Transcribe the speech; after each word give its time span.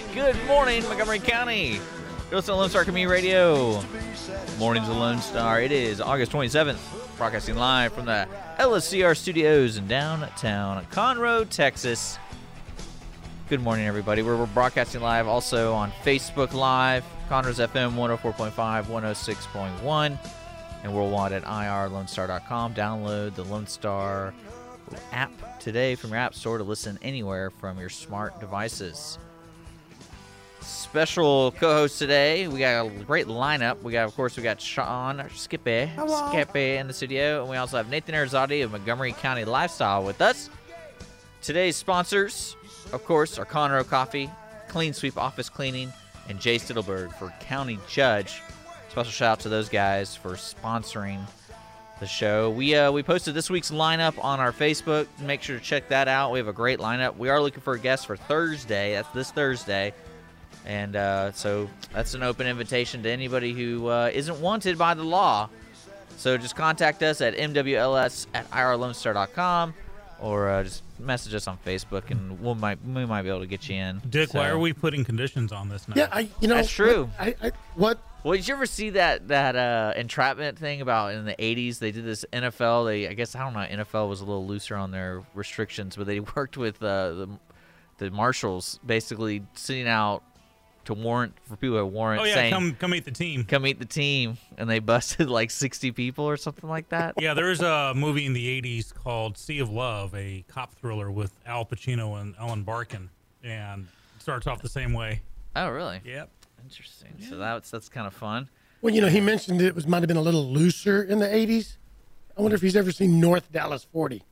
right. 0.00 0.14
Good 0.14 0.46
morning, 0.46 0.82
Montgomery 0.84 1.18
County. 1.18 1.80
You're 2.30 2.42
to 2.42 2.54
Lone 2.54 2.68
Star 2.68 2.84
Community 2.84 3.10
Radio. 3.10 3.82
Mornings 4.58 4.88
of 4.88 4.96
Lone 4.96 5.18
Star. 5.18 5.60
It 5.62 5.72
is 5.72 6.00
August 6.00 6.30
27th, 6.32 6.78
broadcasting 7.16 7.56
live 7.56 7.92
from 7.92 8.06
the 8.06 8.28
LSCR 8.58 9.16
studios 9.16 9.76
in 9.76 9.88
downtown 9.88 10.84
Conroe, 10.86 11.48
Texas. 11.48 12.18
Good 13.48 13.60
morning, 13.60 13.86
everybody. 13.86 14.22
We're, 14.22 14.36
we're 14.36 14.46
broadcasting 14.46 15.00
live 15.00 15.26
also 15.26 15.72
on 15.72 15.90
Facebook 16.04 16.52
Live, 16.52 17.04
Conroe's 17.30 17.58
FM 17.58 17.94
104.5, 17.94 18.52
106.1, 18.84 20.18
and 20.84 20.94
worldwide 20.94 21.32
at 21.32 21.44
irlonestar.com. 21.44 22.74
Download 22.74 23.34
the 23.34 23.44
Lone 23.44 23.66
Star 23.66 24.34
app 25.12 25.60
today 25.60 25.94
from 25.94 26.10
your 26.10 26.18
app 26.18 26.34
store 26.34 26.58
to 26.58 26.64
listen 26.64 26.98
anywhere 27.00 27.50
from 27.50 27.78
your 27.78 27.88
smart 27.88 28.38
devices. 28.38 29.18
Special 30.68 31.52
co-host 31.52 31.98
today. 31.98 32.46
We 32.46 32.58
got 32.60 32.86
a 32.86 32.90
great 33.04 33.26
lineup. 33.26 33.82
We 33.82 33.92
got, 33.92 34.06
of 34.06 34.14
course, 34.14 34.36
we 34.36 34.42
got 34.42 34.60
Sean 34.60 35.24
Skippy, 35.34 35.90
Skippy 36.28 36.76
in 36.76 36.86
the 36.86 36.92
studio, 36.92 37.40
and 37.40 37.50
we 37.50 37.56
also 37.56 37.78
have 37.78 37.88
Nathan 37.88 38.14
Arizati 38.14 38.62
of 38.62 38.72
Montgomery 38.72 39.12
County 39.12 39.44
Lifestyle 39.44 40.04
with 40.04 40.20
us. 40.20 40.50
Today's 41.40 41.76
sponsors, 41.76 42.54
of 42.92 43.02
course, 43.04 43.38
are 43.38 43.46
Conroe 43.46 43.86
Coffee, 43.88 44.30
Clean 44.68 44.92
Sweep 44.92 45.16
Office 45.16 45.48
Cleaning, 45.48 45.90
and 46.28 46.38
Jay 46.38 46.56
Stittleburg 46.56 47.14
for 47.14 47.32
County 47.40 47.78
Judge. 47.88 48.42
Special 48.90 49.10
shout 49.10 49.32
out 49.32 49.40
to 49.40 49.48
those 49.48 49.70
guys 49.70 50.14
for 50.14 50.32
sponsoring 50.32 51.20
the 52.00 52.06
show. 52.06 52.50
We 52.50 52.74
uh, 52.74 52.92
we 52.92 53.02
posted 53.02 53.34
this 53.34 53.48
week's 53.48 53.70
lineup 53.70 54.22
on 54.22 54.38
our 54.38 54.52
Facebook. 54.52 55.06
Make 55.20 55.42
sure 55.42 55.58
to 55.58 55.64
check 55.64 55.88
that 55.88 56.08
out. 56.08 56.30
We 56.30 56.38
have 56.38 56.48
a 56.48 56.52
great 56.52 56.78
lineup. 56.78 57.16
We 57.16 57.28
are 57.30 57.40
looking 57.40 57.60
for 57.62 57.74
a 57.74 57.78
guest 57.78 58.06
for 58.06 58.16
Thursday. 58.16 58.92
That's 58.92 59.08
this 59.10 59.30
Thursday. 59.30 59.94
And 60.68 60.96
uh, 60.96 61.32
so 61.32 61.68
that's 61.92 62.12
an 62.12 62.22
open 62.22 62.46
invitation 62.46 63.02
to 63.02 63.10
anybody 63.10 63.54
who 63.54 63.88
uh, 63.88 64.12
not 64.14 64.38
wanted 64.38 64.76
by 64.76 64.92
the 64.94 65.02
law. 65.02 65.48
So 66.18 66.36
just 66.36 66.56
contact 66.56 67.02
us 67.02 67.20
at 67.20 67.36
mws 67.36 68.26
at 68.34 68.50
irlonestar.com 68.50 69.72
or 70.20 70.50
uh, 70.50 70.64
just 70.64 70.82
message 70.98 71.34
us 71.34 71.46
on 71.46 71.58
Facebook, 71.64 72.10
and 72.10 72.40
we 72.40 72.54
might 72.54 72.78
we 72.84 73.06
might 73.06 73.22
be 73.22 73.28
able 73.28 73.40
to 73.40 73.46
get 73.46 73.68
you 73.68 73.76
in. 73.76 74.02
Dick, 74.10 74.30
So- 74.30 74.38
why 74.38 74.48
are 74.48 74.58
we 74.58 74.72
putting 74.72 75.04
conditions 75.04 75.52
on 75.52 75.68
this 75.68 75.88
now? 75.88 75.94
Yeah, 75.96 76.08
I 76.12 76.28
you 76.40 76.48
know 76.48 76.56
That's 76.56 76.70
true. 76.70 77.04
What, 77.04 77.20
I, 77.20 77.34
I 77.48 77.52
what 77.76 77.98
Well, 78.24 78.34
did 78.34 78.46
you 78.48 78.54
ever 78.54 78.66
see 78.66 78.90
that 78.90 79.28
that 79.28 79.56
uh, 79.56 79.92
entrapment 79.96 80.58
thing 80.58 80.80
about 80.80 81.14
in 81.14 81.24
the 81.24 81.36
'80s? 81.36 81.78
They 81.78 81.92
did 81.92 82.04
this 82.04 82.24
NFL. 82.32 82.86
They, 82.86 83.08
I 83.08 83.14
guess, 83.14 83.34
I 83.34 83.44
don't 83.44 83.54
know. 83.54 83.84
NFL 83.84 84.08
was 84.08 84.20
a 84.20 84.24
little 84.24 84.46
looser 84.46 84.76
on 84.76 84.90
their 84.90 85.22
restrictions, 85.34 85.96
but 85.96 86.06
they 86.06 86.20
worked 86.36 86.56
with 86.56 86.82
uh, 86.82 87.12
the 87.12 87.28
the 87.98 88.10
marshals, 88.10 88.80
basically 88.84 89.42
sitting 89.54 89.88
out 89.88 90.22
to 90.88 90.94
warrant 90.94 91.34
for 91.44 91.56
people 91.56 91.78
at 91.78 91.86
warrant 91.86 92.22
oh 92.22 92.24
yeah, 92.24 92.34
saying, 92.34 92.52
come 92.52 92.74
come 92.74 92.90
meet 92.92 93.04
the 93.04 93.10
team. 93.10 93.44
"Come 93.44 93.62
meet 93.62 93.78
the 93.78 93.84
team," 93.84 94.38
and 94.56 94.68
they 94.68 94.78
busted 94.78 95.28
like 95.30 95.50
60 95.50 95.92
people 95.92 96.24
or 96.24 96.38
something 96.38 96.68
like 96.68 96.88
that. 96.88 97.14
Yeah, 97.18 97.34
there's 97.34 97.60
a 97.60 97.92
movie 97.94 98.24
in 98.24 98.32
the 98.32 98.60
'80s 98.62 98.92
called 98.94 99.36
Sea 99.36 99.58
of 99.58 99.70
Love, 99.70 100.14
a 100.14 100.44
cop 100.48 100.74
thriller 100.74 101.10
with 101.10 101.32
Al 101.46 101.66
Pacino 101.66 102.20
and 102.20 102.34
Ellen 102.40 102.62
Barkin, 102.62 103.10
and 103.44 103.86
it 104.16 104.22
starts 104.22 104.46
off 104.46 104.62
the 104.62 104.68
same 104.68 104.94
way. 104.94 105.20
Oh, 105.54 105.68
really? 105.68 106.00
Yep. 106.04 106.30
Interesting. 106.64 107.14
So 107.28 107.36
that's 107.36 107.70
that's 107.70 107.88
kind 107.90 108.06
of 108.06 108.14
fun. 108.14 108.48
well 108.80 108.94
you 108.94 109.00
know 109.00 109.08
he 109.08 109.20
mentioned 109.20 109.60
it 109.60 109.74
was 109.74 109.86
might 109.86 109.98
have 110.02 110.08
been 110.08 110.16
a 110.16 110.22
little 110.22 110.46
looser 110.50 111.02
in 111.02 111.18
the 111.18 111.26
80s. 111.26 111.76
I 112.36 112.40
wonder 112.40 112.54
if 112.54 112.62
he's 112.62 112.76
ever 112.76 112.92
seen 112.92 113.20
North 113.20 113.52
Dallas 113.52 113.84
40. 113.92 114.22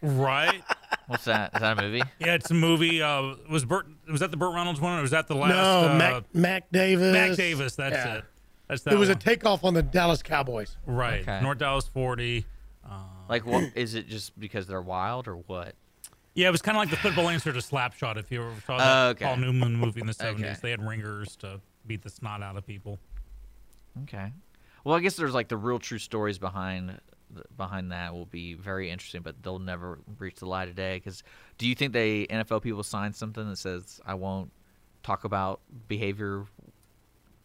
Right. 0.00 0.62
What's 1.12 1.24
that? 1.26 1.50
Is 1.54 1.60
that 1.60 1.78
a 1.78 1.82
movie? 1.82 2.02
yeah, 2.18 2.34
it's 2.34 2.50
a 2.50 2.54
movie. 2.54 3.02
Uh, 3.02 3.34
was 3.50 3.64
Burt? 3.64 3.86
Was 4.10 4.20
that 4.20 4.30
the 4.30 4.36
Burt 4.36 4.54
Reynolds 4.54 4.80
one, 4.80 4.98
or 4.98 5.02
was 5.02 5.10
that 5.12 5.28
the 5.28 5.34
last? 5.34 5.50
no, 5.50 5.90
uh, 5.90 5.94
Mac 5.98 6.34
Mac 6.34 6.72
Davis. 6.72 7.12
Mac 7.12 7.36
Davis. 7.36 7.76
That's 7.76 7.94
Yeah. 7.94 8.14
it. 8.16 8.24
That's 8.68 8.82
that 8.84 8.94
It 8.94 8.96
was 8.98 9.08
a 9.10 9.14
takeoff 9.14 9.64
on 9.64 9.74
the 9.74 9.82
Dallas 9.82 10.22
Cowboys. 10.22 10.76
right. 10.86 11.20
Okay. 11.22 11.40
North 11.42 11.58
Dallas 11.58 11.86
40. 11.86 12.46
Like, 13.28 13.46
what 13.46 13.72
is 13.76 13.94
it? 13.94 14.08
Just 14.08 14.38
because 14.38 14.66
they're 14.66 14.82
wild 14.82 15.26
or 15.28 15.36
what? 15.36 15.74
Yeah, 16.34 16.48
it 16.48 16.50
was 16.50 16.60
kind 16.60 16.76
of 16.76 16.80
like 16.80 16.90
the 16.90 16.96
football 16.96 17.28
answer 17.28 17.52
to 17.52 17.58
Slapshot. 17.60 18.16
If 18.18 18.30
you 18.32 18.42
ever 18.42 18.60
saw 18.66 18.78
that 18.78 19.08
okay. 19.16 19.24
Paul 19.26 19.36
Newman 19.36 19.76
movie 19.76 20.00
in 20.00 20.06
the 20.06 20.12
70s, 20.14 20.34
Okay. 20.40 20.56
they 20.62 20.70
had 20.70 20.86
ringers 20.86 21.36
to 21.36 21.60
beat 21.86 22.02
the 22.02 22.10
snot 22.10 22.42
out 22.42 22.56
of 22.56 22.66
people. 22.66 22.98
Okay. 24.02 24.32
Well, 24.84 24.94
I 24.96 25.00
guess 25.00 25.16
there's 25.16 25.34
like 25.34 25.48
the 25.48 25.56
real 25.56 25.78
true 25.78 25.98
stories 25.98 26.38
behind 26.38 26.98
behind 27.56 27.92
that 27.92 28.12
will 28.14 28.26
be 28.26 28.54
very 28.54 28.90
interesting, 28.90 29.22
but 29.22 29.42
they'll 29.42 29.58
never 29.58 29.98
reach 30.18 30.36
the 30.36 30.46
light 30.46 30.68
of 30.68 30.74
day. 30.74 30.96
Because 30.96 31.22
do 31.58 31.68
you 31.68 31.74
think 31.74 31.92
they 31.92 32.26
NFL 32.26 32.62
people 32.62 32.82
sign 32.82 33.12
something 33.12 33.48
that 33.48 33.56
says 33.56 34.00
I 34.06 34.14
won't 34.14 34.50
talk 35.02 35.24
about 35.24 35.60
behavior? 35.88 36.44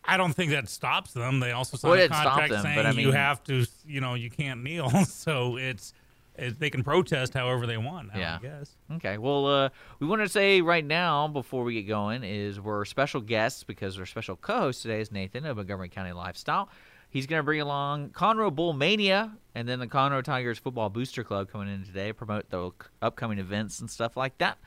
I 0.06 0.16
don't 0.18 0.34
think 0.34 0.52
that 0.52 0.70
stops 0.70 1.12
them. 1.14 1.40
They 1.40 1.52
also 1.52 1.78
sign 1.78 1.92
Well, 1.92 2.00
a 2.00 2.08
contract 2.08 2.52
them, 2.52 2.64
saying 2.64 2.86
I 2.86 2.92
you 2.92 3.12
have 3.12 3.44
to, 3.46 3.66
you 3.86 4.00
know, 4.00 4.14
you 4.14 4.30
can't 4.30 4.64
kneel. 4.64 4.90
so 5.06 5.58
it's, 5.58 5.94
they 6.38 6.69
can 6.69 6.84
protest 6.84 7.34
however 7.34 7.66
they 7.66 7.78
want. 7.78 8.14
Now, 8.14 8.19
Yeah. 8.19 8.36
I 8.36 8.42
guess. 8.42 8.75
Okay. 8.94 9.18
Well, 9.18 9.48
uh, 9.48 9.69
we 10.00 10.08
want 10.08 10.22
to 10.22 10.30
say 10.30 10.62
right 10.62 10.86
now 10.86 11.28
before 11.28 11.64
we 11.64 11.74
get 11.74 11.88
going 11.88 12.24
is 12.24 12.59
we're 12.59 12.86
special 12.86 13.22
guests 13.22 13.64
because 13.64 14.00
our 14.00 14.06
special 14.06 14.36
co-host 14.38 14.81
today 14.84 15.02
is 15.02 15.12
Nathan 15.12 15.46
of 15.46 15.58
Montgomery 15.58 15.90
County 15.90 16.14
Lifestyle. 16.14 16.69
He's 17.09 17.25
going 17.25 17.40
to 17.40 17.44
bring 17.44 17.62
along 17.62 18.09
Conroe 18.09 18.53
Bull 18.53 18.73
Mania 18.73 19.38
and 19.56 19.68
then 19.68 19.79
the 19.79 19.88
Conroe 19.88 20.23
Tigers 20.23 20.59
Football 20.59 20.90
Booster 20.90 21.23
Club 21.23 21.50
coming 21.50 21.73
in 21.73 21.84
today, 21.84 22.13
promote 22.13 22.50
the 22.50 22.72
upcoming 23.01 23.40
events 23.40 23.79
and 23.79 23.90
stuff 23.90 24.18
like 24.18 24.38
that. 24.40 24.57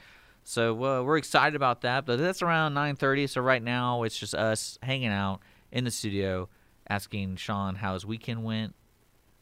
So 0.42 0.72
uh, 0.84 1.02
we're 1.02 1.18
excited 1.18 1.54
about 1.54 1.82
that. 1.82 2.06
But 2.06 2.18
that's 2.18 2.42
around 2.42 2.74
9:30. 2.74 3.28
So 3.28 3.40
right 3.40 3.62
now 3.62 4.02
it's 4.02 4.18
just 4.18 4.34
us 4.34 4.78
hanging 4.82 5.08
out 5.08 5.40
in 5.70 5.84
the 5.84 5.90
studio, 5.90 6.48
asking 6.88 7.36
Sean 7.36 7.76
how 7.76 7.94
his 7.94 8.04
weekend 8.04 8.42
went. 8.42 8.74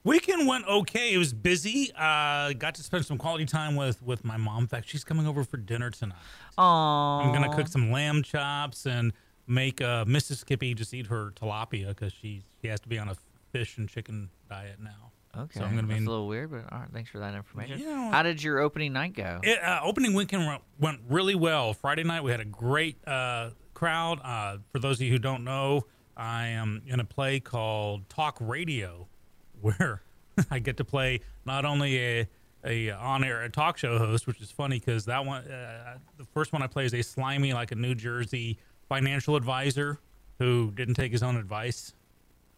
Weekend 0.04 0.47
went 0.47 0.66
okay. 0.66 1.12
It 1.12 1.19
was 1.19 1.32
busy. 1.32 1.91
Uh, 1.97 2.53
got 2.53 2.75
to 2.76 2.82
spend 2.82 3.04
some 3.04 3.19
quality 3.19 3.44
time 3.44 3.76
with 3.76 4.03
with 4.03 4.25
my 4.25 4.36
mom. 4.36 4.65
In 4.65 4.69
fact, 4.69 4.88
she's 4.88 5.04
coming 5.04 5.26
over 5.26 5.44
for 5.44 5.56
dinner 5.56 5.91
tonight. 5.91 6.16
Oh, 6.56 6.62
I'm 6.62 7.32
gonna 7.32 7.54
cook 7.54 7.69
some 7.69 7.91
lamb 7.91 8.22
chops 8.22 8.86
and 8.86 9.12
make 9.48 9.81
uh, 9.81 10.04
Mrs. 10.04 10.38
Skippy 10.38 10.75
just 10.75 10.92
eat 10.94 11.06
her 11.09 11.32
tilapia 11.32 11.88
because 11.88 12.12
she 12.12 12.42
she 12.60 12.69
has 12.69 12.81
to 12.81 12.88
be 12.88 12.98
on 12.98 13.09
a 13.09 13.16
fish 13.53 13.78
and 13.78 13.88
chicken 13.88 14.31
diet 14.48 14.76
now. 14.82 15.12
Okay, 15.36 15.59
So 15.60 15.64
I'm 15.64 15.70
gonna 15.75 15.82
be 15.82 15.88
that's 15.88 16.00
in- 16.03 16.06
a 16.06 16.10
little 16.10 16.26
weird, 16.28 16.50
but 16.50 16.72
all 16.72 16.81
right, 16.81 16.88
thanks 16.92 17.10
for 17.10 17.19
that 17.19 17.34
information. 17.34 17.81
How 18.10 18.22
did 18.22 18.42
your 18.42 18.59
opening 18.60 18.92
night 18.92 19.14
go? 19.14 19.41
It, 19.42 19.62
uh, 19.62 19.81
opening 19.82 20.14
weekend 20.14 20.47
went, 20.47 20.62
went 20.81 21.00
really 21.09 21.34
well. 21.34 21.75
Friday 21.75 22.03
night 22.03 22.22
we 22.25 22.31
had 22.31 22.41
a 22.41 22.44
great 22.47 22.97
uh, 23.06 23.50
crowd. 23.75 24.20
Uh, 24.25 24.59
for 24.72 24.78
those 24.78 24.97
of 24.98 25.03
you 25.03 25.12
who 25.12 25.19
don't 25.19 25.44
know, 25.44 25.84
I 26.16 26.48
am 26.48 26.82
in 26.86 26.98
a 26.98 27.04
play 27.04 27.41
called 27.41 28.09
Talk 28.09 28.38
Radio, 28.41 29.06
where 29.60 30.03
I 30.50 30.59
get 30.60 30.76
to 30.78 30.84
play 30.84 31.20
not 31.44 31.65
only 31.65 31.98
a 32.20 32.28
a 32.65 32.91
on-air 32.91 33.42
a 33.42 33.48
talk 33.50 33.78
show 33.78 33.98
host, 33.98 34.26
which 34.26 34.41
is 34.41 34.50
funny 34.50 34.80
because 34.80 35.04
that 35.04 35.25
one, 35.25 35.44
uh, 35.44 35.98
the 36.16 36.25
first 36.25 36.53
one 36.53 36.60
I 36.62 36.66
play 36.66 36.86
is 36.86 36.92
a 36.94 37.03
slimy 37.03 37.53
like 37.53 37.70
a 37.70 37.76
New 37.76 37.94
Jersey 37.94 38.59
financial 38.88 39.37
advisor 39.37 39.99
who 40.38 40.71
didn't 40.72 40.94
take 40.94 41.12
his 41.12 41.22
own 41.22 41.37
advice. 41.37 41.93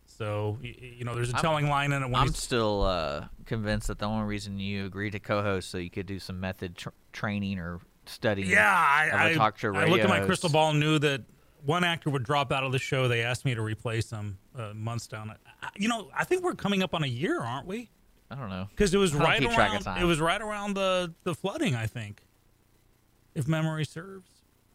So 0.07 0.59
you 0.63 1.05
know, 1.05 1.15
there's 1.15 1.31
a 1.31 1.37
I'm- 1.37 1.43
telling 1.43 1.69
line 1.69 1.93
in 1.93 2.03
it 2.03 2.07
when 2.07 2.17
I'm 2.17 2.35
still 2.35 2.83
uh, 2.83 3.27
convinced 3.47 3.89
that 3.89 3.99
the 3.99 4.07
only 4.07 4.27
reason 4.27 4.59
you 4.59 4.85
agreed 4.87 5.11
to 5.13 5.19
co-host 5.21 5.71
so 5.71 5.79
you 5.79 5.91
could 5.91 6.07
do 6.07 6.19
some 6.19 6.39
method 6.41 6.77
tr- 6.77 6.91
training 7.13 7.59
or 7.59 7.81
study. 8.07 8.43
Yeah, 8.43 8.69
I, 8.71 9.31
I, 9.31 9.35
talk 9.35 9.57
show 9.57 9.75
I 9.75 9.87
looked 9.87 10.03
at 10.05 10.09
my 10.11 10.21
crystal 10.21 10.51
ball 10.51 10.71
and 10.71 10.81
knew 10.81 10.99
that 10.99 11.23
one 11.65 11.85
actor 11.85 12.11
would 12.11 12.23
drop 12.25 12.53
out 12.53 12.65
of 12.65 12.73
the 12.73 12.79
show. 12.79 13.09
They 13.09 13.23
asked 13.23 13.45
me 13.45 13.55
to 13.55 13.63
replace 13.63 14.11
him 14.11 14.39
uh, 14.59 14.73
months 14.75 15.07
down. 15.07 15.31
I- 15.63 15.69
You 15.77 15.89
know, 15.89 16.11
I 16.15 16.25
think 16.25 16.43
we're 16.43 16.55
coming 16.55 16.83
up 16.83 16.93
on 16.95 17.03
a 17.03 17.09
year, 17.09 17.41
aren't 17.41 17.67
we? 17.67 17.89
I 18.31 18.35
don't 18.37 18.51
know. 18.51 18.69
Because 18.71 18.93
it 18.95 18.99
was 18.99 19.15
right 19.15 19.41
keep 19.41 19.51
track 19.53 19.81
of 19.81 19.87
around. 19.87 20.03
It 20.03 20.05
was 20.05 20.21
right 20.21 20.41
around 20.41 20.75
the 20.75 21.15
the 21.25 21.35
flooding, 21.35 21.75
I 21.75 21.87
think, 21.87 22.23
if 23.35 23.49
memory 23.49 23.85
serves. 23.85 24.29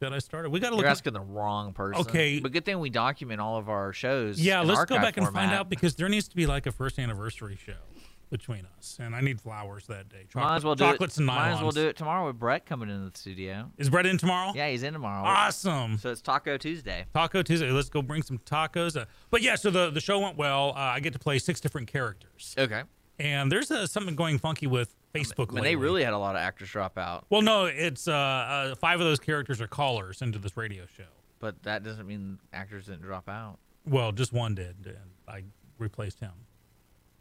That 0.06 0.14
I 0.16 0.20
started. 0.20 0.50
We 0.52 0.60
got 0.60 0.70
to 0.70 0.76
look. 0.76 0.84
You're 0.84 0.90
At, 0.90 0.98
asking 0.98 1.14
the 1.14 1.20
wrong 1.22 1.74
person. 1.74 2.02
Okay. 2.02 2.40
but 2.40 2.52
good 2.52 2.64
thing 2.66 2.80
we 2.80 2.90
document 2.90 3.42
all 3.42 3.58
of 3.58 3.70
our 3.70 3.92
shows. 3.92 4.40
yeah, 4.40 4.62
let's 4.62 4.86
go 4.86 4.98
back 4.98 5.18
and 5.18 5.28
find 5.30 5.52
out 5.52 5.70
because 5.70 5.96
there 5.96 6.08
needs 6.10 6.28
to 6.28 6.36
be 6.36 6.46
like 6.46 6.66
a 6.68 6.72
first 6.72 7.00
anniversary 7.00 7.58
show 7.64 7.74
between 8.32 8.68
us, 8.78 8.98
and 9.00 9.16
I 9.16 9.22
need 9.22 9.40
flowers 9.40 9.86
that 9.88 10.10
day. 10.10 10.26
Chocolate, 10.30 10.50
Might 10.50 10.56
as 10.58 10.64
well 10.64 10.76
do 10.76 10.84
chocolates 10.84 11.16
it. 11.16 11.20
and 11.20 11.28
Might 11.28 11.52
as 11.52 11.62
well 11.62 11.72
nylons. 11.72 11.76
do 11.76 11.88
it 11.88 11.96
tomorrow 11.96 12.28
with 12.28 12.40
Brett 12.40 12.66
coming 12.66 12.90
into 12.90 13.10
the 13.12 13.18
studio. 13.18 13.72
Is 13.78 13.90
Brett 13.90 14.06
in 14.08 14.18
tomorrow? 14.18 14.52
Yeah, 14.56 14.70
he's 14.70 14.84
in 14.84 14.94
tomorrow. 14.94 15.24
Awesome. 15.26 15.98
So 16.00 16.10
it's 16.12 16.22
Taco 16.22 16.58
Tuesday. 16.58 17.06
Taco 17.14 17.44
Tuesday. 17.44 17.70
Let's 17.70 17.90
go 17.90 18.02
bring 18.02 18.24
some 18.24 18.40
tacos. 18.40 19.00
Uh, 19.00 19.06
but 19.30 19.42
yeah, 19.44 19.56
so 19.56 19.70
the, 19.70 19.90
the 19.92 20.02
show 20.02 20.20
went 20.20 20.38
well. 20.38 20.70
Uh, 20.76 20.80
I 20.80 21.00
get 21.02 21.14
to 21.14 21.20
play 21.20 21.38
six 21.40 21.60
different 21.62 21.88
characters, 21.88 22.56
Okay. 22.58 22.82
and 23.20 23.52
there's 23.52 23.70
uh, 23.72 23.86
something 23.88 24.16
going 24.16 24.40
funky 24.40 24.66
with 24.68 24.96
Facebook. 25.16 25.52
Mean, 25.52 25.64
they 25.64 25.76
really 25.76 26.04
had 26.04 26.14
a 26.14 26.18
lot 26.18 26.36
of 26.36 26.42
actors 26.42 26.70
drop 26.70 26.98
out, 26.98 27.26
Well, 27.30 27.42
no, 27.42 27.66
it's 27.66 28.08
uh, 28.08 28.14
uh, 28.14 28.76
five 28.76 29.00
of 29.00 29.06
those 29.06 29.20
characters 29.20 29.62
are 29.62 29.68
callers 29.68 30.22
into 30.22 30.40
this 30.40 30.56
radio 30.58 30.86
show. 30.98 31.04
but 31.40 31.62
that 31.64 31.84
doesn't 31.84 32.08
mean 32.08 32.40
actors 32.54 32.86
didn't 32.86 33.02
drop 33.04 33.30
out. 33.30 33.58
Well, 33.88 34.12
just 34.12 34.34
one 34.34 34.56
did, 34.56 34.76
and 34.86 34.98
I 35.28 35.44
replaced 35.78 36.20
him. 36.20 36.32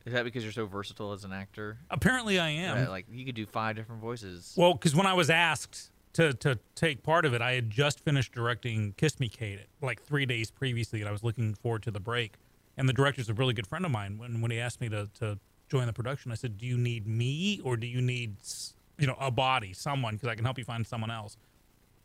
Is 0.06 0.12
that 0.12 0.24
because 0.24 0.42
you're 0.42 0.52
so 0.52 0.66
versatile 0.66 1.12
as 1.12 1.24
an 1.24 1.32
actor? 1.32 1.78
Apparently, 1.90 2.38
I 2.38 2.50
am. 2.50 2.76
That, 2.76 2.90
like 2.90 3.06
you 3.10 3.24
could 3.24 3.34
do 3.34 3.46
five 3.46 3.74
different 3.76 4.00
voices. 4.02 4.52
Well, 4.56 4.74
because 4.74 4.94
when 4.94 5.06
I 5.06 5.14
was 5.14 5.30
asked 5.30 5.90
to 6.14 6.32
to 6.34 6.58
take 6.74 7.02
part 7.02 7.24
of 7.24 7.32
it, 7.34 7.40
I 7.42 7.52
had 7.52 7.70
just 7.70 8.00
finished 8.00 8.32
directing 8.32 8.92
Kiss 8.98 9.18
Me 9.18 9.28
Kate 9.28 9.60
like 9.80 10.02
three 10.02 10.26
days 10.26 10.50
previously, 10.50 11.00
and 11.00 11.08
I 11.08 11.12
was 11.12 11.22
looking 11.24 11.54
forward 11.54 11.82
to 11.84 11.90
the 11.90 12.00
break. 12.00 12.34
And 12.76 12.88
the 12.88 12.92
director's 12.92 13.28
a 13.30 13.34
really 13.34 13.54
good 13.54 13.66
friend 13.66 13.84
of 13.84 13.90
mine. 13.92 14.18
When 14.18 14.40
when 14.42 14.50
he 14.50 14.58
asked 14.60 14.80
me 14.80 14.88
to 14.90 15.08
to 15.20 15.38
join 15.68 15.86
the 15.86 15.92
production, 15.92 16.32
I 16.32 16.34
said, 16.34 16.58
"Do 16.58 16.66
you 16.66 16.78
need 16.78 17.06
me 17.06 17.60
or 17.64 17.76
do 17.76 17.86
you 17.86 18.00
need 18.00 18.36
you 18.98 19.06
know 19.06 19.16
a 19.20 19.30
body, 19.30 19.72
someone? 19.72 20.14
Because 20.14 20.28
I 20.28 20.34
can 20.34 20.44
help 20.44 20.58
you 20.58 20.64
find 20.64 20.86
someone 20.86 21.10
else." 21.10 21.36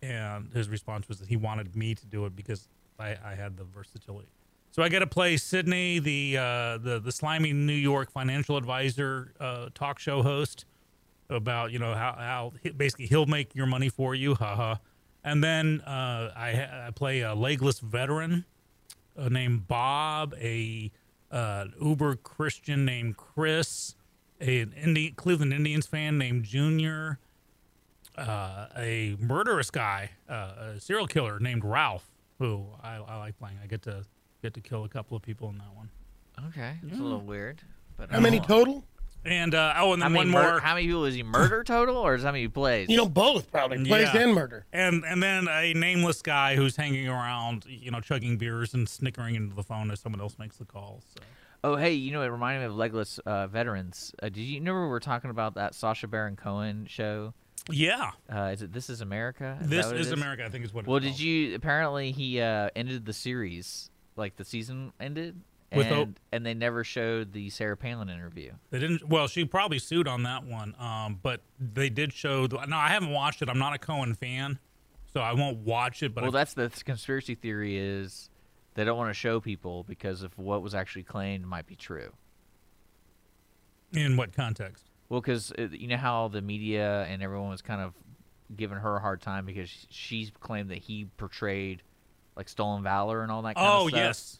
And 0.01 0.51
his 0.53 0.69
response 0.69 1.09
was 1.09 1.19
that 1.19 1.27
he 1.27 1.35
wanted 1.35 1.75
me 1.75 1.93
to 1.93 2.05
do 2.05 2.25
it 2.25 2.35
because 2.35 2.69
I, 2.97 3.17
I 3.23 3.35
had 3.35 3.57
the 3.57 3.65
versatility. 3.65 4.29
So 4.71 4.83
I 4.83 4.89
got 4.89 4.99
to 4.99 5.07
play 5.07 5.35
Sydney, 5.37 5.99
the 5.99 6.37
uh, 6.37 6.77
the 6.77 7.01
the 7.03 7.11
slimy 7.11 7.53
New 7.53 7.73
York 7.73 8.11
financial 8.11 8.55
advisor 8.55 9.33
uh, 9.39 9.69
talk 9.73 9.99
show 9.99 10.21
host 10.21 10.65
about 11.29 11.71
you 11.71 11.79
know 11.79 11.93
how 11.93 12.15
how 12.17 12.53
basically 12.77 13.07
he'll 13.07 13.25
make 13.25 13.55
your 13.55 13.65
money 13.65 13.89
for 13.89 14.13
you, 14.15 14.35
haha. 14.35 14.75
And 15.23 15.43
then 15.43 15.81
uh, 15.81 16.31
I, 16.35 16.87
I 16.87 16.91
play 16.91 17.21
a 17.21 17.35
legless 17.35 17.79
veteran 17.79 18.45
uh, 19.17 19.27
named 19.27 19.67
Bob, 19.67 20.33
a 20.39 20.91
uh, 21.31 21.65
Uber 21.81 22.15
Christian 22.15 22.85
named 22.85 23.17
Chris, 23.17 23.95
an 24.39 24.73
Indi- 24.81 25.11
Cleveland 25.11 25.53
Indians 25.53 25.85
fan 25.87 26.17
named 26.17 26.43
Junior, 26.45 27.19
uh, 28.17 28.67
a 28.77 29.15
murderous 29.19 29.71
guy, 29.71 30.11
uh, 30.29 30.73
a 30.75 30.79
serial 30.79 31.07
killer 31.07 31.39
named 31.39 31.63
Ralph, 31.63 32.09
who 32.39 32.65
I, 32.83 32.95
I 32.95 33.17
like 33.17 33.37
playing. 33.37 33.57
I 33.63 33.67
get 33.67 33.81
to 33.83 34.03
get 34.41 34.53
to 34.53 34.61
kill 34.61 34.83
a 34.85 34.89
couple 34.89 35.15
of 35.17 35.23
people 35.23 35.49
in 35.49 35.57
that 35.57 35.73
one. 35.75 35.89
Okay, 36.49 36.77
it's 36.87 36.99
a 36.99 37.03
little 37.03 37.19
weird. 37.21 37.61
But 37.97 38.11
How 38.11 38.19
many 38.19 38.39
total? 38.39 38.83
And 39.25 39.53
uh, 39.53 39.73
oh, 39.77 39.93
and 39.93 40.01
How 40.01 40.07
then 40.09 40.13
many, 40.13 40.31
one 40.31 40.43
mur- 40.43 40.51
more. 40.51 40.59
how 40.61 40.75
many 40.75 40.87
people 40.87 41.03
is 41.05 41.13
he 41.13 41.23
murder 41.23 41.63
total, 41.63 41.97
or 41.97 42.15
is 42.15 42.23
how 42.23 42.31
many 42.31 42.43
he 42.43 42.47
plays? 42.47 42.87
You 42.89 42.97
know, 42.97 43.09
both 43.09 43.51
probably 43.51 43.83
plays 43.85 44.07
Yeah. 44.13 44.21
and 44.21 44.33
murder. 44.33 44.65
and 44.71 45.03
and 45.05 45.21
then 45.21 45.47
a 45.49 45.73
nameless 45.73 46.21
guy 46.21 46.55
who's 46.55 46.75
hanging 46.77 47.07
around, 47.09 47.65
you 47.67 47.91
know, 47.91 47.99
chugging 47.99 48.37
beers 48.37 48.73
and 48.73 48.87
snickering 48.87 49.35
into 49.35 49.55
the 49.55 49.63
phone 49.63 49.91
as 49.91 49.99
someone 49.99 50.21
else 50.21 50.39
makes 50.39 50.55
the 50.57 50.65
call. 50.65 51.01
So. 51.13 51.21
Oh, 51.61 51.75
hey, 51.75 51.91
you 51.91 52.13
know, 52.13 52.21
it 52.21 52.27
reminded 52.27 52.61
me 52.61 52.65
of 52.67 52.75
Legless 52.77 53.19
uh, 53.19 53.47
Veterans. 53.47 54.13
Uh, 54.23 54.29
did 54.29 54.37
you 54.37 54.59
remember 54.59 54.83
we 54.83 54.87
were 54.89 55.01
talking 55.01 55.29
about 55.29 55.55
that 55.55 55.75
Sacha 55.75 56.07
Baron 56.07 56.37
Cohen 56.37 56.85
show? 56.89 57.33
Yeah, 57.69 58.11
Uh, 58.33 58.51
is 58.53 58.61
it 58.61 58.71
This 58.71 58.89
Is 58.89 59.01
America? 59.01 59.57
Is 59.61 59.67
this 59.69 59.85
is, 59.85 59.91
what 59.91 59.95
it 59.99 60.01
is 60.01 60.11
America. 60.13 60.45
I 60.45 60.49
think 60.49 60.63
is 60.63 60.73
what. 60.73 60.81
It's 60.81 60.87
Well, 60.87 61.01
called. 61.01 61.11
did 61.11 61.19
you? 61.19 61.53
Apparently, 61.55 62.11
he 62.13 62.39
uh, 62.39 62.69
ended 62.75 63.05
the 63.05 63.11
series, 63.13 63.91
like 64.15 64.37
the 64.37 64.45
season 64.45 64.93
ended, 65.01 65.41
With 65.71 65.87
and, 65.87 66.19
and 66.31 66.45
they 66.45 66.55
never 66.55 66.83
showed 66.83 67.31
the 67.31 67.49
Sarah 67.51 67.77
Palin 67.77 68.09
interview. 68.09 68.53
They 68.71 68.79
didn't. 68.79 69.07
Well, 69.07 69.27
she 69.27 69.45
probably 69.45 69.77
sued 69.77 70.07
on 70.07 70.23
that 70.23 70.43
one. 70.43 70.73
Um, 70.79 71.19
but 71.21 71.41
they 71.59 71.89
did 71.89 72.11
show. 72.11 72.47
The, 72.47 72.65
no, 72.65 72.75
I 72.75 72.89
haven't 72.89 73.11
watched 73.11 73.41
it. 73.43 73.49
I'm 73.49 73.59
not 73.59 73.75
a 73.75 73.77
Cohen 73.77 74.15
fan, 74.15 74.57
so 75.13 75.19
I 75.21 75.33
won't 75.33 75.59
watch 75.59 76.01
it. 76.01 76.15
But 76.15 76.23
well, 76.23 76.35
I, 76.35 76.39
that's 76.39 76.53
the 76.55 76.69
conspiracy 76.83 77.35
theory 77.35 77.77
is 77.77 78.31
they 78.73 78.83
don't 78.83 78.97
want 78.97 79.11
to 79.11 79.13
show 79.13 79.39
people 79.39 79.83
because 79.83 80.23
of 80.23 80.35
what 80.39 80.63
was 80.63 80.73
actually 80.73 81.03
claimed 81.03 81.45
might 81.45 81.67
be 81.67 81.75
true. 81.75 82.13
in 83.93 84.17
what 84.17 84.33
context? 84.33 84.85
Well, 85.09 85.21
because 85.21 85.51
you 85.57 85.87
know 85.87 85.97
how 85.97 86.27
the 86.27 86.41
media 86.41 87.03
and 87.09 87.21
everyone 87.23 87.49
was 87.49 87.61
kind 87.61 87.81
of 87.81 87.93
giving 88.55 88.77
her 88.77 88.95
a 88.97 88.99
hard 88.99 89.21
time 89.21 89.45
because 89.45 89.69
sh- 89.69 89.85
she 89.89 90.31
claimed 90.39 90.69
that 90.71 90.79
he 90.79 91.05
portrayed 91.17 91.83
like 92.35 92.49
stolen 92.49 92.83
valor 92.83 93.21
and 93.21 93.31
all 93.31 93.41
that. 93.43 93.55
Kind 93.55 93.67
Oh 93.67 93.85
of 93.85 93.89
stuff. 93.89 93.99
Oh 93.99 94.03
yes, 94.03 94.37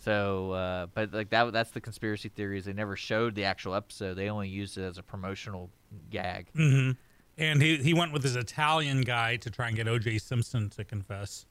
So, 0.00 0.52
uh, 0.52 0.86
but 0.94 1.12
like 1.12 1.30
that—that's 1.30 1.70
the 1.70 1.80
conspiracy 1.80 2.28
theory. 2.30 2.58
Is 2.58 2.64
they 2.64 2.72
never 2.72 2.96
showed 2.96 3.34
the 3.34 3.44
actual 3.44 3.74
episode; 3.74 4.14
they 4.14 4.28
only 4.30 4.48
used 4.48 4.78
it 4.78 4.82
as 4.82 4.98
a 4.98 5.02
promotional 5.02 5.70
gag. 6.10 6.48
hmm 6.54 6.92
and 7.38 7.62
he 7.62 7.76
he 7.78 7.94
went 7.94 8.12
with 8.12 8.22
his 8.22 8.36
Italian 8.36 9.00
guy 9.00 9.36
to 9.36 9.50
try 9.50 9.68
and 9.68 9.76
get 9.76 9.88
O.J. 9.88 10.18
Simpson 10.18 10.68
to 10.70 10.84
confess 10.84 11.46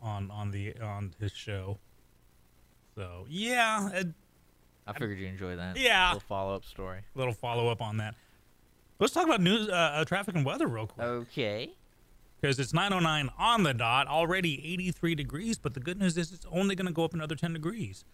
on 0.00 0.30
on 0.30 0.50
the 0.50 0.78
on 0.80 1.14
his 1.18 1.32
show. 1.32 1.78
So 2.94 3.26
yeah, 3.28 4.02
I 4.86 4.92
figured 4.92 5.18
you 5.18 5.26
enjoy 5.26 5.56
that. 5.56 5.76
Yeah. 5.78 6.08
little 6.12 6.20
follow-up 6.20 6.64
story. 6.64 7.00
little 7.14 7.34
follow 7.34 7.68
up 7.68 7.82
on 7.82 7.96
that. 7.98 8.14
Let's 8.98 9.12
talk 9.12 9.26
about 9.26 9.42
news, 9.42 9.68
uh, 9.68 9.72
uh, 9.72 10.04
traffic 10.04 10.34
and 10.36 10.44
weather 10.44 10.66
real 10.66 10.86
quick. 10.86 11.06
Okay. 11.06 11.72
Because 12.40 12.58
it's 12.58 12.72
909 12.72 13.30
on 13.38 13.62
the 13.62 13.74
dot, 13.74 14.08
already 14.08 14.60
83 14.72 15.14
degrees. 15.14 15.58
But 15.58 15.74
the 15.74 15.80
good 15.80 15.98
news 15.98 16.16
is 16.16 16.32
it's 16.32 16.46
only 16.50 16.74
going 16.74 16.86
to 16.86 16.92
go 16.92 17.04
up 17.04 17.14
another 17.14 17.34
10 17.34 17.52
degrees. 17.52 18.04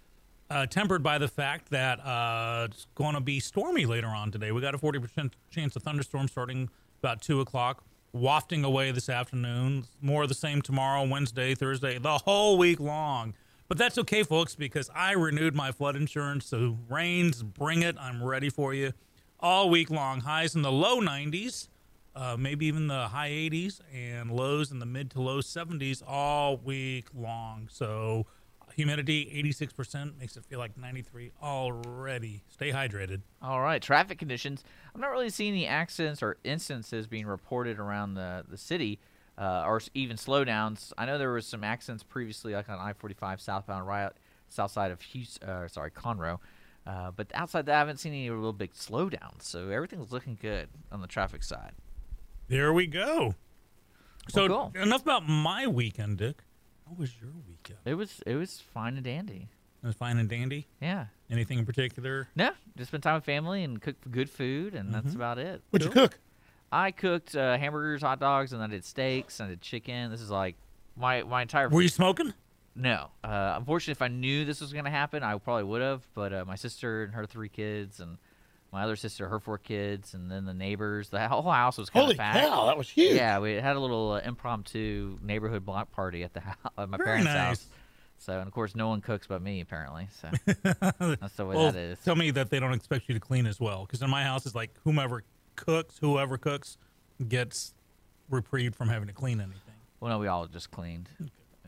Uh, 0.51 0.67
tempered 0.67 1.03
by 1.03 1.17
the 1.17 1.29
fact 1.29 1.71
that 1.71 1.99
uh, 2.01 2.69
it's 2.71 2.87
going 2.95 3.15
to 3.15 3.21
be 3.21 3.41
stormy 3.41 3.87
later 3.87 4.09
on 4.09 4.31
today. 4.31 4.53
We 4.53 4.61
got 4.61 4.75
a 4.75 4.79
40% 4.79 5.33
chance 5.51 5.75
of 5.77 5.83
thunderstorms 5.83 6.31
starting 6.31 6.69
about 7.03 7.23
2 7.23 7.41
o'clock, 7.41 7.83
wafting 8.13 8.63
away 8.63 8.91
this 8.91 9.09
afternoon. 9.09 9.85
More 10.03 10.25
of 10.25 10.29
the 10.29 10.35
same 10.35 10.61
tomorrow, 10.61 11.07
Wednesday, 11.07 11.55
Thursday, 11.55 11.99
the 11.99 12.19
whole 12.19 12.59
week 12.59 12.81
long. 12.81 13.35
But 13.67 13.79
that's 13.79 13.97
okay, 13.97 14.23
folks, 14.23 14.55
because 14.55 14.91
I 14.95 15.13
renewed 15.13 15.55
my 15.55 15.73
flood 15.73 15.97
insurance. 15.97 16.45
So 16.45 16.77
rains, 16.91 17.43
bring 17.43 17.81
it. 17.83 17.97
I'm 17.99 18.23
ready 18.23 18.51
for 18.51 18.75
you 18.75 18.93
all 19.41 19.71
week 19.71 19.91
long. 19.91 20.21
Highs 20.21 20.55
in 20.55 20.61
the 20.61 20.73
low 20.73 21.01
90s 21.01 21.69
uh, 22.15 22.37
maybe 22.39 22.67
even 22.67 22.89
the 22.89 23.09
high 23.09 23.31
80s 23.31 23.81
and 23.95 24.31
lows 24.31 24.71
in 24.71 24.79
the 24.79 24.87
mid 24.87 25.11
to 25.13 25.21
low 25.21 25.39
70s 25.41 26.03
all 26.07 26.57
week 26.57 27.07
long. 27.15 27.69
So 27.71 28.27
humidity 28.75 29.27
86% 29.45 30.19
makes 30.19 30.37
it 30.37 30.45
feel 30.45 30.59
like 30.59 30.77
93 30.77 31.33
already. 31.43 32.43
Stay 32.49 32.71
hydrated. 32.71 33.23
All 33.41 33.61
right. 33.61 33.81
Traffic 33.81 34.19
conditions. 34.19 34.65
I'm 34.95 35.01
not 35.01 35.11
really 35.11 35.31
seeing 35.31 35.53
any 35.53 35.67
accidents 35.67 36.23
or 36.23 36.37
instances 36.45 37.07
being 37.07 37.27
reported 37.27 37.79
around 37.79 38.15
the 38.15 38.45
the 38.49 38.59
city, 38.59 38.99
uh, 39.39 39.65
or 39.67 39.81
even 39.95 40.17
slowdowns. 40.17 40.93
I 40.99 41.07
know 41.07 41.19
there 41.19 41.33
was 41.33 41.47
some 41.47 41.65
accidents 41.65 42.03
previously, 42.03 42.55
like 42.55 42.69
on 42.69 42.79
I-45 42.79 43.41
southbound, 43.41 43.87
right 43.87 44.13
south 44.49 44.71
side 44.71 44.91
of 44.91 45.01
Houston. 45.01 45.49
Uh, 45.49 45.69
sorry, 45.69 45.91
Conroe. 45.91 46.39
Uh, 46.87 47.11
but 47.13 47.29
outside 47.35 47.67
that, 47.67 47.77
I 47.77 47.79
haven't 47.79 47.99
seen 47.99 48.13
any 48.13 48.29
real 48.31 48.53
big 48.53 48.75
slowdowns. 48.75 49.43
So 49.43 49.69
everything's 49.69 50.13
looking 50.13 50.37
good 50.41 50.69
on 50.91 51.01
the 51.01 51.07
traffic 51.07 51.43
side. 51.43 51.73
There 52.49 52.73
we 52.73 52.87
go. 52.87 53.35
So 54.29 54.47
Well, 54.49 54.71
cool. 54.75 54.83
enough 54.83 55.03
about 55.03 55.29
my 55.29 55.67
weekend, 55.67 56.19
Dick. 56.19 56.43
How 56.87 56.95
was 56.97 57.13
your 57.21 57.31
weekend? 57.49 57.79
It 57.85 57.95
was 57.95 58.21
it 58.27 58.35
was 58.37 58.61
fine 58.61 58.95
and 58.97 59.05
dandy. 59.05 59.49
It 59.83 59.87
was 59.87 59.97
fine 59.97 60.19
and 60.19 60.29
dandy. 60.29 60.69
Yeah. 60.81 61.07
Anything 61.31 61.59
in 61.59 61.67
particular? 61.67 62.29
No, 62.37 62.51
just 62.77 62.89
spent 62.91 63.03
time 63.03 63.15
with 63.17 63.25
family 63.25 63.65
and 63.65 63.81
cooked 63.81 64.09
good 64.11 64.31
food, 64.31 64.75
and 64.75 64.91
Mm-hmm. 64.91 64.93
that's 65.03 65.15
about 65.15 65.39
it. 65.39 65.63
What'd 65.71 65.87
you 65.87 65.93
cook? 65.93 66.19
I 66.71 66.91
cooked 66.91 67.35
uh, 67.35 67.59
hamburgers, 67.59 68.03
hot 68.03 68.21
dogs, 68.21 68.53
and 68.53 68.63
I 68.63 68.67
did 68.67 68.85
steaks, 68.85 69.41
and 69.41 69.49
I 69.49 69.51
did 69.51 69.61
chicken. 69.61 70.11
This 70.11 70.21
is 70.21 70.31
like 70.31 70.57
my 70.97 71.23
my 71.23 71.43
entire. 71.43 71.69
Were 71.69 71.83
you 71.83 71.89
smoking? 71.89 72.33
No, 72.75 73.11
uh, 73.25 73.55
unfortunately, 73.59 73.93
if 73.93 74.03
I 74.03 74.09
knew 74.09 74.45
this 74.47 74.61
was 74.61 74.73
gonna 74.73 74.91
happen, 74.91 75.23
I 75.23 75.37
probably 75.39 75.65
would 75.65 75.83
have. 75.83 76.07
But 76.15 76.33
uh, 76.33 76.45
my 76.47 76.55
sister 76.55 77.05
and 77.05 77.15
her 77.15 77.27
three 77.27 77.49
kids, 77.51 77.99
and 78.01 78.19
my 78.73 78.83
other 78.85 78.97
sister, 78.97 79.29
her 79.29 79.39
four 79.39 79.59
kids, 79.59 80.15
and 80.15 80.31
then 80.31 80.45
the 80.47 80.55
neighbors, 80.55 81.11
the 81.11 81.29
whole 81.29 81.43
house 81.43 81.77
was 81.79 81.91
kind 81.91 82.03
Holy 82.05 82.15
of 82.15 82.19
packed. 82.19 82.39
cow, 82.41 82.67
that 82.67 82.79
was 82.79 82.89
huge. 82.89 83.15
Yeah, 83.17 83.39
we 83.39 83.55
had 83.55 83.77
a 83.77 83.81
little 83.81 84.13
uh, 84.13 84.21
impromptu 84.21 85.19
neighborhood 85.23 85.65
block 85.65 85.93
party 85.93 86.23
at 86.25 86.33
the 86.33 86.41
house, 86.41 86.57
at 86.79 86.89
my 86.89 86.97
Very 86.97 87.07
parents' 87.09 87.27
nice. 87.27 87.37
house. 87.37 87.67
So, 88.19 88.39
and 88.39 88.47
of 88.47 88.53
course, 88.55 88.75
no 88.77 88.89
one 88.89 89.01
cooks 89.01 89.27
but 89.27 89.43
me, 89.43 89.61
apparently. 89.61 90.07
So 90.21 90.29
that's 90.63 91.35
the 91.35 91.45
way 91.45 91.57
Well, 91.57 91.73
that 91.73 91.77
is. 91.79 91.99
tell 92.05 92.15
me 92.17 92.31
that 92.31 92.51
they 92.51 92.61
don't 92.61 92.73
expect 92.73 93.09
you 93.09 93.15
to 93.15 93.21
clean 93.21 93.47
as 93.47 93.59
well. 93.61 93.85
Because 93.85 94.01
in 94.01 94.09
my 94.11 94.23
house, 94.23 94.47
it's 94.47 94.55
like 94.55 94.71
whomever 94.85 95.25
cooks, 95.57 95.99
whoever 96.01 96.39
cooks, 96.39 96.79
gets 97.29 97.75
reprieved 98.31 98.77
from 98.77 98.89
having 98.89 99.09
to 99.09 99.13
clean 99.15 99.41
anything. 99.41 99.75
Well, 100.01 100.11
no, 100.13 100.19
we 100.19 100.29
all 100.29 100.47
just 100.47 100.71
cleaned. 100.71 101.09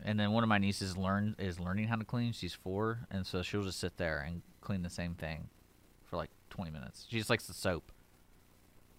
And 0.03 0.19
then 0.19 0.31
one 0.31 0.43
of 0.43 0.49
my 0.49 0.57
nieces 0.57 0.95
learn 0.97 1.35
is 1.39 1.59
learning 1.59 1.87
how 1.89 1.97
to 1.97 2.05
clean. 2.05 2.31
She's 2.31 2.53
four, 2.53 2.99
and 3.11 3.27
so 3.27 3.41
she'll 3.41 3.63
just 3.63 3.79
sit 3.79 3.97
there 3.97 4.19
and 4.25 4.41
clean 4.61 4.81
the 4.81 4.89
same 4.89 5.13
thing 5.13 5.49
for 6.05 6.15
like 6.17 6.29
20 6.55 6.71
minutes. 6.71 7.05
She 7.09 7.17
just 7.17 7.29
likes 7.29 7.45
the 7.47 7.53
soap. 7.53 7.91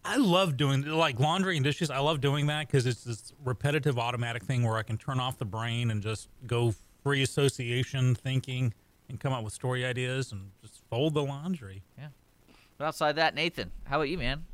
I 0.05 0.17
love 0.19 0.57
doing 0.57 0.83
like 0.83 1.19
laundry 1.19 1.57
and 1.57 1.65
dishes. 1.65 1.91
I 1.91 1.99
love 1.99 2.21
doing 2.21 2.47
that 2.47 2.69
because 2.69 2.87
it's 2.87 3.03
this 3.03 3.33
repetitive 3.45 3.99
automatic 3.99 4.45
thing 4.45 4.63
where 4.63 4.77
I 4.77 4.83
can 4.83 4.99
turn 4.99 5.19
off 5.19 5.37
the 5.39 5.45
brain 5.45 5.91
and 5.91 6.01
just 6.01 6.29
go 6.47 6.75
free 7.03 7.23
association 7.23 8.15
thinking 8.15 8.73
and 9.09 9.19
come 9.19 9.33
up 9.33 9.43
with 9.43 9.53
story 9.53 9.85
ideas 9.85 10.31
and 10.31 10.51
just 10.63 10.83
fold 10.91 11.15
the 11.15 11.23
laundry. 11.23 11.83
Yeah. 11.99 12.09
But 12.79 12.87
outside 12.87 13.17
that, 13.17 13.35
Nathan, 13.35 13.73
how 13.85 13.97
about 13.97 14.09
you, 14.09 14.19
man? 14.19 14.45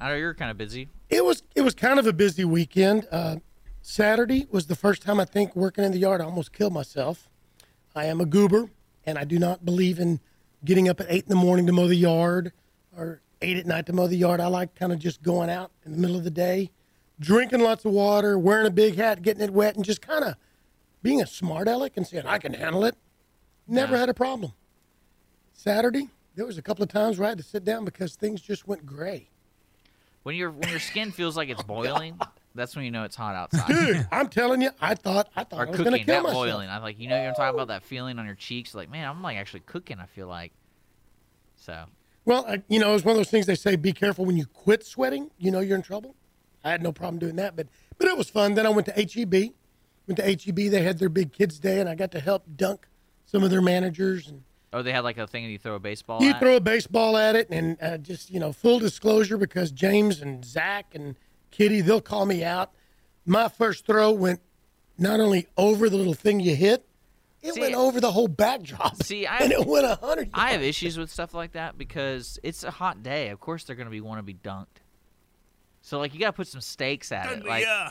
I 0.00 0.08
know 0.08 0.14
you're 0.14 0.34
kind 0.34 0.50
of 0.50 0.56
busy. 0.56 0.88
It 1.10 1.24
was 1.24 1.42
it 1.54 1.62
was 1.62 1.74
kind 1.74 1.98
of 1.98 2.06
a 2.06 2.12
busy 2.12 2.44
weekend. 2.44 3.06
Uh, 3.10 3.36
Saturday 3.82 4.46
was 4.50 4.66
the 4.66 4.76
first 4.76 5.02
time 5.02 5.20
I 5.20 5.24
think 5.24 5.54
working 5.54 5.84
in 5.84 5.92
the 5.92 5.98
yard. 5.98 6.20
I 6.20 6.24
almost 6.24 6.52
killed 6.52 6.72
myself. 6.72 7.28
I 7.94 8.06
am 8.06 8.20
a 8.20 8.26
goober, 8.26 8.70
and 9.04 9.18
I 9.18 9.24
do 9.24 9.38
not 9.38 9.64
believe 9.64 9.98
in 9.98 10.20
getting 10.64 10.88
up 10.88 11.00
at 11.00 11.06
eight 11.08 11.24
in 11.24 11.28
the 11.28 11.34
morning 11.36 11.66
to 11.66 11.72
mow 11.72 11.86
the 11.88 11.96
yard 11.96 12.52
or 12.96 13.20
eight 13.42 13.56
at 13.56 13.66
night 13.66 13.86
to 13.86 13.92
mow 13.92 14.06
the 14.06 14.16
yard. 14.16 14.40
I 14.40 14.46
like 14.46 14.74
kind 14.74 14.92
of 14.92 14.98
just 14.98 15.22
going 15.22 15.50
out 15.50 15.70
in 15.84 15.92
the 15.92 15.98
middle 15.98 16.16
of 16.16 16.24
the 16.24 16.30
day, 16.30 16.70
drinking 17.20 17.60
lots 17.60 17.84
of 17.84 17.92
water, 17.92 18.38
wearing 18.38 18.66
a 18.66 18.70
big 18.70 18.96
hat, 18.96 19.22
getting 19.22 19.42
it 19.42 19.52
wet, 19.52 19.76
and 19.76 19.84
just 19.84 20.02
kind 20.02 20.24
of 20.24 20.34
being 21.02 21.20
a 21.22 21.26
smart 21.26 21.68
aleck 21.68 21.96
and 21.96 22.06
saying 22.06 22.26
I 22.26 22.38
can 22.38 22.54
handle 22.54 22.84
it. 22.84 22.96
Never 23.66 23.94
Yeah. 23.94 24.00
had 24.00 24.08
a 24.08 24.14
problem. 24.14 24.52
Saturday, 25.52 26.08
there 26.34 26.46
was 26.46 26.58
a 26.58 26.62
couple 26.62 26.82
of 26.82 26.88
times 26.88 27.18
where 27.18 27.26
I 27.26 27.30
had 27.30 27.38
to 27.38 27.44
sit 27.44 27.64
down 27.64 27.84
because 27.84 28.14
things 28.14 28.40
just 28.40 28.66
went 28.66 28.86
gray. 28.86 29.28
When 30.22 30.34
your 30.36 30.50
when 30.50 30.68
your 30.70 30.78
skin 30.80 31.10
feels 31.12 31.36
like 31.36 31.48
it's 31.48 31.60
oh, 31.64 31.66
boiling, 31.66 32.18
That's 32.58 32.76
when 32.76 32.84
you 32.84 32.90
know 32.90 33.04
it's 33.04 33.16
hot 33.16 33.34
outside. 33.34 33.68
Dude, 33.68 34.08
I'm 34.12 34.28
telling 34.28 34.60
you, 34.60 34.70
I 34.80 34.94
thought 34.94 35.30
I 35.34 35.44
thought 35.44 35.60
or 35.60 35.66
I 35.66 35.70
was 35.70 35.78
gonna 35.78 35.90
cooking, 35.92 36.04
kill 36.04 36.14
not 36.16 36.22
myself. 36.24 36.44
boiling. 36.44 36.68
I'm 36.68 36.82
like 36.82 36.98
you 36.98 37.08
know 37.08 37.22
you're 37.22 37.32
talking 37.32 37.54
about 37.54 37.68
that 37.68 37.84
feeling 37.84 38.18
on 38.18 38.26
your 38.26 38.34
cheeks. 38.34 38.74
Like 38.74 38.90
man, 38.90 39.08
I'm 39.08 39.22
like 39.22 39.38
actually 39.38 39.60
cooking. 39.60 39.98
I 39.98 40.06
feel 40.06 40.26
like. 40.28 40.52
So 41.56 41.84
Well, 42.24 42.44
I, 42.46 42.62
you 42.68 42.78
know, 42.78 42.94
it's 42.94 43.04
one 43.04 43.12
of 43.12 43.16
those 43.16 43.30
things 43.30 43.46
they 43.46 43.54
say: 43.54 43.76
be 43.76 43.92
careful 43.92 44.24
when 44.24 44.36
you 44.36 44.46
quit 44.46 44.84
sweating. 44.84 45.30
You 45.38 45.50
know 45.50 45.60
you're 45.60 45.76
in 45.76 45.82
trouble. 45.82 46.14
I 46.64 46.70
had 46.70 46.82
no 46.82 46.92
problem 46.92 47.18
doing 47.18 47.36
that, 47.36 47.56
but 47.56 47.68
but 47.98 48.08
it 48.08 48.16
was 48.16 48.28
fun. 48.30 48.54
Then 48.54 48.66
I 48.66 48.70
went 48.70 48.86
to 48.86 48.92
HEB. 48.92 49.52
Went 50.06 50.16
to 50.16 50.22
HEB. 50.24 50.70
They 50.70 50.82
had 50.82 50.98
their 50.98 51.08
big 51.08 51.32
kids 51.32 51.58
day, 51.58 51.80
and 51.80 51.88
I 51.88 51.94
got 51.94 52.12
to 52.12 52.20
help 52.20 52.44
dunk 52.56 52.86
some 53.26 53.42
of 53.42 53.50
their 53.50 53.60
managers. 53.62 54.28
And 54.28 54.42
oh, 54.72 54.82
they 54.82 54.92
had 54.92 55.04
like 55.04 55.18
a 55.18 55.26
thing 55.26 55.44
that 55.44 55.50
you 55.50 55.58
throw 55.58 55.74
a 55.74 55.80
baseball. 55.80 56.22
you 56.22 56.30
at? 56.30 56.40
throw 56.40 56.56
a 56.56 56.60
baseball 56.60 57.16
at 57.16 57.36
it, 57.36 57.48
and 57.50 57.76
uh, 57.82 57.98
just 57.98 58.30
you 58.30 58.40
know, 58.40 58.52
full 58.52 58.78
disclosure, 58.78 59.36
because 59.36 59.70
James 59.70 60.20
and 60.20 60.44
Zach 60.44 60.86
and 60.94 61.16
Kitty, 61.50 61.80
they'll 61.80 62.00
call 62.00 62.26
me 62.26 62.44
out. 62.44 62.70
My 63.26 63.48
first 63.48 63.86
throw 63.86 64.10
went 64.12 64.40
not 64.98 65.20
only 65.20 65.46
over 65.56 65.88
the 65.88 65.96
little 65.96 66.14
thing 66.14 66.40
you 66.40 66.54
hit, 66.56 66.84
it 67.42 67.54
See- 67.54 67.60
went 67.60 67.74
over 67.74 68.00
the 68.00 68.10
whole 68.12 68.28
backdrop. 68.28 68.96
See, 69.02 69.26
I- 69.26 69.38
and 69.38 69.52
it 69.52 69.64
went 69.66 69.86
hundred. 70.00 70.30
I 70.34 70.50
have 70.52 70.62
issues 70.62 70.98
with 70.98 71.10
stuff 71.10 71.34
like 71.34 71.52
that 71.52 71.76
because 71.78 72.38
it's 72.42 72.64
a 72.64 72.70
hot 72.70 73.02
day. 73.02 73.28
Of 73.30 73.40
course, 73.40 73.64
they're 73.64 73.76
gonna 73.76 73.90
be 73.90 74.00
want 74.00 74.18
to 74.18 74.22
be 74.22 74.34
dunked. 74.34 74.66
So 75.82 75.98
like 75.98 76.14
you 76.14 76.20
gotta 76.20 76.32
put 76.32 76.48
some 76.48 76.60
stakes 76.60 77.12
at 77.12 77.30
it, 77.32 77.44
like 77.46 77.64
yeah. 77.64 77.90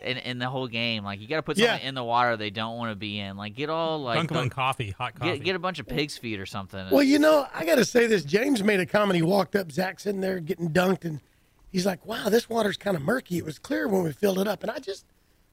in, 0.00 0.18
in 0.18 0.38
the 0.38 0.48
whole 0.48 0.66
game. 0.66 1.04
Like 1.04 1.20
you 1.20 1.28
gotta 1.28 1.42
put 1.42 1.56
Yeah. 1.56 1.72
something 1.72 1.88
in 1.88 1.94
the 1.94 2.04
water 2.04 2.36
they 2.36 2.50
don't 2.50 2.76
want 2.76 2.90
to 2.90 2.96
be 2.96 3.18
in. 3.20 3.36
Like 3.36 3.54
get 3.54 3.70
all 3.70 4.00
like 4.02 4.16
Dunk 4.16 4.32
'em 4.32 4.36
in 4.36 4.42
dunk- 4.44 4.52
coffee, 4.52 4.90
hot 4.90 5.14
coffee. 5.14 5.38
get 5.38 5.44
get 5.44 5.56
a 5.56 5.58
bunch 5.60 5.78
of 5.78 5.86
pig's 5.86 6.18
feet 6.18 6.40
or 6.40 6.46
something. 6.46 6.88
Well, 6.90 7.02
you 7.04 7.18
know, 7.18 7.46
I 7.54 7.64
got 7.64 7.76
to 7.76 7.84
say 7.84 8.06
this. 8.06 8.24
James 8.24 8.62
made 8.64 8.80
a 8.80 8.86
comment. 8.86 9.16
He 9.16 9.22
walked 9.22 9.54
up, 9.54 9.70
Zach's 9.70 10.06
in 10.06 10.20
there 10.20 10.40
getting 10.40 10.70
dunked, 10.70 11.04
and 11.04 11.20
he's 11.70 11.86
like, 11.86 12.04
"Wow, 12.06 12.28
this 12.28 12.48
water's 12.48 12.76
kind 12.76 12.96
of 12.96 13.02
murky. 13.02 13.38
It 13.38 13.44
was 13.44 13.58
clear 13.58 13.88
when 13.88 14.02
we 14.02 14.12
filled 14.12 14.38
it 14.38 14.48
up." 14.48 14.62
And 14.62 14.70
I 14.70 14.78
just, 14.78 15.06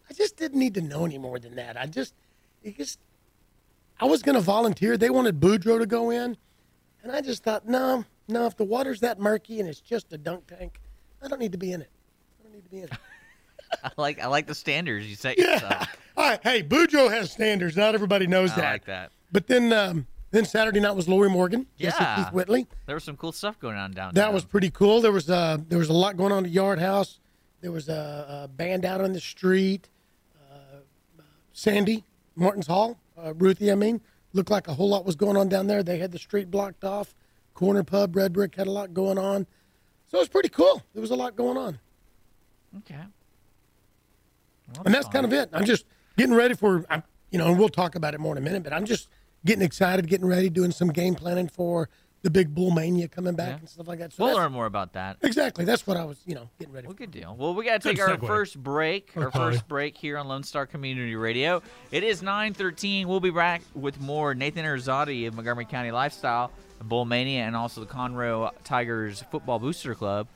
I 0.09 0.13
just 0.13 0.37
didn't 0.37 0.59
need 0.59 0.73
to 0.75 0.81
know 0.81 1.05
any 1.05 1.17
more 1.17 1.39
than 1.39 1.55
that. 1.55 1.77
I 1.77 1.85
just, 1.85 2.13
it 2.63 2.77
just, 2.77 2.99
I 3.99 4.05
was 4.05 4.21
going 4.21 4.35
to 4.35 4.41
volunteer. 4.41 4.97
They 4.97 5.09
wanted 5.09 5.39
Boudreaux 5.39 5.79
to 5.79 5.85
go 5.85 6.09
in, 6.09 6.37
and 7.03 7.11
I 7.11 7.21
just 7.21 7.43
thought, 7.43 7.67
no, 7.67 8.03
no. 8.27 8.45
If 8.45 8.57
the 8.57 8.63
water's 8.63 8.99
that 9.01 9.19
murky 9.19 9.59
and 9.59 9.69
it's 9.69 9.81
just 9.81 10.11
a 10.11 10.17
dunk 10.17 10.47
tank, 10.47 10.79
I 11.21 11.27
don't 11.27 11.39
need 11.39 11.51
to 11.51 11.57
be 11.57 11.71
in 11.71 11.81
it. 11.81 11.89
I 12.39 12.43
don't 12.43 12.53
need 12.53 12.63
to 12.63 12.69
be 12.69 12.77
in 12.79 12.83
it. 12.85 12.91
I 13.83 13.91
like 13.97 14.21
I 14.21 14.27
like 14.27 14.47
the 14.47 14.55
standards 14.55 15.07
you 15.07 15.15
set 15.15 15.37
yourself. 15.37 15.87
All 16.17 16.29
right, 16.29 16.39
hey, 16.43 16.63
Boudreaux 16.63 17.09
has 17.09 17.31
standards. 17.31 17.75
Not 17.75 17.93
everybody 17.93 18.25
knows 18.25 18.51
I 18.53 18.55
that. 18.55 18.65
I 18.65 18.71
like 18.71 18.85
that. 18.85 19.11
But 19.31 19.47
then, 19.47 19.73
um, 19.73 20.07
then 20.35 20.45
Saturday 20.45 20.79
night 20.79 20.95
was 20.95 21.07
Lorrie 21.07 21.29
Morgan, 21.29 21.67
Yeah. 21.77 22.15
Keith 22.15 22.33
Whitley. 22.33 22.67
There 22.85 22.95
was 22.95 23.03
some 23.03 23.15
cool 23.15 23.31
stuff 23.31 23.59
going 23.59 23.77
on 23.77 23.91
down 23.91 24.13
there. 24.13 24.25
That 24.25 24.33
was 24.33 24.43
pretty 24.43 24.69
cool. 24.69 25.01
There 25.01 25.11
was 25.11 25.29
uh, 25.29 25.57
there 25.67 25.79
was 25.79 25.89
a 25.89 25.93
lot 25.93 26.17
going 26.17 26.31
on 26.31 26.45
at 26.45 26.51
Yard 26.51 26.79
House. 26.79 27.19
There 27.61 27.71
was 27.71 27.89
a, 27.89 28.43
a 28.43 28.47
band 28.47 28.85
out 28.85 29.01
on 29.01 29.13
the 29.13 29.19
street. 29.19 29.89
Uh, 30.51 30.79
Sandy 31.53 32.03
Martin's 32.35 32.67
Hall, 32.67 32.99
uh, 33.17 33.33
Ruthie. 33.33 33.71
I 33.71 33.75
mean, 33.75 34.01
looked 34.33 34.51
like 34.51 34.67
a 34.67 34.73
whole 34.73 34.89
lot 34.89 35.05
was 35.05 35.15
going 35.15 35.37
on 35.37 35.49
down 35.49 35.67
there. 35.67 35.81
They 35.83 35.97
had 35.97 36.11
the 36.11 36.19
street 36.19 36.51
blocked 36.51 36.83
off. 36.83 37.15
Corner 37.53 37.83
Pub, 37.83 38.15
Red 38.15 38.33
Brick 38.33 38.55
had 38.55 38.67
a 38.67 38.71
lot 38.71 38.93
going 38.93 39.17
on. 39.17 39.47
So 40.07 40.17
it 40.17 40.21
was 40.21 40.29
pretty 40.29 40.49
cool. 40.49 40.83
There 40.93 41.01
was 41.01 41.11
a 41.11 41.15
lot 41.15 41.35
going 41.35 41.57
on, 41.57 41.79
okay. 42.77 43.05
and 44.85 44.93
that's 44.93 45.07
kind 45.07 45.25
of 45.25 45.33
it. 45.33 45.49
I'm 45.51 45.65
just 45.65 45.85
getting 46.17 46.35
ready 46.35 46.53
for, 46.53 46.85
I'm, 46.89 47.03
you 47.31 47.39
know, 47.39 47.47
and 47.47 47.57
we'll 47.57 47.69
talk 47.69 47.95
about 47.95 48.13
it 48.13 48.19
more 48.19 48.33
in 48.33 48.37
a 48.37 48.41
minute. 48.41 48.63
But 48.63 48.73
I'm 48.73 48.85
just 48.85 49.09
getting 49.45 49.63
excited, 49.63 50.07
getting 50.07 50.25
ready, 50.27 50.49
doing 50.49 50.71
some 50.71 50.89
game 50.89 51.15
planning 51.15 51.47
for 51.47 51.89
the 52.23 52.29
big 52.31 52.55
Bull 52.55 52.71
Mania 52.71 53.07
coming 53.07 53.35
back 53.35 53.49
Yeah. 53.49 53.55
and 53.57 53.69
stuff 53.69 53.87
like 53.87 53.99
that. 53.99 54.11
So 54.11 54.23
We'll 54.25 54.35
learn 54.35 54.51
more 54.51 54.65
about 54.65 54.93
that. 54.93 55.17
exactly 55.21 55.63
that's 55.63 55.85
what 55.85 55.95
I 55.95 56.05
was, 56.05 56.17
you 56.25 56.33
know, 56.33 56.49
getting 56.57 56.73
ready. 56.73 56.87
Well, 56.87 56.95
for. 56.95 56.97
good 56.97 57.11
deal. 57.11 57.35
Well, 57.37 57.53
we 57.53 57.63
got 57.65 57.81
to 57.81 57.87
take 57.89 57.97
Good 57.97 58.09
our 58.09 58.17
segue. 58.17 58.25
first 58.25 58.57
break. 58.63 59.11
Our 59.15 59.27
Okay. 59.27 59.37
first 59.37 59.67
break 59.67 59.95
here 59.95 60.17
on 60.17 60.27
Lone 60.27 60.41
Star 60.41 60.65
Community 60.65 61.15
Radio. 61.15 61.61
It 61.91 62.03
is 62.03 62.23
9:13. 62.23 63.07
We'll 63.07 63.19
be 63.19 63.29
back 63.29 63.61
with 63.75 64.01
more 64.01 64.33
Nathan 64.33 64.65
Erzadi 64.65 65.27
of 65.27 65.35
Montgomery 65.35 65.65
County 65.65 65.91
Lifestyle, 65.91 66.51
Bull 66.83 67.05
Mania, 67.05 67.43
and 67.43 67.55
also 67.55 67.79
the 67.81 67.87
Conroe 67.87 68.51
Tigers 68.63 69.21
Football 69.29 69.59
Booster 69.59 69.93
Club. 69.93 70.27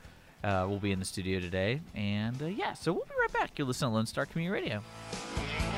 Uh, 0.44 0.64
will 0.68 0.78
be 0.78 0.90
in 0.92 0.98
the 1.00 1.04
studio 1.04 1.38
today, 1.38 1.82
and 1.94 2.40
uh, 2.40 2.46
yeah, 2.46 2.72
so 2.72 2.92
we'll 2.94 3.04
be 3.04 3.10
right 3.20 3.32
back. 3.32 3.58
You're 3.58 3.66
listening 3.66 3.90
to 3.90 3.94
Lone 3.96 4.06
Star 4.06 4.24
Community 4.24 4.62
Radio. 4.62 5.69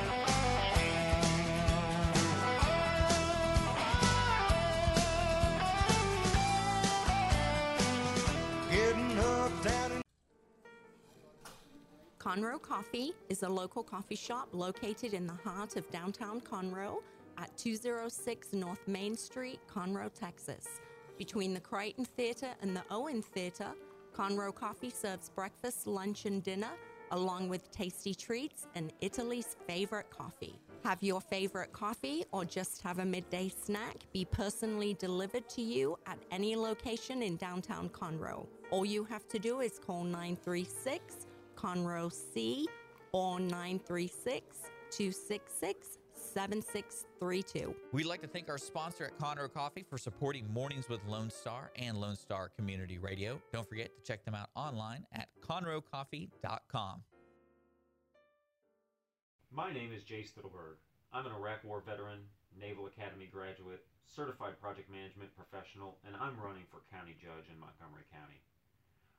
Conroe 12.19 12.63
Coffee 12.63 13.13
is 13.29 13.43
a 13.43 13.49
local 13.49 13.83
coffee 13.83 14.15
shop 14.15 14.49
located 14.53 15.15
in 15.15 15.27
the 15.27 15.35
heart 15.45 15.77
of 15.77 15.91
downtown 15.91 16.41
Conroe 16.41 16.99
at 17.39 17.57
206 17.57 18.53
North 18.53 18.87
Main 18.87 19.17
Street, 19.17 19.59
Conroe, 19.69 20.11
Texas. 20.15 20.81
Between 21.19 21.55
the 21.55 21.61
Crighton 21.61 22.05
Theater 22.05 22.51
and 22.63 22.77
the 22.77 22.85
Owen 22.91 23.21
Theater, 23.21 23.73
Conroe 24.17 24.55
Coffee 24.55 24.91
serves 24.91 25.29
breakfast, 25.31 25.87
lunch, 25.87 26.25
and 26.25 26.43
dinner, 26.43 26.71
along 27.11 27.49
with 27.49 27.71
tasty 27.73 28.15
treats 28.15 28.69
and 28.77 28.93
Italy's 29.01 29.57
favorite 29.67 30.09
coffee. 30.11 30.55
Have 30.85 31.03
your 31.03 31.21
favorite 31.21 31.73
coffee 31.73 32.25
or 32.33 32.45
just 32.45 32.83
have 32.83 32.99
a 32.99 33.05
midday 33.05 33.49
snack 33.49 33.97
be 34.13 34.25
personally 34.25 34.95
delivered 34.95 35.49
to 35.51 35.63
you 35.63 35.97
at 36.07 36.19
any 36.31 36.57
location 36.57 37.23
in 37.23 37.37
downtown 37.37 37.89
Conroe. 37.89 38.47
All 38.71 38.85
you 38.85 39.05
have 39.05 39.29
to 39.29 39.39
do 39.39 39.61
is 39.61 39.79
call 39.79 40.03
936 40.03 41.27
Conroe 41.57 42.13
C 42.13 42.67
or 43.13 43.39
936 43.39 44.57
266 44.91 45.99
7632. 46.15 47.75
We'd 47.93 48.07
like 48.07 48.23
to 48.23 48.29
thank 48.29 48.49
our 48.49 48.59
sponsor 48.59 49.05
at 49.05 49.19
Conroe 49.19 49.53
Coffee 49.53 49.85
for 49.89 49.99
supporting 49.99 50.51
Mornings 50.53 50.89
with 50.89 51.01
Lone 51.07 51.31
Star 51.31 51.71
and 51.77 52.01
Lone 52.01 52.17
Star 52.17 52.49
Community 52.49 52.99
Radio. 52.99 53.41
Don't 53.53 53.69
forget 53.69 53.95
to 53.97 54.03
check 54.03 54.25
them 54.25 54.35
out 54.35 54.49
online 54.55 55.05
at 55.13 55.29
conroecoffee.com. 55.47 57.03
My 59.53 59.69
name 59.69 59.93
is 59.93 60.01
Jay 60.01 60.25
Stittleburg. 60.25 60.81
I'm 61.13 61.29
an 61.29 61.37
Iraq 61.37 61.61
War 61.61 61.85
veteran, 61.85 62.25
Naval 62.57 62.89
Academy 62.89 63.29
graduate, 63.29 63.85
certified 64.09 64.57
project 64.57 64.89
management 64.89 65.29
professional, 65.37 66.01
and 66.09 66.17
I'm 66.17 66.41
running 66.41 66.65
for 66.73 66.89
county 66.89 67.13
judge 67.21 67.53
in 67.53 67.61
Montgomery 67.61 68.09
County. 68.09 68.41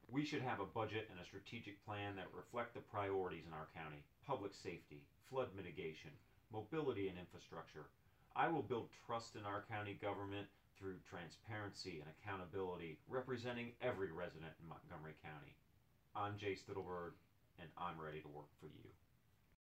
We 0.10 0.26
should 0.26 0.42
have 0.42 0.58
a 0.58 0.66
budget 0.66 1.06
and 1.14 1.22
a 1.22 1.30
strategic 1.30 1.78
plan 1.86 2.18
that 2.18 2.34
reflect 2.34 2.74
the 2.74 2.82
priorities 2.82 3.46
in 3.46 3.54
our 3.54 3.70
county 3.78 4.02
public 4.26 4.58
safety, 4.58 5.06
flood 5.30 5.54
mitigation, 5.54 6.10
mobility 6.50 7.14
and 7.14 7.22
infrastructure. 7.22 7.94
I 8.34 8.50
will 8.50 8.66
build 8.66 8.90
trust 9.06 9.38
in 9.38 9.46
our 9.46 9.70
county 9.70 10.02
government 10.02 10.50
through 10.82 10.98
transparency 11.06 12.02
and 12.02 12.10
accountability, 12.10 12.98
representing 13.06 13.78
every 13.86 14.10
resident 14.10 14.58
in 14.58 14.66
Montgomery 14.66 15.14
County. 15.22 15.54
I'm 16.18 16.42
Jay 16.42 16.58
Stittleburg, 16.58 17.14
and 17.62 17.70
I'm 17.78 18.02
ready 18.02 18.26
to 18.26 18.34
work 18.34 18.50
for 18.58 18.74
you. 18.74 18.90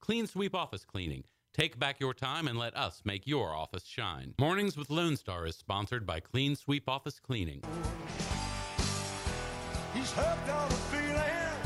Clean 0.00 0.26
Sweep 0.26 0.54
Office 0.54 0.84
Cleaning. 0.84 1.24
Take 1.54 1.78
back 1.78 2.00
your 2.00 2.12
time 2.14 2.46
and 2.48 2.58
let 2.58 2.76
us 2.76 3.02
make 3.04 3.26
your 3.26 3.54
office 3.54 3.84
shine. 3.86 4.34
Mornings 4.38 4.76
with 4.76 4.90
Lone 4.90 5.16
Star 5.16 5.46
is 5.46 5.56
sponsored 5.56 6.06
by 6.06 6.20
Clean 6.20 6.54
Sweep 6.54 6.88
Office 6.88 7.18
Cleaning. 7.18 7.62
he's 9.94 10.12
hooked 10.12 10.48
on 10.50 10.70
a 10.70 10.74
feeling, 10.92 11.56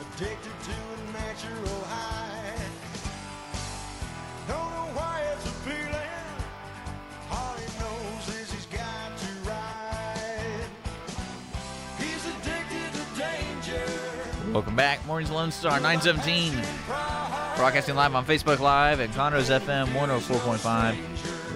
addicted 0.00 0.60
to 0.64 0.72
a 0.72 1.12
natural 1.12 1.80
high. 1.84 1.93
Welcome 14.54 14.76
back, 14.76 15.04
Mornings 15.04 15.32
Lone 15.32 15.50
Star 15.50 15.80
917. 15.80 16.52
Broadcasting 17.56 17.96
live 17.96 18.14
on 18.14 18.24
Facebook 18.24 18.60
Live 18.60 19.00
at 19.00 19.10
Conroe's 19.10 19.50
FM 19.50 19.88
104.5, 19.88 20.94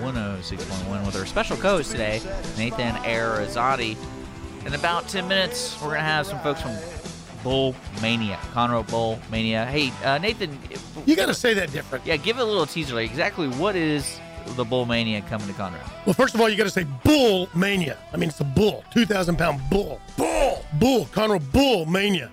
106.1 0.00 1.07
with 1.07 1.14
our 1.14 1.25
special 1.25 1.57
co-host 1.57 1.93
today, 1.93 2.21
Nathan 2.57 2.97
Arizati. 3.05 3.97
In 4.67 4.75
about 4.75 5.07
10 5.07 5.28
minutes, 5.28 5.81
we're 5.81 5.90
going 5.90 6.00
to 6.00 6.05
have 6.07 6.26
some 6.26 6.40
folks 6.40 6.61
from 6.61 6.76
Bull 7.45 7.73
Mania. 8.02 8.37
Conroe 8.52 8.85
Bull 8.90 9.21
Mania. 9.31 9.64
Hey, 9.67 9.93
uh, 10.05 10.19
Nathan, 10.19 10.59
You 11.07 11.14
got 11.14 11.26
to 11.26 11.35
say 11.35 11.55
that 11.55 11.71
different. 11.71 12.05
yeah, 12.05 12.17
give 12.17 12.38
it 12.38 12.43
a 12.43 12.45
little 12.45 12.67
teaser. 12.67 12.97
Like 12.97 13.09
exactly 13.11 13.47
what 13.47 13.76
is 13.76 14.19
the 14.57 14.64
Bull 14.64 14.87
Mania 14.87 15.21
coming 15.23 15.47
to 15.47 15.52
Conroe? 15.52 15.78
Well, 16.05 16.14
first 16.14 16.35
of 16.35 16.40
all, 16.40 16.49
you 16.49 16.57
got 16.57 16.64
to 16.64 16.71
say 16.71 16.85
Bull 17.05 17.49
Mania. 17.55 17.97
I 18.12 18.17
mean, 18.17 18.31
it's 18.31 18.40
a 18.40 18.45
bull, 18.45 18.83
2,000 18.93 19.37
pound 19.37 19.61
bull. 19.71 20.00
Bull! 20.17 20.64
Bull, 20.81 21.05
Conroe 21.07 21.52
Bull 21.52 21.87
Mania. 21.87 22.33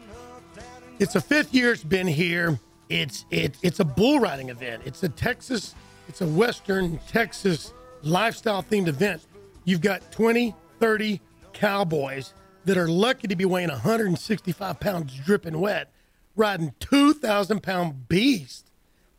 It's 0.97 1.13
the 1.13 1.21
fifth 1.21 1.53
year 1.53 1.73
it's 1.73 1.83
been 1.83 2.07
here. 2.07 2.59
It's 2.89 3.25
it, 3.29 3.57
it's 3.61 3.79
a 3.79 3.85
bull 3.85 4.19
riding 4.19 4.49
event. 4.49 4.83
It's 4.85 5.03
a 5.03 5.09
Texas, 5.09 5.75
it's 6.07 6.21
a 6.21 6.27
Western 6.27 6.99
Texas 7.07 7.73
lifestyle 8.01 8.63
themed 8.63 8.87
event. 8.87 9.21
You've 9.65 9.81
got 9.81 10.11
20, 10.11 10.55
30 10.79 11.21
cowboys 11.53 12.33
that 12.65 12.77
are 12.77 12.87
lucky 12.87 13.27
to 13.27 13.35
be 13.35 13.45
weighing 13.45 13.69
165 13.69 14.79
pounds 14.79 15.13
dripping 15.25 15.59
wet, 15.59 15.91
riding 16.35 16.73
2,000 16.79 17.61
pound 17.61 18.07
beast 18.07 18.71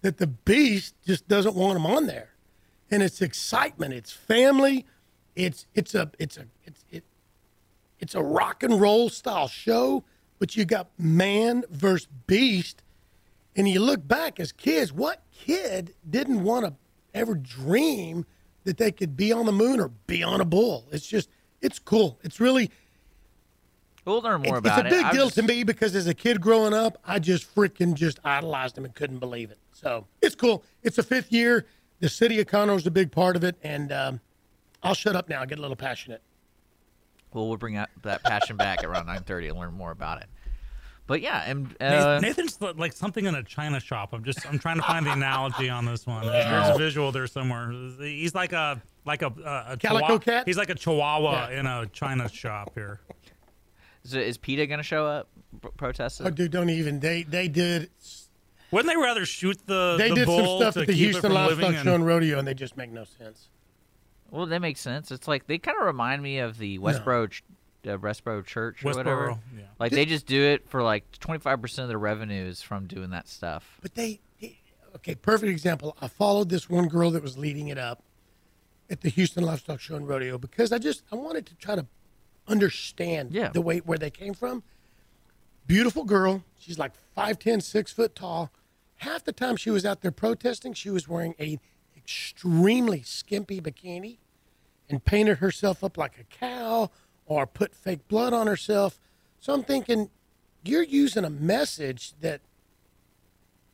that 0.03 0.19
the 0.19 0.27
beast 0.27 0.95
just 1.05 1.27
doesn't 1.29 1.55
want 1.55 1.75
them 1.75 1.87
on 1.87 2.07
there 2.07 2.37
and 2.91 3.03
it's 3.03 3.21
excitement 3.21 3.93
it's 3.93 4.13
family 4.13 4.87
it's 5.35 5.67
it's 5.75 5.95
a 5.95 6.11
it's 6.19 6.37
a 6.37 6.47
it's 6.65 6.85
it, 6.91 7.05
it's 7.99 8.15
a 8.15 8.23
rock 8.23 8.63
and 8.63 8.81
roll 8.81 9.09
style 9.09 9.49
show 9.49 10.05
but 10.39 10.57
you 10.57 10.65
got 10.65 10.89
man 10.99 11.65
versus 11.71 12.09
beast 12.27 12.83
and 13.55 13.69
you 13.69 13.81
look 13.81 14.07
back 14.07 14.39
as 14.41 14.53
kids 14.53 14.93
what 14.93 15.23
kid 15.33 15.95
didn't 16.09 16.43
want 16.43 16.65
to 16.65 16.75
ever 17.15 17.35
dream 17.35 18.25
that 18.65 18.77
they 18.77 18.91
could 18.93 19.17
be 19.17 19.33
on 19.33 19.47
the 19.47 19.53
moon 19.53 19.81
or 19.81 19.89
be 20.07 20.23
on 20.23 20.41
a 20.41 20.45
bull 20.45 20.87
it's 20.93 21.07
just 21.07 21.29
it's 21.61 21.79
cool 21.79 22.19
it's 22.23 22.41
really 22.41 22.71
We'll 24.05 24.21
learn 24.21 24.43
more 24.43 24.59
it's, 24.59 24.59
about 24.61 24.87
it's 24.87 24.95
a 24.95 24.97
big 24.99 25.05
I'm 25.07 25.15
deal 25.15 25.25
just- 25.25 25.35
to 25.35 25.43
me 25.43 25.65
because 25.65 25.97
as 25.97 26.07
a 26.07 26.15
kid 26.15 26.41
growing 26.41 26.73
up, 26.73 26.97
I 27.05 27.19
just 27.19 27.53
freaking 27.53 27.95
just 27.95 28.21
idolized 28.25 28.79
him 28.79 28.85
and 28.85 28.95
couldn't 28.95 29.19
believe 29.19 29.51
it. 29.51 29.59
So 29.73 30.07
it's 30.23 30.37
cool. 30.37 30.63
It's 30.85 30.97
a 30.99 31.03
fifth 31.03 31.33
year. 31.33 31.67
The 31.99 32.09
city 32.09 32.39
of 32.39 32.47
Conroe 32.47 32.77
is 32.77 32.87
a 32.87 32.91
big 32.93 33.11
part 33.11 33.35
of 33.35 33.43
it, 33.43 33.57
and 33.65 33.91
um, 33.91 34.21
I'll 34.81 34.95
shut 34.95 35.17
up 35.17 35.29
now. 35.29 35.43
I 35.43 35.47
get 35.47 35.59
a 35.59 35.61
little 35.61 35.77
passionate. 35.77 36.23
Well, 37.37 37.49
we'll 37.49 37.59
bring 37.59 37.77
out 37.77 37.91
that 38.03 38.25
passion 38.25 38.57
back 38.57 38.79
at 38.79 38.87
around 38.87 39.07
9:30 39.07 39.51
and 39.51 39.59
learn 39.59 39.75
more 39.75 39.91
about 39.91 40.23
it. 40.23 40.27
But 41.07 41.21
yeah, 41.21 41.45
and 41.47 41.77
uh, 41.81 42.19
Nathan's 42.19 42.59
like 42.61 42.93
something 42.95 43.27
in 43.27 43.35
a 43.35 43.43
china 43.43 43.79
shop. 43.79 44.13
I'm 44.13 44.25
just 44.25 44.45
I'm 44.49 44.59
trying 44.59 44.77
to 44.77 44.83
find 44.83 45.05
the 45.07 45.13
analogy 45.13 45.69
on 45.69 45.85
this 45.85 46.07
one. 46.07 46.27
There's 46.27 46.75
a 46.75 46.79
visual 46.79 47.13
there 47.13 47.27
somewhere. 47.27 47.71
He's 48.01 48.35
like 48.35 48.53
a 48.53 48.83
like 49.05 49.21
a 49.23 49.27
a, 49.27 49.73
a 49.75 49.77
Calico 49.77 50.07
chihuahua- 50.07 50.19
cat? 50.19 50.47
He's 50.49 50.57
like 50.57 50.71
a 50.71 50.75
chihuahua 50.75 51.49
Yeah. 51.51 51.61
in 51.61 51.67
a 51.67 51.87
china 51.93 52.29
shop 52.29 52.73
here. 52.75 53.01
is, 54.03 54.15
is 54.15 54.39
PETA 54.39 54.67
gonna 54.67 54.83
show 54.83 55.07
up 55.07 55.29
p- 55.63 55.69
protesting? 55.77 56.27
Oh, 56.27 56.31
dude, 56.31 56.51
don't 56.51 56.71
even. 56.71 56.99
They 57.01 57.23
they 57.23 57.47
did 57.49 57.91
Wouldn't 58.73 58.93
they 58.93 59.01
rather 59.01 59.27
shoot 59.27 59.59
the 59.67 59.97
they 59.99 60.09
the 60.09 60.15
did 60.17 60.27
some 60.27 60.47
stuff 60.57 60.77
at 60.79 60.87
the 60.89 60.93
Houston 60.95 61.33
Livestock 61.33 61.85
Show 61.85 61.95
and 61.95 62.05
Rodeo, 62.07 62.39
and 62.39 62.49
they 62.49 62.55
just 62.55 62.77
make 62.79 62.91
no 62.91 63.05
sense. 63.05 63.49
Well, 64.31 64.47
that 64.47 64.61
makes 64.61 64.81
sense. 64.81 65.11
It's 65.11 65.29
like 65.29 65.47
they 65.47 65.59
kind 65.59 65.79
of 65.79 65.87
remind 65.87 66.23
me 66.23 66.39
of 66.39 66.59
the 66.59 66.79
Westboro, 66.79 67.31
ch- 67.31 67.43
uh, 67.87 67.97
Westboro 67.99 68.45
Church 68.45 68.85
or 68.85 68.93
whatever. 68.93 69.39
Yeah. 69.57 69.65
Like 69.79 69.93
they 69.93 70.05
just 70.05 70.27
do 70.27 70.43
it 70.43 70.69
for 70.69 70.83
like 70.83 71.11
25% 71.19 71.79
of 71.79 71.89
their 71.89 71.99
revenues 71.99 72.63
from 72.63 72.87
doing 72.87 73.11
that 73.11 73.29
stuff. 73.29 73.79
But 73.83 73.95
they, 73.95 74.21
they- 74.41 74.59
okay, 74.97 75.15
perfect 75.15 75.51
example. 75.51 75.97
I 76.01 76.09
followed 76.09 76.49
this 76.49 76.69
one 76.69 76.89
girl 76.89 77.11
that 77.13 77.23
was 77.23 77.39
leading 77.39 77.69
it 77.69 77.79
up 77.79 78.03
at 78.91 79.01
the 79.01 79.09
Houston 79.09 79.45
Livestock 79.45 79.81
Show 79.81 79.97
and 79.97 80.07
Rodeo 80.09 80.39
because 80.39 80.73
I 80.73 80.79
just 80.79 81.03
I 81.13 81.17
wanted 81.17 81.47
to 81.47 81.55
try 81.57 81.75
to 81.77 81.87
understand 82.49 83.33
Yeah. 83.33 83.49
the 83.49 83.61
way 83.61 83.79
where 83.79 83.99
they 83.99 84.11
came 84.11 84.35
from. 84.35 84.63
Beautiful 85.67 86.05
girl. 86.05 86.45
She's 86.59 86.79
like 86.79 86.93
5'10", 87.17 87.63
6 87.63 87.93
foot 87.93 88.15
tall. 88.15 88.53
Half 88.99 89.25
the 89.25 89.33
time 89.33 89.57
she 89.57 89.71
was 89.71 89.85
out 89.85 90.01
there 90.01 90.13
protesting, 90.13 90.73
she 90.73 90.89
was 90.91 91.09
wearing 91.09 91.35
a 91.41 91.59
extremely 92.07 93.03
skimpy 93.03 93.61
bikini 93.61 94.19
and 94.89 95.05
painted 95.05 95.39
herself 95.39 95.83
up 95.83 95.99
like 95.99 96.19
a 96.21 96.25
cow 96.25 96.89
or 97.27 97.49
put 97.49 97.75
fake 97.75 98.07
blood 98.07 98.33
on 98.33 98.47
herself. 98.47 99.01
So 99.41 99.53
I'm 99.53 99.65
thinking, 99.65 100.11
you're 100.63 100.85
using 100.85 101.25
a 101.25 101.31
message 101.31 102.13
that 102.21 102.43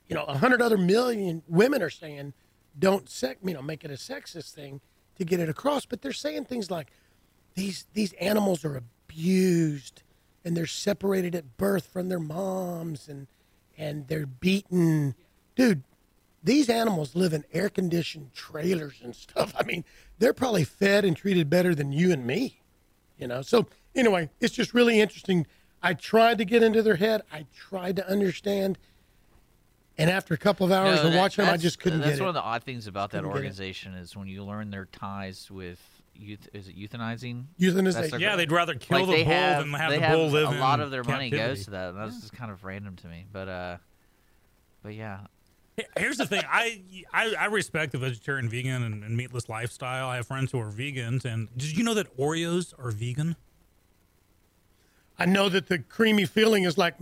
you 0.09 0.17
know, 0.17 0.25
a 0.25 0.39
hundred 0.39 0.63
other 0.63 0.79
million 0.79 1.43
women 1.47 1.83
are 1.83 1.91
saying, 1.91 2.33
don't 2.79 3.09
sex, 3.09 3.39
you 3.45 3.55
know, 3.55 3.63
make 3.63 3.85
it 3.85 3.91
a 3.91 3.95
sexist 3.95 4.53
thing 4.53 4.81
to 5.17 5.25
get 5.25 5.41
it 5.41 5.49
across. 5.49 5.87
But 5.87 6.03
they're 6.03 6.13
saying 6.13 6.47
things 6.47 6.71
like, 6.71 6.91
these 7.55 7.87
these 7.93 8.15
animals 8.15 8.65
are 8.65 8.77
abused 8.77 10.03
and 10.43 10.57
they're 10.57 10.67
separated 10.67 11.35
at 11.35 11.59
birth 11.59 11.87
from 11.87 12.09
their 12.09 12.19
moms 12.19 13.09
and 13.09 13.27
and 13.77 14.09
they're 14.09 14.27
beaten. 14.27 15.15
Dude, 15.55 15.83
these 16.43 16.69
animals 16.69 17.15
live 17.15 17.33
in 17.33 17.45
air 17.53 17.69
conditioned 17.69 18.33
trailers 18.35 19.01
and 19.03 19.15
stuff. 19.15 19.55
I 19.59 19.63
mean, 19.63 19.85
they're 20.19 20.33
probably 20.35 20.65
fed 20.65 21.05
and 21.05 21.17
treated 21.17 21.49
better 21.49 21.75
than 21.75 21.93
you 21.93 22.13
and 22.13 22.27
me. 22.27 22.61
You 23.19 23.29
know. 23.29 23.43
So 23.43 23.67
anyway, 23.95 24.31
it's 24.41 24.55
just 24.55 24.75
really 24.75 25.01
interesting. 25.01 25.47
I 25.83 25.95
tried 25.95 26.39
to 26.39 26.45
get 26.45 26.63
into 26.63 26.83
their 26.83 26.97
head. 26.97 27.23
I 27.33 27.47
tried 27.57 27.97
to 27.97 28.09
understand. 28.09 28.79
And 29.99 30.09
after 30.09 30.33
a 30.33 30.39
couple 30.39 30.65
of 30.65 30.73
hours 30.73 31.03
No, 31.03 31.09
of 31.11 31.15
watching 31.15 31.45
them, 31.45 31.53
I 31.53 31.59
just 31.59 31.79
couldn't 31.79 32.01
That's 32.01 32.13
get 32.13 32.21
one 32.21 32.29
it. 32.29 32.31
of 32.31 32.35
the 32.37 32.43
odd 32.43 32.65
things 32.65 32.87
about 32.87 33.11
that 33.11 33.19
Couldn't 33.19 33.31
get 33.31 33.37
organization 33.37 33.95
is 33.95 34.17
when 34.17 34.27
you 34.27 34.43
learn 34.43 34.71
their 34.71 34.87
ties 34.87 35.51
with 35.51 35.81
youth. 36.15 36.49
Is 36.55 36.69
it 36.69 36.77
euthanizing? 36.79 37.45
Euthanization. 37.61 37.93
That's 37.93 38.11
their- 38.13 38.21
Yeah, 38.21 38.37
they'd 38.37 38.51
rather 38.51 38.75
kill 38.75 39.01
like 39.01 39.07
the 39.07 39.25
bull 39.25 39.33
have, 39.33 39.65
than 39.65 39.75
have 39.75 39.91
they 39.91 39.99
the 39.99 40.05
have 40.07 40.17
bull 40.17 40.29
live 40.31 40.49
a 40.49 40.59
lot 40.59 40.81
of 40.81 40.91
their 40.91 41.05
money 41.05 41.29
goes 41.31 41.65
to 41.67 41.73
that. 41.73 41.91
And 41.91 41.99
that's 41.99 42.21
just 42.21 42.33
kind 42.33 42.51
of 42.51 42.65
random 42.65 42.97
to 42.97 43.07
me. 43.07 43.27
But 43.31 43.49
uh, 43.49 43.77
but 44.83 44.95
yeah, 44.95 45.21
Here's 45.97 46.19
the 46.19 46.27
thing: 46.27 46.43
I, 46.49 46.83
I 47.13 47.35
I 47.35 47.45
respect 47.47 47.93
the 47.93 47.99
vegetarian, 47.99 48.49
vegan, 48.49 48.83
and, 48.83 49.03
and 49.03 49.17
meatless 49.17 49.49
lifestyle. 49.49 50.09
I 50.09 50.17
have 50.17 50.27
friends 50.27 50.53
who 50.53 50.61
are 50.61 50.71
vegans, 50.71 51.25
and 51.25 51.49
did 51.57 51.77
you 51.77 51.83
know 51.83 51.95
that 51.95 52.15
Oreos 52.19 52.75
are 52.79 52.91
vegan? 52.91 53.37
I 55.19 55.27
know 55.27 55.49
that 55.49 55.69
the 55.69 55.79
creamy 55.79 56.25
feeling 56.27 56.65
is 56.65 56.77
like 56.77 56.97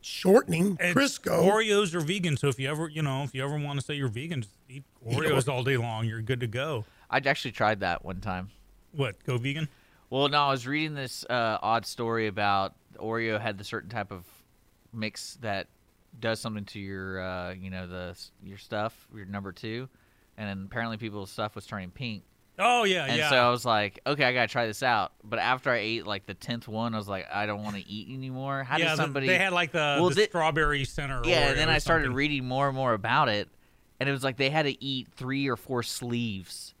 shortening 0.00 0.74
It's- 0.80 0.94
Crisco. 0.94 1.44
Oreos 1.48 1.94
are 1.94 2.00
vegan, 2.00 2.36
so 2.36 2.48
if 2.48 2.58
you 2.58 2.68
ever 2.68 2.88
you 2.88 3.02
know 3.02 3.22
if 3.22 3.34
you 3.34 3.44
ever 3.44 3.58
want 3.58 3.78
to 3.78 3.84
say 3.84 3.94
you're 3.94 4.08
vegan, 4.08 4.42
just 4.42 4.54
eat 4.68 4.84
Oreos 5.06 5.48
all 5.48 5.62
day 5.62 5.76
long. 5.76 6.06
You're 6.06 6.22
good 6.22 6.40
to 6.40 6.46
go. 6.48 6.84
I 7.08 7.18
actually 7.18 7.52
tried 7.52 7.80
that 7.80 8.04
one 8.04 8.20
time. 8.20 8.50
What? 8.92 9.22
Go 9.24 9.38
vegan? 9.38 9.68
Well, 10.10 10.28
no, 10.28 10.38
I 10.38 10.50
was 10.50 10.66
reading 10.66 10.94
this 10.94 11.24
uh, 11.28 11.58
odd 11.62 11.84
story 11.86 12.26
about 12.28 12.74
Oreo 12.96 13.40
had 13.40 13.58
the 13.58 13.64
certain 13.64 13.90
type 13.90 14.10
of 14.10 14.24
mix 14.92 15.36
that 15.42 15.66
does 16.18 16.40
something 16.40 16.64
to 16.66 16.78
your, 16.80 17.20
uh, 17.20 17.52
you 17.54 17.70
know, 17.70 17.86
the 17.86 18.16
your 18.42 18.58
stuff, 18.58 19.06
your 19.14 19.26
number 19.26 19.52
two, 19.52 19.88
and 20.36 20.48
then 20.48 20.66
apparently 20.66 20.96
people's 20.96 21.30
stuff 21.30 21.54
was 21.54 21.66
turning 21.66 21.90
pink. 21.90 22.22
Oh 22.58 22.84
yeah, 22.84 23.04
And 23.04 23.18
yeah. 23.18 23.28
so 23.28 23.36
I 23.36 23.50
was 23.50 23.66
like, 23.66 24.00
okay, 24.06 24.24
I 24.24 24.32
gotta 24.32 24.48
try 24.48 24.66
this 24.66 24.82
out. 24.82 25.12
But 25.22 25.38
after 25.40 25.70
I 25.70 25.76
ate 25.76 26.06
like 26.06 26.24
the 26.24 26.32
tenth 26.32 26.66
one, 26.66 26.94
I 26.94 26.96
was 26.96 27.06
like, 27.08 27.26
I 27.30 27.44
don't 27.44 27.62
want 27.62 27.76
to 27.76 27.86
eat 27.86 28.08
anymore. 28.16 28.62
How 28.64 28.78
yeah, 28.78 28.88
does 28.88 28.96
somebody? 28.96 29.26
they 29.26 29.36
had 29.36 29.52
like 29.52 29.72
the, 29.72 29.98
Well, 30.00 30.08
the 30.08 30.22
strawberry 30.24 30.84
center. 30.86 31.20
yeah, 31.24 31.48
and 31.50 31.58
then 31.58 31.68
I 31.68 31.76
started 31.78 32.04
something. 32.04 32.16
reading 32.16 32.46
more 32.46 32.68
and 32.68 32.74
more 32.76 32.94
about 32.94 33.28
it, 33.28 33.50
and 34.00 34.08
it 34.08 34.12
was 34.12 34.24
like 34.24 34.38
they 34.38 34.48
had 34.48 34.62
to 34.62 34.82
eat 34.82 35.08
three 35.14 35.48
or 35.48 35.56
four 35.56 35.82
sleeves. 35.82 36.72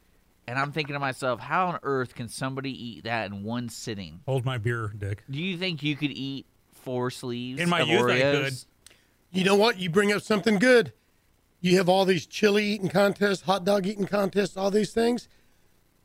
And 0.48 0.58
I'm 0.58 0.72
thinking 0.72 0.94
to 0.94 1.00
myself, 1.00 1.40
how 1.40 1.66
on 1.66 1.80
earth 1.82 2.14
can 2.14 2.28
somebody 2.28 2.70
eat 2.70 3.04
that 3.04 3.26
in 3.30 3.42
one 3.42 3.68
sitting? 3.68 4.20
Hold 4.26 4.44
my 4.46 4.56
beer, 4.58 4.92
Dick. 4.96 5.24
Do 5.28 5.38
you 5.40 5.58
think 5.58 5.82
you 5.82 5.96
could 5.96 6.12
eat 6.12 6.46
four 6.72 7.10
sleeves 7.10 7.60
In 7.60 7.68
my 7.68 7.82
youth, 7.82 8.08
I 8.08 8.20
could. 8.20 8.54
You 9.36 9.44
know 9.44 9.54
what? 9.56 9.78
You 9.78 9.90
bring 9.90 10.12
up 10.12 10.22
something 10.22 10.58
good. 10.58 10.92
You 11.60 11.76
have 11.78 11.88
all 11.88 12.04
these 12.04 12.26
chili 12.26 12.64
eating 12.64 12.88
contests, 12.88 13.42
hot 13.42 13.64
dog 13.64 13.86
eating 13.86 14.06
contests, 14.06 14.56
all 14.56 14.70
these 14.70 14.92
things. 14.92 15.28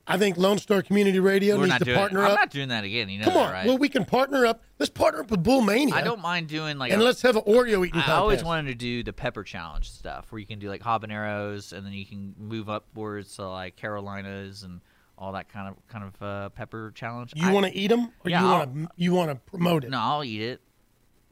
I 0.07 0.17
think 0.17 0.35
Lone 0.35 0.57
Star 0.57 0.81
Community 0.81 1.19
Radio 1.19 1.57
We're 1.57 1.67
needs 1.67 1.77
to 1.77 1.85
doing. 1.85 1.97
partner 1.97 2.23
I'm 2.25 2.33
not 2.33 2.49
doing 2.49 2.69
that 2.69 2.83
again. 2.83 3.07
You 3.07 3.19
know 3.19 3.25
Come 3.25 3.33
that, 3.35 3.45
on. 3.47 3.53
right? 3.53 3.67
Well, 3.67 3.77
we 3.77 3.87
can 3.87 4.03
partner 4.03 4.45
up. 4.47 4.63
Let's 4.79 4.89
partner 4.89 5.21
up 5.21 5.29
with 5.31 5.43
Bull 5.43 5.61
Mania. 5.61 5.93
I 5.93 6.01
don't 6.01 6.21
mind 6.21 6.47
doing 6.47 6.77
like. 6.79 6.91
And 6.91 7.01
a- 7.01 7.05
let's 7.05 7.21
have 7.21 7.35
an 7.35 7.43
Oreo 7.43 7.85
eating 7.85 7.99
I 7.99 8.03
contest. 8.03 8.09
always 8.09 8.43
wanted 8.43 8.69
to 8.69 8.75
do 8.75 9.03
the 9.03 9.13
pepper 9.13 9.43
challenge 9.43 9.91
stuff, 9.91 10.31
where 10.31 10.39
you 10.39 10.45
can 10.47 10.57
do 10.59 10.69
like 10.69 10.81
habaneros, 10.81 11.71
and 11.71 11.85
then 11.85 11.93
you 11.93 12.05
can 12.05 12.33
move 12.37 12.67
upwards 12.69 13.35
to 13.35 13.47
like 13.47 13.75
Carolinas 13.75 14.63
and 14.63 14.81
all 15.17 15.33
that 15.33 15.49
kind 15.49 15.67
of 15.69 15.75
kind 15.87 16.03
of 16.03 16.21
uh, 16.21 16.49
pepper 16.49 16.91
challenge. 16.95 17.33
You 17.35 17.51
want 17.51 17.67
to 17.67 17.75
eat 17.75 17.87
them, 17.89 18.11
or 18.25 18.31
Yeah, 18.31 18.41
you 18.41 18.47
want 18.47 18.73
to 18.75 18.87
you 18.97 19.13
want 19.13 19.29
to 19.29 19.35
promote 19.51 19.83
it? 19.83 19.91
No, 19.91 19.99
I'll 19.99 20.23
eat 20.23 20.41
it. 20.41 20.61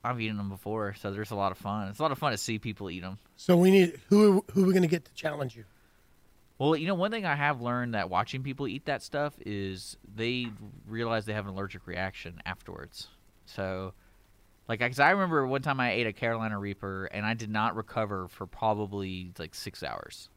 I've 0.04 0.20
eaten 0.22 0.38
them 0.38 0.50
before, 0.50 0.96
so 1.00 1.12
there's 1.12 1.32
a 1.32 1.36
lot 1.36 1.52
of 1.52 1.58
fun. 1.58 1.90
It's 1.90 2.00
a 2.00 2.02
lot 2.02 2.12
of 2.12 2.18
fun 2.18 2.32
to 2.32 2.38
see 2.38 2.60
people 2.60 2.90
eat 2.90 3.02
them. 3.02 3.20
So 3.36 3.58
we 3.58 3.72
need 3.72 4.00
who 4.10 4.44
who 4.52 4.64
are 4.64 4.68
we 4.68 4.74
going 4.74 4.84
to 4.84 4.88
get 4.88 5.06
to 5.06 5.14
challenge 5.14 5.56
you? 5.56 5.66
Well, 6.58 6.76
you 6.76 6.88
know, 6.88 6.96
one 6.96 7.10
thing 7.10 7.26
I 7.26 7.36
have 7.36 7.62
learned 7.62 7.94
that 7.96 8.10
watching 8.10 8.44
people 8.44 8.68
eat 8.68 8.86
that 8.86 9.02
stuff 9.02 9.34
is 9.46 9.96
they 10.14 10.48
realize 10.86 11.26
they 11.26 11.34
have 11.34 11.48
an 11.48 11.54
allergic 11.54 11.88
reaction 11.88 12.42
afterwards. 12.46 13.08
So, 13.46 13.94
like, 14.68 14.80
because 14.80 15.00
I 15.00 15.12
remember 15.12 15.48
one 15.48 15.62
time 15.62 15.80
I 15.80 15.92
ate 15.94 16.06
a 16.06 16.12
Carolina 16.14 16.60
Reaper 16.60 17.06
and 17.06 17.26
I 17.26 17.34
did 17.34 17.50
not 17.50 17.78
recover 17.78 18.28
for 18.28 18.46
probably 18.46 19.32
like 19.40 19.56
six 19.56 19.84
hours. 19.84 20.30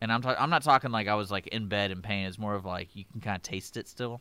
And 0.00 0.12
I'm 0.12 0.22
ta- 0.22 0.36
I'm 0.38 0.50
not 0.50 0.62
talking 0.62 0.92
like 0.92 1.08
I 1.08 1.14
was 1.14 1.30
like 1.30 1.48
in 1.48 1.66
bed 1.66 1.90
in 1.90 2.00
pain. 2.02 2.26
It's 2.26 2.38
more 2.38 2.54
of 2.54 2.64
like 2.64 2.94
you 2.94 3.04
can 3.10 3.20
kind 3.20 3.36
of 3.36 3.42
taste 3.42 3.76
it 3.76 3.88
still, 3.88 4.20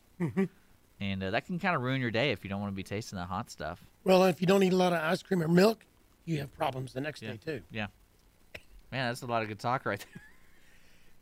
and 1.00 1.22
uh, 1.22 1.32
that 1.32 1.46
can 1.46 1.60
kind 1.60 1.76
of 1.76 1.82
ruin 1.82 2.02
your 2.02 2.12
day 2.12 2.32
if 2.32 2.44
you 2.44 2.50
don't 2.50 2.62
want 2.62 2.72
to 2.72 2.76
be 2.76 2.84
tasting 2.84 3.20
the 3.20 3.26
hot 3.26 3.52
stuff. 3.52 3.80
Well, 4.06 4.24
if 4.26 4.40
you 4.40 4.48
don't 4.48 4.64
eat 4.64 4.72
a 4.72 4.78
lot 4.78 4.94
of 4.94 5.00
ice 5.00 5.22
cream 5.24 5.42
or 5.44 5.48
milk, 5.48 5.84
you 6.26 6.38
have 6.40 6.54
problems 6.56 6.94
the 6.94 7.02
next 7.02 7.22
Yeah. 7.22 7.32
day 7.32 7.38
too. 7.44 7.62
Yeah. 7.72 7.88
Man, 8.92 9.10
that's 9.10 9.24
a 9.24 9.26
lot 9.26 9.42
of 9.42 9.48
good 9.50 9.60
talk 9.60 9.86
right 9.86 10.00
there. 10.00 10.22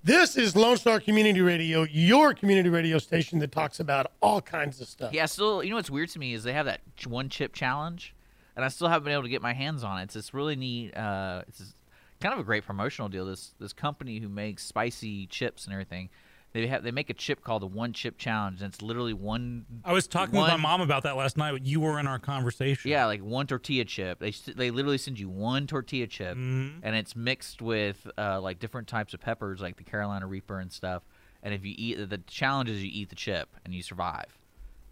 This 0.05 0.35
is 0.35 0.53
Lone 0.53 0.75
Star 0.75 0.99
Community 0.99 1.39
Radio, 1.39 1.83
your 1.83 2.33
community 2.33 2.67
radio 2.67 2.97
station 2.97 3.39
that 3.39 3.53
talks 3.53 3.79
about 3.79 4.11
all 4.21 4.41
kinds 4.41 4.81
of 4.81 4.89
stuff. 4.89 5.13
Yeah, 5.13 5.25
still, 5.27 5.63
you 5.63 5.69
know 5.69 5.77
what's 5.77 5.89
weird 5.89 6.09
to 6.09 6.19
me 6.19 6.33
is 6.33 6.43
they 6.43 6.51
have 6.51 6.65
that 6.65 6.81
one 7.07 7.29
chip 7.29 7.53
challenge, 7.53 8.13
and 8.57 8.65
I 8.65 8.67
still 8.67 8.89
haven't 8.89 9.05
been 9.05 9.13
able 9.13 9.23
to 9.23 9.29
get 9.29 9.41
my 9.41 9.53
hands 9.53 9.81
on 9.81 9.99
it. 10.01 10.03
It's 10.03 10.13
this 10.15 10.33
really 10.33 10.57
neat. 10.57 10.93
Uh, 10.93 11.43
it's 11.47 11.73
kind 12.19 12.33
of 12.33 12.39
a 12.41 12.43
great 12.43 12.65
promotional 12.65 13.07
deal. 13.07 13.23
This 13.25 13.53
this 13.61 13.71
company 13.71 14.19
who 14.19 14.27
makes 14.27 14.65
spicy 14.65 15.25
chips 15.27 15.63
and 15.63 15.71
everything, 15.71 16.09
they 16.53 16.67
have 16.67 16.83
they 16.83 16.91
make 16.91 17.09
a 17.09 17.13
chip 17.13 17.43
called 17.43 17.61
the 17.63 17.67
One 17.67 17.93
Chip 17.93 18.17
Challenge, 18.17 18.61
and 18.61 18.71
it's 18.73 18.81
literally 18.81 19.13
one. 19.13 19.65
I 19.83 19.91
was 19.91 20.07
talking 20.07 20.39
with 20.39 20.47
my 20.47 20.55
mom 20.57 20.81
about 20.81 21.03
that 21.03 21.15
last 21.17 21.35
night. 21.35 21.51
But 21.51 21.65
you 21.65 21.79
were 21.81 21.99
in 21.99 22.07
our 22.07 22.19
conversation. 22.19 22.89
Yeah, 22.91 23.05
like 23.07 23.21
one 23.21 23.47
tortilla 23.47 23.85
chip. 23.85 24.19
They 24.19 24.31
they 24.55 24.69
literally 24.71 24.97
send 24.99 25.19
you 25.19 25.29
one 25.29 25.67
tortilla 25.67 26.07
chip, 26.07 26.37
Mhm. 26.37 26.79
and 26.83 26.95
it's 26.95 27.15
mixed 27.15 27.61
with 27.61 28.07
uh, 28.17 28.39
like 28.39 28.59
different 28.59 28.87
types 28.87 29.13
of 29.13 29.19
peppers, 29.19 29.61
like 29.61 29.77
the 29.77 29.83
Carolina 29.83 30.27
Reaper 30.27 30.59
and 30.59 30.71
stuff. 30.71 31.03
And 31.41 31.53
if 31.53 31.65
you 31.65 31.73
eat 31.77 31.95
the 32.09 32.19
challenge 32.19 32.69
is 32.69 32.83
you 32.83 32.89
eat 32.93 33.09
the 33.09 33.15
chip 33.15 33.49
and 33.65 33.73
you 33.73 33.81
survive. 33.83 34.37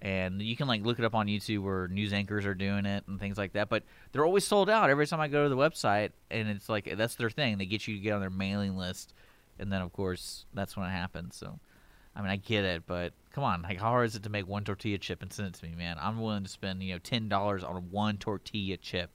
And 0.02 0.42
you 0.42 0.56
can 0.56 0.68
like 0.68 0.84
look 0.84 0.98
it 0.98 1.06
up 1.06 1.14
on 1.14 1.28
YouTube 1.28 1.62
where 1.62 1.88
news 1.88 2.12
anchors 2.12 2.44
are 2.48 2.56
doing 2.56 2.88
it 2.88 3.04
and 3.08 3.20
things 3.20 3.38
like 3.38 3.54
that. 3.54 3.70
But 3.70 3.84
they're 4.12 4.26
always 4.26 4.46
sold 4.48 4.68
out 4.68 4.90
every 4.90 5.06
time 5.06 5.20
I 5.20 5.28
go 5.28 5.44
to 5.44 5.50
the 5.50 5.56
website, 5.56 6.10
and 6.32 6.50
it's 6.50 6.68
like 6.68 6.92
that's 6.98 7.16
their 7.16 7.30
thing. 7.30 7.60
They 7.60 7.68
get 7.68 7.88
you 7.88 7.96
to 7.98 8.02
get 8.02 8.14
on 8.14 8.20
their 8.20 8.32
mailing 8.32 8.76
list, 8.78 9.14
and 9.62 9.72
then 9.72 9.82
of 9.82 9.94
course 9.94 10.46
that's 10.54 10.76
when 10.76 10.88
it 10.88 10.92
happens. 10.92 11.36
So, 11.36 11.60
I 12.16 12.22
mean, 12.22 12.30
I 12.32 12.36
get 12.38 12.66
it, 12.66 12.84
but 12.86 13.14
come 13.32 13.44
on, 13.44 13.62
like 13.62 13.78
how 13.80 13.90
hard 13.90 14.08
is 14.08 14.16
it 14.16 14.24
to 14.24 14.30
make 14.30 14.48
one 14.48 14.64
tortilla 14.64 14.98
chip 14.98 15.22
and 15.22 15.32
send 15.32 15.50
it 15.50 15.54
to 15.56 15.66
me, 15.66 15.76
man? 15.76 15.98
I'm 16.00 16.20
willing 16.22 16.44
to 16.44 16.50
spend 16.50 16.82
you 16.84 16.94
know 16.94 17.00
ten 17.00 17.30
dollars 17.30 17.64
on 17.64 17.76
one 17.92 18.18
tortilla 18.18 18.78
chip, 18.78 19.12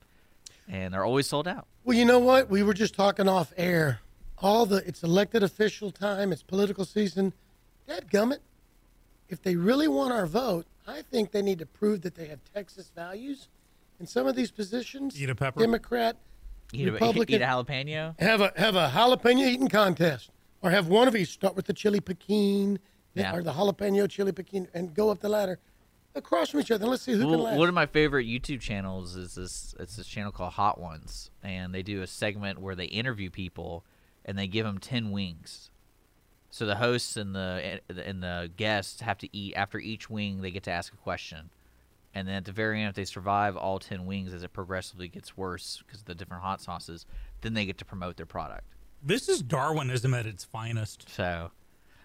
and 0.69 0.95
they're 0.95 1.05
always 1.05 1.27
sold 1.27 1.47
out. 1.49 1.67
Well, 1.85 1.97
you 1.97 2.05
know 2.05 2.19
what? 2.19 2.49
We 2.49 2.63
were 2.63 2.75
just 2.75 2.95
talking 2.95 3.29
off 3.29 3.53
air. 3.57 4.01
All 4.39 4.67
the 4.67 4.87
it's 4.87 5.03
elected 5.03 5.43
official 5.43 5.91
time. 5.91 6.33
It's 6.33 6.43
political 6.43 6.85
season. 6.85 7.33
Dad 7.87 8.11
gummit. 8.11 8.39
If 9.29 9.43
they 9.43 9.57
really 9.57 9.89
want 9.89 10.13
our 10.13 10.27
vote, 10.27 10.67
I 10.87 11.03
think 11.03 11.33
they 11.33 11.43
need 11.43 11.59
to 11.59 11.67
prove 11.67 12.03
that 12.03 12.15
they 12.15 12.27
have 12.27 12.39
Texas 12.55 12.91
values. 12.95 13.49
In 13.99 14.07
some 14.07 14.27
of 14.27 14.37
these 14.37 14.51
positions, 14.51 15.21
Eat 15.21 15.31
a 15.31 15.35
pepper. 15.35 15.59
Democrat, 15.61 16.17
Eat 16.73 16.87
a, 16.89 16.93
Republican, 16.93 17.35
eat 17.37 17.43
a 17.43 17.47
jalapeno. 17.47 18.21
have 18.21 18.41
a 18.41 18.53
have 18.57 18.77
a 18.77 18.91
jalapeno 18.91 19.47
eating 19.49 19.69
contest, 19.69 20.31
or 20.62 20.71
have 20.71 20.88
one 20.88 21.09
of 21.09 21.16
each 21.16 21.31
start 21.31 21.55
with 21.57 21.66
the 21.66 21.73
chili 21.75 22.01
pequin, 22.01 22.79
Yeah. 23.14 23.35
or 23.35 23.42
the 23.42 23.53
jalapeno 23.53 24.09
chili 24.09 24.33
pequin, 24.33 24.69
and 24.75 24.95
go 24.95 25.11
up 25.11 25.21
the 25.21 25.29
ladder 25.29 25.59
across 26.14 26.51
from 26.51 26.61
each 26.61 26.71
other. 26.71 26.87
Let's 26.87 27.03
see 27.03 27.12
who 27.12 27.31
can 27.31 27.40
last. 27.40 27.59
one 27.59 27.69
of 27.69 27.75
my 27.75 27.87
favorite 27.87 28.27
YouTube 28.27 28.61
channels 28.61 29.16
is 29.16 29.35
this. 29.35 29.75
It's 29.79 29.97
this 29.97 30.07
channel 30.07 30.33
called 30.33 30.55
Hot 30.55 30.81
Ones, 30.81 31.31
and 31.42 31.75
they 31.75 31.83
do 31.83 32.03
a 32.03 32.07
segment 32.07 32.59
where 32.61 32.75
they 32.75 32.87
interview 32.87 33.31
people, 33.31 33.85
and 34.25 34.38
they 34.38 34.47
give 34.47 34.64
them 34.66 34.79
ten 34.79 35.11
wings. 35.11 35.71
So 36.51 36.64
the 36.64 36.77
hosts 36.77 37.16
and 37.16 37.35
the 37.35 37.61
eh, 37.90 38.01
and 38.05 38.23
the 38.23 38.51
guests 38.57 39.01
have 39.03 39.19
to 39.19 39.37
eat 39.37 39.55
after 39.55 39.79
each 39.79 40.09
wing. 40.09 40.40
They 40.40 40.51
get 40.51 40.62
to 40.64 40.71
ask 40.71 40.92
a 40.92 40.97
question, 40.97 41.51
and 42.14 42.27
then 42.27 42.37
at 42.37 42.45
the 42.47 42.53
very 42.53 42.81
end, 42.81 42.88
if 42.90 42.95
they 42.95 43.05
survive 43.05 43.57
all 43.57 43.79
ten 43.79 44.07
wings, 44.07 44.33
as 44.33 44.42
it 44.42 44.53
progressively 44.55 45.09
gets 45.09 45.37
worse 45.37 45.83
because 45.87 46.01
of 46.01 46.07
the 46.07 46.14
different 46.14 46.42
hot 46.42 46.62
sauces, 46.62 47.05
then 47.42 47.53
they 47.55 47.66
get 47.66 47.77
to 47.79 47.85
promote 47.85 48.16
their 48.16 48.27
product. 48.27 48.76
This 49.07 49.29
is 49.29 49.40
Darwinism 49.40 50.14
at 50.14 50.27
its 50.27 50.42
finest. 50.42 51.09
So, 51.11 51.53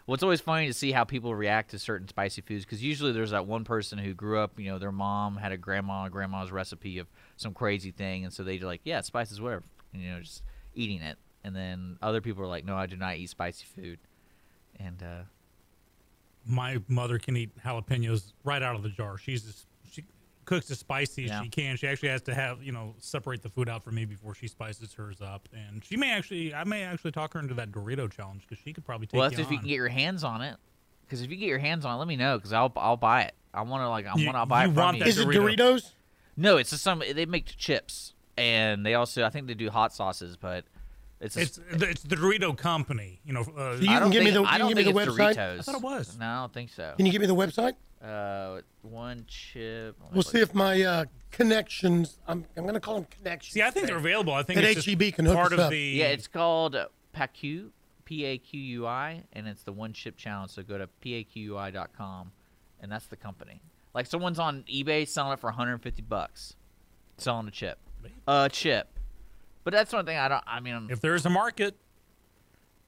well, 0.05 0.13
it's 0.13 0.21
always 0.21 0.39
funny 0.39 0.67
to 0.67 0.73
see 0.73 0.91
how 0.91 1.03
people 1.03 1.33
react 1.33 1.71
to 1.71 1.79
certain 1.79 2.07
spicy 2.07 2.41
foods 2.41 2.63
because 2.63 2.83
usually 2.83 3.11
there's 3.11 3.31
that 3.31 3.47
one 3.47 3.63
person 3.63 3.97
who 3.97 4.13
grew 4.13 4.37
up, 4.37 4.59
you 4.59 4.69
know, 4.69 4.77
their 4.77 4.91
mom 4.91 5.37
had 5.37 5.51
a 5.51 5.57
grandma, 5.57 6.09
grandma's 6.09 6.51
recipe 6.51 6.99
of 6.99 7.07
some 7.37 7.55
crazy 7.55 7.89
thing, 7.89 8.23
and 8.23 8.31
so 8.31 8.43
they're 8.43 8.59
like, 8.59 8.81
yeah, 8.83 9.01
spices, 9.01 9.41
whatever, 9.41 9.63
you 9.93 10.11
know, 10.11 10.19
just 10.19 10.43
eating 10.75 11.01
it. 11.01 11.17
And 11.43 11.55
then 11.55 11.97
other 12.03 12.21
people 12.21 12.43
are 12.43 12.47
like, 12.47 12.65
no, 12.65 12.75
I 12.75 12.85
do 12.85 12.97
not 12.97 13.17
eat 13.17 13.31
spicy 13.31 13.65
food. 13.65 13.97
And 14.79 15.01
uh, 15.01 15.23
My 16.45 16.77
mother 16.87 17.17
can 17.17 17.35
eat 17.35 17.49
jalapenos 17.65 18.33
right 18.43 18.61
out 18.61 18.75
of 18.75 18.83
the 18.83 18.89
jar. 18.89 19.17
She's 19.17 19.65
cooks 20.45 20.69
as 20.71 20.79
spicy 20.79 21.25
as 21.25 21.29
Yeah. 21.29 21.43
she 21.43 21.49
can. 21.49 21.77
She 21.77 21.87
actually 21.87 22.09
has 22.09 22.21
to 22.23 22.33
have 22.33 22.61
you 22.63 22.71
know 22.71 22.95
separate 22.99 23.41
the 23.41 23.49
food 23.49 23.69
out 23.69 23.83
for 23.83 23.91
me 23.91 24.05
before 24.05 24.33
she 24.35 24.47
spices 24.47 24.93
hers 24.93 25.21
up. 25.21 25.47
And 25.55 25.83
she 25.83 25.97
may 25.97 26.11
actually, 26.11 26.53
I 26.53 26.63
may 26.63 26.83
actually 26.83 27.11
talk 27.11 27.33
her 27.33 27.39
into 27.39 27.53
that 27.55 27.71
Dorito 27.71 28.11
challenge 28.11 28.41
because 28.47 28.61
she 28.63 28.73
could 28.73 28.85
probably 28.85 29.07
take 29.07 29.19
well, 29.19 29.29
you 29.31 29.37
that's 29.37 29.47
if 29.47 29.51
you 29.51 29.59
can 29.59 29.67
get 29.67 29.75
your 29.75 29.87
hands 29.89 30.23
on 30.23 30.41
it. 30.41 30.57
Because 31.05 31.21
if 31.21 31.29
you 31.29 31.35
get 31.37 31.47
your 31.49 31.59
hands 31.59 31.83
on 31.85 31.95
it, 31.95 31.97
let 31.99 32.07
me 32.07 32.15
know 32.15 32.37
because 32.37 32.53
I'll 32.53 32.71
I'll 32.75 32.97
buy 32.97 33.23
it. 33.23 33.33
I 33.53 33.61
want 33.63 33.81
to 33.83 33.89
like 33.89 34.05
I 34.05 34.13
want 34.15 34.37
to 34.37 34.45
buy 34.45 34.63
you 34.65 34.71
it 34.71 34.73
from 34.73 34.83
want 34.83 34.97
you. 34.97 35.03
that 35.03 35.09
is 35.09 35.17
it 35.19 35.27
Doritos? 35.27 35.91
No, 36.37 36.57
it's 36.57 36.69
just 36.69 36.83
some 36.83 37.01
they 37.13 37.25
make 37.25 37.45
chips 37.57 38.13
and 38.37 38.85
they 38.85 38.93
also 38.93 39.23
I 39.25 39.29
think 39.29 39.47
they 39.47 39.53
do 39.53 39.69
hot 39.69 39.93
sauces, 39.93 40.37
but 40.37 40.63
it's 41.19 41.35
a 41.37 41.41
It's 41.41 41.59
it's 41.71 42.01
the 42.03 42.15
Dorito 42.15 42.57
company. 42.57 43.19
You 43.25 43.33
know, 43.33 43.41
uh, 43.41 43.73
You 43.73 43.87
can 43.87 44.01
don't 44.01 44.11
give 44.11 44.23
me 44.23 44.31
think- 44.31 44.45
the- 44.47 44.51
I 44.51 44.57
don't 44.57 44.69
can 44.69 44.77
give 44.77 44.77
me 44.77 44.83
think 44.93 44.95
the 44.95 45.21
it's 45.21 45.35
website? 45.35 45.35
Doritos. 45.35 45.59
I 45.59 45.61
thought 45.63 45.75
it 45.75 45.81
was. 45.81 46.17
No, 46.17 46.25
I 46.25 46.39
don't 46.39 46.53
think 46.53 46.69
so. 46.71 46.93
Can 46.97 47.05
you 47.05 47.11
give 47.11 47.21
me 47.21 47.27
the 47.27 47.35
website? 47.35 47.73
Uh, 48.03 48.61
one 48.81 49.25
chip. 49.27 49.95
We'll 50.09 50.17
look. 50.17 50.27
see 50.27 50.39
if 50.39 50.53
my 50.55 50.81
uh, 50.81 51.05
connections. 51.31 52.17
I'm, 52.27 52.45
I'm 52.57 52.63
going 52.63 52.73
to 52.73 52.79
call 52.79 52.95
them 52.95 53.05
connections. 53.11 53.53
see, 53.53 53.61
I 53.61 53.69
think 53.69 53.87
they're 53.87 53.97
available. 53.97 54.33
I 54.33 54.43
think 54.43 54.55
That 54.59 54.65
it's 54.65 54.83
just 54.83 54.87
HEB 55.01 55.13
can 55.13 55.25
hook 55.25 55.35
part 55.35 55.47
us 55.47 55.53
of 55.53 55.59
up. 55.59 55.69
the. 55.71 55.77
Yeah, 55.79 56.07
it's 56.07 56.27
called 56.27 56.75
PAQ, 57.15 57.69
P 58.05 58.25
A 58.25 58.37
Q 58.39 58.59
U 58.59 58.87
I, 58.87 59.23
and 59.33 59.47
it's 59.47 59.63
the 59.63 59.71
one 59.71 59.93
chip 59.93 60.17
challenge. 60.17 60.51
So 60.51 60.63
go 60.63 60.77
to 60.79 60.89
paqui.com, 61.03 62.31
and 62.81 62.91
that's 62.91 63.05
the 63.05 63.15
company. 63.17 63.61
Like 63.93 64.05
someone's 64.07 64.39
on 64.39 64.63
eBay 64.63 65.07
selling 65.07 65.33
it 65.33 65.39
for 65.39 65.47
150 65.47 66.01
bucks, 66.03 66.55
selling 67.17 67.47
a 67.47 67.51
chip, 67.51 67.77
a 68.27 68.49
chip. 68.51 68.87
But 69.63 69.73
that's 69.73 69.93
one 69.93 70.05
thing 70.05 70.17
I 70.17 70.27
don't. 70.27 70.43
I 70.47 70.59
mean, 70.59 70.87
if 70.89 71.01
there's 71.01 71.25
a 71.25 71.29
market, 71.29 71.75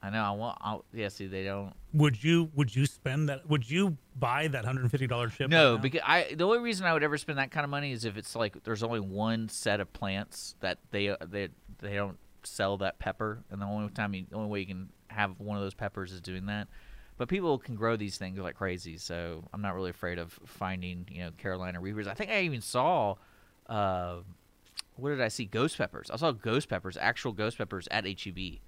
I 0.04 0.10
know 0.10 0.22
I 0.22 0.32
want. 0.32 0.58
I'll, 0.60 0.84
yeah, 0.94 1.08
see, 1.08 1.28
they 1.28 1.46
don't. 1.46 1.72
would 1.94 2.22
you 2.22 2.52
would 2.56 2.76
you 2.76 2.86
spend 2.86 3.30
that? 3.30 3.48
Would 3.50 3.72
you 3.72 3.98
buy 4.20 4.50
that 4.50 4.66
hundred 4.66 4.82
and 4.82 4.92
fifty 4.92 5.08
dollars 5.08 5.34
chip? 5.34 5.50
No, 5.50 5.74
right 5.74 5.82
because 5.82 6.02
I 6.04 6.34
the 6.36 6.44
only 6.46 6.60
reason 6.60 6.86
I 6.86 6.92
would 6.92 7.04
ever 7.04 7.18
spend 7.18 7.38
that 7.40 7.52
kind 7.52 7.64
of 7.64 7.70
money 7.70 7.94
is 7.94 8.04
if 8.04 8.18
it's 8.18 8.36
like 8.36 8.64
there's 8.66 8.84
only 8.84 9.00
one 9.00 9.48
set 9.48 9.80
of 9.80 9.94
plants 9.94 10.56
that 10.60 10.80
they 10.92 11.16
they 11.26 11.48
they 11.80 11.96
don't 11.96 12.18
sell 12.44 12.78
that 12.80 13.00
pepper, 13.00 13.46
and 13.50 13.62
the 13.62 13.66
only 13.66 13.90
time 13.90 14.14
you, 14.14 14.26
the 14.30 14.36
only 14.36 14.50
way 14.50 14.60
you 14.60 14.66
can 14.66 14.90
have 15.08 15.40
one 15.40 15.56
of 15.56 15.64
those 15.64 15.74
peppers 15.74 16.12
is 16.12 16.20
doing 16.20 16.48
that. 16.48 16.68
But 17.18 17.30
people 17.30 17.58
can 17.58 17.76
grow 17.76 17.96
these 17.96 18.18
things 18.18 18.38
like 18.40 18.56
crazy, 18.56 18.98
so 18.98 19.46
I'm 19.54 19.62
not 19.62 19.74
really 19.74 19.92
afraid 19.92 20.20
of 20.20 20.38
finding 20.46 21.08
you 21.10 21.24
know 21.24 21.32
Carolina 21.32 21.80
Reapers. 21.80 22.08
I 22.08 22.14
think 22.14 22.30
I 22.30 22.42
even 22.42 22.62
saw. 22.62 23.16
Uh, 23.68 24.18
what 24.96 25.10
did 25.10 25.22
I 25.22 25.30
see? 25.30 25.46
Ghost 25.46 25.78
peppers. 25.78 26.12
I 26.12 26.18
saw 26.18 26.32
ghost 26.32 26.68
peppers, 26.68 26.98
actual 26.98 27.32
ghost 27.32 27.58
peppers 27.58 27.88
at 27.90 28.06
HEB, 28.06 28.60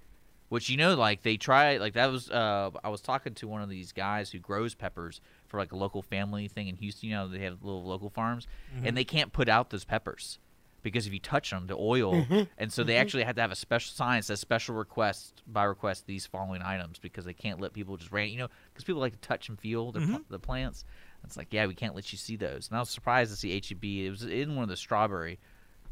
which 0.48 0.70
you 0.70 0.76
know, 0.76 0.94
like 0.94 1.22
they 1.22 1.36
try, 1.36 1.76
like 1.78 1.94
that 1.94 2.10
was. 2.10 2.30
Uh, 2.30 2.70
I 2.84 2.88
was 2.88 3.00
talking 3.00 3.34
to 3.34 3.48
one 3.48 3.62
of 3.62 3.68
these 3.68 3.92
guys 3.92 4.30
who 4.30 4.38
grows 4.38 4.74
peppers 4.74 5.20
for 5.48 5.58
like 5.58 5.72
a 5.72 5.76
local 5.76 6.02
family 6.02 6.48
thing 6.48 6.68
in 6.68 6.76
Houston. 6.76 7.08
You 7.08 7.14
know, 7.16 7.28
they 7.28 7.40
have 7.40 7.62
little 7.62 7.84
local 7.84 8.10
farms, 8.10 8.46
and 8.74 8.84
mm-hmm. 8.84 8.94
they 8.94 9.04
can't 9.04 9.32
put 9.32 9.48
out 9.48 9.70
those 9.70 9.84
peppers 9.84 10.38
because 10.82 11.06
if 11.06 11.12
you 11.12 11.18
touch 11.18 11.50
them, 11.50 11.66
the 11.66 11.76
oil, 11.76 12.14
mm-hmm. 12.14 12.42
and 12.58 12.72
so 12.72 12.84
they 12.84 12.92
mm-hmm. 12.92 13.00
actually 13.00 13.24
had 13.24 13.34
to 13.36 13.42
have 13.42 13.50
a 13.50 13.56
special 13.56 13.92
sign 13.92 14.20
that 14.20 14.24
says 14.24 14.38
special 14.38 14.76
request 14.76 15.42
by 15.46 15.64
request 15.64 16.06
these 16.06 16.26
following 16.26 16.62
items 16.62 17.00
because 17.00 17.24
they 17.24 17.32
can't 17.32 17.60
let 17.60 17.72
people 17.72 17.96
just 17.96 18.12
ran, 18.12 18.28
you 18.28 18.38
know, 18.38 18.48
because 18.72 18.84
people 18.84 19.00
like 19.00 19.12
to 19.12 19.28
touch 19.28 19.48
and 19.48 19.58
feel 19.58 19.90
their, 19.90 20.06
pl- 20.06 20.20
the 20.30 20.38
plants. 20.38 20.84
It's 21.24 21.36
like, 21.36 21.48
yeah, 21.52 21.66
we 21.66 21.74
can't 21.74 21.96
let 21.96 22.12
you 22.12 22.18
see 22.18 22.36
those. 22.36 22.68
And 22.68 22.76
I 22.76 22.80
was 22.80 22.90
surprised 22.90 23.32
to 23.32 23.36
see 23.36 23.50
HEB. 23.50 23.84
It 23.84 24.10
was 24.10 24.22
in 24.22 24.54
one 24.54 24.62
of 24.62 24.68
the 24.68 24.76
strawberry 24.76 25.40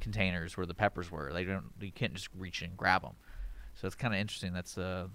containers 0.01 0.57
where 0.57 0.65
the 0.67 0.75
peppers 0.75 1.11
were. 1.11 1.33
They 1.33 1.45
don't, 1.45 1.65
you 1.81 1.91
can't 1.91 2.15
just 2.15 2.29
reach 2.39 2.63
and 2.63 2.77
grab 2.77 3.03
them. 3.03 3.15
So 3.85 3.89
it's 3.89 3.97
kind 3.97 4.15
of 4.15 4.21
interesting. 4.21 4.55
That's 4.55 4.79
uh, 4.79 5.09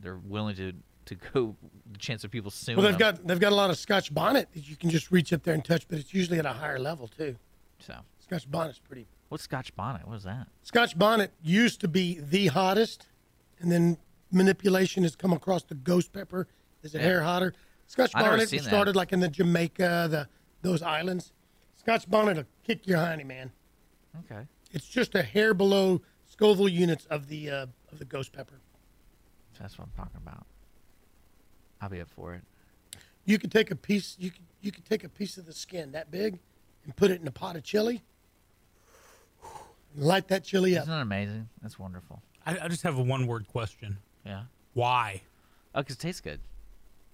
they're 0.00 0.16
willing 0.16 0.56
to 0.56 0.72
to 1.04 1.14
go 1.34 1.54
the 1.92 1.98
chance 1.98 2.24
of 2.24 2.30
people 2.30 2.50
suing. 2.50 2.78
Well, 2.78 2.86
they've 2.86 2.98
them. 2.98 3.16
got 3.16 3.26
they've 3.26 3.38
got 3.38 3.52
a 3.52 3.54
lot 3.54 3.68
of 3.68 3.76
Scotch 3.76 4.14
bonnet 4.14 4.48
that 4.54 4.66
you 4.66 4.76
can 4.76 4.88
just 4.88 5.10
reach 5.10 5.34
up 5.34 5.42
there 5.42 5.52
and 5.52 5.62
touch, 5.62 5.86
but 5.86 5.98
it's 5.98 6.14
usually 6.14 6.38
at 6.38 6.46
a 6.46 6.52
higher 6.54 6.78
level 6.78 7.06
too. 7.06 7.36
So 7.80 7.94
Scotch 8.20 8.50
bonnet's 8.50 8.78
pretty. 8.78 9.06
what's 9.28 9.44
Scotch 9.44 9.76
bonnet? 9.76 10.08
What 10.08 10.16
is 10.16 10.22
that? 10.22 10.46
Scotch 10.62 10.98
bonnet 10.98 11.34
used 11.42 11.82
to 11.82 11.88
be 11.88 12.18
the 12.18 12.46
hottest, 12.46 13.08
and 13.60 13.70
then 13.70 13.98
manipulation 14.32 15.02
has 15.02 15.14
come 15.14 15.34
across 15.34 15.62
the 15.64 15.74
ghost 15.74 16.10
pepper 16.14 16.48
is 16.82 16.94
a 16.94 17.00
hair 17.00 17.20
hotter. 17.20 17.52
Scotch 17.88 18.14
bonnet 18.14 18.48
seen 18.48 18.60
that. 18.60 18.64
started 18.66 18.96
like 18.96 19.12
in 19.12 19.20
the 19.20 19.28
Jamaica, 19.28 20.08
the 20.10 20.28
those 20.62 20.80
islands. 20.80 21.30
Scotch 21.76 22.08
bonnet 22.08 22.38
will 22.38 22.44
kick 22.66 22.86
your 22.86 22.96
hiney, 23.00 23.26
man. 23.26 23.52
Okay. 24.20 24.46
It's 24.72 24.88
just 24.88 25.14
a 25.14 25.22
hair 25.22 25.52
below 25.52 26.00
Scoville 26.34 26.68
units 26.68 27.06
of 27.06 27.28
the 27.28 27.48
uh, 27.48 27.66
of 27.92 27.98
the 28.00 28.04
ghost 28.04 28.32
pepper. 28.32 28.54
That's 29.60 29.78
what 29.78 29.84
I'm 29.86 29.92
talking 30.04 30.20
about. 30.20 30.44
I'll 31.80 31.88
be 31.88 32.00
up 32.00 32.10
for 32.10 32.34
it. 32.34 32.42
You 33.24 33.38
could 33.38 33.52
take 33.52 33.70
a 33.70 33.76
piece. 33.76 34.16
You 34.18 34.30
could 34.32 34.42
you 34.60 34.72
could 34.72 34.84
take 34.84 35.04
a 35.04 35.08
piece 35.08 35.36
of 35.38 35.46
the 35.46 35.52
skin 35.52 35.92
that 35.92 36.10
big, 36.10 36.40
and 36.84 36.96
put 36.96 37.12
it 37.12 37.20
in 37.20 37.28
a 37.28 37.30
pot 37.30 37.54
of 37.54 37.62
chili. 37.62 38.02
and 39.94 40.04
Light 40.04 40.26
that 40.28 40.42
chili 40.42 40.76
up. 40.76 40.82
Isn't 40.82 40.92
that 40.94 41.02
amazing? 41.02 41.48
That's 41.62 41.78
wonderful. 41.78 42.20
I, 42.44 42.58
I 42.62 42.68
just 42.68 42.82
have 42.82 42.98
a 42.98 43.02
one 43.02 43.28
word 43.28 43.46
question. 43.46 43.98
Yeah. 44.26 44.42
Why? 44.72 45.22
Oh, 45.72 45.84
'cause 45.84 45.92
it 45.94 46.00
tastes 46.00 46.20
good. 46.20 46.40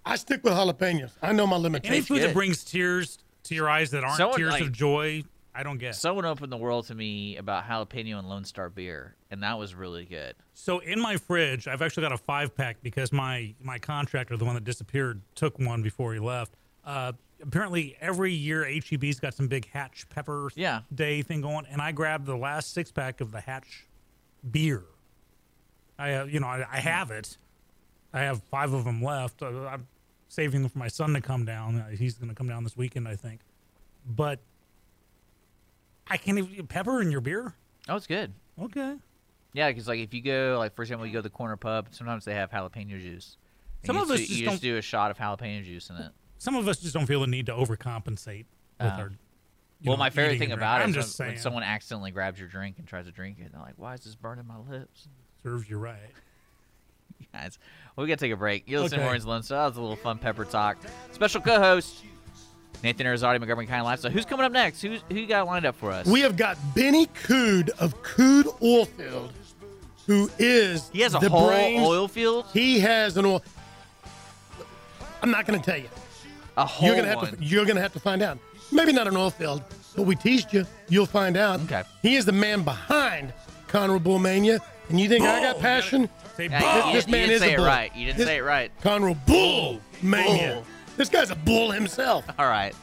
I 0.02 0.16
stick 0.16 0.42
with 0.42 0.54
jalapenos. 0.54 1.10
I 1.20 1.32
know 1.32 1.46
my 1.46 1.56
limitations. 1.56 1.94
Any 1.94 2.00
food 2.06 2.20
good. 2.20 2.30
that 2.30 2.34
brings 2.34 2.64
tears 2.64 3.18
to 3.44 3.54
your 3.54 3.68
eyes 3.68 3.90
that 3.90 4.02
aren't 4.02 4.16
Someone, 4.16 4.38
tears 4.38 4.52
like- 4.52 4.62
of 4.62 4.72
joy, 4.72 5.24
I 5.60 5.62
I 5.62 5.62
don't 5.62 5.76
get. 5.78 5.94
Someone 5.94 6.24
opened 6.24 6.50
the 6.50 6.56
world 6.56 6.86
to 6.86 6.94
me 6.94 7.36
about 7.36 7.64
jalapeno 7.64 8.18
and 8.18 8.28
Lone 8.28 8.44
Star 8.44 8.70
beer, 8.70 9.14
and 9.30 9.42
that 9.42 9.58
was 9.58 9.74
really 9.74 10.06
good. 10.06 10.34
So 10.54 10.78
in 10.78 10.98
my 10.98 11.18
fridge, 11.18 11.68
I've 11.68 11.82
actually 11.82 12.04
got 12.04 12.12
a 12.12 12.16
five 12.18 12.56
pack 12.56 12.78
because 12.82 13.12
my 13.12 13.54
my 13.62 13.78
contractor, 13.78 14.36
the 14.38 14.44
one 14.46 14.54
that 14.54 14.64
disappeared, 14.64 15.20
took 15.34 15.58
one 15.58 15.82
before 15.82 16.14
he 16.14 16.18
left. 16.18 16.54
Uh, 16.82 17.12
apparently, 17.42 17.94
every 18.00 18.32
year 18.32 18.64
HEB's 18.64 19.20
got 19.20 19.34
some 19.34 19.48
big 19.48 19.68
Hatch 19.68 20.08
Pepper 20.08 20.50
Yeah. 20.54 20.80
Day 20.94 21.20
thing 21.20 21.42
going, 21.42 21.66
and 21.70 21.82
I 21.82 21.92
grabbed 21.92 22.24
the 22.24 22.36
last 22.36 22.72
six 22.72 22.90
pack 22.90 23.20
of 23.20 23.30
the 23.30 23.40
Hatch 23.40 23.86
beer. 24.50 24.84
I 25.98 26.14
uh, 26.14 26.24
you 26.24 26.40
know 26.40 26.46
I, 26.46 26.64
I 26.72 26.80
have 26.80 27.10
it. 27.10 27.36
I 28.14 28.20
have 28.20 28.42
five 28.50 28.72
of 28.72 28.84
them 28.84 29.02
left. 29.02 29.42
Uh, 29.42 29.66
I'm 29.66 29.86
saving 30.28 30.62
them 30.62 30.70
for 30.70 30.78
my 30.78 30.88
son 30.88 31.12
to 31.12 31.20
come 31.20 31.44
down. 31.44 31.76
Uh, 31.80 31.88
He's 31.90 32.14
going 32.14 32.30
to 32.30 32.34
come 32.34 32.48
down 32.48 32.64
this 32.64 32.78
weekend, 32.78 33.06
I 33.06 33.14
think. 33.14 33.40
But 34.06 34.40
I 36.10 36.16
can't 36.16 36.38
even 36.38 36.66
pepper 36.66 37.00
in 37.00 37.10
your 37.10 37.20
beer. 37.20 37.54
Oh, 37.88 37.96
it's 37.96 38.06
good. 38.06 38.32
Okay. 38.60 38.96
Yeah, 39.52 39.68
because 39.68 39.88
like 39.88 40.00
if 40.00 40.12
you 40.12 40.22
go, 40.22 40.56
like 40.58 40.74
for 40.74 40.82
example, 40.82 41.06
you 41.06 41.12
go 41.12 41.18
to 41.18 41.22
the 41.22 41.30
corner 41.30 41.56
pub, 41.56 41.88
sometimes 41.90 42.24
they 42.24 42.34
have 42.34 42.50
jalapeno 42.50 43.00
juice. 43.00 43.36
And 43.82 43.86
Some 43.86 43.96
you 43.96 44.02
of 44.02 44.08
just 44.08 44.20
us 44.20 44.20
do, 44.20 44.26
just 44.26 44.38
you 44.40 44.44
don't- 44.46 44.52
just 44.54 44.62
do 44.62 44.76
a 44.76 44.82
shot 44.82 45.10
of 45.10 45.16
jalapeno 45.18 45.64
juice 45.64 45.88
in 45.90 45.96
it. 45.96 46.12
Some 46.38 46.54
of 46.56 46.68
us 46.68 46.78
just 46.80 46.94
don't 46.94 47.06
feel 47.06 47.20
the 47.20 47.26
need 47.26 47.46
to 47.46 47.52
overcompensate 47.52 48.46
with 48.46 48.46
Oh. 48.80 48.86
our. 48.88 49.08
you 49.80 49.88
Well, 49.88 49.96
know, 49.96 50.00
my 50.00 50.10
favorite 50.10 50.30
eating 50.34 50.38
thing 50.40 50.52
and 50.52 50.60
about 50.60 50.80
it 50.80 50.84
I'm 50.84 50.90
is 50.90 50.96
just 50.96 51.18
when, 51.18 51.28
when 51.28 51.34
saying, 51.36 51.42
someone 51.42 51.62
accidentally 51.62 52.10
grabs 52.10 52.38
your 52.38 52.48
drink 52.48 52.78
and 52.78 52.86
tries 52.86 53.06
to 53.06 53.12
drink 53.12 53.38
it. 53.38 53.44
And 53.44 53.52
they're 53.54 53.60
like, 53.60 53.74
"Why 53.78 53.94
is 53.94 54.00
this 54.00 54.14
burning 54.14 54.46
my 54.46 54.58
lips?" 54.58 55.08
serves 55.42 55.68
you 55.70 55.78
right. 55.78 55.98
Guys, 57.32 57.58
well, 57.96 58.04
we 58.04 58.08
gotta 58.08 58.18
take 58.20 58.32
a 58.32 58.36
break. 58.36 58.68
You 58.68 58.80
listen 58.80 58.96
Okay. 58.96 59.02
to 59.02 59.04
Mornings 59.04 59.26
Lone 59.26 59.42
Star. 59.42 59.58
That 59.64 59.68
was 59.70 59.76
a 59.78 59.80
little 59.82 59.96
fun 59.96 60.18
pepper 60.18 60.44
talk. 60.44 60.78
Special 61.12 61.40
co-host 61.40 62.02
Nathan 62.82 63.06
Arizardi, 63.06 63.38
Montgomery 63.40 63.66
County 63.66 63.96
So 63.98 64.08
Who's 64.10 64.24
coming 64.24 64.46
up 64.46 64.52
next? 64.52 64.80
Who's 64.82 65.02
who 65.08 65.14
you 65.16 65.26
got 65.26 65.46
lined 65.46 65.66
up 65.66 65.76
for 65.76 65.90
us? 65.92 66.06
We 66.06 66.20
have 66.22 66.36
got 66.36 66.56
Benny 66.74 67.06
Cood 67.24 67.70
of 67.78 68.00
Cood 68.02 68.46
Oilfield, 68.62 69.30
who 70.06 70.30
is 70.38 70.88
he 70.92 71.00
has 71.02 71.14
a 71.14 71.18
the 71.18 71.28
whole 71.28 71.48
brains. 71.48 71.86
oil 71.86 72.08
field. 72.08 72.46
He 72.52 72.80
has 72.80 73.16
an 73.16 73.26
oil. 73.26 73.42
I'm 75.22 75.30
not 75.30 75.46
going 75.46 75.60
to 75.60 75.64
tell 75.70 75.78
you. 75.78 75.88
A 76.56 76.64
whole 76.66 76.88
You're 76.88 76.96
gonna 76.96 77.08
have 77.08 77.16
one. 77.18 77.36
to. 77.36 77.42
You're 77.44 77.64
gonna 77.64 77.80
have 77.80 77.92
to 77.94 78.00
find 78.00 78.22
out. 78.22 78.38
Maybe 78.72 78.92
not 78.92 79.06
an 79.06 79.16
oil 79.16 79.30
field, 79.30 79.62
but 79.96 80.02
we 80.02 80.14
teased 80.16 80.52
you. 80.52 80.66
You'll 80.88 81.06
find 81.06 81.36
out. 81.36 81.60
Okay. 81.62 81.84
He 82.02 82.16
is 82.16 82.24
the 82.24 82.32
man 82.32 82.62
behind 82.64 83.32
Conroe 83.68 83.98
Bullmania, 84.02 84.58
and 84.88 85.00
you 85.00 85.08
think 85.08 85.24
I 85.24 85.40
got 85.40 85.56
You 85.56 85.62
passion? 85.62 86.08
Say 86.36 86.48
Yeah, 86.48 86.60
bull. 86.82 86.88
you, 86.90 86.96
This 86.96 87.06
you 87.06 87.12
man 87.12 87.28
didn't 87.28 87.34
is 87.36 87.42
a 87.42 87.44
say 87.44 87.52
it 87.52 87.56
bull. 87.56 87.66
right. 87.66 87.96
You 87.96 88.06
didn't 88.06 88.18
This- 88.18 88.26
say 88.26 88.36
it 88.38 88.42
right. 88.42 88.70
Conroe 88.82 89.16
Bull 89.26 89.80
Mania. 90.02 90.54
Bull. 90.54 90.64
This 91.00 91.08
guy's 91.08 91.30
a 91.30 91.34
bull 91.34 91.70
himself. 91.70 92.26
All 92.38 92.46
right. 92.46 92.76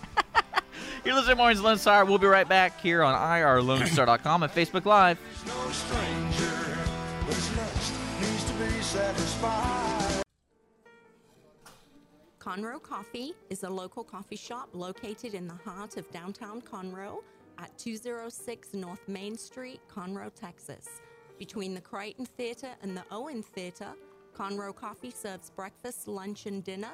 You're 1.06 1.14
listening 1.14 1.36
to 1.36 1.38
Mornings 1.38 1.62
Lone 1.62 1.78
Star. 1.78 2.04
We'll 2.04 2.18
be 2.18 2.26
right 2.26 2.50
back 2.50 2.82
here 2.82 3.04
on 3.04 3.14
irlonestar.com 3.14 4.42
and 4.42 4.52
Facebook 4.52 4.86
Live. 4.86 5.20
no 5.46 5.70
stranger, 5.70 6.78
but 7.28 7.36
his 7.36 7.56
lust 7.56 7.94
needs 8.20 8.44
to 8.44 8.54
be 8.54 8.82
satisfied. 8.82 10.24
Conroe 12.40 12.82
Coffee 12.82 13.34
is 13.52 13.62
a 13.62 13.70
local 13.70 14.04
coffee 14.04 14.36
shop 14.36 14.70
located 14.74 15.36
in 15.36 15.48
the 15.48 15.54
heart 15.64 15.98
of 15.98 16.10
downtown 16.10 16.60
Conroe 16.60 17.20
at 17.60 17.78
206 17.78 18.74
North 18.74 19.08
Main 19.08 19.38
Street, 19.38 19.80
Conroe, 19.96 20.34
Texas. 20.34 20.88
Between 21.38 21.76
the 21.76 21.82
Crighton 21.82 22.26
Theater 22.26 22.70
and 22.82 22.98
the 22.98 23.04
Owen 23.12 23.44
Theater, 23.44 23.94
Conroe 24.36 24.76
Coffee 24.76 25.12
serves 25.12 25.52
breakfast, 25.52 26.08
lunch, 26.08 26.48
and 26.48 26.64
dinner, 26.64 26.94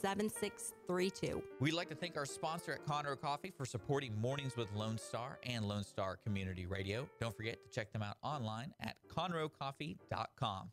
7632. 0.00 1.42
We'd 1.60 1.72
like 1.72 1.88
to 1.88 1.94
thank 1.94 2.16
our 2.16 2.26
sponsor 2.26 2.72
at 2.72 2.84
Conroe 2.86 3.20
Coffee 3.20 3.52
for 3.56 3.64
supporting 3.64 4.18
Mornings 4.20 4.56
with 4.56 4.68
Lone 4.74 4.98
Star 4.98 5.38
and 5.44 5.66
Lone 5.68 5.84
Star 5.84 6.16
Community 6.16 6.66
Radio. 6.66 7.08
Don't 7.20 7.36
forget 7.36 7.62
to 7.64 7.70
check 7.70 7.92
them 7.92 8.02
out 8.02 8.16
online 8.22 8.74
at 8.80 8.96
conroecoffee.com. 9.14 10.70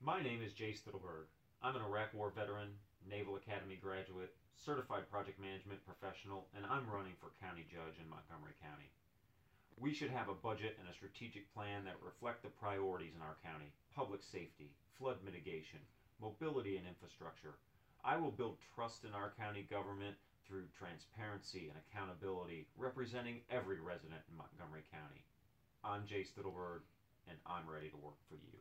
My 0.00 0.22
name 0.22 0.42
is 0.44 0.52
Jay 0.52 0.70
Stittleburg. 0.70 1.26
I'm 1.62 1.74
an 1.74 1.82
Iraq 1.82 2.14
War 2.14 2.30
veteran, 2.30 2.68
Naval 3.08 3.36
Academy 3.36 3.78
graduate, 3.80 4.34
certified 4.54 5.10
project 5.10 5.40
management 5.40 5.80
professional, 5.84 6.46
and 6.54 6.66
I'm 6.66 6.86
running 6.86 7.14
for 7.18 7.34
county 7.42 7.66
judge 7.66 7.98
in 7.98 8.08
Montgomery 8.08 8.54
County. 8.62 8.92
We 9.76 9.92
should 9.92 10.10
have 10.10 10.28
a 10.28 10.36
budget 10.36 10.76
and 10.80 10.88
a 10.88 10.96
strategic 10.96 11.52
plan 11.52 11.84
that 11.84 12.00
reflect 12.00 12.42
the 12.42 12.48
priorities 12.48 13.12
in 13.16 13.20
our 13.20 13.36
county 13.44 13.72
public 13.94 14.22
safety, 14.22 14.72
flood 14.98 15.16
mitigation, 15.24 15.80
mobility, 16.20 16.76
and 16.76 16.86
infrastructure. 16.86 17.54
I 18.04 18.16
will 18.16 18.30
build 18.30 18.58
trust 18.74 19.04
in 19.04 19.12
our 19.12 19.32
county 19.38 19.66
government 19.68 20.16
through 20.46 20.64
transparency 20.78 21.68
and 21.68 21.78
accountability, 21.90 22.68
representing 22.76 23.40
every 23.50 23.80
resident 23.80 24.20
in 24.30 24.36
Montgomery 24.36 24.84
County. 24.92 25.24
I'm 25.82 26.06
Jay 26.06 26.22
Stittleburg, 26.22 26.80
and 27.28 27.36
I'm 27.46 27.68
ready 27.68 27.88
to 27.88 27.96
work 27.96 28.18
for 28.28 28.34
you. 28.34 28.58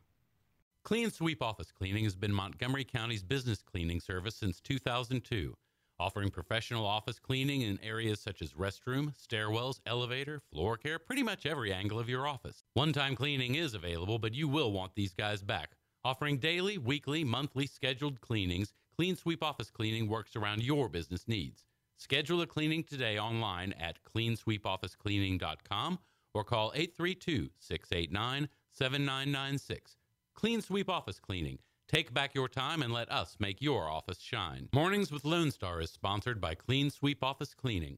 Clean 0.83 1.09
Sweep 1.09 1.41
Office 1.41 1.71
Cleaning 1.71 2.03
has 2.03 2.15
been 2.15 2.33
Montgomery 2.33 2.83
County's 2.83 3.23
business 3.23 3.61
cleaning 3.61 3.99
service 3.99 4.35
since 4.35 4.61
2002, 4.61 5.55
offering 5.99 6.29
professional 6.29 6.85
office 6.85 7.19
cleaning 7.19 7.61
in 7.61 7.79
areas 7.81 8.19
such 8.19 8.41
as 8.41 8.53
restroom, 8.53 9.13
stairwells, 9.15 9.79
elevator, 9.85 10.41
floor 10.51 10.77
care, 10.77 10.99
pretty 10.99 11.23
much 11.23 11.45
every 11.45 11.73
angle 11.73 11.99
of 11.99 12.09
your 12.09 12.27
office. 12.27 12.63
One 12.73 12.93
time 12.93 13.15
cleaning 13.15 13.55
is 13.55 13.73
available, 13.73 14.19
but 14.19 14.35
you 14.35 14.47
will 14.47 14.71
want 14.71 14.93
these 14.95 15.13
guys 15.13 15.41
back. 15.41 15.71
Offering 16.05 16.37
daily, 16.37 16.77
weekly, 16.77 17.23
monthly 17.23 17.65
scheduled 17.65 18.21
cleanings, 18.21 18.73
Clean 18.95 19.15
Sweep 19.15 19.41
Office 19.43 19.71
Cleaning 19.71 20.07
works 20.07 20.35
around 20.35 20.61
your 20.61 20.87
business 20.87 21.27
needs. 21.27 21.65
Schedule 21.97 22.43
a 22.43 22.45
cleaning 22.45 22.83
today 22.83 23.17
online 23.17 23.73
at 23.79 23.97
cleansweepofficecleaning.com 24.15 25.97
or 26.35 26.43
call 26.43 26.71
832 26.75 27.49
689 27.57 28.49
7996. 28.71 29.97
Clean 30.35 30.61
Sweep 30.61 30.91
Office 30.91 31.19
Cleaning. 31.19 31.57
Take 31.87 32.13
back 32.13 32.35
your 32.35 32.49
time 32.49 32.83
and 32.83 32.93
let 32.93 33.11
us 33.11 33.37
make 33.39 33.59
your 33.59 33.89
office 33.89 34.19
shine. 34.19 34.69
Mornings 34.73 35.11
with 35.11 35.25
Lone 35.25 35.49
Star 35.49 35.81
is 35.81 35.89
sponsored 35.89 36.39
by 36.39 36.53
Clean 36.53 36.91
Sweep 36.91 37.23
Office 37.23 37.55
Cleaning. 37.55 37.97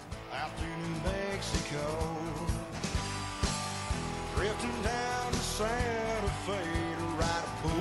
New 0.61 1.11
Mexico, 1.11 2.15
drifting 4.33 4.81
down 4.81 5.31
to 5.33 5.39
Santa 5.39 6.06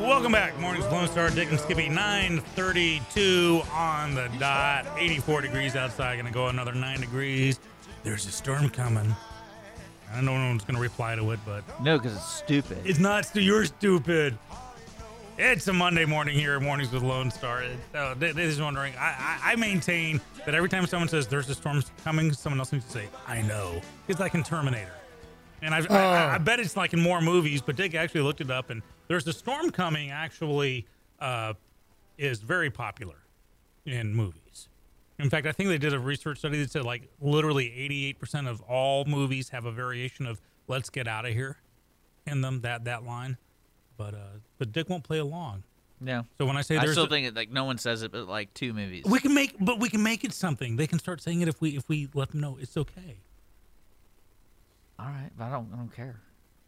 Welcome 0.07 0.31
back, 0.31 0.57
Mornings 0.61 0.87
Lone 0.87 1.09
Star, 1.09 1.31
Dick 1.31 1.51
and 1.51 1.59
Skippy, 1.59 1.89
932 1.89 3.63
on 3.73 4.15
the 4.15 4.31
dot, 4.39 4.87
84 4.97 5.41
degrees 5.41 5.75
outside, 5.75 6.17
gonna 6.17 6.31
go 6.31 6.47
another 6.47 6.73
9 6.73 7.01
degrees. 7.01 7.59
There's 8.05 8.25
a 8.25 8.31
storm 8.31 8.69
coming. 8.71 9.15
I 10.11 10.15
don't 10.15 10.25
know 10.25 10.39
no 10.39 10.47
one's 10.49 10.65
gonna 10.65 10.79
reply 10.79 11.17
to 11.17 11.33
it, 11.33 11.41
but 11.45 11.65
No, 11.83 11.99
because 11.99 12.15
it's 12.15 12.25
stupid. 12.35 12.79
it's 12.85 13.01
not, 13.01 13.27
stu- 13.27 13.41
you're 13.41 13.65
stupid. 13.65 14.39
It's 15.39 15.67
a 15.67 15.73
Monday 15.73 16.05
morning 16.05 16.39
here 16.39 16.61
Mornings 16.61 16.93
with 16.93 17.03
Lone 17.03 17.33
Star. 17.33 17.65
It, 17.65 17.77
uh, 17.93 18.15
they, 18.15 18.31
they're 18.31 18.63
wondering, 18.63 18.95
I, 18.97 19.39
I, 19.43 19.53
I 19.53 19.57
maintain 19.57 20.21
that 20.47 20.55
every 20.55 20.69
time 20.69 20.87
someone 20.87 21.09
says 21.09 21.27
there's 21.27 21.51
a 21.51 21.55
storm 21.57 21.83
coming, 22.05 22.33
someone 22.33 22.61
else 22.61 22.73
needs 22.73 22.85
to 22.87 22.93
say, 22.93 23.09
I 23.27 23.43
know. 23.43 23.81
It's 24.07 24.21
like 24.21 24.35
in 24.35 24.45
Terminator. 24.45 24.95
And 25.63 25.75
I've, 25.75 25.91
I, 25.91 25.97
I, 25.97 26.35
I 26.37 26.39
bet 26.39 26.61
it's 26.61 26.77
like 26.77 26.93
in 26.93 27.01
more 27.01 27.21
movies, 27.21 27.61
but 27.61 27.75
Dick 27.75 27.97
actually 27.97 28.21
looked 28.21 28.41
it 28.41 28.51
up, 28.53 28.71
and 28.71 28.83
there's 29.09 29.27
a 29.27 29.33
storm 29.33 29.71
coming 29.71 30.11
actually 30.11 30.87
uh, 31.21 31.55
is 32.19 32.41
very 32.41 32.71
popular 32.71 33.17
in 33.85 34.15
movies. 34.15 34.69
In 35.19 35.31
fact, 35.31 35.47
I 35.47 35.53
think 35.53 35.69
they 35.71 35.79
did 35.79 35.95
a 35.95 35.99
research 35.99 36.39
study 36.39 36.61
that 36.63 36.71
said 36.71 36.85
like 36.85 37.09
literally 37.21 37.71
88% 38.21 38.49
of 38.49 38.61
all 38.63 39.05
movies 39.07 39.49
have 39.51 39.65
a 39.65 39.73
variation 39.73 40.27
of 40.27 40.41
"Let's 40.69 40.91
get 40.91 41.09
out 41.09 41.25
of 41.25 41.33
here" 41.33 41.57
in 42.27 42.43
them. 42.43 42.61
That 42.61 42.85
that 42.85 43.05
line, 43.05 43.39
but 43.97 44.13
uh, 44.15 44.19
but 44.59 44.73
Dick 44.73 44.91
won't 44.91 45.05
play 45.05 45.19
along. 45.19 45.63
Yeah. 46.05 46.25
So 46.37 46.45
when 46.45 46.59
I 46.59 46.61
say 46.61 46.77
I 46.77 46.81
there's, 46.81 46.93
still 46.93 47.05
a- 47.05 47.09
think 47.09 47.27
it, 47.29 47.35
like 47.35 47.51
no 47.51 47.65
one 47.65 47.79
says 47.79 48.03
it, 48.03 48.13
but 48.13 48.29
like 48.29 48.53
two 48.53 48.75
movies. 48.75 49.05
we 49.07 49.19
can 49.19 49.33
make, 49.33 49.55
but 49.59 49.79
we 49.81 49.89
can 49.89 50.03
make 50.03 50.23
it 50.25 50.35
something. 50.35 50.77
They 50.77 50.87
can 50.87 50.99
start 50.99 51.23
saying 51.23 51.41
it 51.41 51.49
if 51.49 51.63
we 51.63 51.77
if 51.79 51.89
we 51.89 52.09
let 52.13 52.33
them 52.33 52.41
know 52.41 52.59
it's 52.61 52.77
okay. 52.77 53.17
All 54.99 55.07
right, 55.07 55.31
but 55.39 55.45
I 55.45 55.51
don't. 55.51 55.71
I 55.73 55.77
don't 55.77 55.95
care. 55.95 56.21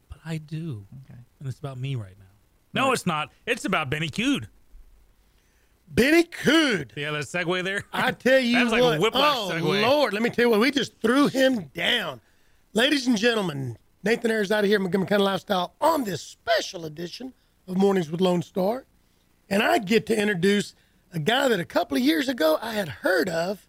But 0.09 0.19
I 0.25 0.39
do, 0.39 0.87
Okay. 1.05 1.19
and 1.41 1.49
it's 1.49 1.59
about 1.59 1.79
me 1.79 1.95
right 1.97 2.15
now. 2.19 2.25
No, 2.73 2.93
it's 2.93 3.07
not. 3.07 3.31
It's 3.47 3.65
about 3.65 3.91
Benny 3.91 4.09
Cood. 4.09 4.49
Benny 5.91 6.25
Cood. 6.25 6.93
Yeah, 6.97 7.13
that 7.13 7.25
segue 7.25 7.65
there? 7.65 7.85
I 7.93 8.13
tell 8.13 8.39
you 8.39 8.57
That 8.59 8.65
was 8.65 8.73
like 8.73 8.83
a 8.83 9.01
whiplash 9.01 9.37
oh 9.37 9.51
segue. 9.53 9.83
Lord, 9.83 10.13
let 10.13 10.23
me 10.23 10.31
tell 10.31 10.45
you 10.45 10.51
what. 10.51 10.61
We 10.61 10.71
just 10.71 11.01
threw 11.01 11.29
him 11.29 11.71
down, 11.75 12.21
ladies 12.73 13.07
and 13.07 13.17
gentlemen. 13.17 13.79
Nathan 14.05 14.31
Ayers 14.31 14.53
out 14.53 14.65
of 14.65 14.69
here, 14.69 14.77
at 14.77 14.83
Montgomery 14.83 15.09
County 15.09 15.25
Lifestyle, 15.25 15.75
on 15.81 16.05
this 16.05 16.23
special 16.23 16.85
edition 16.85 17.35
of 17.67 17.77
Mornings 17.77 18.11
with 18.11 18.21
Lone 18.21 18.43
Star, 18.43 18.85
and 19.51 19.63
I 19.63 19.79
get 19.79 20.07
to 20.07 20.19
introduce 20.19 20.75
a 21.13 21.19
guy 21.19 21.49
that 21.49 21.59
a 21.59 21.65
couple 21.65 21.97
of 21.97 22.03
years 22.03 22.29
ago 22.29 22.59
I 22.63 22.75
had 22.75 22.89
heard 22.89 23.29
of 23.29 23.67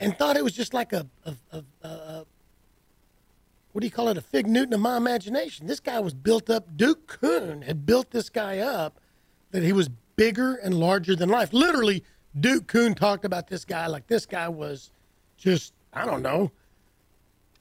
and 0.00 0.16
thought 0.16 0.36
it 0.36 0.44
was 0.44 0.54
just 0.54 0.72
like 0.72 0.92
a, 0.92 1.06
a, 1.24 1.36
a, 1.52 1.64
a, 1.82 1.88
a 1.88 2.26
what 3.78 3.82
do 3.82 3.86
you 3.86 3.92
call 3.92 4.08
it, 4.08 4.18
a 4.18 4.20
fig 4.20 4.48
Newton 4.48 4.74
of 4.74 4.80
my 4.80 4.96
imagination. 4.96 5.68
This 5.68 5.78
guy 5.78 6.00
was 6.00 6.12
built 6.12 6.50
up. 6.50 6.76
Duke 6.76 7.06
Kuhn 7.06 7.62
had 7.62 7.86
built 7.86 8.10
this 8.10 8.28
guy 8.28 8.58
up 8.58 8.98
that 9.52 9.62
he 9.62 9.72
was 9.72 9.88
bigger 10.16 10.56
and 10.56 10.74
larger 10.74 11.14
than 11.14 11.28
life. 11.28 11.52
Literally, 11.52 12.02
Duke 12.40 12.66
Kuhn 12.66 12.96
talked 12.96 13.24
about 13.24 13.46
this 13.46 13.64
guy 13.64 13.86
like 13.86 14.08
this 14.08 14.26
guy 14.26 14.48
was 14.48 14.90
just, 15.36 15.74
I 15.92 16.04
don't 16.04 16.22
know, 16.22 16.50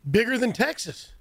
bigger 0.10 0.40
than 0.40 0.54
Texas. 0.54 1.14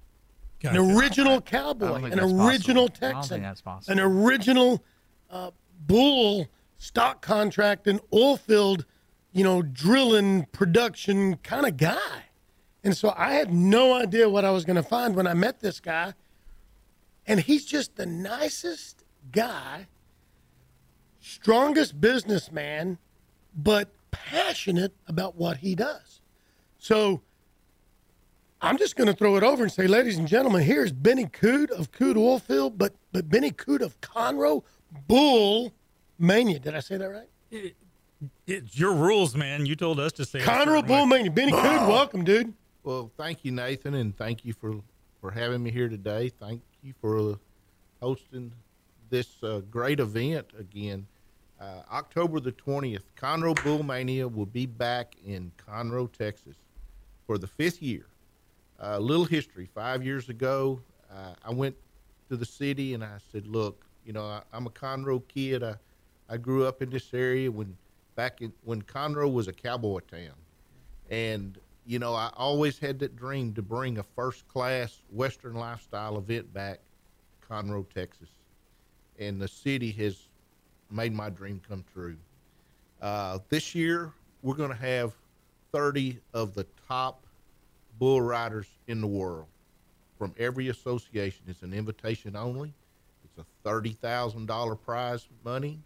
An 0.63 0.75
original 0.75 1.41
cowboy, 1.41 2.01
an 2.05 2.19
original 2.19 2.89
possible. 2.89 3.37
Texan, 3.37 3.43
an 3.87 3.99
original 3.99 4.83
uh, 5.29 5.51
bull 5.85 6.47
stock 6.79 7.21
contract 7.21 7.85
and 7.85 7.99
oil 8.11 8.35
field, 8.35 8.83
you 9.31 9.43
know, 9.43 9.61
drilling 9.61 10.47
production 10.53 11.35
kind 11.43 11.67
of 11.67 11.77
guy. 11.77 12.23
And 12.83 12.95
so 12.95 13.13
I 13.17 13.33
had 13.33 13.53
no 13.53 13.93
idea 13.93 14.29
what 14.29 14.45
I 14.45 14.51
was 14.51 14.65
going 14.65 14.75
to 14.75 14.83
find 14.83 15.15
when 15.15 15.27
I 15.27 15.33
met 15.33 15.59
this 15.59 15.79
guy. 15.79 16.13
And 17.25 17.39
he's 17.39 17.65
just 17.65 17.95
the 17.95 18.05
nicest 18.05 19.03
guy, 19.31 19.87
strongest 21.19 21.99
businessman, 21.99 22.97
but 23.55 23.89
passionate 24.11 24.93
about 25.07 25.35
what 25.35 25.57
he 25.57 25.75
does. 25.75 26.21
So 26.77 27.21
I'm 28.61 28.77
just 28.77 28.95
going 28.95 29.07
to 29.07 29.13
throw 29.13 29.35
it 29.35 29.43
over 29.43 29.63
and 29.63 29.71
say, 29.71 29.87
ladies 29.87 30.17
and 30.17 30.27
gentlemen, 30.27 30.61
here's 30.63 30.91
Benny 30.91 31.25
Cude 31.25 31.71
of 31.71 31.91
Cude 31.91 32.15
Oilfield, 32.15 32.77
but 32.77 32.93
but 33.11 33.29
Benny 33.29 33.51
Cude 33.51 33.81
of 33.81 33.99
Conroe 34.01 34.63
Bull 35.07 35.73
Mania. 36.17 36.59
Did 36.59 36.75
I 36.75 36.79
say 36.79 36.97
that 36.97 37.09
right? 37.09 37.75
It's 38.47 38.79
your 38.79 38.93
rules, 38.93 39.35
man. 39.35 39.65
You 39.65 39.75
told 39.75 39.99
us 39.99 40.11
to 40.13 40.25
say 40.25 40.39
it 40.39 40.47
a 40.47 40.49
Conroe 40.49 40.85
Bull. 40.85 41.05
Mania. 41.05 41.31
Benny 41.31 41.51
Cude, 41.51 41.87
welcome, 41.87 42.23
dude. 42.23 42.53
Well, 42.87 43.11
thank 43.17 43.43
you, 43.43 43.51
Nathan, 43.51 43.95
and 43.95 44.15
thank 44.15 44.45
you 44.45 44.53
for 44.53 44.77
for 45.19 45.29
having 45.29 45.61
me 45.61 45.71
here 45.71 45.89
today. 45.89 46.29
Thank 46.29 46.61
you 46.81 46.93
for 47.01 47.31
uh, 47.31 47.35
hosting 48.01 48.53
this 49.09 49.43
uh, 49.43 49.59
great 49.69 49.99
event 49.99 50.47
again. 50.57 51.05
Uh, 51.59 51.81
October 51.91 52.39
the 52.39 52.53
twentieth, 52.53 53.03
Conroe 53.17 53.61
Bull 53.61 53.83
Mania 53.83 54.25
will 54.25 54.45
be 54.45 54.65
back 54.65 55.15
in 55.25 55.51
Conroe, 55.57 56.09
Texas, 56.09 56.55
for 57.25 57.37
the 57.37 57.45
fifth 57.45 57.81
year. 57.81 58.05
A 58.79 58.97
little 58.97 59.25
history. 59.25 59.67
Five 59.75 60.01
years 60.01 60.29
ago, 60.29 60.79
uh, 61.11 61.33
I 61.43 61.51
went 61.51 61.75
to 62.29 62.37
the 62.37 62.45
city 62.45 62.93
and 62.93 63.03
I 63.03 63.17
said, 63.33 63.47
"Look, 63.47 63.85
you 64.05 64.13
know, 64.13 64.23
I, 64.23 64.43
I'm 64.53 64.65
a 64.65 64.69
Conroe 64.69 65.27
kid. 65.27 65.61
I, 65.61 65.75
I 66.29 66.37
grew 66.37 66.65
up 66.65 66.81
in 66.81 66.89
this 66.89 67.13
area 67.13 67.51
when 67.51 67.75
back 68.15 68.41
in 68.41 68.53
when 68.63 68.81
Conroe 68.81 69.29
was 69.29 69.49
a 69.49 69.53
cowboy 69.53 69.99
town, 70.09 70.37
and 71.09 71.59
you 71.87 71.99
know, 71.99 72.13
I 72.13 72.29
always 72.35 72.77
had 72.77 72.99
that 72.99 73.15
dream 73.15 73.53
to 73.53 73.61
bring 73.61 73.97
a 73.97 74.03
first 74.03 74.45
class 74.49 75.01
Western 75.09 75.53
lifestyle 75.53 76.17
event 76.17 76.53
back 76.53 76.79
Conroe, 77.49 77.85
Texas. 77.93 78.27
And 79.17 79.41
the 79.41 79.47
city 79.47 79.91
has 79.93 80.27
made 80.91 81.13
my 81.13 81.29
dream 81.29 81.61
come 81.67 81.85
true. 81.93 82.17
Uh, 83.01 83.39
this 83.47 83.73
year, 83.73 84.11
we're 84.41 84.55
going 84.55 84.69
to 84.69 84.75
have 84.75 85.13
30 85.71 86.19
of 86.33 86.53
the 86.53 86.65
top 86.89 87.23
bull 87.97 88.21
riders 88.21 88.67
in 88.87 88.99
the 88.99 89.07
world 89.07 89.47
from 90.17 90.35
every 90.37 90.67
association. 90.67 91.43
It's 91.47 91.61
an 91.61 91.73
invitation 91.73 92.35
only. 92.35 92.73
It's 93.23 93.37
a 93.37 93.67
$30,000 93.67 94.81
prize 94.81 95.25
money, 95.45 95.79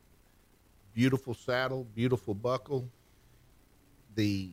beautiful 0.95 1.35
saddle, 1.35 1.85
beautiful 1.93 2.33
buckle. 2.33 2.87
The 4.15 4.51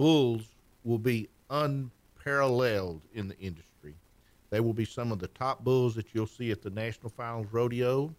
bulls 0.00 0.54
will 0.82 0.96
be 0.96 1.28
unparalleled 1.50 3.02
in 3.12 3.28
the 3.28 3.38
industry. 3.38 3.94
They 4.48 4.58
will 4.60 4.72
be 4.72 4.86
some 4.86 5.12
of 5.12 5.18
the 5.18 5.28
top 5.28 5.62
bulls 5.62 5.94
that 5.94 6.14
you'll 6.14 6.26
see 6.26 6.50
at 6.50 6.62
the 6.62 6.70
National 6.70 7.10
Finals 7.10 7.48
Rodeo, 7.52 8.14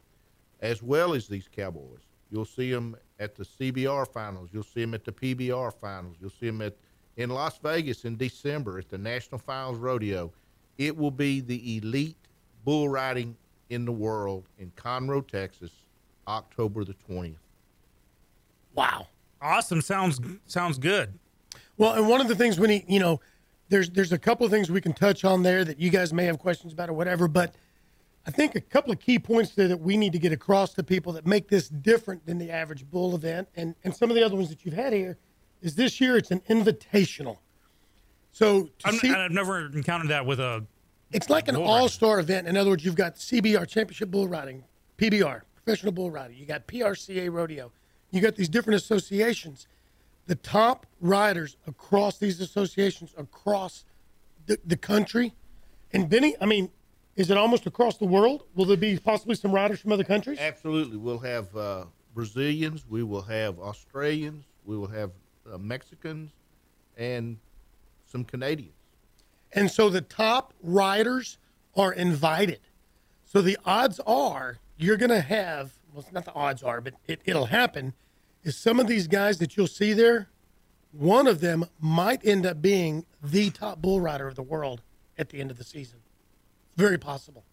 as 0.60 0.84
well 0.84 1.16
as 1.16 1.28
these 1.28 1.50
cowboys. 1.52 2.02
You'll 2.30 2.46
see 2.46 2.72
them 2.72 2.96
at 3.20 3.34
the 3.34 3.44
CBR 3.44 4.08
Finals. 4.14 4.50
You'll 4.54 4.62
see 4.62 4.82
them 4.82 4.94
at 4.94 5.04
the 5.04 5.12
PBR 5.12 5.74
Finals. 5.74 6.18
You'll 6.22 6.30
see 6.30 6.46
them 6.46 6.62
at 6.62 6.76
in 7.18 7.32
Las 7.32 7.58
Vegas 7.58 8.06
in 8.06 8.16
December 8.16 8.78
at 8.78 8.88
the 8.88 9.00
National 9.00 9.40
Finals 9.40 9.80
Rodeo. 9.80 10.32
It 10.78 10.96
will 10.96 11.10
be 11.10 11.42
the 11.42 11.78
elite 11.78 12.28
bull 12.64 12.90
riding 12.90 13.36
in 13.72 13.86
the 13.86 13.92
world 13.92 14.46
in 14.60 14.70
Conroe, 14.76 15.28
Texas, 15.28 15.72
October 16.28 16.84
the 16.84 16.94
twentieth. 16.94 17.42
Wow. 18.76 19.08
Awesome. 19.42 19.82
Sounds 19.82 20.22
sounds 20.46 20.78
good. 20.78 21.18
Well, 21.82 21.94
and 21.94 22.08
one 22.08 22.22
of 22.22 22.28
the 22.28 22.36
things 22.36 22.60
we 22.60 22.68
need, 22.68 22.86
you 22.88 23.00
know, 23.00 23.22
there's 23.70 23.90
there's 23.90 24.12
a 24.12 24.20
couple 24.20 24.46
of 24.46 24.52
things 24.52 24.70
we 24.70 24.82
can 24.82 24.94
touch 24.94 25.26
on 25.26 25.42
there 25.42 25.66
that 25.66 25.80
you 25.80 25.90
guys 25.90 26.14
may 26.14 26.26
have 26.26 26.38
questions 26.38 26.74
about 26.74 26.90
or 26.90 26.94
whatever, 26.94 27.28
but 27.28 27.56
I 28.24 28.30
think 28.30 28.54
a 28.54 28.62
couple 28.62 28.92
of 28.92 29.00
key 29.00 29.18
points 29.18 29.56
there 29.56 29.68
that 29.68 29.80
we 29.80 29.98
need 29.98 30.14
to 30.14 30.20
get 30.20 30.32
across 30.32 30.76
to 30.76 30.84
people 30.84 31.12
that 31.14 31.26
make 31.26 31.48
this 31.48 31.70
different 31.70 32.24
than 32.28 32.38
the 32.38 32.52
average 32.52 32.88
bull 32.88 33.16
event, 33.16 33.48
and 33.56 33.74
and 33.84 33.96
some 33.96 34.12
of 34.12 34.16
the 34.16 34.24
other 34.24 34.36
ones 34.36 34.50
that 34.50 34.64
you've 34.64 34.76
had 34.76 34.94
here 34.94 35.18
is 35.64 35.74
this 35.74 36.00
year 36.00 36.18
it's 36.18 36.30
an 36.30 36.42
invitational. 36.52 37.40
So 38.32 38.70
see, 38.92 39.12
I've 39.12 39.32
never 39.32 39.66
encountered 39.66 40.10
that 40.10 40.24
with 40.24 40.40
a. 40.40 40.64
it's 41.12 41.32
like 41.32 41.48
an 41.48 41.56
all-star 41.56 42.20
event. 42.20 42.48
In 42.48 42.58
other 42.58 42.70
words, 42.70 42.86
you've 42.86 42.94
got 42.94 43.16
CBR 43.16 43.68
Championship 43.68 44.12
Bull 44.12 44.28
Riding, 44.28 44.66
PBR 45.00 45.42
Professional 45.56 45.94
Bull 45.94 46.12
Riding, 46.12 46.38
you 46.38 46.46
got 46.46 46.68
PRCA 46.68 47.34
Rodeo, 47.34 47.72
you 48.12 48.22
got 48.22 48.36
these 48.36 48.50
different 48.50 48.80
associations. 48.80 49.66
The 50.28 50.36
top 50.36 50.86
riders 51.00 51.58
across 51.68 52.18
these 52.18 52.40
associations 52.40 53.14
across 53.18 53.86
the, 54.46 54.60
the 54.66 54.78
country, 54.78 55.34
and 55.94 56.10
Benny, 56.10 56.36
I 56.40 56.46
mean, 56.46 56.70
is 57.16 57.30
it 57.30 57.38
almost 57.38 57.66
across 57.66 57.98
the 57.98 58.06
world? 58.06 58.44
Will 58.56 58.66
there 58.66 58.78
be 58.78 58.98
possibly 58.98 59.36
some 59.36 59.52
riders 59.52 59.80
from 59.80 59.92
other 59.92 60.04
countries? 60.04 60.40
Absolutely. 60.40 60.98
We'll 60.98 61.20
have 61.20 61.56
uh, 61.56 61.86
Brazilians, 62.14 62.86
we 62.88 63.04
will 63.04 63.22
have 63.24 63.60
Australians, 63.60 64.46
we 64.66 64.78
will 64.78 64.88
have 64.88 65.12
uh, 65.52 65.58
Mexicans, 65.58 66.32
and 66.98 67.38
some 68.06 68.24
Canadians. 68.24 68.76
And 69.54 69.70
so 69.70 69.90
the 69.90 70.02
top 70.02 70.54
riders 70.62 71.38
are 71.76 71.94
invited. 71.94 72.60
So 73.26 73.42
the 73.42 73.58
odds 73.66 74.00
are 74.06 74.60
you're 74.82 74.98
going 74.98 75.12
to 75.12 75.22
have, 75.22 75.74
well, 75.94 76.04
it's 76.04 76.12
not 76.12 76.26
the 76.26 76.34
odds 76.34 76.64
are, 76.64 76.82
but 76.82 76.96
it, 77.08 77.22
it'll 77.26 77.46
happen, 77.46 77.94
is 78.44 78.58
some 78.58 78.80
of 78.80 78.88
these 78.88 79.08
guys 79.08 79.38
that 79.40 79.56
you'll 79.56 79.68
see 79.68 79.94
there, 79.94 80.30
one 80.92 81.28
of 81.28 81.42
them 81.42 81.66
might 81.80 82.26
end 82.26 82.46
up 82.46 82.62
being 82.62 83.06
the 83.24 83.50
top 83.50 83.82
bull 83.82 84.02
rider 84.02 84.28
of 84.28 84.36
the 84.36 84.44
world 84.44 84.82
at 85.18 85.30
the 85.30 85.40
end 85.40 85.52
of 85.52 85.58
the 85.58 85.64
season. 85.64 86.00
Very 86.76 86.98
possible. 86.98 87.44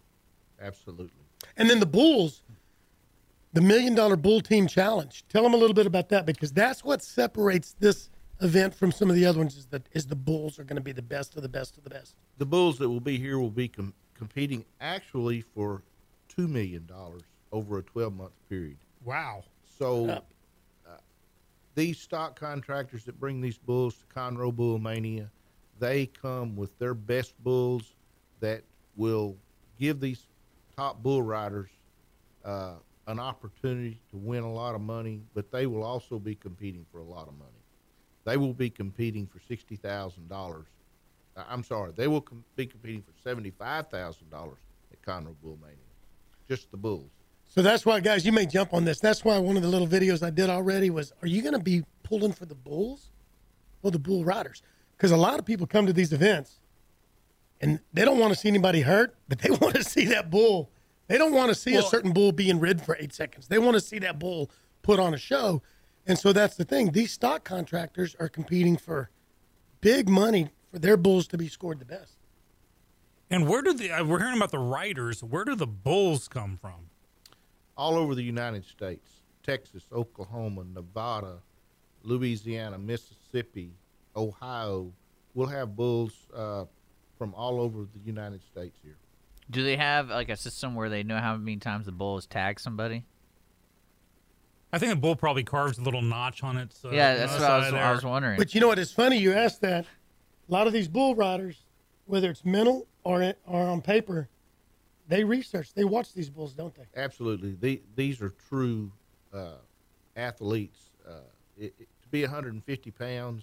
Absolutely. 0.60 1.10
And 1.56 1.70
then 1.70 1.80
the 1.80 1.86
Bulls, 1.86 2.42
the 3.52 3.60
Million 3.60 3.94
Dollar 3.94 4.16
Bull 4.16 4.40
Team 4.40 4.66
Challenge. 4.66 5.24
Tell 5.28 5.42
them 5.42 5.54
a 5.54 5.56
little 5.56 5.74
bit 5.74 5.86
about 5.86 6.08
that 6.08 6.26
because 6.26 6.52
that's 6.52 6.82
what 6.82 7.02
separates 7.02 7.74
this 7.78 8.10
event 8.40 8.74
from 8.74 8.90
some 8.90 9.08
of 9.10 9.16
the 9.16 9.26
other 9.26 9.38
ones. 9.38 9.56
Is 9.56 9.66
that 9.66 9.88
is 9.92 10.06
the 10.06 10.16
Bulls 10.16 10.58
are 10.58 10.64
going 10.64 10.76
to 10.76 10.82
be 10.82 10.92
the 10.92 11.02
best 11.02 11.36
of 11.36 11.42
the 11.42 11.48
best 11.48 11.76
of 11.76 11.84
the 11.84 11.90
best. 11.90 12.16
The 12.38 12.46
bulls 12.46 12.78
that 12.78 12.88
will 12.88 13.00
be 13.00 13.18
here 13.18 13.38
will 13.38 13.50
be 13.50 13.68
com- 13.68 13.94
competing 14.14 14.64
actually 14.80 15.42
for 15.42 15.82
$2 16.36 16.48
million 16.48 16.88
over 17.52 17.78
a 17.78 17.82
12 17.82 18.14
month 18.14 18.32
period. 18.48 18.78
Wow. 19.04 19.44
So 19.78 20.08
Up. 20.10 20.30
Uh, 21.78 21.82
these 21.82 21.98
stock 21.98 22.38
contractors 22.38 23.04
that 23.04 23.18
bring 23.20 23.40
these 23.40 23.58
bulls 23.58 23.96
to 23.96 24.06
Conroe 24.06 24.54
Bull 24.54 24.78
Mania, 24.78 25.30
they 25.78 26.06
come 26.06 26.56
with 26.56 26.76
their 26.78 26.94
best 26.94 27.42
bulls 27.44 27.94
that 28.40 28.62
will 28.96 29.36
give 29.78 30.00
these 30.00 30.26
top 30.76 31.02
bull 31.02 31.22
riders 31.22 31.70
uh, 32.44 32.74
an 33.06 33.18
opportunity 33.18 34.00
to 34.10 34.16
win 34.16 34.42
a 34.42 34.52
lot 34.52 34.74
of 34.74 34.80
money, 34.80 35.22
but 35.34 35.50
they 35.50 35.66
will 35.66 35.82
also 35.82 36.18
be 36.18 36.34
competing 36.34 36.84
for 36.90 36.98
a 36.98 37.04
lot 37.04 37.28
of 37.28 37.38
money. 37.38 37.52
They 38.24 38.36
will 38.36 38.52
be 38.52 38.70
competing 38.70 39.26
for 39.26 39.40
sixty 39.40 39.76
thousand 39.76 40.28
dollars. 40.28 40.66
I'm 41.48 41.62
sorry, 41.62 41.92
they 41.96 42.08
will 42.08 42.20
com- 42.20 42.44
be 42.56 42.66
competing 42.66 43.02
for 43.02 43.12
seventy-five 43.22 43.88
thousand 43.88 44.30
dollars 44.30 44.58
at 44.92 45.00
Conroe 45.02 45.34
Bull 45.42 45.58
Mania, 45.62 45.76
just 46.46 46.70
the 46.70 46.76
bulls. 46.76 47.10
So 47.48 47.62
that's 47.62 47.84
why, 47.86 48.00
guys, 48.00 48.26
you 48.26 48.32
may 48.32 48.46
jump 48.46 48.74
on 48.74 48.84
this. 48.84 49.00
That's 49.00 49.24
why 49.24 49.38
one 49.38 49.56
of 49.56 49.62
the 49.62 49.68
little 49.68 49.88
videos 49.88 50.22
I 50.22 50.30
did 50.30 50.50
already 50.50 50.90
was, 50.90 51.12
are 51.22 51.26
you 51.26 51.40
going 51.42 51.54
to 51.54 51.58
be 51.58 51.82
pulling 52.02 52.32
for 52.32 52.44
the 52.44 52.54
bulls 52.54 53.10
or 53.82 53.90
the 53.90 53.98
bull 53.98 54.24
riders? 54.24 54.62
Because 54.96 55.10
a 55.10 55.16
lot 55.16 55.38
of 55.38 55.46
people 55.46 55.66
come 55.66 55.86
to 55.86 55.92
these 55.92 56.12
events 56.12 56.60
and 57.60 57.80
they 57.92 58.04
don't 58.04 58.18
want 58.18 58.32
to 58.32 58.38
see 58.38 58.48
anybody 58.48 58.82
hurt, 58.82 59.16
but 59.28 59.38
they 59.38 59.50
want 59.62 59.74
to 59.74 59.82
see 59.82 60.04
that 60.06 60.30
bull. 60.30 60.70
They 61.08 61.16
don't 61.16 61.32
want 61.32 61.48
to 61.48 61.54
see 61.54 61.74
a 61.74 61.82
certain 61.82 62.12
bull 62.12 62.32
being 62.32 62.60
rid 62.60 62.82
for 62.82 62.96
eight 63.00 63.14
seconds. 63.14 63.48
They 63.48 63.58
want 63.58 63.74
to 63.74 63.80
see 63.80 63.98
that 64.00 64.18
bull 64.18 64.50
put 64.82 65.00
on 65.00 65.14
a 65.14 65.18
show. 65.18 65.62
And 66.06 66.18
so 66.18 66.34
that's 66.34 66.56
the 66.56 66.64
thing. 66.64 66.92
These 66.92 67.12
stock 67.12 67.44
contractors 67.44 68.14
are 68.20 68.28
competing 68.28 68.76
for 68.76 69.10
big 69.80 70.08
money 70.08 70.50
for 70.70 70.78
their 70.78 70.98
bulls 70.98 71.26
to 71.28 71.38
be 71.38 71.48
scored 71.48 71.78
the 71.78 71.86
best. 71.86 72.18
And 73.30 73.48
where 73.48 73.62
do 73.62 73.72
the 73.72 73.90
uh, 73.90 74.04
we're 74.04 74.18
hearing 74.18 74.36
about 74.36 74.50
the 74.50 74.58
riders? 74.58 75.22
Where 75.22 75.44
do 75.44 75.54
the 75.54 75.66
bulls 75.66 76.28
come 76.28 76.58
from? 76.60 76.90
All 77.78 77.96
over 77.96 78.14
the 78.14 78.22
United 78.22 78.66
States. 78.66 79.08
Texas, 79.42 79.84
Oklahoma, 79.92 80.64
Nevada, 80.74 81.38
Louisiana, 82.02 82.76
Mississippi, 82.76 83.70
Ohio. 84.14 84.92
We'll 85.32 85.46
have 85.46 85.74
bulls 85.74 86.12
uh, 86.34 86.64
from 87.16 87.32
all 87.34 87.60
over 87.60 87.86
the 87.94 88.00
United 88.04 88.42
States 88.42 88.78
here. 88.82 88.98
Do 89.50 89.62
they 89.62 89.76
have 89.76 90.10
like 90.10 90.28
a 90.28 90.36
system 90.36 90.74
where 90.74 90.90
they 90.90 91.02
know 91.02 91.18
how 91.18 91.36
many 91.36 91.56
times 91.56 91.86
the 91.86 91.92
bull 91.92 92.16
has 92.16 92.26
tagged 92.26 92.60
somebody? 92.60 93.04
I 94.70 94.78
think 94.78 94.90
the 94.90 94.96
bull 94.96 95.16
probably 95.16 95.44
carves 95.44 95.78
a 95.78 95.82
little 95.82 96.02
notch 96.02 96.42
on 96.42 96.58
its. 96.58 96.84
Uh, 96.84 96.90
yeah, 96.90 97.14
that's 97.14 97.32
what 97.32 97.42
I 97.42 97.58
was, 97.58 97.72
I 97.72 97.92
was 97.92 98.04
wondering. 98.04 98.36
But 98.36 98.54
you 98.54 98.60
know 98.60 98.68
what? 98.68 98.78
It's 98.78 98.92
funny 98.92 99.16
you 99.16 99.32
asked 99.32 99.62
that. 99.62 99.86
A 99.86 100.52
lot 100.52 100.66
of 100.66 100.74
these 100.74 100.88
bull 100.88 101.14
riders, 101.14 101.64
whether 102.04 102.28
it's 102.28 102.44
mental 102.44 102.86
or 103.04 103.32
or 103.46 103.62
on 103.62 103.80
paper, 103.80 104.28
they 105.08 105.24
research. 105.24 105.72
They 105.74 105.84
watch 105.84 106.12
these 106.12 106.30
bulls, 106.30 106.54
don't 106.54 106.74
they? 106.74 106.84
Absolutely, 106.96 107.56
the, 107.58 107.82
these 107.96 108.20
are 108.22 108.30
true 108.48 108.92
uh, 109.32 109.54
athletes. 110.16 110.90
Uh, 111.08 111.14
it, 111.56 111.74
it- 111.78 111.88
to 112.02 112.08
be 112.10 112.22
150 112.22 112.90
pounds 112.92 113.42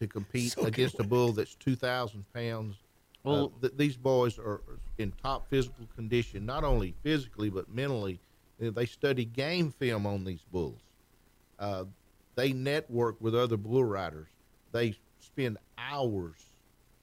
to 0.00 0.06
compete 0.08 0.50
So 0.52 0.62
against 0.64 0.98
a 0.98 1.04
bull 1.04 1.32
that's 1.32 1.54
2,000 1.56 2.24
pounds. 2.32 2.76
Well- 3.22 3.52
uh, 3.56 3.60
th- 3.60 3.74
these 3.76 3.96
boys 3.96 4.38
are 4.38 4.62
in 4.98 5.12
top 5.22 5.48
physical 5.48 5.86
condition, 5.94 6.44
not 6.46 6.64
only 6.64 6.94
physically 7.02 7.50
but 7.50 7.68
mentally. 7.68 8.18
Uh, 8.60 8.70
They 8.70 8.86
study 8.86 9.24
game 9.24 9.70
film 9.70 10.06
on 10.06 10.24
these 10.24 10.42
bulls. 10.50 10.80
Uh, 11.58 11.84
they 12.34 12.52
network 12.52 13.20
with 13.20 13.34
other 13.34 13.56
bull 13.56 13.84
riders. 13.84 14.28
They 14.72 14.96
spend 15.20 15.58
hours 15.76 16.36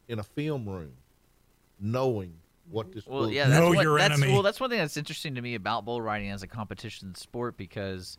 in 0.09 0.19
a 0.19 0.23
film 0.23 0.67
room, 0.67 0.93
knowing 1.79 2.33
what 2.69 2.91
this 2.91 3.05
Well, 3.05 3.23
bull. 3.23 3.31
yeah, 3.31 3.47
that's 3.47 3.59
Know 3.59 3.69
what, 3.69 3.83
your 3.83 3.97
that's, 3.97 4.13
enemy. 4.17 4.33
Well, 4.33 4.41
that's 4.41 4.59
one 4.59 4.69
thing 4.69 4.79
that's 4.79 4.97
interesting 4.97 5.35
to 5.35 5.41
me 5.41 5.55
about 5.55 5.85
bull 5.85 6.01
riding 6.01 6.29
as 6.31 6.43
a 6.43 6.47
competition 6.47 7.13
sport 7.15 7.57
because 7.57 8.17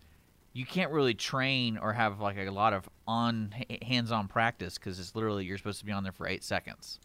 you 0.52 0.64
can't 0.64 0.90
really 0.92 1.14
train 1.14 1.76
or 1.78 1.92
have 1.92 2.20
like 2.20 2.38
a 2.38 2.50
lot 2.50 2.72
of 2.72 2.88
on 3.06 3.54
hands-on 3.82 4.28
practice 4.28 4.78
because 4.78 4.98
it's 4.98 5.14
literally 5.14 5.44
you're 5.44 5.58
supposed 5.58 5.80
to 5.80 5.84
be 5.84 5.92
on 5.92 6.02
there 6.02 6.12
for 6.12 6.26
eight 6.26 6.42
seconds. 6.44 6.98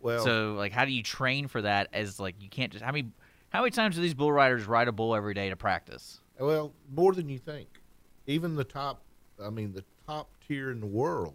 well, 0.00 0.24
so, 0.24 0.54
like, 0.54 0.72
how 0.72 0.84
do 0.84 0.90
you 0.92 1.02
train 1.02 1.46
for 1.48 1.62
that? 1.62 1.88
As 1.92 2.18
like 2.18 2.34
you 2.40 2.48
can't 2.48 2.72
just 2.72 2.84
how 2.84 2.92
many 2.92 3.10
how 3.50 3.60
many 3.60 3.70
times 3.70 3.94
do 3.94 4.02
these 4.02 4.14
bull 4.14 4.32
riders 4.32 4.66
ride 4.66 4.88
a 4.88 4.92
bull 4.92 5.14
every 5.14 5.34
day 5.34 5.48
to 5.50 5.56
practice? 5.56 6.20
Well, 6.38 6.72
more 6.94 7.12
than 7.14 7.28
you 7.28 7.38
think. 7.38 7.68
Even 8.26 8.56
the 8.56 8.64
top, 8.64 9.02
I 9.42 9.50
mean, 9.50 9.72
the 9.72 9.84
top 10.06 10.28
tier 10.46 10.72
in 10.72 10.80
the 10.80 10.86
world 10.86 11.34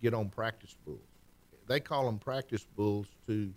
get 0.00 0.14
on 0.14 0.28
practice 0.30 0.76
bulls. 0.86 1.00
They 1.66 1.80
call 1.80 2.06
them 2.06 2.18
practice 2.18 2.64
bulls 2.76 3.08
to 3.26 3.52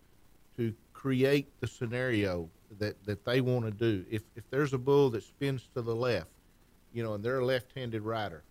to 0.57 0.73
create 0.93 1.47
the 1.59 1.67
scenario 1.67 2.49
that, 2.79 3.03
that 3.05 3.25
they 3.25 3.41
want 3.41 3.65
to 3.65 3.71
do. 3.71 4.05
If 4.09 4.23
if 4.35 4.49
there's 4.49 4.73
a 4.73 4.77
bull 4.77 5.09
that 5.11 5.23
spins 5.23 5.67
to 5.73 5.81
the 5.81 5.95
left, 5.95 6.29
you 6.93 7.03
know, 7.03 7.13
and 7.13 7.23
they're 7.23 7.39
a 7.39 7.45
left-handed 7.45 8.01
rider, 8.01 8.43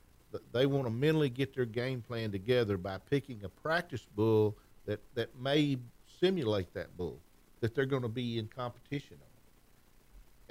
they 0.53 0.66
want 0.66 0.86
to 0.86 0.90
mentally 0.90 1.30
get 1.30 1.55
their 1.55 1.64
game 1.64 2.03
plan 2.03 2.30
together 2.30 2.76
by 2.76 2.98
picking 2.98 3.44
a 3.44 3.48
practice 3.48 4.07
bull 4.16 4.57
that 4.86 5.00
that 5.14 5.36
may 5.38 5.78
simulate 6.20 6.72
that 6.74 6.96
bull 6.96 7.18
that 7.61 7.74
they're 7.74 7.86
going 7.86 8.03
to 8.03 8.09
be 8.09 8.38
in 8.38 8.48
competition 8.48 9.16
on 9.20 9.32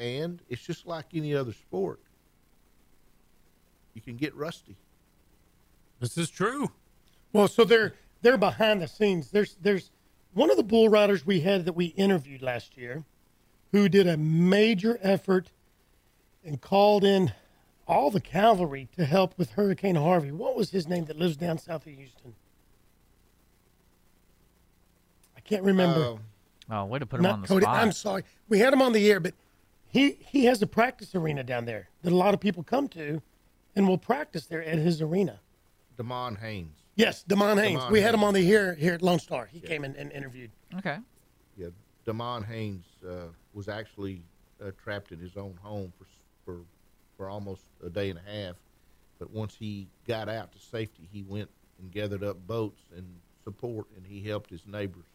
and 0.01 0.41
it's 0.49 0.61
just 0.61 0.87
like 0.87 1.05
any 1.13 1.35
other 1.35 1.53
sport. 1.53 1.99
You 3.93 4.01
can 4.01 4.17
get 4.17 4.35
rusty. 4.35 4.75
This 5.99 6.17
is 6.17 6.29
true. 6.29 6.71
Well, 7.31 7.47
so 7.47 7.63
they're 7.63 7.93
they're 8.21 8.37
behind 8.37 8.81
the 8.81 8.87
scenes. 8.87 9.29
There's 9.29 9.55
there's 9.61 9.91
one 10.33 10.49
of 10.49 10.57
the 10.57 10.63
bull 10.63 10.89
riders 10.89 11.25
we 11.25 11.41
had 11.41 11.65
that 11.65 11.73
we 11.73 11.85
interviewed 11.87 12.41
last 12.41 12.77
year, 12.77 13.03
who 13.71 13.89
did 13.89 14.07
a 14.07 14.17
major 14.17 14.97
effort 15.01 15.51
and 16.43 16.59
called 16.61 17.03
in 17.03 17.33
all 17.87 18.09
the 18.11 18.21
cavalry 18.21 18.87
to 18.95 19.05
help 19.05 19.37
with 19.37 19.51
Hurricane 19.51 19.95
Harvey. 19.95 20.31
What 20.31 20.55
was 20.55 20.71
his 20.71 20.87
name 20.87 21.05
that 21.05 21.17
lives 21.17 21.35
down 21.37 21.57
south 21.57 21.85
of 21.85 21.93
Houston? 21.93 22.35
I 25.35 25.39
can't 25.41 25.63
remember. 25.63 26.03
Uh, 26.03 26.17
Oh, 26.73 26.85
way 26.85 26.99
to 26.99 27.05
put 27.05 27.19
him 27.19 27.25
on 27.25 27.41
the 27.41 27.47
Cody. 27.49 27.63
spot. 27.63 27.77
I'm 27.83 27.91
sorry. 27.91 28.23
We 28.47 28.59
had 28.59 28.71
him 28.71 28.81
on 28.81 28.93
the 28.93 29.11
air, 29.11 29.19
but 29.19 29.33
he 29.89 30.11
he 30.25 30.45
has 30.45 30.61
a 30.61 30.67
practice 30.67 31.13
arena 31.13 31.43
down 31.43 31.65
there 31.65 31.89
that 32.01 32.13
a 32.13 32.15
lot 32.15 32.33
of 32.33 32.39
people 32.39 32.63
come 32.63 32.87
to, 32.89 33.21
and 33.75 33.89
will 33.89 33.97
practice 33.97 34.45
there 34.45 34.63
at 34.63 34.77
his 34.77 35.01
arena. 35.01 35.41
Damon 35.97 36.35
Haynes. 36.37 36.80
Yes, 37.01 37.23
Damon 37.23 37.57
Haynes. 37.57 37.79
Damon 37.79 37.91
we 37.91 38.01
had 38.01 38.13
him 38.13 38.23
on 38.23 38.33
the 38.33 38.41
here 38.41 38.75
here 38.75 38.93
at 38.93 39.01
Lone 39.01 39.19
Star. 39.19 39.45
He 39.45 39.59
came 39.59 39.83
in 39.83 39.95
and 39.95 40.11
interviewed. 40.11 40.51
okay. 40.77 40.97
Yeah, 41.57 41.67
Damon 42.05 42.43
Haynes 42.43 42.85
uh, 43.07 43.25
was 43.53 43.67
actually 43.67 44.23
uh, 44.63 44.71
trapped 44.81 45.11
in 45.11 45.19
his 45.19 45.35
own 45.37 45.57
home 45.61 45.91
for 45.97 46.05
for 46.45 46.61
for 47.17 47.29
almost 47.29 47.63
a 47.83 47.89
day 47.89 48.09
and 48.09 48.19
a 48.19 48.31
half. 48.31 48.55
But 49.19 49.31
once 49.31 49.55
he 49.55 49.87
got 50.07 50.29
out 50.29 50.51
to 50.53 50.59
safety, 50.59 51.07
he 51.11 51.23
went 51.23 51.49
and 51.79 51.91
gathered 51.91 52.23
up 52.23 52.45
boats 52.47 52.81
and 52.95 53.05
support, 53.43 53.87
and 53.95 54.05
he 54.05 54.21
helped 54.21 54.49
his 54.49 54.65
neighbors. 54.65 55.05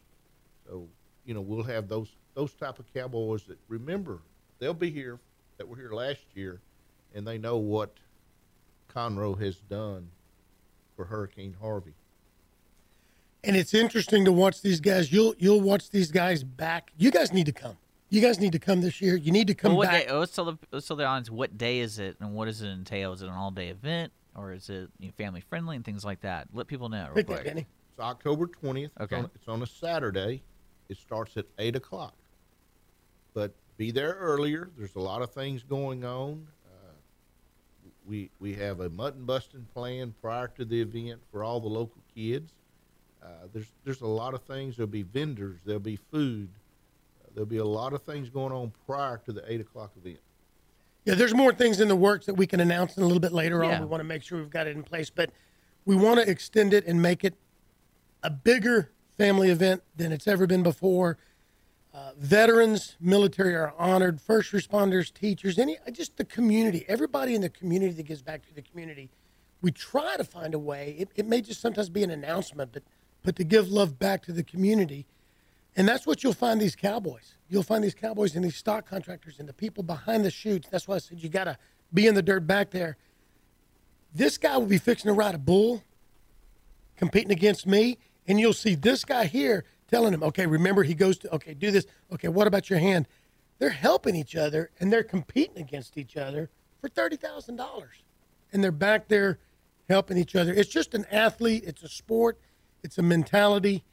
So 0.67 0.87
you 1.25 1.33
know 1.33 1.41
we'll 1.41 1.63
have 1.63 1.87
those 1.87 2.09
those 2.33 2.53
type 2.53 2.79
of 2.79 2.93
cowboys 2.93 3.43
that 3.43 3.57
remember 3.67 4.19
they'll 4.59 4.73
be 4.73 4.91
here 4.91 5.19
that 5.57 5.67
were 5.67 5.77
here 5.77 5.91
last 5.91 6.25
year, 6.33 6.59
and 7.15 7.25
they 7.25 7.37
know 7.37 7.57
what 7.57 7.93
Conroe 8.93 9.39
has 9.39 9.55
done 9.57 10.09
for 10.97 11.05
Hurricane 11.05 11.55
Harvey. 11.61 11.93
And 13.45 13.55
it's 13.55 13.73
interesting 13.73 14.25
to 14.25 14.31
watch 14.33 14.61
these 14.61 14.81
guys. 14.81 15.13
You'll 15.13 15.33
you'll 15.37 15.61
watch 15.61 15.89
these 15.91 16.11
guys 16.11 16.43
back. 16.43 16.91
You 16.97 17.11
guys 17.11 17.31
need 17.31 17.45
to 17.45 17.53
come. 17.53 17.77
You 18.09 18.19
guys 18.21 18.39
need 18.39 18.51
to 18.53 18.59
come 18.59 18.81
this 18.81 18.99
year. 18.99 19.15
You 19.15 19.31
need 19.31 19.47
to 19.47 19.53
come 19.53 19.71
Well, 19.71 19.77
what 19.79 19.89
back. 19.89 20.07
day? 20.07 20.09
oh, 20.11 20.19
Let's 20.19 20.35
tell 20.35 20.45
the 20.45 20.57
let's 20.71 20.87
tell 20.87 20.97
the 20.97 21.05
audience 21.05 21.29
what 21.29 21.57
day 21.57 21.79
is 21.79 21.99
it 21.99 22.17
and 22.19 22.33
what 22.33 22.45
does 22.45 22.61
it 22.61 22.67
entail? 22.69 23.13
Is 23.13 23.21
it 23.21 23.27
an 23.27 23.33
all 23.33 23.51
day 23.51 23.69
event 23.69 24.11
or 24.35 24.51
is 24.53 24.69
it 24.69 24.89
you 24.99 25.07
know, 25.07 25.13
family 25.17 25.39
friendly 25.41 25.75
and 25.77 25.85
things 25.85 26.03
like 26.03 26.21
that? 26.21 26.47
Let 26.51 26.67
people 26.67 26.89
know 26.89 27.09
real 27.13 27.23
quick. 27.23 27.45
Benny. 27.45 27.61
It's 27.91 27.99
October 27.99 28.47
20th. 28.47 28.89
Okay. 28.99 29.15
It's 29.17 29.23
on, 29.25 29.31
it's 29.35 29.47
on 29.47 29.61
a 29.61 29.67
Saturday. 29.67 30.41
It 30.89 30.97
starts 30.97 31.37
at 31.37 31.45
8 31.59 31.75
o'clock. 31.75 32.15
But 33.33 33.53
be 33.77 33.91
there 33.91 34.13
earlier. 34.13 34.71
There's 34.77 34.95
a 34.95 34.99
lot 34.99 35.21
of 35.21 35.31
things 35.31 35.63
going 35.63 36.03
on. 36.03 36.47
We, 38.07 38.29
we 38.39 38.53
have 38.55 38.79
a 38.79 38.89
mutton 38.89 39.25
busting 39.25 39.67
plan 39.73 40.13
prior 40.21 40.47
to 40.57 40.63
the 40.63 40.81
event 40.81 41.19
for 41.29 41.43
all 41.43 41.59
the 41.59 41.67
local 41.67 42.01
kids. 42.15 42.53
Uh, 43.21 43.27
there's, 43.53 43.67
there's 43.83 44.01
a 44.01 44.07
lot 44.07 44.33
of 44.33 44.41
things. 44.43 44.77
There'll 44.77 44.87
be 44.87 45.03
vendors. 45.03 45.59
There'll 45.65 45.81
be 45.81 45.97
food. 45.97 46.47
Uh, 47.21 47.29
there'll 47.33 47.45
be 47.45 47.57
a 47.57 47.65
lot 47.65 47.91
of 47.93 48.03
things 48.03 48.29
going 48.29 48.53
on 48.53 48.71
prior 48.85 49.17
to 49.25 49.33
the 49.33 49.43
8 49.51 49.59
o'clock 49.61 49.91
event. 49.97 50.19
Yeah, 51.03 51.15
there's 51.15 51.33
more 51.33 51.53
things 51.53 51.81
in 51.81 51.89
the 51.89 51.95
works 51.95 52.25
that 52.27 52.35
we 52.35 52.47
can 52.47 52.59
announce 52.61 52.95
in 52.97 53.03
a 53.03 53.05
little 53.05 53.19
bit 53.19 53.33
later 53.33 53.61
Yeah. 53.63 53.75
on. 53.75 53.81
We 53.81 53.87
want 53.87 53.99
to 54.01 54.05
make 54.07 54.23
sure 54.23 54.39
we've 54.39 54.49
got 54.49 54.67
it 54.67 54.75
in 54.77 54.83
place, 54.83 55.09
but 55.09 55.31
we 55.85 55.95
want 55.95 56.19
to 56.21 56.29
extend 56.29 56.73
it 56.73 56.85
and 56.85 57.01
make 57.01 57.23
it 57.25 57.33
a 58.23 58.29
bigger 58.29 58.91
family 59.17 59.49
event 59.49 59.83
than 59.97 60.11
it's 60.13 60.27
ever 60.27 60.47
been 60.47 60.63
before. 60.63 61.17
Uh, 61.97 62.11
veterans, 62.19 62.95
military 62.99 63.55
are 63.55 63.73
honored. 63.75 64.21
First 64.21 64.51
responders, 64.51 65.11
teachers, 65.11 65.57
any 65.57 65.77
just 65.91 66.15
the 66.17 66.25
community, 66.25 66.85
everybody 66.87 67.33
in 67.33 67.41
the 67.41 67.49
community 67.49 67.91
that 67.93 68.03
gives 68.03 68.21
back 68.21 68.47
to 68.47 68.53
the 68.53 68.61
community. 68.61 69.09
We 69.63 69.71
try 69.71 70.15
to 70.15 70.23
find 70.23 70.53
a 70.53 70.59
way. 70.59 70.95
It, 70.99 71.09
it 71.15 71.25
may 71.25 71.41
just 71.41 71.59
sometimes 71.59 71.89
be 71.89 72.03
an 72.03 72.11
announcement, 72.11 72.71
but 72.71 72.83
but 73.23 73.35
to 73.37 73.43
give 73.43 73.71
love 73.71 73.97
back 73.97 74.21
to 74.25 74.31
the 74.31 74.43
community. 74.43 75.07
And 75.75 75.87
that's 75.87 76.05
what 76.05 76.23
you'll 76.23 76.33
find 76.33 76.61
these 76.61 76.75
cowboys. 76.75 77.33
You'll 77.49 77.63
find 77.63 77.83
these 77.83 77.95
cowboys 77.95 78.35
and 78.35 78.45
these 78.45 78.57
stock 78.57 78.87
contractors 78.87 79.39
and 79.39 79.49
the 79.49 79.53
people 79.53 79.81
behind 79.81 80.23
the 80.23 80.29
shoots. 80.29 80.67
That's 80.69 80.87
why 80.87 80.95
I 80.95 80.99
said 80.99 81.17
you 81.23 81.29
got 81.29 81.45
to 81.45 81.57
be 81.91 82.05
in 82.05 82.13
the 82.13 82.21
dirt 82.21 82.45
back 82.45 82.69
there. 82.69 82.97
This 84.13 84.37
guy 84.37 84.55
will 84.55 84.67
be 84.67 84.77
fixing 84.77 85.09
to 85.09 85.13
ride 85.13 85.33
a 85.33 85.39
bull, 85.39 85.81
competing 86.95 87.31
against 87.31 87.65
me, 87.65 87.97
and 88.27 88.39
you'll 88.39 88.53
see 88.53 88.75
this 88.75 89.03
guy 89.03 89.25
here 89.25 89.65
telling 89.87 90.13
him, 90.13 90.23
okay, 90.23 90.45
remember 90.45 90.83
he 90.83 90.93
goes 90.93 91.17
to, 91.19 91.33
okay, 91.35 91.53
do 91.53 91.71
this. 91.71 91.85
Okay, 92.13 92.27
what 92.27 92.47
about 92.47 92.69
your 92.69 92.79
hand? 92.79 93.07
They're 93.59 93.69
helping 93.69 94.15
each 94.15 94.35
other 94.35 94.71
and 94.79 94.91
they're 94.91 95.03
competing 95.03 95.57
against 95.57 95.97
each 95.97 96.17
other 96.17 96.49
for 96.79 96.89
$30,000. 96.89 97.59
And 98.53 98.63
they're 98.63 98.71
back 98.71 99.07
there 99.07 99.39
helping 99.89 100.17
each 100.17 100.35
other. 100.35 100.53
It's 100.53 100.69
just 100.69 100.93
an 100.93 101.05
athlete, 101.11 101.63
it's 101.65 101.83
a 101.83 101.89
sport, 101.89 102.39
it's 102.83 102.97
a 102.97 103.01
mentality 103.01 103.83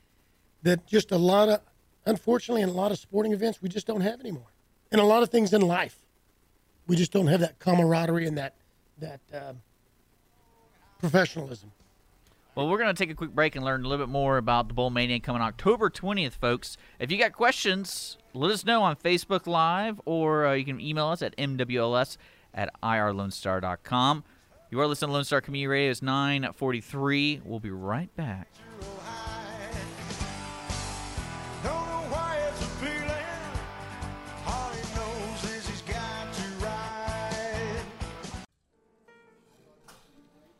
that 0.62 0.86
just 0.86 1.12
a 1.12 1.18
lot 1.18 1.48
of, 1.48 1.60
unfortunately, 2.06 2.62
in 2.62 2.68
a 2.68 2.72
lot 2.72 2.90
of 2.90 2.98
sporting 2.98 3.32
events, 3.32 3.62
we 3.62 3.68
just 3.68 3.86
don't 3.86 4.00
have 4.00 4.20
anymore. 4.20 4.52
And 4.90 5.00
a 5.00 5.04
lot 5.04 5.22
of 5.22 5.30
things 5.30 5.52
in 5.52 5.60
life, 5.62 5.98
we 6.86 6.96
just 6.96 7.12
don't 7.12 7.26
have 7.28 7.40
that 7.40 7.58
camaraderie 7.58 8.26
and 8.26 8.36
that 8.38 8.54
that 8.98 9.20
um 9.32 9.60
professionalism. 10.98 11.70
Well, 12.54 12.68
we're 12.68 12.78
going 12.78 12.94
to 12.94 12.98
take 12.98 13.10
a 13.10 13.16
quick 13.16 13.32
break 13.34 13.56
and 13.56 13.64
learn 13.64 13.84
a 13.84 13.88
little 13.88 14.06
bit 14.06 14.12
more 14.12 14.36
about 14.36 14.68
the 14.68 14.74
Bull 14.74 14.88
Mania 14.88 15.18
coming 15.18 15.42
October 15.42 15.90
20th, 15.90 16.34
folks. 16.34 16.76
If 17.00 17.10
you 17.10 17.18
got 17.18 17.32
questions, 17.32 18.16
let 18.32 18.52
us 18.52 18.64
know 18.64 18.82
on 18.82 18.94
Facebook 18.94 19.48
Live 19.48 20.00
or 20.04 20.46
uh, 20.46 20.52
you 20.52 20.64
can 20.64 20.80
email 20.80 21.06
us 21.06 21.20
at 21.20 21.36
mws 21.36 22.16
at 22.54 22.70
irlonestar.com. 22.80 24.22
You 24.70 24.80
are 24.80 24.86
listening 24.86 25.08
to 25.08 25.14
Lone 25.14 25.24
Star 25.24 25.40
Community 25.40 25.66
Radio. 25.66 25.90
It's 25.90 26.00
943. 26.00 27.40
We'll 27.44 27.58
be 27.58 27.70
right 27.70 28.14
back. 28.14 28.48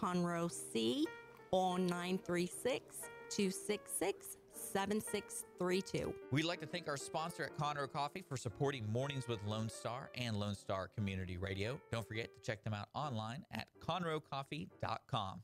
Conroe 0.00 0.50
C 0.50 1.06
or 1.50 1.78
936 1.78 2.96
266 3.28 4.36
7632. 4.52 6.14
We'd 6.30 6.44
like 6.44 6.60
to 6.60 6.66
thank 6.66 6.88
our 6.88 6.96
sponsor 6.96 7.44
at 7.44 7.56
Conroe 7.56 7.90
Coffee 7.90 8.22
for 8.26 8.36
supporting 8.36 8.90
Mornings 8.90 9.26
with 9.26 9.42
Lone 9.44 9.68
Star 9.68 10.10
and 10.14 10.36
Lone 10.38 10.54
Star 10.54 10.88
Community 10.88 11.36
Radio. 11.36 11.80
Don't 11.90 12.06
forget 12.06 12.34
to 12.34 12.40
check 12.40 12.62
them 12.62 12.74
out 12.74 12.88
online 12.94 13.44
at 13.52 13.66
conroecoffee.com. 13.80 15.42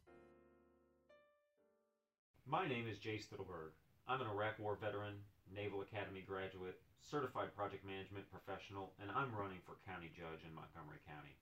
My 2.46 2.68
name 2.68 2.86
is 2.88 2.98
Jay 2.98 3.18
Stittleburg. 3.18 3.74
I'm 4.06 4.20
an 4.20 4.28
Iraq 4.28 4.58
War 4.60 4.78
veteran, 4.80 5.14
Naval 5.52 5.82
Academy 5.82 6.22
graduate, 6.26 6.78
certified 7.00 7.54
project 7.56 7.84
management 7.84 8.30
professional, 8.30 8.92
and 9.02 9.10
I'm 9.10 9.34
running 9.34 9.58
for 9.66 9.74
county 9.82 10.10
judge 10.14 10.46
in 10.46 10.54
Montgomery 10.54 11.02
County. 11.08 11.34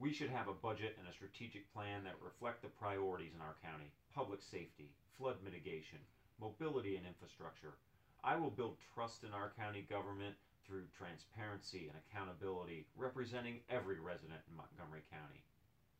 We 0.00 0.14
should 0.14 0.30
have 0.30 0.48
a 0.48 0.56
budget 0.56 0.96
and 0.98 1.06
a 1.06 1.12
strategic 1.12 1.70
plan 1.74 2.04
that 2.04 2.16
reflect 2.24 2.62
the 2.62 2.72
priorities 2.72 3.36
in 3.36 3.42
our 3.42 3.60
county 3.62 3.92
public 4.14 4.40
safety, 4.40 4.88
flood 5.18 5.36
mitigation, 5.44 5.98
mobility, 6.40 6.96
and 6.96 7.06
infrastructure. 7.06 7.76
I 8.24 8.36
will 8.36 8.48
build 8.48 8.78
trust 8.94 9.24
in 9.24 9.34
our 9.34 9.52
county 9.60 9.86
government 9.90 10.36
through 10.66 10.84
transparency 10.96 11.92
and 11.92 12.00
accountability, 12.00 12.86
representing 12.96 13.60
every 13.68 14.00
resident 14.00 14.40
in 14.48 14.56
Montgomery 14.56 15.02
County. 15.12 15.44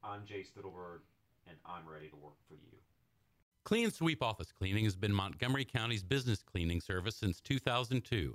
I'm 0.02 0.24
Jay 0.24 0.40
Stittleburg, 0.48 1.04
and 1.46 1.58
I'm 1.66 1.86
ready 1.86 2.08
to 2.08 2.16
work 2.16 2.40
for 2.48 2.54
you. 2.54 2.78
Clean 3.64 3.90
Sweep 3.90 4.22
Office 4.22 4.50
Cleaning 4.50 4.84
has 4.84 4.96
been 4.96 5.12
Montgomery 5.12 5.66
County's 5.66 6.02
business 6.02 6.42
cleaning 6.42 6.80
service 6.80 7.16
since 7.16 7.38
2002, 7.42 8.34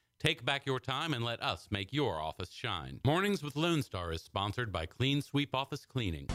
Take 0.21 0.45
back 0.45 0.67
your 0.67 0.79
time 0.79 1.15
and 1.15 1.25
let 1.25 1.41
us 1.41 1.67
make 1.71 1.91
your 1.91 2.21
office 2.21 2.51
shine. 2.51 2.99
Mornings 3.03 3.41
with 3.41 3.55
Lone 3.55 3.81
Star 3.81 4.11
is 4.11 4.21
sponsored 4.21 4.71
by 4.71 4.85
Clean 4.85 5.19
Sweep 5.19 5.55
Office 5.55 5.83
Cleaning. 5.83 6.27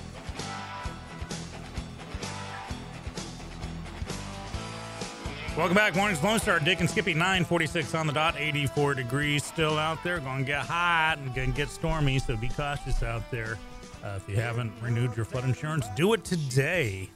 Welcome 5.57 5.77
back, 5.77 5.95
Mornings 5.95 6.21
Lone 6.21 6.41
Star. 6.41 6.59
Dick 6.59 6.81
and 6.81 6.91
Skippy, 6.91 7.15
946 7.15 7.95
on 7.95 8.09
the 8.09 8.13
dot, 8.13 8.35
84 8.37 8.95
degrees 8.95 9.45
still 9.45 9.79
out 9.79 10.03
there. 10.03 10.19
Going 10.19 10.41
to 10.41 10.45
get 10.45 10.67
hot 10.67 11.19
and 11.19 11.33
going 11.33 11.53
to 11.53 11.57
get 11.57 11.69
stormy, 11.69 12.19
so 12.19 12.37
be 12.37 12.49
cautious 12.49 13.05
out 13.05 13.31
there. 13.31 13.57
Uh, 14.03 14.15
if 14.17 14.29
you 14.29 14.35
haven't 14.35 14.73
renewed 14.83 15.17
your 15.17 15.25
flood 15.25 15.45
insurance, 15.45 15.87
do 15.95 16.13
it 16.13 16.25
today. 16.25 17.09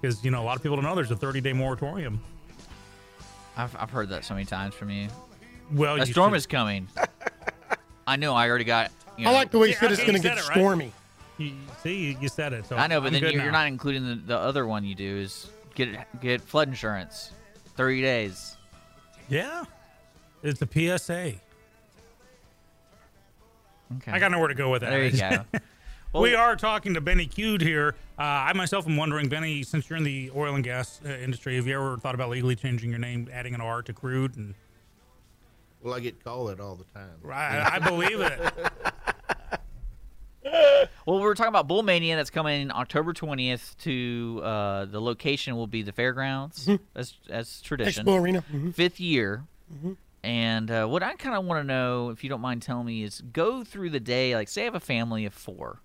Because, 0.00 0.24
you 0.24 0.30
know, 0.30 0.40
a 0.40 0.44
lot 0.44 0.56
of 0.56 0.62
people 0.62 0.76
don't 0.76 0.84
know 0.84 0.94
there's 0.94 1.10
a 1.10 1.16
30 1.16 1.40
day 1.40 1.52
moratorium. 1.52 2.22
I've, 3.56 3.74
I've 3.74 3.90
heard 3.90 4.10
that 4.10 4.24
so 4.24 4.34
many 4.34 4.46
times 4.46 4.72
from 4.72 4.90
you. 4.90 5.08
Well, 5.72 5.96
A 5.96 5.98
you 6.00 6.06
storm 6.06 6.32
should- 6.32 6.36
is 6.38 6.46
coming. 6.46 6.88
I 8.06 8.16
know. 8.16 8.34
I 8.34 8.48
already 8.48 8.64
got. 8.64 8.90
You 9.18 9.24
know, 9.24 9.30
I 9.30 9.34
like 9.34 9.50
the 9.50 9.58
way 9.58 9.68
you 9.68 9.74
said 9.74 9.90
it's 9.90 10.00
going 10.02 10.14
to 10.14 10.20
get 10.20 10.38
said 10.38 10.44
it, 10.44 10.48
right? 10.48 10.58
stormy. 10.58 10.92
You, 11.38 11.52
see, 11.82 11.96
you, 12.08 12.16
you 12.20 12.28
said 12.28 12.52
it. 12.52 12.66
So 12.66 12.76
I 12.76 12.86
know, 12.86 13.00
but 13.00 13.08
I'm 13.08 13.12
then 13.20 13.22
you're, 13.32 13.42
you're 13.42 13.52
not 13.52 13.66
including 13.66 14.06
the, 14.06 14.14
the 14.14 14.36
other 14.38 14.66
one 14.66 14.84
you 14.84 14.94
do 14.94 15.16
is 15.18 15.48
get 15.74 16.20
get 16.20 16.40
flood 16.40 16.68
insurance, 16.68 17.32
thirty 17.76 18.00
days. 18.02 18.56
Yeah. 19.28 19.64
It's 20.42 20.62
a 20.62 20.66
PSA. 20.98 21.34
Okay. 23.98 24.12
I 24.12 24.18
got 24.18 24.30
nowhere 24.30 24.48
to 24.48 24.54
go 24.54 24.70
with 24.70 24.82
that. 24.82 24.90
There 24.90 25.04
you 25.04 25.18
go. 25.18 25.44
Well, 26.12 26.22
we 26.22 26.34
are 26.34 26.56
talking 26.56 26.94
to 26.94 27.02
Benny 27.02 27.26
Cude 27.26 27.60
here. 27.60 27.94
Uh, 28.18 28.22
I 28.22 28.52
myself 28.54 28.86
am 28.86 28.96
wondering, 28.96 29.28
Benny, 29.28 29.62
since 29.62 29.90
you're 29.90 29.98
in 29.98 30.04
the 30.04 30.30
oil 30.34 30.54
and 30.54 30.64
gas 30.64 30.98
uh, 31.04 31.08
industry, 31.10 31.56
have 31.56 31.66
you 31.66 31.74
ever 31.74 31.98
thought 31.98 32.14
about 32.14 32.30
legally 32.30 32.56
changing 32.56 32.88
your 32.88 32.98
name, 32.98 33.28
adding 33.30 33.54
an 33.54 33.60
R 33.60 33.82
to 33.82 33.92
crude? 33.92 34.34
And 34.38 34.54
Well, 35.86 35.94
I 35.94 36.00
get 36.00 36.24
called 36.24 36.50
it 36.50 36.58
all 36.58 36.74
the 36.74 36.82
time. 36.82 37.12
Right, 37.22 37.60
I 37.60 37.78
believe 37.78 38.20
it. 38.20 38.40
Well, 41.04 41.18
we 41.18 41.22
were 41.22 41.34
talking 41.34 41.48
about 41.50 41.68
Bull 41.68 41.82
Mania 41.84 42.16
that's 42.16 42.30
coming 42.30 42.70
October 42.72 43.12
20th 43.12 43.76
to 43.78 44.40
uh, 44.42 44.84
the 44.86 45.00
location 45.00 45.54
will 45.56 45.66
be 45.68 45.82
the 45.82 45.92
fairgrounds 45.92 46.68
as 46.96 47.14
as 47.30 47.60
tradition. 47.60 48.04
Expo 48.06 48.20
Arena. 48.20 48.44
Mhm. 48.52 48.74
Fifth 48.74 48.98
year. 49.00 49.44
And 50.24 50.70
uh, 50.70 50.86
what 50.86 51.02
I 51.04 51.14
kind 51.14 51.36
of 51.36 51.44
want 51.44 51.60
to 51.60 51.64
know, 51.64 52.10
if 52.10 52.22
you 52.24 52.30
don't 52.30 52.40
mind 52.40 52.62
telling 52.62 52.86
me, 52.86 53.02
is 53.04 53.20
go 53.32 53.62
through 53.64 53.90
the 53.90 54.00
day. 54.00 54.34
Like, 54.34 54.48
say 54.48 54.62
I 54.62 54.64
have 54.64 54.74
a 54.74 54.80
family 54.80 55.24
of 55.26 55.34
four. 55.34 55.80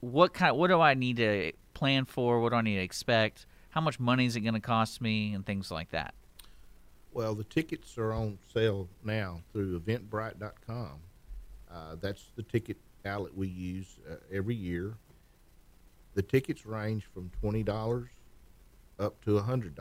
What 0.00 0.32
kind? 0.32 0.56
What 0.56 0.68
do 0.68 0.80
I 0.80 0.94
need 0.94 1.16
to 1.18 1.52
plan 1.74 2.04
for? 2.06 2.40
What 2.40 2.50
do 2.50 2.56
I 2.56 2.62
need 2.62 2.76
to 2.76 2.82
expect? 2.82 3.44
How 3.70 3.80
much 3.82 3.98
money 4.00 4.24
is 4.26 4.36
it 4.36 4.40
going 4.40 4.54
to 4.54 4.60
cost 4.60 5.00
me, 5.02 5.34
and 5.34 5.44
things 5.44 5.70
like 5.70 5.90
that. 5.90 6.14
Well, 7.12 7.34
the 7.34 7.44
tickets 7.44 7.96
are 7.98 8.12
on 8.12 8.38
sale 8.52 8.88
now 9.02 9.40
through 9.52 9.80
eventbrite.com. 9.80 11.00
Uh, 11.70 11.96
that's 12.00 12.30
the 12.36 12.42
ticket 12.42 12.76
outlet 13.04 13.36
we 13.36 13.48
use 13.48 13.98
uh, 14.10 14.16
every 14.32 14.54
year. 14.54 14.94
The 16.14 16.22
tickets 16.22 16.66
range 16.66 17.04
from 17.12 17.30
$20 17.42 18.08
up 18.98 19.24
to 19.24 19.38
$100, 19.38 19.72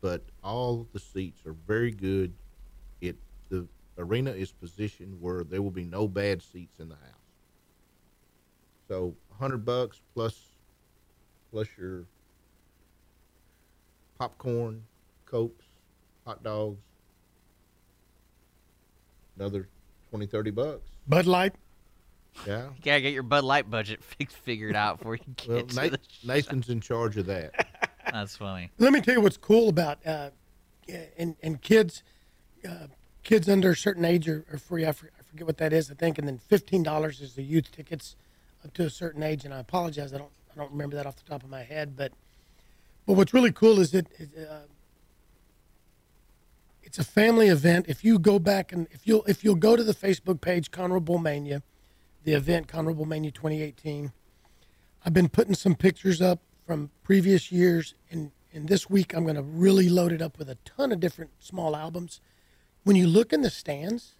but 0.00 0.22
all 0.42 0.86
the 0.92 1.00
seats 1.00 1.44
are 1.46 1.54
very 1.66 1.90
good. 1.90 2.32
It 3.00 3.16
The 3.50 3.66
arena 3.98 4.30
is 4.30 4.50
positioned 4.52 5.20
where 5.20 5.44
there 5.44 5.62
will 5.62 5.70
be 5.70 5.84
no 5.84 6.08
bad 6.08 6.42
seats 6.42 6.80
in 6.80 6.88
the 6.88 6.96
house. 6.96 7.14
So 8.88 9.14
100 9.28 9.64
bucks 9.64 10.00
plus 10.14 10.38
plus 11.50 11.68
your 11.78 12.04
popcorn, 14.18 14.82
cokes, 15.26 15.63
hot 16.26 16.42
dogs. 16.42 16.78
Another 19.38 19.68
20, 20.10 20.26
30 20.26 20.50
bucks. 20.50 20.88
Bud 21.08 21.26
Light. 21.26 21.54
Yeah. 22.46 22.64
You 22.76 22.82
gotta 22.84 23.00
get 23.00 23.12
your 23.12 23.22
Bud 23.22 23.44
Light 23.44 23.70
budget 23.70 24.02
fi- 24.04 24.26
figured 24.26 24.76
out 24.76 24.98
before 24.98 25.16
you 25.16 25.22
get 25.36 25.48
Well, 25.48 25.62
to 25.66 25.76
Nate, 25.76 25.92
the. 25.92 25.98
Nathan's 26.24 26.68
in 26.68 26.80
charge 26.80 27.16
of 27.16 27.26
that. 27.26 27.66
That's 28.12 28.36
funny. 28.36 28.70
Let 28.78 28.92
me 28.92 29.00
tell 29.00 29.14
you 29.14 29.20
what's 29.20 29.36
cool 29.36 29.68
about 29.68 29.98
uh, 30.06 30.30
and 31.16 31.36
and 31.42 31.60
kids, 31.62 32.02
uh, 32.68 32.88
kids 33.22 33.48
under 33.48 33.70
a 33.70 33.76
certain 33.76 34.04
age 34.04 34.28
are, 34.28 34.44
are 34.52 34.58
free. 34.58 34.86
I, 34.86 34.92
for, 34.92 35.10
I 35.18 35.22
forget 35.22 35.46
what 35.46 35.56
that 35.58 35.72
is. 35.72 35.90
I 35.90 35.94
think, 35.94 36.18
and 36.18 36.28
then 36.28 36.38
fifteen 36.38 36.82
dollars 36.82 37.20
is 37.20 37.34
the 37.34 37.42
youth 37.42 37.72
tickets 37.72 38.14
up 38.64 38.74
to 38.74 38.84
a 38.84 38.90
certain 38.90 39.22
age. 39.22 39.44
And 39.44 39.54
I 39.54 39.58
apologize, 39.58 40.12
I 40.12 40.18
don't 40.18 40.30
I 40.54 40.58
don't 40.58 40.70
remember 40.72 40.96
that 40.96 41.06
off 41.06 41.16
the 41.16 41.28
top 41.28 41.42
of 41.42 41.50
my 41.50 41.62
head. 41.62 41.96
But 41.96 42.12
but 43.06 43.14
what's 43.14 43.32
really 43.32 43.52
cool 43.52 43.80
is 43.80 43.90
that 43.92 44.06
uh, 44.20 44.58
it's 46.84 46.98
a 46.98 47.04
family 47.04 47.48
event. 47.48 47.86
If 47.88 48.04
you 48.04 48.18
go 48.18 48.38
back 48.38 48.72
and 48.72 48.86
if 48.90 49.06
you'll 49.06 49.24
if 49.24 49.42
you'll 49.42 49.54
go 49.56 49.74
to 49.76 49.82
the 49.82 49.94
Facebook 49.94 50.40
page 50.40 50.70
Conroe 50.70 51.04
Bull 51.04 51.18
Mania, 51.18 51.62
the 52.24 52.32
event 52.32 52.68
Conroe 52.68 52.96
Bull 52.96 53.06
Mania 53.06 53.30
2018. 53.30 54.12
I've 55.04 55.12
been 55.12 55.28
putting 55.28 55.54
some 55.54 55.74
pictures 55.74 56.22
up 56.22 56.40
from 56.66 56.90
previous 57.02 57.52
years, 57.52 57.94
and, 58.10 58.30
and 58.54 58.68
this 58.68 58.88
week 58.88 59.14
I'm 59.14 59.24
going 59.24 59.36
to 59.36 59.42
really 59.42 59.90
load 59.90 60.12
it 60.12 60.22
up 60.22 60.38
with 60.38 60.48
a 60.48 60.56
ton 60.64 60.92
of 60.92 61.00
different 61.00 61.30
small 61.40 61.76
albums. 61.76 62.20
When 62.84 62.96
you 62.96 63.06
look 63.06 63.30
in 63.32 63.42
the 63.42 63.50
stands, 63.50 64.12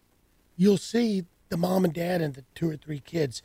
you'll 0.56 0.76
see 0.76 1.24
the 1.48 1.56
mom 1.56 1.86
and 1.86 1.94
dad 1.94 2.20
and 2.20 2.34
the 2.34 2.44
two 2.54 2.68
or 2.68 2.76
three 2.76 3.00
kids. 3.00 3.40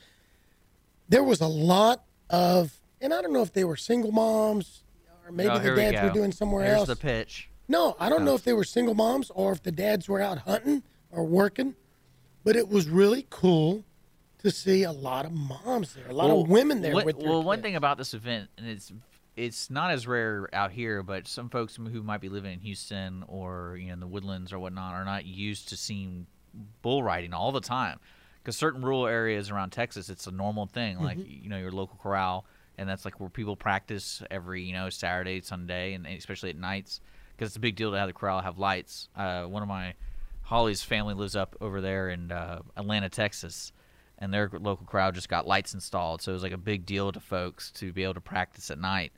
There 1.07 1.23
was 1.23 1.39
a 1.39 1.47
lot 1.47 2.03
of, 2.29 2.73
and 2.99 3.13
I 3.13 3.21
don't 3.21 3.31
know 3.31 3.41
if 3.41 3.53
they 3.53 3.63
were 3.63 3.77
single 3.77 4.11
moms 4.11 4.83
or 5.25 5.31
maybe 5.31 5.49
Oh, 5.51 5.57
the 5.59 5.63
here 5.63 5.75
we 5.75 5.81
dads 5.83 6.03
were 6.03 6.09
doing 6.13 6.33
somewhere 6.33 6.65
Here's 6.65 6.79
else. 6.79 6.87
the 6.89 6.95
pitch. 6.97 7.49
No, 7.69 7.95
I 7.99 8.09
don't 8.09 8.25
know 8.25 8.33
if 8.33 8.43
they 8.43 8.53
were 8.53 8.63
single 8.63 8.95
moms 8.95 9.31
or 9.33 9.51
if 9.53 9.61
the 9.61 9.71
dads 9.71 10.09
were 10.09 10.19
out 10.19 10.39
hunting 10.39 10.81
or 11.11 11.23
working, 11.23 11.75
but 12.43 12.55
it 12.55 12.67
was 12.67 12.89
really 12.89 13.27
cool 13.29 13.85
to 14.39 14.49
see 14.49 14.83
a 14.83 14.91
lot 14.91 15.25
of 15.25 15.31
moms 15.31 15.93
there, 15.93 16.09
a 16.09 16.13
lot 16.13 16.29
Well, 16.29 16.41
of 16.41 16.49
women 16.49 16.81
there 16.81 16.93
what- 16.95 17.15
well, 17.15 17.43
one 17.43 17.61
thing 17.61 17.75
about 17.75 17.97
this 17.97 18.13
event, 18.13 18.49
and 18.57 18.67
it's 18.67 18.91
it's 19.35 19.69
not 19.69 19.91
as 19.91 20.05
rare 20.05 20.49
out 20.51 20.71
here, 20.71 21.01
but 21.01 21.25
some 21.25 21.49
folks 21.49 21.77
who 21.77 22.03
might 22.03 22.19
be 22.19 22.27
living 22.27 22.51
in 22.53 22.59
Houston 22.59 23.23
or 23.27 23.77
you 23.79 23.87
know 23.87 23.93
in 23.93 23.99
the 23.99 24.07
woodlands 24.07 24.51
or 24.51 24.59
whatnot 24.59 24.95
are 24.95 25.05
not 25.05 25.25
used 25.25 25.69
to 25.69 25.77
seeing 25.77 26.25
bull 26.81 27.03
riding 27.03 27.33
all 27.33 27.51
the 27.51 27.61
time. 27.61 27.99
Because 28.41 28.57
certain 28.57 28.81
rural 28.81 29.05
areas 29.05 29.51
around 29.51 29.69
Texas, 29.71 30.09
it's 30.09 30.25
a 30.27 30.31
normal 30.31 30.65
thing. 30.65 30.99
Like 30.99 31.17
mm-hmm. 31.17 31.43
you 31.43 31.49
know 31.49 31.57
your 31.57 31.71
local 31.71 31.97
corral, 32.01 32.45
and 32.77 32.89
that's 32.89 33.05
like 33.05 33.19
where 33.19 33.29
people 33.29 33.55
practice 33.55 34.23
every 34.31 34.63
you 34.63 34.73
know 34.73 34.89
Saturday, 34.89 35.41
Sunday, 35.41 35.93
and 35.93 36.07
especially 36.07 36.49
at 36.49 36.57
nights. 36.57 36.99
Because 37.39 37.51
it's 37.51 37.57
a 37.57 37.61
big 37.61 37.77
deal 37.77 37.91
to 37.91 37.97
have 37.97 38.09
the 38.09 38.13
corral 38.13 38.41
have 38.41 38.57
lights. 38.57 39.07
Uh, 39.15 39.43
one 39.43 39.63
of 39.63 39.69
my 39.69 39.93
Holly's 40.41 40.83
family 40.83 41.13
lives 41.13 41.37
up 41.37 41.55
over 41.61 41.79
there 41.79 42.09
in 42.09 42.33
uh, 42.33 42.63
Atlanta, 42.75 43.07
Texas, 43.07 43.71
and 44.17 44.33
their 44.33 44.49
local 44.51 44.85
crowd 44.85 45.15
just 45.15 45.29
got 45.29 45.47
lights 45.47 45.73
installed. 45.73 46.21
So 46.21 46.31
it 46.31 46.33
was 46.33 46.43
like 46.43 46.51
a 46.51 46.57
big 46.57 46.85
deal 46.85 47.13
to 47.13 47.19
folks 47.21 47.71
to 47.73 47.93
be 47.93 48.03
able 48.03 48.15
to 48.15 48.21
practice 48.21 48.69
at 48.69 48.77
night. 48.77 49.13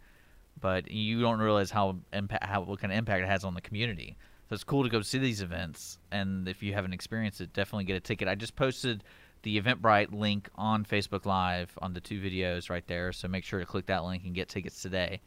But 0.59 0.91
you 0.91 1.19
don't 1.19 1.39
realize 1.39 1.71
how 1.71 1.97
impact, 2.13 2.43
how 2.43 2.61
what 2.61 2.79
kind 2.79 2.93
of 2.93 2.99
impact 2.99 3.23
it 3.23 3.27
has 3.27 3.43
on 3.43 3.55
the 3.55 3.61
community. 3.61 4.17
So 4.49 4.53
it's 4.53 4.63
cool 4.63 4.83
to 4.83 4.89
go 4.89 5.01
see 5.01 5.17
these 5.17 5.41
events, 5.41 5.97
and 6.11 6.47
if 6.47 6.61
you 6.61 6.73
haven't 6.73 6.93
experienced 6.93 7.41
it, 7.41 7.53
definitely 7.53 7.85
get 7.85 7.95
a 7.95 8.01
ticket. 8.01 8.27
I 8.27 8.35
just 8.35 8.55
posted 8.55 9.03
the 9.41 9.59
Eventbrite 9.59 10.13
link 10.13 10.47
on 10.53 10.85
Facebook 10.85 11.25
Live 11.25 11.75
on 11.81 11.93
the 11.93 12.01
two 12.01 12.21
videos 12.21 12.69
right 12.69 12.85
there. 12.85 13.13
So 13.13 13.27
make 13.27 13.45
sure 13.45 13.59
to 13.59 13.65
click 13.65 13.87
that 13.87 14.03
link 14.03 14.25
and 14.25 14.35
get 14.35 14.47
tickets 14.47 14.79
today. 14.79 15.21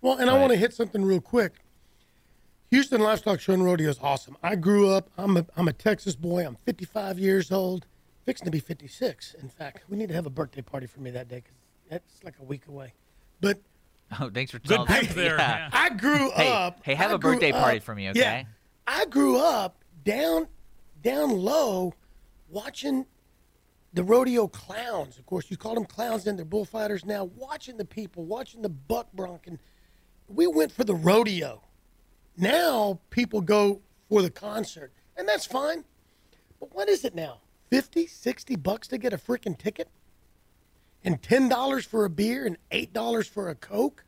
Well, 0.00 0.16
and 0.16 0.30
I 0.30 0.38
want 0.38 0.52
to 0.52 0.56
hit 0.58 0.72
something 0.72 1.04
real 1.04 1.20
quick. 1.20 1.52
Houston 2.70 3.00
Livestock 3.00 3.40
Show 3.40 3.52
and 3.52 3.64
Rodeo 3.64 3.90
is 3.90 3.98
awesome. 4.00 4.36
I 4.42 4.54
grew 4.54 4.90
up. 4.90 5.10
I'm 5.18 5.36
a 5.36 5.46
I'm 5.56 5.66
a 5.68 5.72
Texas 5.72 6.14
boy. 6.14 6.46
I'm 6.46 6.56
55 6.64 7.18
years 7.18 7.50
old, 7.50 7.86
fixing 8.24 8.44
to 8.44 8.50
be 8.50 8.60
56. 8.60 9.34
In 9.42 9.48
fact, 9.48 9.84
we 9.88 9.96
need 9.96 10.08
to 10.08 10.14
have 10.14 10.26
a 10.26 10.30
birthday 10.30 10.62
party 10.62 10.86
for 10.86 11.00
me 11.00 11.10
that 11.10 11.28
day 11.28 11.36
because 11.36 11.56
that's 11.90 12.22
like 12.24 12.34
a 12.40 12.44
week 12.44 12.66
away. 12.68 12.92
But 13.40 13.60
Oh, 14.20 14.28
thanks 14.32 14.50
for 14.50 14.58
Good 14.58 14.68
telling 14.74 14.86
pimp 14.88 15.08
there. 15.10 15.36
Yeah. 15.36 15.58
yeah. 15.58 15.70
I 15.72 15.90
grew 15.90 16.30
Hey, 16.32 16.52
up. 16.52 16.80
hey, 16.84 16.94
have 16.94 17.10
I 17.12 17.14
a 17.14 17.18
grew 17.18 17.32
birthday 17.34 17.52
party 17.52 17.78
for 17.80 17.94
me, 17.94 18.10
okay? 18.10 18.18
Yeah, 18.20 18.34
okay? 18.40 18.46
I 18.86 19.04
grew 19.06 19.38
up 19.38 19.84
down 20.04 20.46
down 21.02 21.30
low, 21.30 21.94
watching 22.48 23.06
the 23.92 24.04
rodeo 24.04 24.46
clowns. 24.46 25.18
Of 25.18 25.26
course, 25.26 25.50
you 25.50 25.56
call 25.56 25.74
them 25.74 25.84
clowns, 25.86 26.24
then 26.24 26.36
they're 26.36 26.44
bullfighters 26.44 27.04
now. 27.04 27.24
Watching 27.24 27.76
the 27.78 27.84
people, 27.84 28.24
watching 28.26 28.62
the 28.62 28.68
buck 28.68 29.08
bronking. 29.16 29.58
We 30.28 30.46
went 30.46 30.70
for 30.70 30.84
the 30.84 30.94
rodeo. 30.94 31.62
Now 32.40 33.00
people 33.10 33.42
go 33.42 33.82
for 34.08 34.22
the 34.22 34.30
concert, 34.30 34.92
and 35.14 35.28
that's 35.28 35.44
fine. 35.44 35.84
But 36.58 36.74
what 36.74 36.88
is 36.88 37.04
it 37.04 37.14
now? 37.14 37.40
50, 37.70 38.06
60 38.06 38.56
bucks 38.56 38.88
to 38.88 38.98
get 38.98 39.12
a 39.12 39.18
freaking 39.18 39.58
ticket? 39.58 39.88
And 41.04 41.20
$10 41.20 41.86
for 41.86 42.06
a 42.06 42.10
beer 42.10 42.46
and 42.46 42.56
$8 42.70 43.28
for 43.28 43.50
a 43.50 43.54
Coke? 43.54 44.04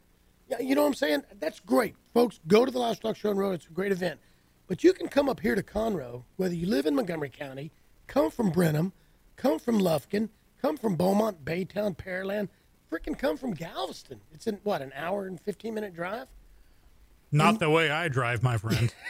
Yeah, 0.48 0.60
you 0.60 0.74
know 0.74 0.80
what 0.80 0.88
I'm 0.88 0.94
saying? 0.94 1.22
That's 1.40 1.60
great. 1.60 1.94
Folks, 2.14 2.40
go 2.46 2.64
to 2.64 2.70
the 2.70 2.78
Livestock 2.78 3.16
Show 3.16 3.30
and 3.30 3.38
Road. 3.38 3.52
It's 3.52 3.66
a 3.66 3.70
great 3.70 3.92
event. 3.92 4.18
But 4.66 4.82
you 4.82 4.94
can 4.94 5.08
come 5.08 5.28
up 5.28 5.40
here 5.40 5.54
to 5.54 5.62
Conroe, 5.62 6.24
whether 6.36 6.54
you 6.54 6.66
live 6.66 6.86
in 6.86 6.94
Montgomery 6.94 7.30
County, 7.30 7.70
come 8.06 8.30
from 8.30 8.50
Brenham, 8.50 8.92
come 9.36 9.58
from 9.58 9.78
Lufkin, 9.78 10.30
come 10.60 10.78
from 10.78 10.96
Beaumont, 10.96 11.44
Baytown, 11.44 11.96
Pearland, 11.96 12.48
freaking 12.90 13.18
come 13.18 13.36
from 13.36 13.52
Galveston. 13.52 14.22
It's 14.32 14.46
in, 14.46 14.58
what, 14.62 14.80
an 14.80 14.92
hour 14.96 15.26
and 15.26 15.38
15 15.38 15.74
minute 15.74 15.94
drive? 15.94 16.28
Not 17.32 17.58
the 17.58 17.70
way 17.70 17.90
I 17.90 18.08
drive, 18.08 18.42
my 18.42 18.56
friend. 18.58 18.92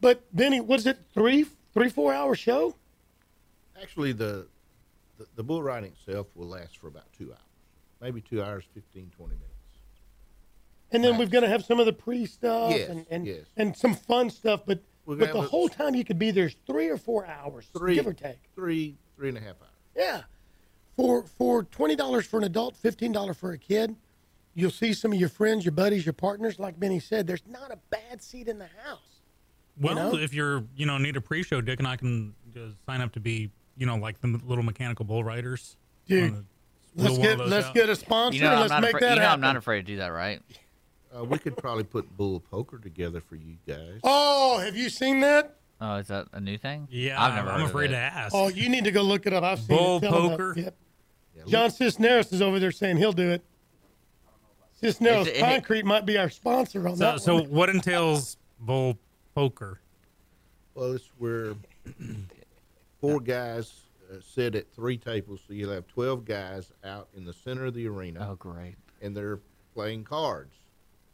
But, 0.00 0.22
Benny, 0.32 0.60
was 0.60 0.86
it 0.86 0.96
three, 1.12 1.44
three, 1.74 1.88
four 1.88 2.14
hour 2.14 2.36
show? 2.36 2.76
Actually, 3.82 4.12
the, 4.12 4.46
the 5.18 5.26
the 5.34 5.42
bull 5.42 5.60
riding 5.60 5.90
itself 5.90 6.28
will 6.36 6.46
last 6.46 6.78
for 6.78 6.86
about 6.86 7.12
two 7.18 7.32
hours, 7.32 7.42
maybe 8.00 8.20
two 8.20 8.40
hours, 8.40 8.62
15, 8.74 9.10
20 9.16 9.34
minutes. 9.34 9.44
And 10.92 11.02
then 11.02 11.18
we're 11.18 11.26
going 11.26 11.42
to 11.42 11.50
have 11.50 11.64
some 11.64 11.80
of 11.80 11.86
the 11.86 11.92
pre 11.92 12.26
stuff 12.26 12.70
Yes, 12.70 12.88
and, 12.88 13.06
and, 13.10 13.26
yes. 13.26 13.40
and 13.56 13.76
some 13.76 13.92
fun 13.96 14.30
stuff. 14.30 14.60
But, 14.64 14.84
We're 15.04 15.16
but 15.16 15.20
gonna 15.20 15.32
the 15.32 15.38
have 15.40 15.46
a- 15.46 15.50
whole 15.50 15.68
time 15.68 15.96
you 15.96 16.04
could 16.04 16.18
be 16.20 16.30
there's 16.30 16.54
three 16.64 16.86
or 16.88 16.96
four 16.96 17.26
hours, 17.26 17.66
Three, 17.76 17.96
give 17.96 18.06
or 18.06 18.12
take. 18.14 18.38
three, 18.54 18.96
three 19.16 19.30
and 19.30 19.36
a 19.36 19.40
half 19.40 19.56
hours. 19.60 19.72
Yeah. 19.96 20.20
For 20.94 21.24
for 21.24 21.64
twenty 21.64 21.96
dollars 21.96 22.24
for 22.24 22.38
an 22.38 22.44
adult, 22.44 22.76
fifteen 22.76 23.10
dollars 23.10 23.36
for 23.36 23.50
a 23.50 23.58
kid, 23.58 23.96
you'll 24.58 24.70
see 24.70 24.92
some 24.92 25.12
of 25.12 25.18
your 25.20 25.28
friends, 25.28 25.64
your 25.64 25.72
buddies, 25.72 26.04
your 26.04 26.12
partners. 26.12 26.58
Like 26.58 26.78
Benny 26.78 26.98
said, 27.00 27.26
there's 27.26 27.42
not 27.48 27.70
a 27.70 27.78
bad 27.90 28.22
seat 28.22 28.48
in 28.48 28.58
the 28.58 28.68
house. 28.84 28.98
Well, 29.80 29.94
know? 29.94 30.14
if 30.18 30.34
you're, 30.34 30.64
you 30.76 30.86
know, 30.86 30.98
need 30.98 31.16
a 31.16 31.20
pre-show, 31.20 31.60
Dick 31.60 31.78
and 31.78 31.86
I 31.86 31.96
can 31.96 32.34
just 32.52 32.84
sign 32.84 33.00
up 33.00 33.12
to 33.12 33.20
be, 33.20 33.50
you 33.76 33.86
know, 33.86 33.96
like 33.96 34.20
the 34.20 34.40
little 34.44 34.64
mechanical 34.64 35.04
bull 35.04 35.22
riders. 35.22 35.76
Dude, 36.06 36.44
Let's 36.96 37.18
get 37.18 37.38
let's 37.38 37.66
out. 37.68 37.74
get 37.74 37.88
a 37.88 37.94
sponsor 37.94 38.36
You 38.38 38.42
know, 38.42 38.52
and 38.52 38.60
let's 38.62 38.80
make 38.80 38.94
afraid, 38.94 39.02
that 39.02 39.14
you 39.14 39.20
know 39.20 39.28
I'm 39.28 39.40
not 39.40 39.56
afraid 39.56 39.86
to 39.86 39.92
do 39.92 39.96
that, 39.98 40.08
right? 40.08 40.40
Uh, 41.10 41.24
we 41.24 41.38
could 41.38 41.56
probably 41.56 41.84
put 41.84 42.18
bull 42.18 42.38
poker 42.38 42.78
together 42.78 43.18
for 43.18 43.34
you 43.34 43.56
guys. 43.66 43.98
oh, 44.04 44.58
have 44.58 44.76
you 44.76 44.90
seen 44.90 45.20
that? 45.20 45.56
Oh, 45.80 45.94
is 45.94 46.08
that 46.08 46.26
a 46.34 46.40
new 46.40 46.58
thing? 46.58 46.86
Yeah, 46.90 47.20
I've 47.20 47.34
never 47.34 47.48
I'm 47.48 47.54
heard 47.60 47.64
of 47.64 47.70
afraid 47.70 47.90
it. 47.90 47.94
to 47.94 47.98
ask. 47.98 48.34
Oh, 48.34 48.48
you 48.48 48.68
need 48.68 48.84
to 48.84 48.90
go 48.90 49.00
look 49.00 49.26
it 49.26 49.32
up. 49.32 49.42
I've 49.42 49.58
seen 49.58 49.74
Bull 49.74 49.96
it. 49.96 50.00
Tell 50.02 50.14
'em 50.14 50.30
poker? 50.32 50.52
Yep. 50.54 50.76
Yeah, 51.34 51.42
John 51.46 51.70
Cisneros 51.70 52.30
is 52.30 52.42
over 52.42 52.58
there 52.58 52.70
saying 52.70 52.98
he'll 52.98 53.14
do 53.14 53.30
it. 53.30 53.42
Cisneros 54.80 55.26
Is 55.26 55.36
it- 55.36 55.40
Concrete 55.40 55.84
might 55.84 56.06
be 56.06 56.16
our 56.18 56.30
sponsor 56.30 56.86
on 56.88 56.96
so, 56.96 57.04
that 57.04 57.20
so 57.20 57.42
what 57.44 57.68
entails 57.68 58.36
bull 58.60 58.98
poker? 59.34 59.80
Well, 60.74 60.92
it's 60.92 61.10
where 61.18 61.54
four 63.00 63.20
guys 63.20 63.72
uh, 64.10 64.16
sit 64.20 64.54
at 64.54 64.72
three 64.72 64.96
tables, 64.96 65.40
so 65.46 65.52
you'll 65.52 65.72
have 65.72 65.86
twelve 65.86 66.24
guys 66.24 66.72
out 66.84 67.08
in 67.16 67.24
the 67.24 67.32
center 67.32 67.66
of 67.66 67.74
the 67.74 67.86
arena, 67.88 68.26
Oh, 68.30 68.34
great. 68.36 68.76
and 69.02 69.16
they're 69.16 69.40
playing 69.74 70.04
cards. 70.04 70.54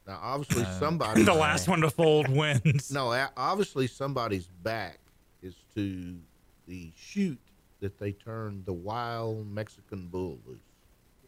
Now, 0.06 0.18
obviously, 0.22 0.64
Uh, 0.64 0.78
somebody 0.78 1.22
The 1.24 1.32
last 1.34 1.66
one 1.68 1.80
to 1.80 1.90
fold 1.90 2.28
wins. 2.28 2.90
No, 2.92 3.26
obviously, 3.36 3.86
somebody's 3.86 4.48
back 4.62 4.98
is 5.42 5.54
to 5.74 6.16
the 6.66 6.92
chute 6.96 7.38
that 7.80 7.98
they 7.98 8.12
turned 8.12 8.64
the 8.66 8.72
wild 8.72 9.46
Mexican 9.50 10.08
bull 10.08 10.38
loose, 10.46 10.58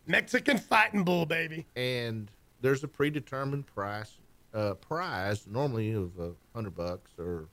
Mexican 0.07 0.59
fighting 0.59 1.05
bull, 1.05 1.27
baby. 1.27 1.67
and 1.77 2.31
there's 2.61 2.83
a 2.85 2.89
predetermined 2.89 3.67
price 3.67 4.13
uh, 4.55 4.75
prize 4.75 5.47
normally 5.47 5.93
of 5.93 6.19
a 6.19 6.33
hundred 6.55 6.75
bucks 6.75 7.11
or 7.19 7.49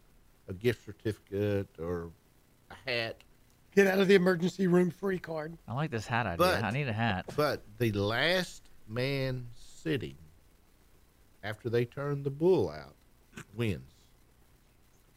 a 0.48 0.54
gift 0.54 0.86
certificate 0.86 1.68
or 1.80 2.10
a 2.72 2.90
hat. 2.90 3.18
Get 3.76 3.88
out 3.88 4.00
of 4.00 4.08
the 4.08 4.16
emergency 4.16 4.68
room 4.68 4.92
free 4.92 5.18
card. 5.20 5.58
I 5.68 5.74
like 5.74 5.90
this 5.92 6.06
hat 6.08 6.26
idea. 6.28 6.38
But- 6.38 6.64
I 6.64 6.70
need 6.70 6.88
a 6.88 6.94
hat. 6.94 7.26
But 7.36 7.64
the 7.80 7.92
last 7.92 8.62
man 8.88 9.48
sitting 9.58 10.16
after 11.44 11.70
they 11.70 11.84
turn 11.86 12.24
the 12.24 12.30
bull 12.30 12.70
out 12.70 12.96
wins. 13.56 13.90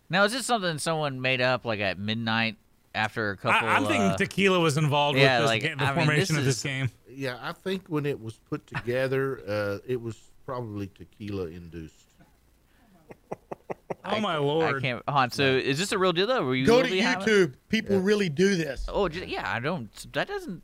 Now, 0.08 0.24
is 0.24 0.32
this 0.32 0.46
something 0.46 0.78
someone 0.78 1.20
made 1.20 1.40
up 1.40 1.64
like 1.64 1.80
at 1.80 1.98
midnight 1.98 2.56
after 2.96 3.30
a 3.30 3.36
couple? 3.36 3.68
I'm 3.68 3.84
thinking 3.84 4.02
uh, 4.02 4.16
tequila 4.16 4.58
was 4.58 4.76
involved 4.76 5.18
yeah, 5.18 5.40
with 5.40 5.42
this 5.44 5.48
like, 5.50 5.62
ga- 5.62 5.74
the 5.76 5.84
I 5.84 5.94
mean, 5.96 6.06
formation 6.06 6.36
this 6.36 6.40
of 6.40 6.44
this 6.44 6.56
is- 6.56 6.62
game. 6.62 6.90
Yeah, 7.08 7.38
I 7.40 7.52
think 7.52 7.86
when 7.88 8.04
it 8.06 8.20
was 8.20 8.34
put 8.50 8.66
together, 8.66 9.40
uh, 9.48 9.78
it 9.86 10.00
was 10.00 10.18
probably 10.44 10.88
tequila 10.88 11.46
induced. 11.46 11.94
Oh 14.04 14.20
my 14.20 14.36
lord! 14.36 14.76
I 14.76 14.80
can't. 14.80 15.02
Hold 15.08 15.18
on. 15.18 15.30
So, 15.32 15.42
is 15.42 15.78
this 15.78 15.90
a 15.92 15.98
real 15.98 16.12
deal 16.12 16.26
though? 16.28 16.44
Were 16.44 16.54
you 16.54 16.64
Go 16.66 16.78
to 16.80 16.84
really 16.88 17.00
having- 17.00 17.26
YouTube. 17.26 17.54
People 17.68 17.98
really 17.98 18.28
do 18.28 18.54
this. 18.54 18.84
Oh, 18.88 19.08
ju- 19.08 19.24
yeah. 19.26 19.42
I 19.52 19.58
don't. 19.58 19.90
That 20.12 20.28
doesn't 20.28 20.62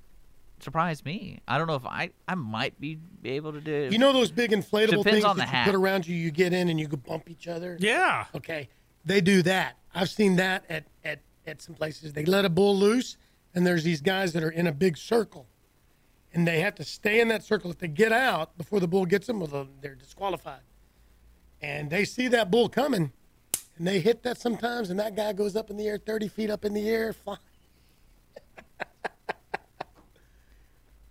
surprise 0.61 1.05
me. 1.05 1.41
I 1.49 1.59
don't 1.59 1.67
know 1.67 1.75
if 1.75 1.85
I. 1.85 2.11
I 2.29 2.37
might 2.37 2.81
be 2.81 2.99
able 3.25 3.53
to 3.53 3.61
do. 3.61 3.73
it. 3.73 3.93
You 3.93 3.99
know 3.99 4.13
those 4.13 4.31
big 4.31 4.53
inflatable 4.53 4.89
Depends 4.99 5.05
things 5.11 5.25
on 5.25 5.37
that 5.39 5.47
the 5.47 5.51
you 5.51 5.57
hat. 5.57 5.67
put 5.67 5.75
around 5.75 6.07
you, 6.07 6.15
you 6.15 6.31
get 6.31 6.53
in 6.53 6.69
and 6.69 6.79
you 6.79 6.87
go 6.87 6.97
bump 6.97 7.29
each 7.29 7.49
other? 7.49 7.77
Yeah. 7.81 8.27
Okay. 8.37 8.69
They 9.05 9.21
do 9.21 9.43
that. 9.43 9.77
I've 9.93 10.11
seen 10.11 10.37
that 10.37 10.65
at, 10.69 10.85
at, 11.05 11.19
at 11.47 11.63
some 11.63 11.75
places. 11.75 12.13
They 12.13 12.25
let 12.25 12.45
a 12.45 12.49
bull 12.49 12.77
loose, 12.77 13.17
and 13.55 13.67
there's 13.67 13.85
these 13.85 14.01
guys 14.01 14.33
that 14.33 14.43
are 14.43 14.51
in 14.51 14.67
a 14.67 14.73
big 14.73 14.97
circle. 14.97 15.47
And 16.35 16.47
they 16.47 16.61
have 16.61 16.75
to 16.77 16.85
stay 16.85 17.21
in 17.21 17.29
that 17.29 17.43
circle. 17.43 17.71
If 17.71 17.79
they 17.79 17.89
get 17.89 18.13
out 18.13 18.57
before 18.57 18.81
the 18.81 18.89
bull 18.89 19.05
gets 19.05 19.27
them, 19.27 19.41
well, 19.41 19.69
they're 19.81 19.95
disqualified. 19.95 20.61
And 21.61 21.91
they 21.91 22.05
see 22.05 22.29
that 22.29 22.51
bull 22.51 22.69
coming, 22.69 23.13
and 23.77 23.87
they 23.87 24.01
hit 24.01 24.23
that 24.23 24.39
sometimes, 24.39 24.91
and 24.91 24.99
that 24.99 25.15
guy 25.15 25.33
goes 25.33 25.57
up 25.57 25.71
in 25.71 25.77
the 25.77 25.87
air, 25.87 25.99
30 25.99 26.29
feet 26.29 26.51
up 26.51 26.65
in 26.65 26.73
the 26.73 26.89
air. 26.89 27.13
Fly. 27.13 27.37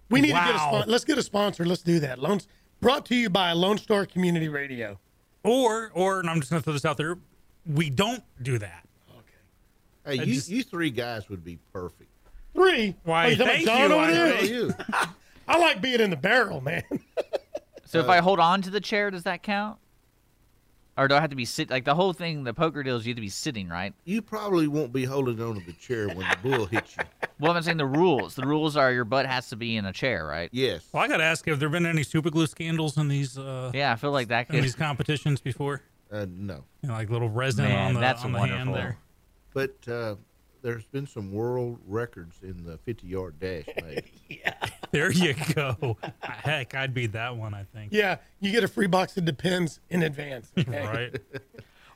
we 0.09 0.21
need 0.21 0.29
to 0.29 0.33
get 0.33 0.55
a 0.55 0.59
sponsor. 0.59 0.91
Let's 0.91 1.05
get 1.05 1.17
a 1.17 1.23
sponsor. 1.23 1.65
Let's 1.65 1.83
do 1.83 1.99
that. 1.99 2.19
Loans 2.19 2.47
brought 2.81 3.05
to 3.07 3.15
you 3.15 3.29
by 3.29 3.53
Lone 3.53 3.77
Star 3.77 4.05
Community 4.05 4.49
Radio. 4.49 4.99
Or, 5.43 5.91
or, 5.93 6.19
and 6.19 6.29
I'm 6.29 6.39
just 6.39 6.51
gonna 6.51 6.61
throw 6.61 6.73
this 6.73 6.85
out 6.85 6.97
there. 6.97 7.17
We 7.65 7.89
don't 7.89 8.23
do 8.41 8.57
that. 8.59 8.87
Hey, 10.05 10.15
you, 10.15 10.33
just- 10.35 10.49
you 10.49 10.63
three 10.63 10.89
guys 10.89 11.29
would 11.29 11.43
be 11.43 11.57
perfect. 11.73 12.09
Three. 12.53 12.95
Why, 13.03 13.25
Oh, 13.25 13.29
you 13.29 13.35
thank 13.37 13.65
John 13.65 13.89
you, 13.89 13.95
over 13.95 14.03
I- 14.05 14.11
there? 14.11 14.33
How 14.35 14.41
you? 14.41 14.73
I 15.47 15.57
like 15.57 15.81
being 15.81 15.99
in 16.01 16.09
the 16.09 16.15
barrel, 16.17 16.61
man. 16.61 16.83
So 17.85 17.99
if 17.99 18.07
I 18.07 18.19
hold 18.19 18.39
on 18.39 18.61
to 18.61 18.69
the 18.69 18.79
chair, 18.79 19.11
does 19.11 19.23
that 19.23 19.43
count? 19.43 19.77
Or 20.97 21.09
do 21.09 21.15
I 21.15 21.19
have 21.19 21.29
to 21.31 21.35
be 21.35 21.43
sit? 21.43 21.69
Like 21.69 21.83
the 21.83 21.93
whole 21.93 22.13
thing, 22.13 22.45
the 22.45 22.53
poker 22.53 22.83
deal 22.83 22.95
is 22.95 23.05
you 23.05 23.11
have 23.11 23.17
to 23.17 23.21
be 23.21 23.27
sitting, 23.27 23.67
right? 23.67 23.93
You 24.05 24.21
probably 24.21 24.67
won't 24.69 24.93
be 24.93 25.03
holding 25.03 25.41
on 25.41 25.59
to 25.59 25.65
the 25.65 25.73
chair 25.73 26.07
when 26.07 26.19
the 26.19 26.37
bull 26.41 26.65
hits 26.67 26.95
you. 26.95 27.03
Well, 27.41 27.51
I'm 27.51 27.61
saying 27.63 27.75
the 27.77 27.85
rules. 27.85 28.35
The 28.35 28.45
rules 28.45 28.77
are 28.77 28.93
your 28.93 29.03
butt 29.03 29.25
has 29.25 29.49
to 29.49 29.57
be 29.57 29.75
in 29.75 29.83
a 29.85 29.91
chair, 29.91 30.25
right? 30.25 30.47
Yes. 30.53 30.85
Well, 30.93 31.03
I 31.03 31.09
got 31.09 31.17
to 31.17 31.23
ask, 31.23 31.45
have 31.47 31.59
there 31.59 31.67
been 31.67 31.85
any 31.85 32.03
super 32.03 32.29
glue 32.29 32.45
scandals 32.47 32.97
in 32.97 33.09
these 33.09 33.37
uh, 33.37 33.71
Yeah, 33.73 33.91
I 33.91 33.95
feel 33.97 34.11
like 34.11 34.29
that 34.29 34.49
in 34.51 34.61
these 34.61 34.75
competitions 34.75 35.41
before? 35.41 35.81
Uh, 36.09 36.27
no. 36.29 36.63
You 36.81 36.87
know, 36.89 36.93
like 36.93 37.09
little 37.09 37.29
resin 37.29 37.65
Man, 37.65 37.87
on 37.87 37.93
the 37.95 37.99
that's 37.99 38.23
on 38.23 38.31
the 38.31 38.39
hand 38.39 38.69
wonderful. 38.69 38.73
there. 38.75 38.97
But 39.53 39.75
uh, 39.87 40.15
there's 40.61 40.85
been 40.85 41.07
some 41.07 41.31
world 41.31 41.79
records 41.87 42.37
in 42.43 42.63
the 42.63 42.77
50 42.79 43.07
yard 43.07 43.39
dash 43.39 43.65
made. 43.83 44.03
Yeah. 44.29 44.53
There 44.91 45.11
you 45.11 45.33
go. 45.55 45.97
Heck, 46.19 46.75
I'd 46.75 46.93
beat 46.93 47.13
that 47.13 47.35
one. 47.35 47.53
I 47.53 47.63
think. 47.73 47.91
Yeah, 47.93 48.17
you 48.39 48.51
get 48.51 48.63
a 48.63 48.67
free 48.67 48.87
box 48.87 49.15
of 49.17 49.25
Depends 49.25 49.79
in 49.89 50.03
advance. 50.03 50.51
okay? 50.57 50.85
Right. 50.85 51.21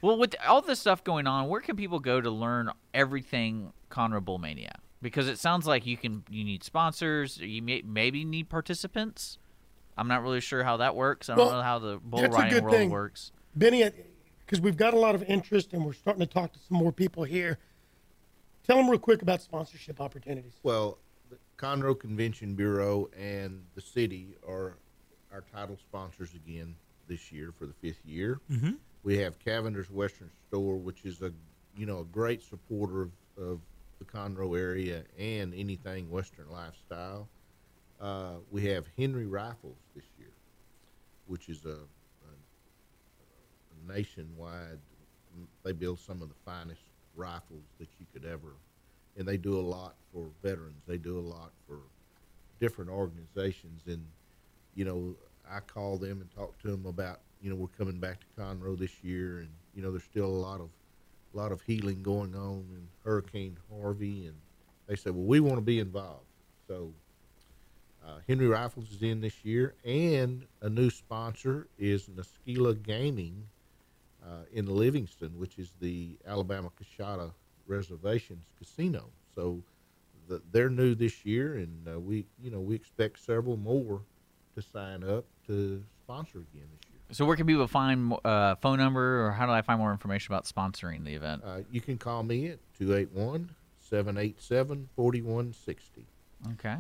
Well, 0.02 0.18
with 0.18 0.36
all 0.48 0.62
this 0.62 0.80
stuff 0.80 1.04
going 1.04 1.28
on, 1.28 1.48
where 1.50 1.62
can 1.62 1.76
people 1.76 2.00
go 2.00 2.22
to 2.22 2.30
learn 2.30 2.70
everything 2.94 3.74
Conroe 3.90 4.24
Bull 4.24 4.38
Mania? 4.38 4.76
Because 5.02 5.28
it 5.28 5.40
sounds 5.40 5.68
like 5.68 5.86
you 5.86 5.98
can 5.98 6.24
you 6.30 6.44
need 6.44 6.64
sponsors, 6.64 7.38
you 7.38 7.62
may, 7.62 7.82
maybe 7.86 8.24
need 8.26 8.50
participants. 8.50 9.38
I'm 9.98 10.08
not 10.08 10.24
really 10.24 10.42
sure 10.42 10.64
how 10.64 10.78
that 10.78 10.96
works. 10.96 11.30
I 11.30 11.36
don't 11.36 11.46
Well, 11.46 11.56
know 11.58 11.62
how 11.62 11.80
the 11.80 12.00
bull 12.04 12.22
that's 12.22 12.36
a 12.36 12.38
riding 12.38 12.54
good 12.54 12.64
world 12.64 12.76
thing. 12.76 12.90
works. 12.90 13.32
Benny, 13.56 13.90
because 14.46 14.62
we've 14.62 14.78
got 14.78 14.94
a 14.94 15.00
lot 15.00 15.16
of 15.16 15.24
interest 15.24 15.74
and 15.74 15.86
we're 15.86 15.94
starting 15.94 16.20
to 16.20 16.32
talk 16.32 16.54
to 16.54 16.60
some 16.60 16.78
more 16.78 16.92
people 16.92 17.24
here. 17.24 17.58
Tell 18.66 18.78
them 18.78 18.90
real 18.90 19.00
quick 19.00 19.22
about 19.22 19.42
sponsorship 19.42 20.02
opportunities. 20.02 20.54
Well, 20.64 20.98
the 21.30 21.38
Conroe 21.58 22.00
Convention 22.00 22.56
Bureau 22.56 23.10
and 23.18 23.64
the 23.76 23.82
city 23.82 24.36
are 24.48 24.78
our 25.32 25.44
title 25.54 25.78
sponsors 25.78 26.34
again 26.34 26.76
this 27.08 27.32
year 27.32 27.54
for 27.58 27.66
the 27.66 27.74
fifth 27.74 28.04
year. 28.06 28.40
Mm-hmm. 28.52 28.74
We 29.04 29.18
have 29.18 29.38
Cavender's 29.40 29.92
Western 29.92 30.32
Store, 30.48 30.78
which 30.78 31.06
is 31.06 31.22
a 31.22 31.32
you 31.78 31.86
know 31.86 32.00
a 32.00 32.06
great 32.06 32.42
supporter 32.42 33.04
of, 33.04 33.12
of 33.38 33.60
the 34.00 34.06
Conroe 34.06 34.58
area 34.58 35.04
and 35.18 35.54
anything 35.54 36.10
Western 36.10 36.50
lifestyle. 36.50 37.28
Uh, 38.02 38.36
we 38.52 38.66
have 38.66 38.86
Henry 38.98 39.26
Rifles 39.26 39.78
this 39.96 40.04
year, 40.18 40.34
which 41.28 41.50
is 41.50 41.66
a, 41.66 41.70
a, 41.70 41.74
a 41.74 41.95
nationwide. 43.88 44.80
They 45.64 45.74
build 45.74 46.00
some 46.00 46.22
of 46.22 46.30
the 46.30 46.36
finest 46.46 46.82
rifles 47.16 47.64
that 47.80 47.88
you 48.00 48.06
could 48.14 48.26
ever, 48.26 48.54
and 49.18 49.28
they 49.28 49.38
do 49.38 49.58
a 49.58 49.62
lot 49.62 49.96
for 50.14 50.28
veterans. 50.42 50.82
They 50.88 50.98
do 50.98 51.20
a 51.20 51.22
lot 51.22 51.52
for 51.68 51.80
different 52.60 52.90
organizations, 52.90 53.82
and 53.88 54.06
you 54.76 54.86
know, 54.86 55.16
I 55.50 55.60
call 55.60 55.98
them 55.98 56.22
and 56.22 56.32
talk 56.36 56.58
to 56.62 56.72
them 56.72 56.86
about 56.86 57.20
you 57.42 57.50
know 57.50 57.56
we're 57.56 57.68
coming 57.78 58.00
back 58.00 58.20
to 58.22 58.42
Conroe 58.42 58.78
this 58.78 59.04
year, 59.04 59.40
and 59.40 59.50
you 59.74 59.82
know 59.82 59.92
there's 59.92 60.04
still 60.04 60.26
a 60.26 60.28
lot 60.28 60.62
of 60.62 60.70
a 61.34 61.38
lot 61.38 61.52
of 61.52 61.62
healing 61.62 62.02
going 62.02 62.34
on 62.34 62.66
in 62.72 62.88
Hurricane 63.04 63.58
Harvey, 63.70 64.26
and 64.26 64.36
they 64.88 64.96
said, 64.96 65.14
well, 65.14 65.26
we 65.26 65.40
want 65.40 65.58
to 65.58 65.62
be 65.62 65.80
involved. 65.80 66.26
So 66.68 66.94
uh, 68.06 68.20
Henry 68.28 68.48
Rifles 68.48 68.92
is 68.92 69.02
in 69.02 69.20
this 69.22 69.44
year, 69.44 69.74
and 69.84 70.46
a 70.62 70.70
new 70.70 70.90
sponsor 70.90 71.68
is 71.78 72.08
Naskila 72.08 72.82
Gaming 72.82 73.48
uh, 74.26 74.44
in 74.52 74.66
Livingston, 74.66 75.38
which 75.38 75.58
is 75.58 75.72
the 75.80 76.18
Alabama 76.26 76.72
Coushatta 76.80 77.32
Reservations 77.68 78.46
Casino. 78.58 79.10
So 79.34 79.62
the, 80.28 80.42
they're 80.52 80.70
new 80.70 80.96
this 80.96 81.26
year, 81.26 81.56
and 81.56 81.88
uh, 81.88 82.00
we, 82.00 82.26
you 82.42 82.50
know, 82.50 82.60
we 82.60 82.76
expect 82.76 83.20
several 83.20 83.58
more 83.58 84.02
to 84.56 84.62
sign 84.62 85.04
up 85.04 85.26
to 85.48 85.84
sponsor 86.04 86.40
again 86.40 86.68
this 86.72 86.90
year. 86.90 87.00
So 87.12 87.26
where 87.26 87.36
can 87.36 87.46
people 87.46 87.68
find 87.68 88.14
uh, 88.24 88.56
phone 88.56 88.80
number 88.80 89.26
or 89.26 89.32
how 89.32 89.46
do 89.46 89.52
I 89.52 89.62
find 89.62 89.80
more 89.80 89.92
information 89.92 90.34
about 90.34 90.46
sponsoring 90.46 91.04
the 91.04 91.14
event? 91.14 91.44
Uh, 91.46 91.60
you 91.72 91.82
can 91.82 91.98
call 91.98 92.24
me 92.24 92.48
at 92.48 92.60
281 92.80 93.50
787 93.80 94.90
4160. 94.96 96.06
Okay. 96.54 96.78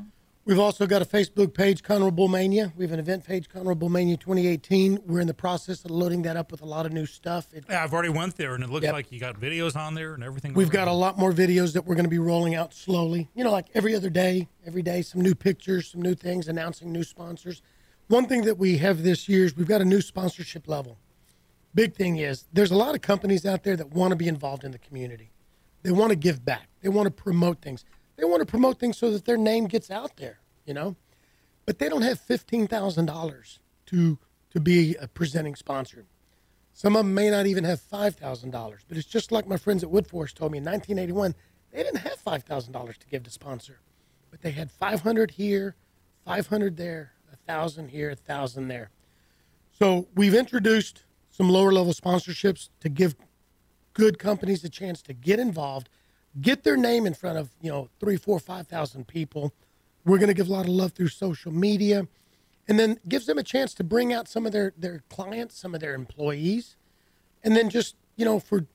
We've 0.47 0.59
also 0.59 0.85
got 0.85 1.01
a 1.01 1.05
Facebook 1.05 1.55
page, 1.55 1.81
Conroe 1.81 2.13
Bull 2.15 2.27
Mania. 2.27 2.71
We 2.77 2.85
have 2.85 2.91
an 2.91 2.99
event 2.99 3.25
page, 3.25 3.49
Conroe 3.49 3.77
Bull 3.77 3.89
Mania 3.89 4.15
2018. 4.15 4.99
We're 5.07 5.19
in 5.19 5.25
the 5.25 5.33
process 5.33 5.83
of 5.83 5.89
loading 5.89 6.21
that 6.21 6.37
up 6.37 6.51
with 6.51 6.61
a 6.61 6.65
lot 6.65 6.85
of 6.85 6.91
new 6.93 7.07
stuff. 7.07 7.51
It, 7.51 7.63
Yeah, 7.67 7.83
I've 7.83 7.91
already 7.91 8.09
went 8.09 8.37
there, 8.37 8.53
and 8.53 8.63
it 8.63 8.69
looks 8.69 8.83
Yep. 8.83 8.93
like 8.93 9.11
you 9.11 9.19
got 9.19 9.39
videos 9.39 9.75
on 9.75 9.95
there 9.95 10.13
and 10.13 10.23
everything. 10.23 10.53
we've 10.53 10.69
got 10.69 10.87
a 10.87 10.91
lot 10.93 11.17
more 11.17 11.31
videos 11.33 11.73
that 11.73 11.87
we're 11.87 11.95
going 11.95 12.05
to 12.05 12.11
be 12.11 12.19
rolling 12.19 12.53
out 12.53 12.75
slowly. 12.75 13.27
You 13.33 13.43
know, 13.43 13.51
like 13.51 13.65
every 13.73 13.95
other 13.95 14.11
day, 14.11 14.47
every 14.67 14.83
day, 14.83 15.01
some 15.01 15.19
new 15.21 15.33
pictures, 15.33 15.87
some 15.91 16.03
new 16.03 16.13
things, 16.13 16.47
announcing 16.47 16.91
new 16.91 17.03
sponsors. 17.03 17.63
One 18.07 18.27
thing 18.27 18.43
that 18.43 18.59
we 18.59 18.77
have 18.77 19.01
this 19.01 19.27
year 19.27 19.45
is 19.45 19.57
we've 19.57 19.67
got 19.67 19.81
a 19.81 19.85
new 19.85 19.99
sponsorship 19.99 20.67
level. 20.67 20.99
Big 21.73 21.95
thing 21.95 22.17
is 22.17 22.45
there's 22.53 22.69
a 22.71 22.77
lot 22.77 22.93
of 22.93 23.01
companies 23.01 23.47
out 23.47 23.63
there 23.63 23.75
that 23.77 23.93
want 23.93 24.11
to 24.11 24.15
be 24.15 24.27
involved 24.27 24.63
in 24.63 24.69
the 24.71 24.77
community. 24.77 25.31
They 25.81 25.89
want 25.91 26.11
to 26.11 26.15
give 26.15 26.45
back. 26.45 26.67
They 26.81 26.89
want 26.89 27.07
to 27.07 27.11
promote 27.11 27.61
things. 27.63 27.83
They 28.15 28.25
want 28.25 28.41
to 28.41 28.45
promote 28.45 28.79
things 28.79 28.97
so 28.97 29.11
that 29.11 29.25
their 29.25 29.37
name 29.37 29.67
gets 29.67 29.91
out 29.91 30.17
there, 30.17 30.39
you 30.65 30.73
know? 30.73 30.95
But 31.65 31.79
they 31.79 31.89
don't 31.89 32.03
have 32.03 32.21
$15,000 32.21 33.59
to 33.87 34.17
to 34.51 34.59
be 34.61 34.95
a 34.95 35.07
presenting 35.09 35.53
sponsor. 35.53 36.05
Some 36.71 36.95
of 36.95 37.05
them 37.05 37.13
may 37.13 37.29
not 37.29 37.45
even 37.45 37.65
have 37.65 37.81
five 37.81 38.15
thousand 38.15 38.51
dollars, 38.51 38.85
but 38.87 38.97
it's 38.97 39.07
just 39.07 39.31
like 39.31 39.47
my 39.47 39.57
friends 39.57 39.83
at 39.83 39.89
Woodforest 39.89 40.33
told 40.33 40.53
me 40.53 40.59
in 40.59 40.63
1981. 40.63 41.35
They 41.71 41.83
didn't 41.83 41.99
have 41.99 42.15
five 42.15 42.43
thousand 42.43 42.71
dollars 42.71 42.97
to 42.99 43.07
give 43.07 43.23
to 43.23 43.29
sponsor, 43.29 43.79
but 44.31 44.41
they 44.41 44.51
had 44.51 44.71
500 44.71 45.31
here, 45.31 45.75
500 46.23 46.77
there, 46.77 47.11
a 47.31 47.35
thousand 47.35 47.89
here, 47.89 48.11
a 48.11 48.15
thousand 48.15 48.69
there. 48.69 48.91
So 49.77 50.07
we've 50.15 50.33
introduced 50.33 51.03
some 51.29 51.49
lower 51.49 51.73
level 51.73 51.93
sponsorships 51.93 52.69
to 52.79 52.87
give 52.87 53.15
good 53.93 54.19
companies 54.19 54.63
a 54.63 54.69
chance 54.69 55.01
to 55.01 55.13
get 55.13 55.37
involved, 55.39 55.89
get 56.41 56.63
their 56.63 56.77
name 56.77 57.05
in 57.05 57.13
front 57.13 57.37
of 57.37 57.49
you 57.61 57.71
know 57.71 57.89
three, 57.99 58.17
four, 58.17 58.39
five 58.39 58.67
thousand 58.67 59.07
people. 59.07 59.53
We're 60.05 60.17
going 60.17 60.27
to 60.27 60.33
give 60.33 60.47
a 60.47 60.51
lot 60.51 60.65
of 60.65 60.71
love 60.71 60.91
through 60.93 61.07
social 61.07 61.51
media, 61.51 62.07
and 62.67 62.79
then 62.79 62.99
gives 63.07 63.25
them 63.25 63.37
a 63.37 63.43
chance 63.43 63.73
to 63.75 63.83
bring 63.83 64.13
out 64.13 64.27
some 64.27 64.45
of 64.45 64.51
their 64.51 64.73
their 64.77 65.03
clients, 65.09 65.59
some 65.59 65.73
of 65.73 65.81
their 65.81 65.93
employees, 65.93 66.75
and 67.43 67.55
then 67.55 67.69
just 67.69 67.95
you 68.15 68.25
know 68.25 68.39
for 68.39 68.65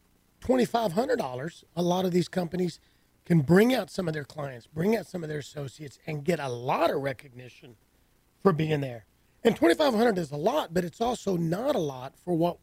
twenty 0.41 0.65
five 0.65 0.93
hundred 0.93 1.19
dollars, 1.19 1.65
a 1.77 1.83
lot 1.83 2.05
of 2.05 2.13
these 2.13 2.29
companies 2.29 2.81
can 3.25 3.41
bring 3.41 3.75
out 3.75 3.91
some 3.91 4.09
of 4.09 4.15
their 4.15 4.25
clients, 4.25 4.67
bring 4.67 4.97
out 4.97 5.07
some 5.07 5.23
of 5.23 5.29
their 5.29 5.39
associates, 5.39 5.99
and 6.07 6.25
get 6.25 6.41
a 6.41 6.49
lot 6.49 6.91
of 6.91 7.01
recognition 7.01 7.77
for 8.43 8.53
being 8.53 8.81
there. 8.81 9.05
And 9.45 9.55
twenty 9.55 9.75
five 9.75 9.95
hundred 9.95 10.19
is 10.19 10.31
a 10.31 10.37
lot, 10.37 10.75
but 10.75 10.85
it's 10.85 11.01
also 11.01 11.37
not 11.37 11.75
a 11.75 11.81
lot 11.81 12.15
for 12.25 12.35
what 12.35 12.59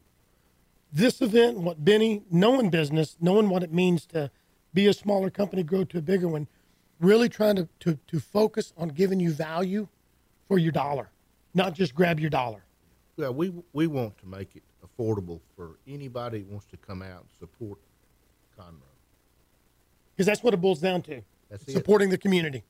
this 0.92 1.20
event, 1.20 1.58
what 1.58 1.84
Benny, 1.84 2.22
knowing 2.30 2.70
business, 2.70 3.16
knowing 3.20 3.48
what 3.48 3.62
it 3.62 3.72
means 3.72 4.06
to 4.06 4.30
be 4.74 4.86
a 4.86 4.92
smaller 4.92 5.30
company, 5.30 5.62
grow 5.62 5.84
to 5.84 5.98
a 5.98 6.02
bigger 6.02 6.28
one, 6.28 6.46
really 7.00 7.28
trying 7.28 7.56
to, 7.56 7.68
to, 7.80 7.98
to 8.06 8.20
focus 8.20 8.72
on 8.76 8.88
giving 8.88 9.20
you 9.20 9.32
value 9.32 9.88
for 10.46 10.58
your 10.58 10.72
dollar, 10.72 11.10
not 11.54 11.74
just 11.74 11.94
grab 11.94 12.18
your 12.20 12.30
dollar. 12.30 12.62
Yeah, 13.16 13.30
we 13.30 13.52
we 13.72 13.86
want 13.88 14.16
to 14.18 14.26
make 14.26 14.54
it 14.54 14.62
affordable 14.84 15.40
for 15.56 15.78
anybody 15.88 16.40
who 16.44 16.50
wants 16.52 16.66
to 16.66 16.76
come 16.76 17.02
out 17.02 17.20
and 17.20 17.28
support 17.38 17.78
Conroe. 18.58 18.74
Because 20.14 20.26
that's 20.26 20.42
what 20.42 20.54
it 20.54 20.60
boils 20.60 20.80
down 20.80 21.02
to 21.02 21.20
That's 21.50 21.64
it. 21.64 21.72
supporting 21.72 22.10
the 22.10 22.18
community. 22.18 22.62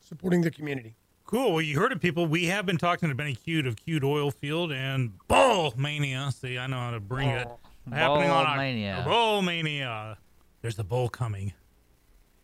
Supporting 0.00 0.40
the 0.42 0.50
community. 0.50 0.94
Cool. 1.24 1.52
Well, 1.54 1.62
you 1.62 1.78
heard 1.78 1.90
it, 1.92 2.00
people. 2.00 2.26
We 2.26 2.46
have 2.46 2.64
been 2.66 2.76
talking 2.78 3.08
to 3.08 3.14
Benny 3.14 3.34
Cude 3.34 3.66
of 3.66 3.76
Cude 3.76 4.04
Oil 4.04 4.30
Field 4.30 4.72
and 4.72 5.12
Bull 5.28 5.74
Mania. 5.76 6.30
See, 6.32 6.56
I 6.58 6.66
know 6.68 6.76
how 6.76 6.92
to 6.92 7.00
bring 7.00 7.28
it. 7.28 7.48
Happening 7.92 8.30
on 8.30 8.44
Bull 8.44 8.52
Oc- 8.52 8.56
Mania. 8.58 9.02
Bull 9.06 9.42
Mania. 9.42 10.18
There's 10.66 10.74
the 10.74 10.82
bull 10.82 11.08
coming. 11.08 11.52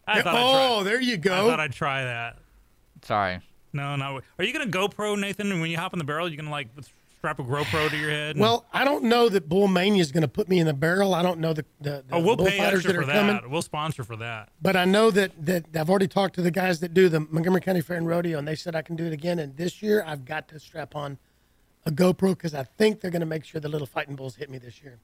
I 0.07 0.18
Yeah, 0.18 0.23
thought 0.23 0.35
I'd 0.37 0.45
oh, 0.45 0.75
try, 0.77 0.85
there 0.85 1.01
you 1.01 1.16
go. 1.16 1.35
I 1.35 1.51
thought 1.51 1.59
I'd 1.59 1.73
try 1.73 2.05
that. 2.05 2.39
Sorry. 3.03 3.41
No, 3.73 3.97
no. 3.97 4.20
Are 4.39 4.45
you 4.45 4.53
gonna 4.53 4.70
GoPro, 4.70 5.18
Nathan? 5.18 5.51
And 5.51 5.61
when 5.61 5.73
you 5.73 5.77
hop 5.77 5.93
in 5.93 5.99
the 5.99 6.05
barrel, 6.05 6.29
you 6.29 6.37
gonna 6.37 6.49
like 6.49 6.68
strap 7.18 7.41
a 7.41 7.43
GoPro 7.43 7.91
to 7.91 7.97
your 7.97 8.11
head? 8.11 8.37
and- 8.37 8.41
Well, 8.41 8.64
I 8.73 8.85
don't 8.85 9.03
know 9.07 9.29
that 9.29 9.49
Bull 9.49 9.66
Mania 9.66 10.01
is 10.01 10.12
going 10.12 10.23
to 10.23 10.29
put 10.29 10.49
me 10.49 10.61
in 10.61 10.66
the 10.68 10.73
barrel. 10.73 11.14
I 11.14 11.23
don't 11.25 11.41
know 11.41 11.53
the, 11.53 11.64
the, 11.81 12.05
the 12.07 12.14
oh, 12.14 12.20
we'll 12.20 12.37
pay 12.37 12.45
bullfighters 12.59 12.87
extra 12.87 12.93
that 12.93 12.99
are 13.01 13.07
for 13.07 13.11
coming. 13.12 13.51
We'll 13.51 13.62
sponsor 13.62 14.05
for 14.05 14.14
that. 14.18 14.51
But 14.61 14.77
I 14.77 14.85
know 14.85 15.11
that, 15.11 15.33
that 15.45 15.64
I've 15.75 15.91
already 15.91 16.07
talked 16.07 16.37
to 16.37 16.43
the 16.43 16.53
guys 16.53 16.79
that 16.79 16.95
do 16.95 17.09
the 17.09 17.18
Montgomery 17.18 17.61
County 17.61 17.81
Fair 17.81 17.97
and 17.97 18.07
Rodeo, 18.07 18.39
and 18.39 18.47
they 18.47 18.55
said 18.55 18.77
I 18.77 18.83
can 18.83 18.95
do 18.95 19.05
it 19.05 19.12
again. 19.12 19.41
And 19.41 19.57
this 19.57 19.83
year, 19.83 20.05
I've 20.07 20.25
got 20.25 20.47
to 20.49 20.61
strap 20.61 20.95
on 20.95 21.18
a 21.87 21.91
GoPro 21.91 22.37
because 22.37 22.55
I 22.55 22.62
think 22.62 23.01
they're 23.01 23.11
going 23.11 23.18
to 23.18 23.27
make 23.27 23.45
sure 23.45 23.61
the 23.61 23.68
little 23.68 23.89
fighting 23.89 24.14
bulls 24.14 24.37
hit 24.37 24.49
me 24.49 24.59
this 24.59 24.81
year. 24.81 25.01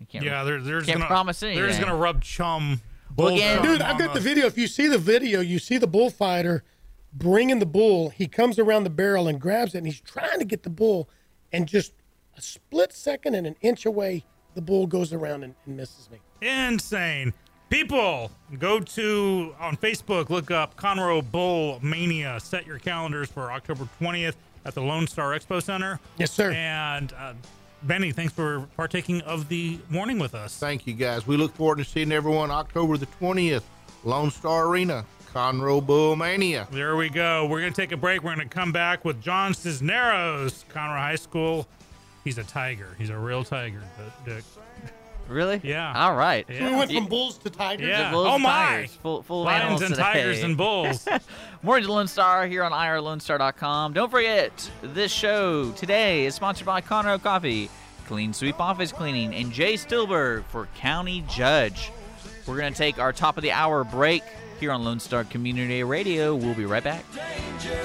You 0.00 0.06
can't 0.06 0.24
Yeah, 0.24 0.42
they're, 0.44 0.60
they're 0.60 0.78
just 0.78 0.88
can't 0.88 1.00
gonna 1.00 1.08
promise 1.08 1.42
They're 1.54 1.68
just 1.68 1.80
gonna 1.80 1.94
rub 1.94 2.22
chum. 2.22 2.80
Well, 3.16 3.28
bull 3.28 3.36
again- 3.36 3.58
chum 3.58 3.66
Dude, 3.66 3.82
I've 3.82 3.92
on 3.92 3.98
got 3.98 4.14
the 4.14 4.20
video. 4.20 4.46
If 4.46 4.58
you 4.58 4.66
see 4.66 4.88
the 4.88 4.98
video, 4.98 5.40
you 5.40 5.58
see 5.58 5.78
the 5.78 5.86
bullfighter 5.86 6.64
bringing 7.12 7.58
the 7.58 7.66
bull. 7.66 8.10
He 8.10 8.26
comes 8.26 8.58
around 8.58 8.84
the 8.84 8.90
barrel 8.90 9.28
and 9.28 9.40
grabs 9.40 9.74
it, 9.74 9.78
and 9.78 9.86
he's 9.86 10.00
trying 10.00 10.38
to 10.38 10.44
get 10.44 10.62
the 10.62 10.70
bull, 10.70 11.08
and 11.52 11.66
just 11.68 11.92
a 12.36 12.40
split 12.40 12.92
second 12.92 13.34
and 13.34 13.46
an 13.46 13.56
inch 13.60 13.84
away, 13.84 14.24
the 14.54 14.62
bull 14.62 14.86
goes 14.86 15.12
around 15.12 15.44
and, 15.44 15.54
and 15.66 15.76
misses 15.76 16.08
me. 16.10 16.18
Insane. 16.40 17.32
People, 17.68 18.32
go 18.58 18.80
to 18.80 19.54
on 19.60 19.76
Facebook, 19.76 20.28
look 20.28 20.50
up 20.50 20.76
Conroe 20.76 21.28
Bull 21.30 21.78
Mania. 21.82 22.40
Set 22.40 22.66
your 22.66 22.78
calendars 22.80 23.28
for 23.30 23.52
October 23.52 23.88
20th 24.00 24.34
at 24.64 24.74
the 24.74 24.82
Lone 24.82 25.06
Star 25.06 25.30
Expo 25.38 25.62
Center. 25.62 26.00
Yes, 26.18 26.32
sir. 26.32 26.50
And 26.50 27.12
uh, 27.12 27.34
Benny, 27.82 28.12
thanks 28.12 28.32
for 28.32 28.68
partaking 28.76 29.22
of 29.22 29.48
the 29.48 29.78
morning 29.88 30.18
with 30.18 30.34
us. 30.34 30.56
Thank 30.58 30.86
you, 30.86 30.92
guys. 30.92 31.26
We 31.26 31.36
look 31.36 31.54
forward 31.54 31.78
to 31.78 31.84
seeing 31.84 32.12
everyone 32.12 32.50
October 32.50 32.98
the 32.98 33.06
20th, 33.06 33.62
Lone 34.04 34.30
Star 34.30 34.66
Arena, 34.66 35.04
Conroe 35.32 35.84
Bull 35.84 36.14
Mania. 36.14 36.68
There 36.70 36.96
we 36.96 37.08
go. 37.08 37.46
We're 37.46 37.60
going 37.60 37.72
to 37.72 37.80
take 37.80 37.92
a 37.92 37.96
break. 37.96 38.22
We're 38.22 38.34
going 38.34 38.46
to 38.48 38.54
come 38.54 38.70
back 38.70 39.04
with 39.04 39.22
John 39.22 39.54
Cisneros, 39.54 40.66
Conroe 40.68 40.98
High 40.98 41.16
School. 41.16 41.66
He's 42.22 42.36
a 42.36 42.44
tiger. 42.44 42.88
He's 42.98 43.10
a 43.10 43.16
real 43.16 43.44
tiger. 43.44 43.82
But, 43.96 44.24
Dick. 44.26 44.44
Really? 45.30 45.60
Yeah. 45.62 45.92
All 45.94 46.14
right. 46.16 46.44
Yeah. 46.50 46.70
We 46.70 46.76
went 46.76 46.92
from 46.92 47.06
bulls 47.06 47.38
to 47.38 47.50
tigers. 47.50 47.86
Yeah. 47.86 48.10
Bulls 48.10 48.26
Oh, 48.28 48.38
my. 48.38 48.50
tigers, 48.50 48.94
Full, 48.96 49.22
full 49.22 49.40
of 49.42 49.46
Lions 49.46 49.62
animals 49.62 49.82
and 49.82 49.90
today. 49.94 50.02
tigers 50.02 50.42
and 50.42 50.56
bulls. 50.56 51.06
Mornings 51.62 51.86
with 51.88 51.94
Lone 51.96 52.08
Star 52.08 52.46
here 52.46 52.64
on 52.64 52.72
IRLoneStar.com. 52.72 53.92
Don't 53.92 54.10
forget, 54.10 54.70
this 54.82 55.12
show 55.12 55.70
today 55.72 56.26
is 56.26 56.34
sponsored 56.34 56.66
by 56.66 56.80
Conroe 56.80 57.22
Coffee, 57.22 57.70
Clean 58.06 58.32
Sweep 58.32 58.58
Office 58.60 58.90
Cleaning, 58.92 59.32
and 59.34 59.52
Jay 59.52 59.74
Stittleburg 59.74 60.44
for 60.46 60.66
County 60.76 61.24
Judge. 61.28 61.92
We're 62.46 62.56
going 62.58 62.72
to 62.72 62.78
take 62.78 62.98
our 62.98 63.12
top 63.12 63.36
of 63.36 63.42
the 63.44 63.52
hour 63.52 63.84
break 63.84 64.24
here 64.58 64.72
on 64.72 64.82
Lone 64.84 64.98
Star 64.98 65.22
Community 65.24 65.84
Radio. 65.84 66.34
We'll 66.34 66.54
be 66.54 66.64
right 66.64 66.82
back. 66.82 67.04
danger. 67.14 67.80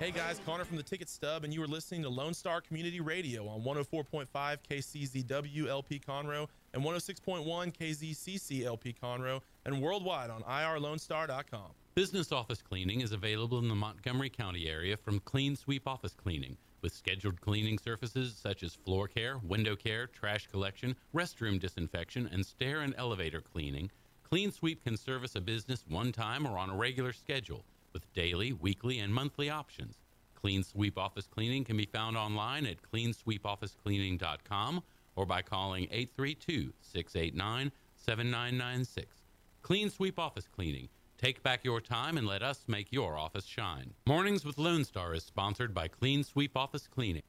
Hey 0.00 0.12
guys, 0.12 0.40
Connor 0.46 0.64
from 0.64 0.78
the 0.78 0.82
Ticket 0.82 1.10
Stub, 1.10 1.44
and 1.44 1.52
you 1.52 1.62
are 1.62 1.66
listening 1.66 2.02
to 2.04 2.08
Lone 2.08 2.32
Star 2.32 2.62
Community 2.62 3.00
Radio 3.00 3.46
on 3.46 3.60
104.5 3.60 4.26
KCZW 4.32 5.68
LP 5.68 5.98
Conroe 6.00 6.48
and 6.72 6.82
106.1 6.82 7.44
KZCC 7.76 8.64
LP 8.64 8.94
Conroe, 8.94 9.42
and 9.66 9.82
worldwide 9.82 10.30
on 10.30 10.42
irlonestar.com. 10.44 11.72
Business 11.94 12.32
office 12.32 12.62
cleaning 12.62 13.02
is 13.02 13.12
available 13.12 13.58
in 13.58 13.68
the 13.68 13.74
Montgomery 13.74 14.30
County 14.30 14.70
area 14.70 14.96
from 14.96 15.20
Clean 15.20 15.54
Sweep 15.54 15.86
Office 15.86 16.14
Cleaning, 16.14 16.56
with 16.80 16.94
scheduled 16.94 17.38
cleaning 17.42 17.78
services 17.78 18.34
such 18.34 18.62
as 18.62 18.74
floor 18.74 19.06
care, 19.06 19.36
window 19.42 19.76
care, 19.76 20.06
trash 20.06 20.46
collection, 20.46 20.96
restroom 21.14 21.60
disinfection, 21.60 22.26
and 22.32 22.46
stair 22.46 22.80
and 22.80 22.94
elevator 22.96 23.42
cleaning. 23.42 23.90
Clean 24.22 24.50
Sweep 24.50 24.82
can 24.82 24.96
service 24.96 25.36
a 25.36 25.42
business 25.42 25.84
one 25.86 26.10
time 26.10 26.46
or 26.46 26.56
on 26.56 26.70
a 26.70 26.74
regular 26.74 27.12
schedule, 27.12 27.66
with 27.92 28.12
daily, 28.12 28.52
weekly, 28.52 28.98
and 28.98 29.12
monthly 29.12 29.50
options. 29.50 29.98
Clean 30.34 30.62
Sweep 30.62 30.96
Office 30.96 31.26
Cleaning 31.26 31.64
can 31.64 31.76
be 31.76 31.86
found 31.86 32.16
online 32.16 32.66
at 32.66 32.82
cleansweepofficecleaning.com 32.82 34.82
or 35.16 35.26
by 35.26 35.42
calling 35.42 35.84
832 35.90 36.72
689 36.80 37.72
7996. 37.96 39.16
Clean 39.62 39.90
Sweep 39.90 40.18
Office 40.18 40.48
Cleaning. 40.48 40.88
Take 41.18 41.42
back 41.42 41.64
your 41.64 41.82
time 41.82 42.16
and 42.16 42.26
let 42.26 42.42
us 42.42 42.64
make 42.66 42.90
your 42.90 43.18
office 43.18 43.44
shine. 43.44 43.92
Mornings 44.06 44.44
with 44.44 44.56
Lone 44.56 44.84
Star 44.84 45.14
is 45.14 45.22
sponsored 45.22 45.74
by 45.74 45.86
Clean 45.86 46.24
Sweep 46.24 46.56
Office 46.56 46.86
Cleaning. 46.86 47.22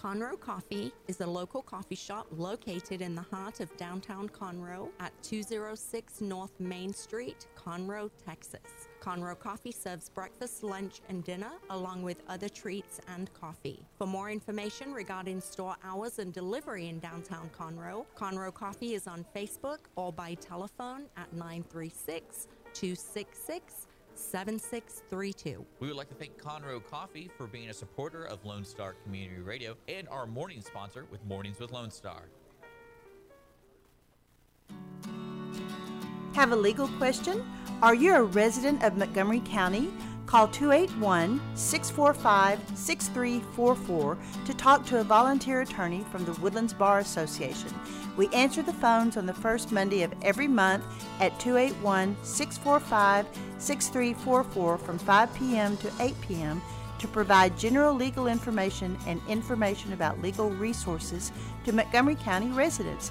Conroe 0.00 0.40
Coffee 0.40 0.94
is 1.08 1.20
a 1.20 1.26
local 1.26 1.60
coffee 1.60 1.94
shop 1.94 2.26
located 2.34 3.02
in 3.02 3.14
the 3.14 3.20
heart 3.20 3.60
of 3.60 3.76
downtown 3.76 4.30
Conroe 4.30 4.88
at 4.98 5.12
206 5.22 6.22
North 6.22 6.58
Main 6.58 6.94
Street, 6.94 7.46
Conroe, 7.54 8.10
Texas. 8.24 8.88
Conroe 9.02 9.38
Coffee 9.38 9.72
serves 9.72 10.08
breakfast, 10.08 10.62
lunch, 10.62 11.02
and 11.10 11.22
dinner, 11.22 11.50
along 11.68 12.02
with 12.02 12.22
other 12.28 12.48
treats 12.48 12.98
and 13.14 13.30
coffee. 13.34 13.84
For 13.98 14.06
more 14.06 14.30
information 14.30 14.94
regarding 14.94 15.42
store 15.42 15.76
hours 15.84 16.18
and 16.18 16.32
delivery 16.32 16.88
in 16.88 16.98
downtown 16.98 17.50
Conroe, 17.50 18.06
Conroe 18.16 18.54
Coffee 18.54 18.94
is 18.94 19.06
on 19.06 19.26
Facebook 19.36 19.80
or 19.96 20.14
by 20.14 20.32
telephone 20.32 21.10
at 21.18 21.30
936 21.34 22.48
266 22.72 23.86
7632. 24.20 25.64
We 25.80 25.88
would 25.88 25.96
like 25.96 26.08
to 26.08 26.14
thank 26.14 26.36
Conroe 26.40 26.84
Coffee 26.84 27.30
for 27.36 27.46
being 27.46 27.70
a 27.70 27.74
supporter 27.74 28.24
of 28.24 28.44
Lone 28.44 28.64
Star 28.64 28.94
Community 29.04 29.40
Radio 29.40 29.76
and 29.88 30.08
our 30.08 30.26
morning 30.26 30.60
sponsor 30.60 31.06
with 31.10 31.24
Mornings 31.24 31.58
with 31.58 31.72
Lone 31.72 31.90
Star. 31.90 32.22
Have 36.34 36.52
a 36.52 36.56
legal 36.56 36.88
question? 36.88 37.44
Are 37.82 37.94
you 37.94 38.14
a 38.14 38.22
resident 38.22 38.82
of 38.84 38.96
Montgomery 38.96 39.40
County? 39.40 39.90
Call 40.30 40.46
281 40.46 41.40
645 41.56 42.60
6344 42.78 44.18
to 44.46 44.54
talk 44.54 44.86
to 44.86 45.00
a 45.00 45.02
volunteer 45.02 45.62
attorney 45.62 46.04
from 46.12 46.24
the 46.24 46.34
Woodlands 46.34 46.72
Bar 46.72 47.00
Association. 47.00 47.74
We 48.16 48.28
answer 48.28 48.62
the 48.62 48.72
phones 48.72 49.16
on 49.16 49.26
the 49.26 49.34
first 49.34 49.72
Monday 49.72 50.04
of 50.04 50.14
every 50.22 50.46
month 50.46 50.84
at 51.18 51.36
281 51.40 52.16
645 52.22 53.26
6344 53.58 54.78
from 54.78 54.98
5 54.98 55.34
p.m. 55.34 55.76
to 55.78 55.90
8 55.98 56.14
p.m. 56.20 56.62
to 57.00 57.08
provide 57.08 57.58
general 57.58 57.92
legal 57.92 58.28
information 58.28 58.96
and 59.08 59.20
information 59.28 59.92
about 59.94 60.22
legal 60.22 60.50
resources 60.50 61.32
to 61.64 61.72
Montgomery 61.72 62.14
County 62.14 62.52
residents. 62.52 63.10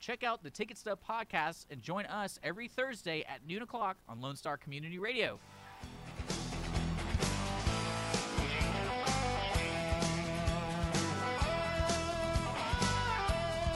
check 0.00 0.24
out 0.24 0.42
the 0.42 0.50
Ticket 0.50 0.78
Stub 0.78 0.98
podcast 1.06 1.66
and 1.70 1.82
join 1.82 2.06
us 2.06 2.38
every 2.42 2.66
Thursday 2.68 3.22
at 3.28 3.46
noon 3.46 3.62
o'clock 3.62 3.98
on 4.08 4.20
Lone 4.20 4.34
Star 4.34 4.56
Community 4.56 4.98
Radio. 4.98 5.38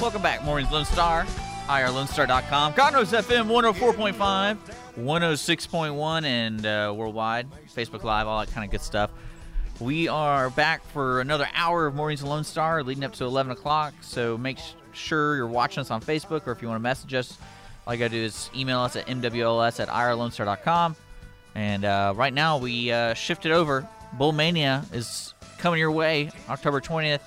Welcome 0.01 0.22
back, 0.22 0.45
Mornings 0.45 0.70
Lone 0.72 0.85
Star, 0.85 1.25
IRLoneStar.com, 1.66 2.75
Conroe's 2.75 3.12
FM 3.12 3.47
104.5, 3.47 4.59
106.1, 4.99 6.25
and 6.25 6.66
uh, 6.66 6.93
worldwide, 6.95 7.47
Facebook 7.75 8.03
Live, 8.03 8.27
all 8.27 8.41
that 8.41 8.51
kind 8.53 8.64
of 8.66 8.70
good 8.70 8.83
stuff. 8.83 9.11
We 9.81 10.09
are 10.09 10.51
back 10.51 10.85
for 10.89 11.20
another 11.20 11.49
hour 11.55 11.87
of 11.87 11.95
Mornings 11.95 12.22
Lone 12.22 12.45
Star, 12.45 12.83
leading 12.83 13.05
up 13.05 13.12
to 13.14 13.25
11 13.25 13.53
o'clock. 13.53 13.95
So 14.03 14.37
make 14.37 14.59
sh- 14.59 14.72
sure 14.95 15.36
you're 15.36 15.47
watching 15.47 15.80
us 15.80 15.90
on 15.90 16.01
Facebook, 16.01 16.47
or 16.47 16.53
if 16.53 16.62
you 16.62 16.68
want 16.68 16.78
to 16.78 16.82
message 16.82 17.14
us, 17.14 17.38
all 17.86 17.95
you 17.95 18.01
got 18.01 18.11
to 18.11 18.16
do 18.16 18.24
is 18.24 18.51
email 18.55 18.80
us 18.80 18.97
at 18.97 19.07
mwls 19.07 19.80
at 19.80 19.88
irlonestar.com. 19.88 20.97
And 21.55 21.84
uh, 21.84 22.14
right 22.16 22.32
now, 22.32 22.59
we 22.59 22.90
uh, 22.90 23.14
shifted 23.14 23.53
over. 23.53 23.86
Bull 24.14 24.32
Mania 24.32 24.84
is 24.92 25.34
coming 25.59 25.80
your 25.80 25.90
way 25.92 26.30
October 26.49 26.80
20th. 26.80 27.20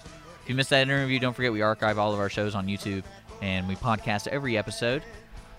If 0.43 0.49
you 0.49 0.55
missed 0.55 0.69
that 0.69 0.81
interview, 0.81 1.19
don't 1.19 1.33
forget 1.33 1.51
we 1.51 1.61
archive 1.61 1.97
all 1.97 2.13
of 2.13 2.19
our 2.19 2.29
shows 2.29 2.55
on 2.55 2.67
YouTube, 2.67 3.03
and 3.41 3.67
we 3.67 3.75
podcast 3.75 4.27
every 4.27 4.57
episode 4.57 5.03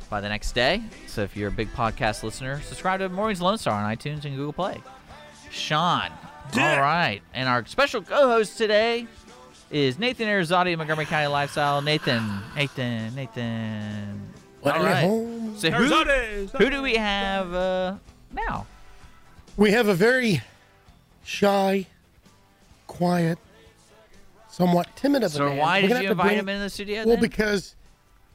by 0.08 0.20
the 0.20 0.28
next 0.28 0.52
day. 0.52 0.82
So 1.06 1.22
if 1.22 1.36
you're 1.36 1.48
a 1.48 1.52
big 1.52 1.72
podcast 1.72 2.22
listener, 2.22 2.60
subscribe 2.62 3.00
to 3.00 3.08
Mornings 3.08 3.40
Lone 3.40 3.58
Star 3.58 3.74
on 3.82 3.94
iTunes 3.94 4.24
and 4.24 4.36
Google 4.36 4.52
Play. 4.52 4.82
Sean. 5.50 6.10
All 6.56 6.80
right. 6.80 7.20
And 7.34 7.48
our 7.48 7.64
special 7.66 8.02
co 8.02 8.28
host 8.28 8.56
today 8.56 9.06
is 9.70 9.98
Nathan 9.98 10.28
Arizotti, 10.28 10.72
of 10.72 10.78
Montgomery 10.78 11.06
County 11.06 11.26
Lifestyle. 11.28 11.82
Nathan, 11.82 12.40
Nathan, 12.56 13.14
Nathan. 13.14 14.22
What 14.60 14.74
All 14.76 14.80
are 14.82 14.84
you 14.84 14.92
right. 14.92 15.00
home? 15.04 15.54
So 15.56 15.70
who, 15.70 16.46
who 16.58 16.70
do 16.70 16.82
we 16.82 16.94
have 16.96 17.52
uh, 17.54 17.96
now? 18.32 18.66
We 19.56 19.70
have 19.72 19.88
a 19.88 19.94
very 19.94 20.40
shy, 21.24 21.86
quiet, 22.86 23.38
somewhat 24.50 24.88
timid 24.96 25.22
of 25.22 25.32
a 25.32 25.36
So 25.36 25.48
man. 25.48 25.58
why 25.58 25.80
did 25.82 25.90
you 26.02 26.10
invite 26.10 26.26
bring- 26.26 26.38
him 26.38 26.48
into 26.48 26.62
the 26.64 26.70
studio 26.70 26.98
Well, 27.04 27.16
then? 27.16 27.20
because 27.20 27.74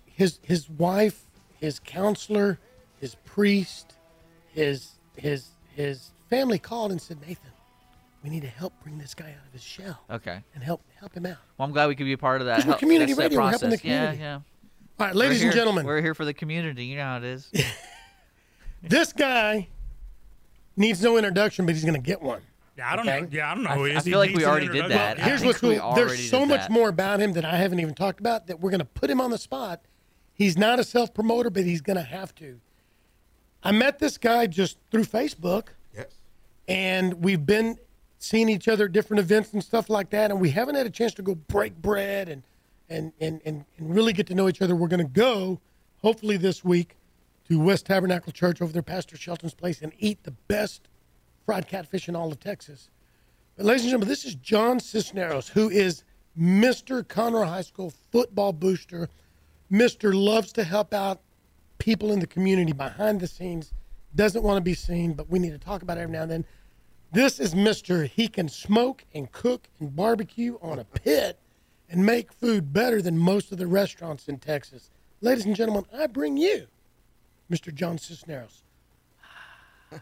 his 0.06 0.40
his 0.44 0.70
wife, 0.70 1.24
his 1.60 1.80
counselor, 1.80 2.60
his 3.00 3.16
priest, 3.26 3.94
his 4.54 4.92
his 5.16 5.48
his 5.76 6.12
family 6.30 6.60
called 6.60 6.92
and 6.92 7.02
said, 7.02 7.20
Nathan, 7.22 7.52
we 8.24 8.30
need 8.30 8.42
to 8.42 8.48
help 8.48 8.74
bring 8.82 8.98
this 8.98 9.14
guy 9.14 9.26
out 9.26 9.46
of 9.48 9.52
his 9.54 9.62
shell 9.64 10.00
Okay. 10.10 10.40
and 10.56 10.64
help 10.64 10.82
help 11.00 11.14
him 11.14 11.26
out. 11.26 11.38
Well, 11.58 11.66
I'm 11.68 11.74
glad 11.74 11.88
we 11.88 11.96
could 11.96 12.06
be 12.06 12.14
a 12.14 12.18
part 12.18 12.42
of 12.42 12.48
that. 12.48 12.56
Because 12.58 12.66
we're 12.66 12.72
help- 12.72 12.80
community 12.80 13.14
that's 13.14 13.18
that 13.20 13.24
radio, 13.26 13.40
we're 13.42 13.50
helping 13.50 13.70
the 13.72 13.78
process. 13.78 13.86
Yeah, 13.90 14.12
yeah. 14.14 14.40
All 15.00 15.08
right, 15.08 15.16
ladies 15.16 15.40
We're 15.42 15.48
and 15.48 15.56
gentlemen, 15.56 15.86
we're 15.86 16.02
here 16.02 16.14
for 16.14 16.24
the 16.24 16.34
community. 16.34 16.86
You 16.86 16.98
know 16.98 17.04
how 17.04 17.18
it 17.18 17.24
is. 17.24 17.52
this 18.82 19.12
guy 19.14 19.68
needs 20.78 21.02
no 21.02 21.18
introduction, 21.18 21.66
but 21.66 21.76
he's 21.76 21.84
going 21.84 21.96
to 21.96 22.02
get 22.02 22.22
one. 22.22 22.42
Yeah, 22.78 22.92
I 22.92 22.96
don't 22.96 23.08
Okay? 23.08 23.22
know. 23.22 23.28
Yeah, 23.32 23.52
I 23.52 23.56
don't 23.56 23.64
know. 23.64 23.70
I- 23.72 23.76
who 23.76 23.84
he 23.86 23.94
I 23.94 23.98
is. 23.98 24.04
He 24.06 24.12
feel 24.12 24.20
like 24.20 24.36
we 24.36 24.46
already 24.46 24.68
did 24.68 24.90
that. 24.92 25.20
I 25.20 25.24
Here's 25.24 25.44
what's 25.44 25.60
cool. 25.60 25.94
There's 25.96 26.30
so 26.30 26.46
much 26.46 26.62
that. 26.62 26.72
more 26.72 26.90
about 26.90 27.20
him 27.20 27.34
that 27.34 27.46
I 27.46 27.58
haven't 27.58 27.80
even 27.80 27.94
talked 27.94 28.20
about 28.20 28.48
that 28.48 28.60
we're 28.60 28.72
going 28.72 28.80
to 28.80 28.86
put 28.86 29.10
him 29.10 29.22
on 29.22 29.32
the 29.32 29.38
spot. 29.38 29.82
He's 30.34 30.58
not 30.58 30.80
a 30.80 30.84
self 30.84 31.14
promoter, 31.14 31.50
but 31.50 31.64
he's 31.66 31.82
going 31.82 31.98
to 31.98 32.04
have 32.04 32.34
to. 32.36 32.60
I 33.64 33.72
met 33.72 34.00
this 34.00 34.18
guy 34.18 34.48
just 34.48 34.78
through 34.92 35.06
Facebook. 35.06 35.68
Yes. 35.96 36.08
and 36.68 37.24
we've 37.24 37.46
been 37.46 37.78
seeing 38.24 38.48
each 38.48 38.70
other 38.70 38.86
at 38.86 38.94
different 38.94 39.20
events 39.20 39.52
and 39.52 39.62
stuff 39.62 39.90
like 39.90 40.10
that 40.10 40.32
and 40.32 40.40
we 40.40 40.50
haven't 40.50 40.76
had 40.76 40.86
a 40.86 40.90
chance 40.90 41.14
to 41.14 41.22
go 41.22 41.36
break 41.36 41.76
bread 41.82 42.30
and 42.30 42.44
and 42.90 43.12
and 43.20 43.42
and, 43.44 43.66
and 43.78 43.96
really 43.96 44.14
get 44.14 44.28
to 44.28 44.34
know 44.34 44.48
each 44.48 44.62
other. 44.62 44.76
We're 44.76 44.88
going 44.88 45.06
to 45.06 45.12
go 45.12 45.60
hopefully 46.02 46.38
this 46.38 46.64
week 46.64 46.96
to 47.50 47.60
west 47.60 47.86
tabernacle 47.86 48.32
church 48.32 48.62
over 48.62 48.72
there 48.72 48.82
pastor 48.82 49.18
shelton's 49.18 49.54
place 49.54 49.82
and 49.82 49.92
eat 50.00 50.24
the 50.24 50.32
best 50.32 50.88
fried 51.46 51.68
catfish 51.68 52.08
in 52.08 52.16
all 52.16 52.32
of 52.32 52.40
texas. 52.40 52.90
But 53.58 53.66
ladies 53.66 53.84
and 53.84 53.90
gentlemen 53.90 54.08
this 54.08 54.24
is 54.24 54.36
john 54.36 54.80
cisneros 54.80 55.50
who 55.50 55.70
is 55.70 56.06
mr 56.40 57.04
conroe 57.04 57.46
high 57.46 57.62
school 57.62 57.92
football 58.12 58.54
booster. 58.54 59.10
Mr 59.70 60.14
loves 60.14 60.54
to 60.54 60.64
help 60.64 60.94
out 60.94 61.20
people 61.78 62.12
in 62.12 62.20
the 62.20 62.28
community 62.28 62.72
behind 62.72 63.20
the 63.20 63.28
scenes 63.28 63.74
doesn't 64.16 64.44
want 64.44 64.58
to 64.58 64.62
be 64.62 64.76
seen, 64.76 65.14
but 65.14 65.30
we 65.30 65.40
need 65.40 65.52
to 65.52 65.58
talk 65.58 65.82
about 65.82 65.98
it 65.98 66.02
every 66.02 66.14
now 66.14 66.22
and 66.22 66.32
then. 66.32 66.46
This 67.14 67.40
is 67.40 67.54
Mr. 67.54 68.08
He 68.08 68.28
can 68.28 68.50
smoke 68.50 69.06
and 69.14 69.32
cook 69.32 69.70
and 69.80 69.96
barbecue 69.96 70.58
on 70.64 70.80
a 70.80 70.84
pit 70.84 71.38
and 71.88 72.04
make 72.04 72.34
food 72.34 72.74
better 72.74 73.04
than 73.04 73.20
most 73.20 73.52
of 73.52 73.60
the 73.60 73.68
restaurants 73.68 74.28
in 74.28 74.40
Texas. 74.40 74.90
Ladies 75.22 75.46
and 75.46 75.56
gentlemen, 75.56 75.86
I 75.96 76.08
bring 76.08 76.38
you 76.38 76.66
Mr. 77.52 77.72
John 77.72 77.98
Cisneros. 77.98 78.64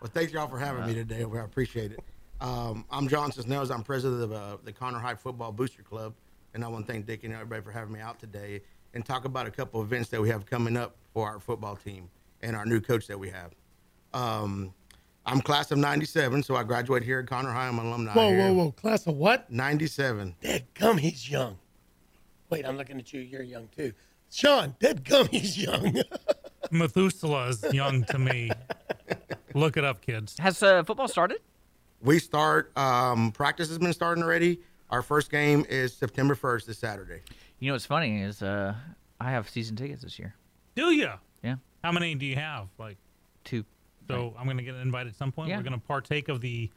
Well, 0.00 0.10
thank 0.14 0.32
y'all 0.32 0.48
for 0.48 0.58
having 0.58 0.86
me 0.86 0.94
today. 0.94 1.22
I 1.22 1.44
appreciate 1.44 1.92
it. 1.92 2.00
Um, 2.40 2.86
I'm 2.90 3.06
John 3.06 3.30
Cisneros. 3.30 3.70
I'm 3.70 3.82
president 3.82 4.22
of 4.22 4.32
uh, 4.32 4.56
the 4.64 4.72
Conroe 4.72 4.98
High 4.98 5.14
Football 5.14 5.52
Booster 5.52 5.82
Club, 5.82 6.14
and 6.54 6.64
I 6.64 6.68
want 6.68 6.86
to 6.86 6.92
thank 6.94 7.04
Dick 7.04 7.22
and 7.24 7.34
everybody 7.34 7.60
for 7.60 7.70
having 7.70 7.92
me 7.92 8.00
out 8.00 8.18
today 8.18 8.62
and 8.94 9.04
talk 9.04 9.26
about 9.26 9.46
a 9.46 9.50
couple 9.50 9.82
events 9.82 10.08
that 10.08 10.22
we 10.22 10.30
have 10.30 10.46
coming 10.46 10.74
up 10.74 10.96
for 11.12 11.28
our 11.28 11.38
football 11.38 11.76
team 11.76 12.08
and 12.40 12.56
our 12.56 12.64
new 12.64 12.80
coach 12.80 13.08
that 13.08 13.20
we 13.20 13.28
have. 13.28 13.52
Um, 14.14 14.72
I'm 15.26 15.40
class 15.40 15.70
of 15.70 15.78
'97, 15.78 16.42
so 16.42 16.56
I 16.56 16.62
graduated 16.62 17.06
here 17.06 17.20
at 17.20 17.26
Conroe 17.26 17.52
High. 17.52 17.68
I'm 17.68 17.78
an 17.78 17.86
alumni. 17.86 18.12
Whoa, 18.12 18.28
here. 18.30 18.38
whoa, 18.38 18.52
whoa. 18.52 18.72
Class 18.72 19.06
of 19.06 19.16
what? 19.16 19.50
'97. 19.50 20.34
Dead 20.40 20.66
gum, 20.74 20.98
he's 20.98 21.30
young. 21.30 21.58
Wait, 22.48 22.66
I'm 22.66 22.76
looking 22.76 22.98
at 22.98 23.12
you. 23.12 23.20
You're 23.20 23.42
young 23.42 23.68
too. 23.76 23.92
Sean, 24.30 24.74
dead 24.80 25.04
gum, 25.04 25.28
he's 25.30 25.58
young. 25.58 26.02
Methuselah 26.70 27.48
is 27.48 27.64
young 27.72 28.04
to 28.04 28.18
me. 28.18 28.50
Look 29.54 29.76
it 29.76 29.84
up, 29.84 30.00
kids. 30.00 30.38
Has 30.38 30.62
uh, 30.62 30.82
football 30.84 31.08
started? 31.08 31.40
We 32.02 32.18
start. 32.18 32.76
Um, 32.78 33.32
practice 33.32 33.68
has 33.68 33.78
been 33.78 33.92
starting 33.92 34.22
already. 34.22 34.60
Our 34.90 35.02
first 35.02 35.30
game 35.30 35.64
is 35.68 35.92
September 35.94 36.34
1st, 36.34 36.66
this 36.66 36.78
Saturday. 36.78 37.20
You 37.58 37.68
know 37.68 37.74
what's 37.74 37.86
funny 37.86 38.22
is 38.22 38.42
uh, 38.42 38.74
I 39.20 39.30
have 39.30 39.48
season 39.48 39.76
tickets 39.76 40.02
this 40.02 40.18
year. 40.18 40.34
Do 40.74 40.92
you? 40.92 41.10
Yeah. 41.42 41.56
How 41.84 41.92
many 41.92 42.14
do 42.14 42.26
you 42.26 42.36
have? 42.36 42.68
Like 42.78 42.96
two. 43.44 43.64
So 44.10 44.34
I'm 44.38 44.44
going 44.44 44.56
to 44.58 44.62
get 44.62 44.74
invited 44.76 45.10
at 45.10 45.16
some 45.16 45.32
point. 45.32 45.48
Yeah. 45.48 45.56
We're 45.56 45.62
going 45.62 45.80
to 45.80 45.86
partake 45.86 46.28
of 46.28 46.40
the. 46.40 46.70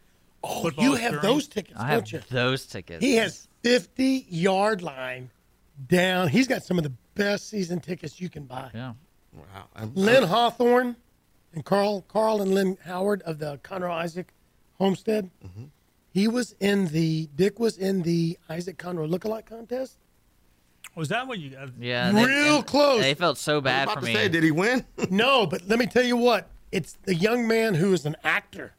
Oh, 0.43 0.69
you 0.77 0.95
have 0.95 1.13
experience. 1.13 1.21
those 1.21 1.47
tickets, 1.47 1.79
I 1.79 1.91
don't 1.91 2.09
have 2.09 2.11
you? 2.11 2.21
those 2.29 2.65
tickets. 2.65 3.03
He 3.03 3.15
has 3.15 3.47
50 3.63 4.25
yard 4.29 4.81
line 4.81 5.29
down. 5.87 6.27
He's 6.27 6.47
got 6.47 6.63
some 6.63 6.77
of 6.77 6.83
the 6.83 6.91
best 7.15 7.49
season 7.49 7.79
tickets 7.79 8.19
you 8.19 8.29
can 8.29 8.43
buy. 8.43 8.69
Yeah. 8.73 8.93
Wow. 9.33 9.43
I'm- 9.75 9.91
Lynn 9.95 10.23
Hawthorne 10.23 10.95
and 11.53 11.63
Carl 11.63 12.03
Carl 12.07 12.41
and 12.41 12.53
Lynn 12.53 12.77
Howard 12.83 13.21
of 13.21 13.39
the 13.39 13.57
Conroe 13.59 13.91
Isaac 13.91 14.33
Homestead. 14.77 15.29
Mm-hmm. 15.45 15.65
He 16.09 16.27
was 16.27 16.55
in 16.59 16.87
the 16.87 17.29
Dick 17.35 17.59
was 17.59 17.77
in 17.77 18.03
the 18.03 18.37
Isaac 18.49 18.77
Conroe 18.77 19.09
lookalike 19.09 19.45
contest. 19.45 19.97
Was 20.95 21.09
that 21.09 21.27
what 21.27 21.39
you 21.39 21.51
got? 21.51 21.69
Yeah. 21.79 22.11
Real 22.11 22.57
and 22.57 22.65
close. 22.67 23.01
They 23.01 23.15
felt 23.15 23.37
so 23.37 23.61
bad 23.61 23.83
about 23.83 23.95
for 23.95 23.99
to 24.01 24.05
me. 24.07 24.13
say, 24.13 24.27
did 24.27 24.43
he 24.43 24.51
win? 24.51 24.85
no, 25.09 25.47
but 25.47 25.67
let 25.67 25.79
me 25.79 25.87
tell 25.87 26.03
you 26.03 26.17
what. 26.17 26.49
It's 26.73 26.97
the 27.03 27.15
young 27.15 27.47
man 27.47 27.75
who 27.75 27.93
is 27.93 28.05
an 28.05 28.15
actor. 28.23 28.73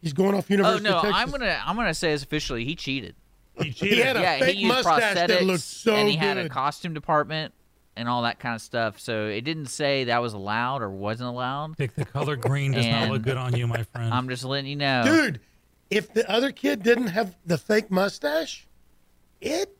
He's 0.00 0.12
going 0.12 0.34
off 0.34 0.46
oh 0.50 0.54
University 0.54 0.84
no, 0.84 0.96
of 0.96 1.02
Texas. 1.02 1.20
I'm 1.20 1.30
gonna 1.30 1.60
I'm 1.64 1.76
gonna 1.76 1.94
say 1.94 2.12
this 2.12 2.22
officially. 2.22 2.64
He 2.64 2.76
cheated. 2.76 3.16
He 3.54 3.72
cheated. 3.72 3.98
He 3.98 4.04
had 4.04 4.16
a 4.16 4.20
yeah, 4.20 4.38
fake 4.38 4.56
he 4.56 4.62
used 4.62 4.84
mustache 4.84 5.14
that 5.14 5.44
looked 5.44 5.62
so 5.62 5.94
and 5.94 6.08
he 6.08 6.16
had 6.16 6.38
a 6.38 6.48
costume 6.48 6.94
department 6.94 7.54
and 7.96 8.08
all 8.08 8.22
that 8.22 8.38
kind 8.38 8.54
of 8.54 8.60
stuff. 8.60 9.00
So 9.00 9.26
it 9.26 9.40
didn't 9.42 9.66
say 9.66 10.04
that 10.04 10.22
was 10.22 10.34
allowed 10.34 10.82
or 10.82 10.90
wasn't 10.90 11.30
allowed. 11.30 11.76
Dick, 11.76 11.94
the 11.94 12.04
color 12.04 12.36
green 12.36 12.72
does 12.72 12.86
not 12.86 13.10
look 13.10 13.22
good 13.22 13.36
on 13.36 13.56
you, 13.56 13.66
my 13.66 13.82
friend. 13.82 14.14
I'm 14.14 14.28
just 14.28 14.44
letting 14.44 14.70
you 14.70 14.76
know. 14.76 15.02
Dude, 15.04 15.40
if 15.90 16.12
the 16.12 16.30
other 16.30 16.52
kid 16.52 16.82
didn't 16.82 17.08
have 17.08 17.34
the 17.44 17.58
fake 17.58 17.90
mustache, 17.90 18.68
it 19.40 19.74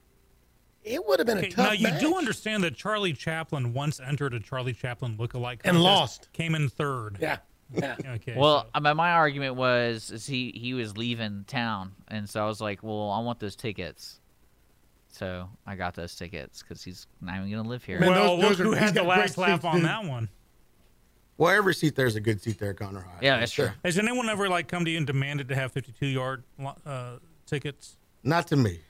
it 0.83 1.07
would 1.07 1.21
have 1.21 1.27
been 1.27 1.39
a 1.39 1.41
Okay, 1.41 1.51
tough 1.51 1.67
now 1.67 1.73
you 1.73 1.89
match. 1.89 2.01
do 2.01 2.17
understand 2.17 2.65
that 2.65 2.75
Charlie 2.75 3.13
Chaplin 3.13 3.73
once 3.75 4.01
entered 4.01 4.35
a 4.35 4.41
Charlie 4.41 4.73
Chaplin 4.73 5.17
lookalike 5.17 5.61
And 5.65 5.77
contest, 5.77 5.83
lost. 5.83 6.33
Came 6.33 6.55
in 6.55 6.69
third. 6.69 7.19
Yeah. 7.21 7.39
Yeah. 7.73 7.97
Okay. 8.17 8.35
Well, 8.37 8.63
so- 8.63 8.69
I 8.75 8.81
mean, 8.81 8.97
my 8.97 9.13
argument 9.13 9.55
was 9.57 10.11
is 10.11 10.27
he 10.27 10.53
he 10.57 10.75
was 10.75 10.97
leaving 10.97 11.45
town, 11.47 11.93
and 12.09 12.29
so 12.29 12.43
I 12.43 12.47
was 12.47 12.61
like, 12.61 12.83
well, 12.83 13.11
I 13.11 13.21
want 13.21 13.39
those 13.41 13.57
tickets. 13.57 14.21
So 15.11 15.49
I 15.67 15.75
got 15.77 15.95
those 15.95 16.15
tickets 16.15 16.63
because 16.63 16.83
he's 16.83 17.07
not 17.21 17.37
even 17.39 17.51
gonna 17.51 17.69
live 17.69 17.85
here. 17.85 17.99
Man, 18.01 18.11
well, 18.11 18.37
those- 18.37 18.39
look 18.41 18.49
those 18.51 18.61
are- 18.61 18.65
who 18.65 18.71
he's 18.73 18.81
had 18.81 18.95
the 18.95 19.03
last 19.03 19.39
laugh 19.39 19.65
on 19.65 19.83
that 19.83 20.05
one. 20.05 20.29
Well, 21.37 21.57
every 21.57 21.75
seat 21.75 21.95
there's 21.95 22.17
a 22.17 22.21
good 22.21 22.43
seat 22.43 22.59
there, 22.59 22.75
Conroe. 22.75 22.95
Conroe 22.95 23.05
High. 23.05 23.19
Yeah, 23.23 23.39
that's 23.39 23.53
true. 23.53 23.71
Has 23.85 23.97
anyone 23.99 24.29
ever 24.29 24.49
like 24.49 24.67
come 24.67 24.85
to 24.85 24.91
you 24.91 24.97
and 24.99 25.07
demanded 25.07 25.49
to 25.51 25.55
have 25.55 25.71
52 25.73 26.07
yard 26.07 26.43
uh, 26.85 27.19
tickets? 27.47 27.97
Not 28.23 28.47
to 28.49 28.57
me. 28.57 28.81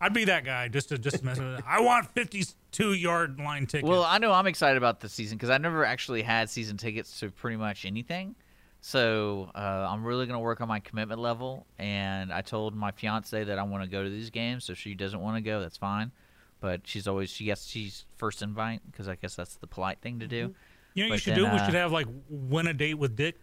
I'd 0.00 0.14
be 0.14 0.24
that 0.24 0.44
guy 0.44 0.68
just 0.68 0.88
to 0.88 0.98
just 0.98 1.22
mess 1.22 1.38
with 1.38 1.58
it. 1.58 1.64
I 1.66 1.80
want 1.80 2.06
52 2.14 2.94
yard 2.94 3.38
line 3.38 3.66
tickets. 3.66 3.88
Well, 3.88 4.02
I 4.02 4.18
know 4.18 4.32
I'm 4.32 4.46
excited 4.46 4.76
about 4.76 5.00
the 5.00 5.08
season 5.08 5.36
because 5.36 5.50
I 5.50 5.58
never 5.58 5.84
actually 5.84 6.22
had 6.22 6.48
season 6.48 6.76
tickets 6.76 7.20
to 7.20 7.30
pretty 7.30 7.56
much 7.56 7.84
anything. 7.84 8.34
So 8.80 9.50
uh, 9.54 9.88
I'm 9.90 10.04
really 10.04 10.26
gonna 10.26 10.40
work 10.40 10.60
on 10.60 10.68
my 10.68 10.78
commitment 10.78 11.18
level, 11.18 11.66
and 11.78 12.30
I 12.30 12.42
told 12.42 12.74
my 12.74 12.90
fiance 12.90 13.44
that 13.44 13.58
I 13.58 13.62
want 13.62 13.82
to 13.82 13.88
go 13.88 14.04
to 14.04 14.10
these 14.10 14.28
games. 14.28 14.64
So 14.64 14.72
if 14.72 14.78
she 14.78 14.94
doesn't 14.94 15.20
want 15.20 15.36
to 15.36 15.40
go, 15.40 15.60
that's 15.60 15.78
fine. 15.78 16.12
But 16.60 16.82
she's 16.84 17.08
always 17.08 17.30
she 17.30 17.46
gets 17.46 17.66
she's 17.66 18.04
first 18.16 18.42
invite 18.42 18.80
because 18.90 19.08
I 19.08 19.14
guess 19.14 19.36
that's 19.36 19.56
the 19.56 19.66
polite 19.66 20.00
thing 20.02 20.20
to 20.20 20.26
do. 20.26 20.54
you 20.92 21.04
know, 21.04 21.10
what 21.10 21.14
you 21.14 21.18
should 21.18 21.34
then, 21.34 21.44
do. 21.44 21.44
we 21.44 21.58
uh, 21.58 21.64
should 21.64 21.74
have 21.74 21.92
like 21.92 22.06
win 22.28 22.66
a 22.66 22.74
date 22.74 22.94
with 22.94 23.16
Dick. 23.16 23.36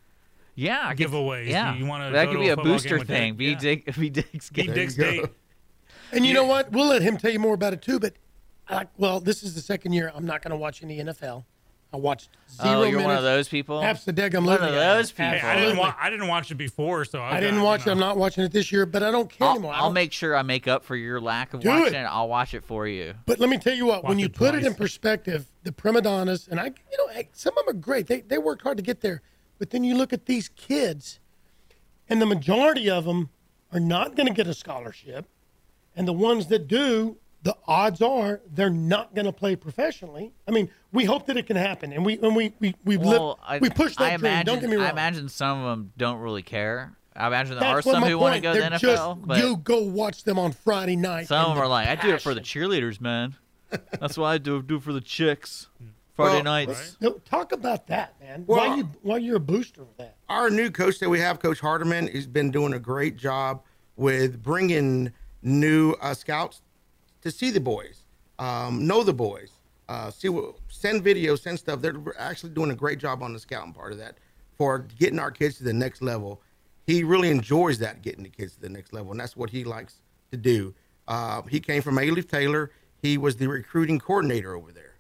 Yeah, 0.56 0.82
I 0.84 0.93
could- 0.95 1.08
giveaways. 1.08 1.47
Yeah, 1.49 1.76
You, 1.76 1.86
want 1.86 2.06
to 2.08 2.12
that 2.14 2.30
could 2.30 2.39
be 2.39 2.49
a, 2.49 2.54
a 2.54 2.58
booster 2.58 2.89
game 2.89 2.99
with 2.99 3.08
thing. 3.08 3.32
Dick? 3.34 3.38
Be 3.38 3.45
Yeah. 3.45 3.58
Dick, 3.60 3.95
be 3.97 4.10
Dick's 4.10 4.49
Be 4.49 4.64
game. 4.64 4.74
Dick's 4.76 4.95
date. 4.95 5.26
And 6.12 6.26
you 6.26 6.34
know 6.34 6.45
what? 6.45 6.72
We'll 6.72 6.88
let 6.88 7.02
him 7.02 7.18
tell 7.18 7.32
you 7.32 7.39
more 7.39 7.54
about 7.54 7.74
it 7.74 7.82
too. 7.82 7.99
But 7.99 8.14
I, 8.68 8.88
well, 8.97 9.20
this 9.20 9.43
is 9.43 9.56
the 9.56 9.62
second 9.62 9.93
year 9.93 10.12
I'm 10.14 10.26
not 10.26 10.41
going 10.41 10.52
to 10.52 10.58
watch 10.58 10.84
any 10.84 10.97
NFL. 10.99 11.45
I 11.93 11.97
watched 11.97 12.30
zero 12.49 12.70
Oh, 12.70 12.84
you're 12.84 12.91
minutes. 12.99 13.06
one 13.06 13.18
of 13.18 13.24
those 13.24 13.49
people. 13.49 13.84
Absolutely, 13.84 14.38
I'm 14.38 14.45
One 14.45 14.62
of 14.64 14.74
those 14.74 15.12
people. 15.12 15.26
Hey, 15.26 15.41
I 15.41 15.60
didn't 15.60 15.76
wa- 15.78 15.93
I 15.99 16.10
didn't 16.10 16.30
watch 16.30 16.49
it 16.49 16.56
before, 16.56 17.04
so 17.04 17.20
I, 17.20 17.36
I 17.36 17.39
didn't 17.41 17.58
got, 17.58 17.64
watch 17.66 17.80
you 17.86 17.91
it. 17.91 17.95
know. 17.95 18.02
I'm 18.04 18.08
not 18.08 18.18
watching 18.18 18.45
it 18.45 18.54
this 18.54 18.72
year, 18.72 18.86
but 18.86 19.04
I 19.04 19.12
don't 19.12 19.30
care 19.30 19.45
I'll, 19.45 19.56
anymore. 19.56 19.74
I 19.74 19.80
I'll 19.80 19.91
make 19.91 20.14
sure 20.14 20.34
I 20.38 20.41
make 20.41 20.70
up 20.70 20.86
for 20.86 20.95
your 20.95 21.20
lack 21.20 21.54
of 21.54 21.60
Do 21.60 21.68
watching 21.68 21.95
it. 21.95 21.97
it. 22.04 22.06
I'll 22.06 22.30
watch 22.30 22.54
it 22.54 22.64
for 22.64 22.88
you. 22.88 23.14
But 23.26 23.39
let 23.39 23.49
me 23.49 23.58
tell 23.58 23.74
you 23.76 23.86
what, 23.88 24.06
when 24.06 24.20
you 24.20 24.28
it 24.28 24.34
put 24.34 24.56
it 24.56 24.64
in 24.64 24.74
perspective, 24.74 25.47
the 25.64 25.74
prima 25.74 26.02
donnas, 26.02 26.47
and 26.47 26.62
I, 26.62 26.68
you 26.68 26.97
know, 26.97 27.22
some 27.34 27.58
of 27.58 27.66
them 27.66 27.76
are 27.76 27.80
great. 27.80 28.08
They, 28.08 28.22
they 28.22 28.38
worked 28.38 28.62
hard 28.62 28.78
to 28.78 28.84
get 28.84 29.02
there. 29.02 29.22
But 29.62 29.70
then 29.70 29.84
you 29.84 29.95
look 29.95 30.12
at 30.12 30.26
these 30.26 30.49
kids, 30.49 31.20
and 32.09 32.20
the 32.20 32.26
majority 32.26 32.89
of 32.89 33.05
them 33.05 33.30
are 33.72 33.80
not 33.80 34.16
going 34.16 34.26
to 34.26 34.34
get 34.34 34.47
a 34.47 34.55
scholarship. 34.55 35.28
And 35.95 36.07
the 36.07 36.14
ones 36.14 36.47
that 36.47 36.68
do, 36.68 37.18
the 37.43 37.55
odds 37.68 38.01
are 38.01 38.41
they're 38.51 38.72
not 38.72 39.14
going 39.14 39.28
to 39.28 39.32
play 39.32 39.55
professionally. 39.55 40.34
I 40.47 40.51
mean, 40.51 40.72
we 40.91 41.05
hope 41.05 41.28
that 41.28 41.38
it 41.38 41.45
can 41.45 41.57
happen. 41.57 41.93
And 41.93 42.03
we, 42.03 42.18
and 42.18 42.36
we, 42.36 42.53
we, 42.59 42.74
we've 42.84 43.01
Well, 43.01 43.28
lived, 43.28 43.39
I, 43.45 43.59
we 43.59 43.70
push 43.70 43.95
that 43.97 44.03
I 44.14 44.18
dream. 44.18 44.32
imagine, 44.32 44.45
Don't 44.47 44.62
get 44.62 44.70
me 44.72 44.78
wrong. 44.78 44.88
I 44.88 44.89
imagine 44.89 45.30
some 45.30 45.59
of 45.59 45.66
them 45.78 45.91
don't 45.95 46.18
really 46.22 46.41
care. 46.41 46.93
I 47.16 47.28
imagine 47.28 47.59
there 47.59 47.70
are 47.70 47.76
That's 47.76 47.86
what 47.86 47.91
some 47.93 48.01
my 48.01 48.09
who 48.09 48.18
want 48.18 48.34
to 48.38 48.41
point. 48.41 48.55
go 48.57 48.64
to 48.64 48.68
the 48.68 48.76
NFL, 48.78 49.16
just, 49.18 49.28
but 49.28 49.38
you 49.43 49.57
go 49.57 49.84
watch 49.84 50.24
them 50.24 50.39
on 50.39 50.53
Friday 50.53 50.95
night. 50.95 51.28
some 51.28 51.45
of 51.45 51.49
them 51.55 51.59
are 51.59 51.66
the 51.68 51.70
like, 51.70 51.88
I 51.88 51.95
do 52.01 52.16
it 52.16 52.22
for 52.24 52.34
the 52.34 52.41
cheerleaders, 52.41 52.99
man. 52.99 53.36
That's 53.99 54.18
what 54.18 54.26
I 54.26 54.39
do. 54.39 54.64
Do 54.64 54.80
for 54.80 54.91
the 54.91 55.01
chicks. 55.01 55.68
Hmm. 55.78 55.86
Friday 56.22 56.36
Well, 56.36 56.43
nights. 56.43 56.97
No, 56.99 57.11
talk 57.26 57.51
about 57.51 57.88
that, 57.88 58.19
man. 58.19 58.43
Well- 58.47 58.69
why 58.69 58.76
you 58.76 58.89
why 59.01 59.17
you're 59.17 59.38
a 59.38 59.39
booster 59.39 59.82
of 59.82 59.97
that? 59.97 60.15
Our 60.30 60.49
new 60.49 60.72
coach 60.72 60.99
that 60.99 61.09
we 61.09 61.19
have, 61.19 61.39
Coach 61.39 61.59
Hardeman, 61.59 62.13
has 62.13 62.28
been 62.28 62.51
doing 62.51 62.74
a 62.74 62.80
great 62.80 63.17
job 63.17 63.61
with 63.95 64.41
bringing 64.41 65.11
new 65.41 65.93
uh, 66.01 66.13
scouts 66.13 66.61
to 67.22 67.32
see 67.32 67.51
the 67.51 67.59
boys, 67.59 68.03
um, 68.39 68.88
know 68.88 69.03
the 69.03 69.13
boys, 69.13 69.51
uh, 69.89 70.09
see 70.09 70.30
what, 70.30 70.55
send 70.69 71.03
videos, 71.03 71.41
send 71.41 71.59
stuff. 71.59 71.82
They're 71.82 71.95
actually 72.17 72.51
doing 72.51 72.72
a 72.72 72.76
great 72.76 72.99
job 72.99 73.22
on 73.22 73.34
the 73.34 73.39
scouting 73.39 73.74
part 73.74 73.91
of 73.91 73.97
that 73.99 74.17
for 74.57 74.80
getting 74.99 75.19
our 75.19 75.32
kids 75.32 75.57
to 75.57 75.63
the 75.63 75.74
next 75.74 76.01
level. 76.01 76.41
He 76.88 77.03
really 77.03 77.30
enjoys 77.30 77.80
that, 77.80 78.01
getting 78.01 78.24
the 78.24 78.30
kids 78.30 78.55
to 78.55 78.61
the 78.61 78.69
next 78.69 78.93
level, 78.93 79.11
and 79.11 79.19
that's 79.19 79.36
what 79.38 79.49
he 79.49 79.63
likes 79.63 79.95
to 80.32 80.38
do. 80.38 80.74
Uh, 81.07 81.41
he 81.43 81.59
came 81.59 81.82
from 81.82 81.95
Alief 81.97 82.28
Taylor. 82.28 82.72
He 83.01 83.17
was 83.17 83.36
the 83.36 83.47
recruiting 83.47 83.99
coordinator 83.99 84.55
over 84.55 84.72
there. 84.72 84.91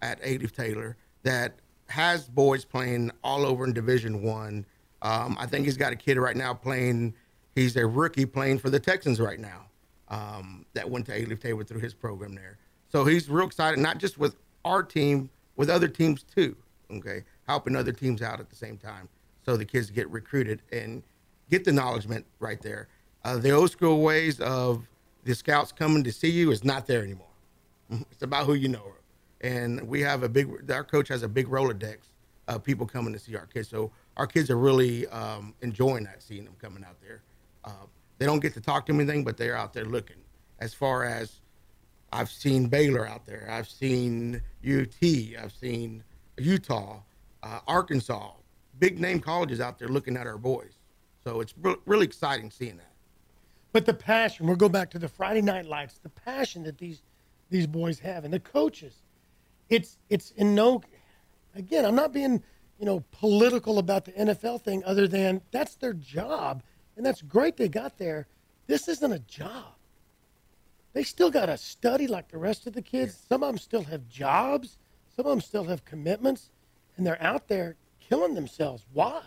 At 0.00 0.22
Alief 0.22 0.52
Taylor 0.52 0.96
that 1.22 1.54
has 1.88 2.28
boys 2.28 2.64
playing 2.64 3.10
all 3.24 3.44
over 3.44 3.64
in 3.64 3.72
Division 3.72 4.22
One. 4.22 4.64
Um, 5.02 5.36
I 5.40 5.46
think 5.46 5.64
he's 5.64 5.76
got 5.76 5.92
a 5.92 5.96
kid 5.96 6.18
right 6.18 6.36
now 6.36 6.54
playing. 6.54 7.14
He's 7.54 7.76
a 7.76 7.86
rookie 7.86 8.26
playing 8.26 8.58
for 8.58 8.70
the 8.70 8.78
Texans 8.78 9.20
right 9.20 9.40
now. 9.40 9.66
Um, 10.08 10.64
that 10.72 10.88
went 10.88 11.06
to 11.06 11.12
Alief 11.12 11.40
Taylor 11.40 11.64
through 11.64 11.80
his 11.80 11.92
program 11.92 12.34
there. 12.34 12.58
So 12.90 13.04
he's 13.04 13.28
real 13.28 13.46
excited, 13.46 13.78
not 13.78 13.98
just 13.98 14.18
with 14.18 14.36
our 14.64 14.82
team, 14.82 15.28
with 15.56 15.68
other 15.68 15.88
teams 15.88 16.22
too. 16.22 16.56
Okay, 16.90 17.24
helping 17.46 17.76
other 17.76 17.92
teams 17.92 18.22
out 18.22 18.40
at 18.40 18.48
the 18.48 18.56
same 18.56 18.78
time, 18.78 19.08
so 19.44 19.58
the 19.58 19.64
kids 19.66 19.90
get 19.90 20.08
recruited 20.08 20.62
and 20.72 21.02
get 21.50 21.64
the 21.64 21.70
acknowledgement 21.70 22.24
right 22.38 22.62
there. 22.62 22.88
Uh, 23.24 23.36
the 23.36 23.50
old 23.50 23.70
school 23.70 24.00
ways 24.00 24.40
of 24.40 24.88
the 25.24 25.34
scouts 25.34 25.70
coming 25.72 26.02
to 26.04 26.12
see 26.12 26.30
you 26.30 26.50
is 26.50 26.64
not 26.64 26.86
there 26.86 27.02
anymore. 27.02 27.26
It's 28.10 28.22
about 28.22 28.46
who 28.46 28.54
you 28.54 28.68
know. 28.68 28.94
And 29.40 29.86
we 29.86 30.00
have 30.00 30.22
a 30.22 30.28
big, 30.28 30.70
our 30.70 30.84
coach 30.84 31.08
has 31.08 31.22
a 31.22 31.28
big 31.28 31.46
Rolodex 31.46 31.98
of 32.48 32.64
people 32.64 32.86
coming 32.86 33.12
to 33.12 33.18
see 33.18 33.36
our 33.36 33.46
kids. 33.46 33.68
So 33.68 33.92
our 34.16 34.26
kids 34.26 34.50
are 34.50 34.56
really 34.56 35.06
um, 35.08 35.54
enjoying 35.60 36.04
that, 36.04 36.22
seeing 36.22 36.44
them 36.44 36.56
coming 36.60 36.84
out 36.84 37.00
there. 37.00 37.22
Uh, 37.64 37.86
they 38.18 38.26
don't 38.26 38.40
get 38.40 38.54
to 38.54 38.60
talk 38.60 38.86
to 38.86 38.92
them 38.92 39.00
anything, 39.00 39.24
but 39.24 39.36
they're 39.36 39.56
out 39.56 39.72
there 39.72 39.84
looking. 39.84 40.16
As 40.58 40.74
far 40.74 41.04
as 41.04 41.40
I've 42.12 42.30
seen 42.30 42.66
Baylor 42.66 43.06
out 43.06 43.26
there, 43.26 43.46
I've 43.50 43.68
seen 43.68 44.42
UT, 44.66 45.02
I've 45.02 45.52
seen 45.52 46.02
Utah, 46.36 47.00
uh, 47.42 47.60
Arkansas, 47.66 48.32
big 48.78 48.98
name 48.98 49.20
colleges 49.20 49.60
out 49.60 49.78
there 49.78 49.88
looking 49.88 50.16
at 50.16 50.26
our 50.26 50.38
boys. 50.38 50.72
So 51.22 51.40
it's 51.40 51.54
re- 51.60 51.76
really 51.86 52.06
exciting 52.06 52.50
seeing 52.50 52.78
that. 52.78 52.92
But 53.72 53.86
the 53.86 53.94
passion, 53.94 54.46
we'll 54.46 54.56
go 54.56 54.68
back 54.68 54.90
to 54.90 54.98
the 54.98 55.08
Friday 55.08 55.42
night 55.42 55.66
lights, 55.66 55.98
the 56.02 56.08
passion 56.08 56.62
that 56.64 56.78
these 56.78 57.02
these 57.50 57.66
boys 57.66 57.98
have 58.00 58.24
and 58.24 58.32
the 58.32 58.40
coaches. 58.40 58.94
It's 59.68 59.98
it's 60.08 60.30
in 60.32 60.54
no 60.54 60.82
again, 61.54 61.84
I'm 61.84 61.94
not 61.94 62.12
being, 62.12 62.42
you 62.78 62.86
know, 62.86 63.04
political 63.10 63.78
about 63.78 64.04
the 64.04 64.12
NFL 64.12 64.62
thing 64.62 64.82
other 64.84 65.08
than 65.08 65.42
that's 65.50 65.74
their 65.76 65.92
job 65.92 66.62
and 66.96 67.04
that's 67.04 67.22
great 67.22 67.56
they 67.56 67.68
got 67.68 67.98
there. 67.98 68.26
This 68.66 68.88
isn't 68.88 69.12
a 69.12 69.20
job. 69.20 69.74
They 70.92 71.02
still 71.02 71.30
got 71.30 71.46
to 71.46 71.56
study 71.56 72.06
like 72.06 72.28
the 72.28 72.38
rest 72.38 72.66
of 72.66 72.72
the 72.72 72.82
kids. 72.82 73.16
Some 73.28 73.42
of 73.42 73.48
them 73.48 73.58
still 73.58 73.84
have 73.84 74.08
jobs. 74.08 74.78
Some 75.14 75.26
of 75.26 75.30
them 75.30 75.40
still 75.40 75.64
have 75.64 75.84
commitments 75.84 76.50
and 76.96 77.06
they're 77.06 77.22
out 77.22 77.48
there 77.48 77.76
killing 78.00 78.34
themselves. 78.34 78.84
Why? 78.92 79.22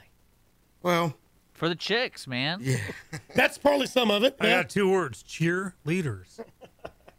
Well, 0.84 1.16
For 1.54 1.70
the 1.70 1.76
chicks, 1.76 2.28
man. 2.28 2.60
Yeah. 2.62 2.78
That's 3.36 3.58
probably 3.58 3.88
some 3.88 4.12
of 4.12 4.24
it. 4.24 4.36
I 4.40 4.48
yeah. 4.48 4.62
got 4.62 4.70
two 4.70 4.90
words: 4.90 5.24
cheerleaders. 5.24 6.40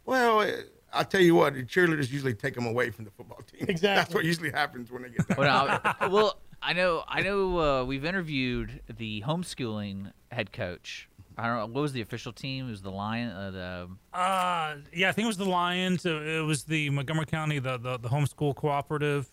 Well, 0.05 0.41
eh, 0.41 0.63
I'll 0.93 1.05
tell 1.05 1.21
you 1.21 1.35
what, 1.35 1.53
the 1.55 1.63
cheerleaders 1.63 2.11
usually 2.11 2.33
take 2.33 2.53
them 2.55 2.65
away 2.65 2.89
from 2.91 3.05
the 3.05 3.11
football 3.11 3.41
team. 3.51 3.65
Exactly. 3.67 3.87
That's 3.95 4.13
what 4.13 4.25
usually 4.25 4.51
happens 4.51 4.91
when 4.91 5.03
they 5.03 5.09
get 5.09 5.27
back. 5.27 5.37
Well, 5.37 5.95
well, 6.11 6.39
I 6.61 6.73
know, 6.73 7.03
I 7.07 7.21
know. 7.21 7.59
Uh, 7.59 7.83
we've 7.85 8.05
interviewed 8.05 8.81
the 8.97 9.21
homeschooling 9.25 10.11
head 10.31 10.53
coach. 10.53 11.09
I 11.37 11.47
don't 11.47 11.55
know 11.57 11.65
what 11.65 11.81
was 11.81 11.93
the 11.93 12.01
official 12.01 12.31
team. 12.31 12.67
It 12.67 12.71
was 12.71 12.81
the 12.83 12.91
Lion. 12.91 13.31
Uh, 13.31 13.51
the 13.51 14.17
Uh, 14.17 14.75
yeah, 14.93 15.09
I 15.09 15.11
think 15.13 15.23
it 15.25 15.27
was 15.27 15.37
the 15.37 15.45
Lions. 15.49 16.05
uh, 16.05 16.21
It 16.21 16.45
was 16.45 16.63
the 16.65 16.89
Montgomery 16.91 17.25
County, 17.25 17.57
the 17.59 17.77
the, 17.77 17.97
the 17.97 18.09
homeschool 18.09 18.55
cooperative. 18.55 19.31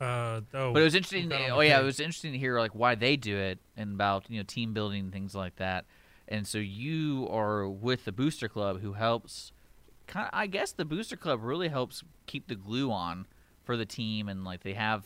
Uh, 0.00 0.40
oh, 0.52 0.72
but 0.74 0.82
it 0.82 0.84
was 0.84 0.94
interesting. 0.94 1.32
Oh 1.32 1.58
the 1.58 1.66
yeah, 1.68 1.80
it 1.80 1.84
was 1.84 2.00
interesting 2.00 2.32
to 2.32 2.38
hear 2.38 2.58
like 2.58 2.72
why 2.74 2.94
they 2.96 3.16
do 3.16 3.36
it 3.36 3.58
and 3.76 3.94
about 3.94 4.24
you 4.28 4.38
know 4.38 4.42
team 4.44 4.74
building 4.74 5.04
and 5.04 5.12
things 5.12 5.34
like 5.34 5.56
that. 5.56 5.84
And 6.28 6.46
so 6.46 6.58
you 6.58 7.28
are 7.30 7.68
with 7.68 8.04
the 8.04 8.12
Booster 8.12 8.48
Club, 8.48 8.80
who 8.80 8.94
helps. 8.94 9.52
Kind 10.06 10.26
of, 10.26 10.30
I 10.32 10.46
guess 10.46 10.72
the 10.72 10.84
Booster 10.84 11.16
Club 11.16 11.40
really 11.42 11.68
helps 11.68 12.02
keep 12.26 12.48
the 12.48 12.54
glue 12.54 12.90
on 12.90 13.26
for 13.64 13.76
the 13.76 13.86
team, 13.86 14.28
and 14.28 14.44
like 14.44 14.62
they 14.62 14.74
have 14.74 15.04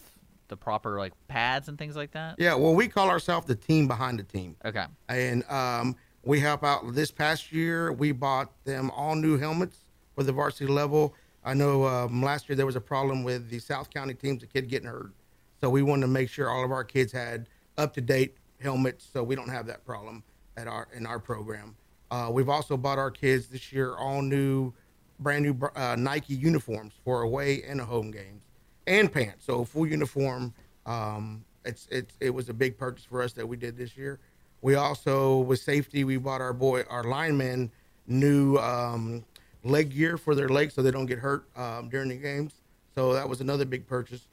the 0.49 0.57
proper 0.57 0.99
like 0.99 1.13
pads 1.29 1.69
and 1.69 1.79
things 1.79 1.97
like 1.97 2.13
that. 2.13 2.35
Yeah, 2.39 2.55
well, 2.55 2.75
we 2.75 2.89
call 2.89 3.09
ourselves 3.09 3.47
the 3.47 3.55
team 3.55 3.89
behind 3.89 4.19
the 4.19 4.25
team. 4.25 4.57
Okay. 4.65 4.85
And 5.09 5.45
um, 5.51 5.97
we 6.25 6.41
help 6.41 6.63
out. 6.65 6.95
This 6.95 7.11
past 7.11 7.53
year, 7.53 7.93
we 7.93 8.13
bought 8.13 8.53
them 8.65 8.91
all 8.91 9.15
new 9.15 9.39
helmets 9.39 9.79
for 10.15 10.23
the 10.23 10.33
varsity 10.33 10.71
level. 10.71 11.15
I 11.45 11.55
know 11.55 11.87
um, 11.87 12.23
last 12.23 12.49
year 12.49 12.57
there 12.57 12.67
was 12.67 12.77
a 12.77 12.81
problem 12.81 13.25
with 13.25 13.49
the 13.49 13.59
South 13.59 13.89
County 13.91 14.13
teams, 14.13 14.43
the 14.43 14.47
kid 14.47 14.69
getting 14.69 14.89
hurt. 14.89 15.13
So 15.61 15.71
we 15.71 15.83
wanted 15.83 16.03
to 16.03 16.09
make 16.09 16.29
sure 16.29 16.51
all 16.51 16.65
of 16.65 16.73
our 16.73 16.85
kids 16.85 17.13
had 17.13 17.49
up 17.79 17.95
to 17.95 18.01
date 18.01 18.37
helmets, 18.61 19.09
so 19.11 19.23
we 19.23 19.35
don't 19.35 19.49
have 19.49 19.67
that 19.67 19.85
problem 19.85 20.23
at 20.57 20.67
our 20.67 20.89
in 20.95 21.07
our 21.07 21.19
program. 21.19 21.77
Uh, 22.11 22.29
we've 22.31 22.49
also 22.49 22.77
bought 22.77 22.99
our 22.99 23.11
kids 23.11 23.47
this 23.47 23.73
year 23.73 23.95
all 23.95 24.21
new, 24.21 24.73
brand 25.21 25.45
new 25.45 25.57
uh, 25.77 25.97
Nike 25.97 26.35
uniforms 26.35 26.95
for 27.05 27.23
away 27.23 27.63
and 27.63 27.81
home 27.81 28.11
games, 28.11 28.43
and 28.87 29.13
pants. 29.13 29.45
So 29.45 29.65
full 29.65 29.87
uniform. 29.87 30.53
Um, 30.87 31.45
it's 31.65 31.87
it's 31.91 32.17
it 32.21 32.31
was 32.31 32.49
a 32.49 32.55
big 32.55 32.79
purchase 32.79 33.05
for 33.05 33.23
us 33.23 33.33
that 33.35 33.47
we 33.47 33.57
did 33.57 33.77
this 33.77 33.97
year. 33.97 34.19
We 34.63 34.75
also, 34.75 35.39
with 35.39 35.61
safety, 35.61 36.05
we 36.05 36.17
bought 36.19 36.41
our 36.41 36.53
boy, 36.53 36.83
our 36.91 37.05
linemen, 37.05 37.71
new 38.07 38.57
um, 38.59 39.25
leg 39.65 39.91
gear 39.95 40.19
for 40.19 40.35
their 40.35 40.49
legs 40.49 40.75
so 40.75 40.83
they 40.83 40.91
don't 40.91 41.07
get 41.07 41.19
hurt 41.19 41.45
um, 41.57 41.89
during 41.89 42.09
the 42.11 42.17
games. 42.17 42.55
So 42.95 43.15
that 43.15 43.29
was 43.29 43.41
another 43.41 43.65
big 43.65 43.87
purchase. 43.87 44.29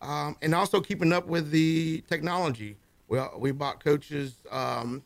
Um, 0.00 0.36
and 0.42 0.54
also 0.54 0.80
keeping 0.80 1.12
up 1.12 1.26
with 1.26 1.50
the 1.50 2.04
technology. 2.08 2.76
We, 3.08 3.20
we 3.38 3.52
bought 3.52 3.82
coaches 3.82 4.36
um, 4.50 5.02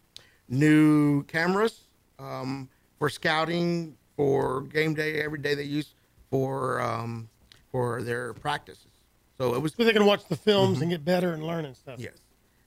new 0.48 1.22
cameras 1.24 1.84
um, 2.18 2.68
for 2.98 3.08
scouting, 3.08 3.96
for 4.16 4.62
game 4.62 4.94
day, 4.94 5.20
every 5.20 5.38
day 5.38 5.54
they 5.54 5.62
use 5.62 5.94
for 6.30 6.80
um, 6.80 7.28
for 7.70 8.02
their 8.02 8.32
practices. 8.34 8.86
So 9.38 9.54
it 9.54 9.60
was 9.60 9.74
So 9.76 9.84
they 9.84 9.92
can 9.92 10.06
watch 10.06 10.26
the 10.28 10.36
films 10.36 10.80
and 10.80 10.90
get 10.90 11.04
better 11.04 11.32
and 11.34 11.44
learn 11.44 11.66
and 11.66 11.76
stuff. 11.76 11.98
Yes. 11.98 12.14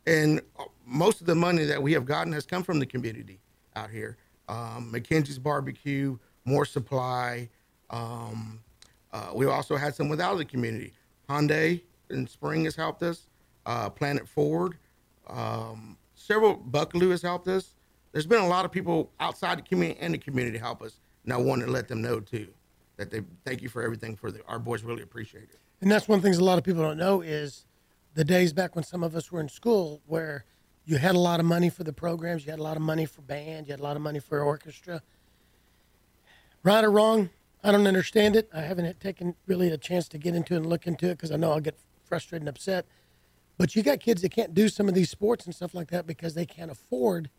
And 0.05 0.41
uh, 0.57 0.65
most 0.85 1.21
of 1.21 1.27
the 1.27 1.35
money 1.35 1.65
that 1.65 1.81
we 1.81 1.93
have 1.93 2.05
gotten 2.05 2.31
has 2.33 2.45
come 2.45 2.63
from 2.63 2.79
the 2.79 2.85
community 2.85 3.39
out 3.75 3.89
here. 3.89 4.17
Um, 4.47 4.91
McKenzie's 4.93 5.39
Barbecue, 5.39 6.17
Moore 6.45 6.65
Supply. 6.65 7.49
Um, 7.89 8.61
uh, 9.11 9.31
we 9.33 9.45
also 9.45 9.75
had 9.75 9.95
some 9.95 10.09
without 10.09 10.37
the 10.37 10.45
community. 10.45 10.93
Hyundai 11.29 11.81
in 12.09 12.27
spring 12.27 12.65
has 12.65 12.75
helped 12.75 13.03
us. 13.03 13.27
Uh, 13.65 13.89
Planet 13.89 14.27
Forward. 14.27 14.77
Um, 15.27 15.97
several, 16.15 16.57
Buckaloo 16.57 17.11
has 17.11 17.21
helped 17.21 17.47
us. 17.47 17.75
There's 18.11 18.25
been 18.25 18.41
a 18.41 18.47
lot 18.47 18.65
of 18.65 18.71
people 18.71 19.11
outside 19.19 19.59
the 19.59 19.61
community 19.63 19.99
and 20.01 20.13
the 20.13 20.17
community 20.17 20.57
help 20.57 20.81
us. 20.81 20.99
And 21.29 21.35
I 21.35 21.37
want 21.37 21.61
to 21.61 21.67
let 21.67 21.87
them 21.87 22.01
know 22.01 22.19
too 22.19 22.47
that 22.97 23.11
they 23.11 23.21
thank 23.45 23.61
you 23.61 23.69
for 23.69 23.83
everything 23.83 24.15
for 24.15 24.31
the, 24.31 24.43
our 24.47 24.57
boys 24.57 24.81
really 24.81 25.03
appreciate 25.03 25.43
it. 25.43 25.59
And 25.79 25.91
that's 25.91 26.07
one 26.07 26.17
of 26.17 26.23
the 26.23 26.27
things 26.27 26.39
a 26.39 26.43
lot 26.43 26.57
of 26.57 26.63
people 26.63 26.81
don't 26.81 26.97
know 26.97 27.21
is 27.21 27.67
the 28.15 28.25
days 28.25 28.51
back 28.51 28.73
when 28.73 28.83
some 28.83 29.03
of 29.03 29.15
us 29.15 29.31
were 29.31 29.39
in 29.39 29.47
school 29.47 30.01
where 30.07 30.43
you 30.85 30.97
had 30.97 31.13
a 31.13 31.19
lot 31.19 31.39
of 31.39 31.45
money 31.45 31.69
for 31.69 31.83
the 31.83 31.93
programs, 31.93 32.47
you 32.47 32.49
had 32.49 32.59
a 32.59 32.63
lot 32.63 32.77
of 32.77 32.81
money 32.81 33.05
for 33.05 33.21
band, 33.21 33.67
you 33.67 33.73
had 33.73 33.79
a 33.79 33.83
lot 33.83 33.95
of 33.95 34.01
money 34.01 34.19
for 34.19 34.41
orchestra. 34.41 35.03
Right 36.63 36.83
or 36.83 36.89
wrong, 36.89 37.29
I 37.63 37.71
don't 37.71 37.85
understand 37.85 38.35
it. 38.35 38.49
I 38.51 38.61
haven't 38.61 38.99
taken 38.99 39.35
really 39.45 39.69
a 39.69 39.77
chance 39.77 40.07
to 40.07 40.17
get 40.17 40.33
into 40.33 40.55
it 40.55 40.57
and 40.57 40.65
look 40.65 40.87
into 40.87 41.09
it 41.09 41.17
because 41.19 41.31
I 41.31 41.35
know 41.35 41.51
I'll 41.51 41.59
get 41.59 41.77
frustrated 42.05 42.41
and 42.41 42.49
upset. 42.49 42.87
But 43.55 43.75
you 43.75 43.83
got 43.83 43.99
kids 43.99 44.23
that 44.23 44.31
can't 44.31 44.55
do 44.55 44.67
some 44.67 44.87
of 44.87 44.95
these 44.95 45.11
sports 45.11 45.45
and 45.45 45.53
stuff 45.53 45.75
like 45.75 45.91
that 45.91 46.07
because 46.07 46.33
they 46.33 46.47
can't 46.47 46.71
afford 46.71 47.29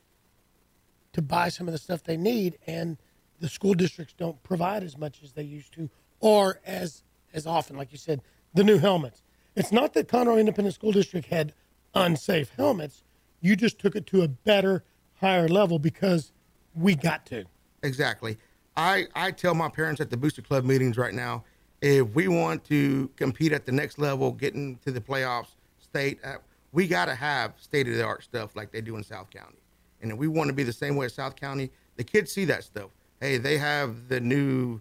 to 1.12 1.20
buy 1.20 1.48
some 1.48 1.66
of 1.66 1.72
the 1.72 1.78
stuff 1.78 2.04
they 2.04 2.16
need, 2.16 2.56
and 2.68 2.96
the 3.40 3.48
school 3.48 3.74
districts 3.74 4.14
don't 4.16 4.40
provide 4.42 4.82
as 4.82 4.96
much 4.96 5.22
as 5.22 5.32
they 5.32 5.42
used 5.42 5.72
to, 5.74 5.90
or 6.20 6.60
as 6.66 7.02
as 7.32 7.46
often. 7.46 7.76
Like 7.76 7.92
you 7.92 7.98
said, 7.98 8.22
the 8.54 8.64
new 8.64 8.78
helmets. 8.78 9.22
It's 9.56 9.72
not 9.72 9.94
that 9.94 10.08
Conroe 10.08 10.38
Independent 10.38 10.74
School 10.74 10.92
District 10.92 11.26
had 11.26 11.52
unsafe 11.94 12.52
helmets. 12.56 13.02
You 13.40 13.56
just 13.56 13.78
took 13.78 13.96
it 13.96 14.06
to 14.08 14.22
a 14.22 14.28
better, 14.28 14.84
higher 15.16 15.48
level 15.48 15.78
because 15.78 16.32
we 16.74 16.94
got 16.94 17.26
to. 17.26 17.44
Exactly. 17.82 18.36
I, 18.76 19.06
I 19.14 19.32
tell 19.32 19.54
my 19.54 19.68
parents 19.68 20.00
at 20.00 20.10
the 20.10 20.16
Booster 20.16 20.42
Club 20.42 20.64
meetings 20.64 20.96
right 20.96 21.14
now, 21.14 21.44
if 21.80 22.06
we 22.14 22.28
want 22.28 22.64
to 22.66 23.10
compete 23.16 23.52
at 23.52 23.66
the 23.66 23.72
next 23.72 23.98
level, 23.98 24.32
getting 24.32 24.76
to 24.84 24.92
the 24.92 25.00
playoffs, 25.00 25.54
state, 25.78 26.20
uh, 26.22 26.36
we 26.72 26.86
got 26.86 27.06
to 27.06 27.14
have 27.14 27.54
state 27.56 27.88
of 27.88 27.94
the 27.94 28.04
art 28.04 28.22
stuff 28.22 28.54
like 28.54 28.70
they 28.70 28.80
do 28.80 28.96
in 28.96 29.02
South 29.02 29.30
County. 29.30 29.58
And 30.02 30.12
if 30.12 30.18
we 30.18 30.28
want 30.28 30.48
to 30.48 30.54
be 30.54 30.62
the 30.62 30.72
same 30.72 30.94
way 30.96 31.06
as 31.06 31.14
South 31.14 31.36
County, 31.36 31.70
the 31.96 32.04
kids 32.04 32.30
see 32.30 32.44
that 32.46 32.64
stuff. 32.64 32.90
Hey, 33.20 33.36
they 33.36 33.58
have 33.58 34.08
the 34.08 34.18
new 34.18 34.80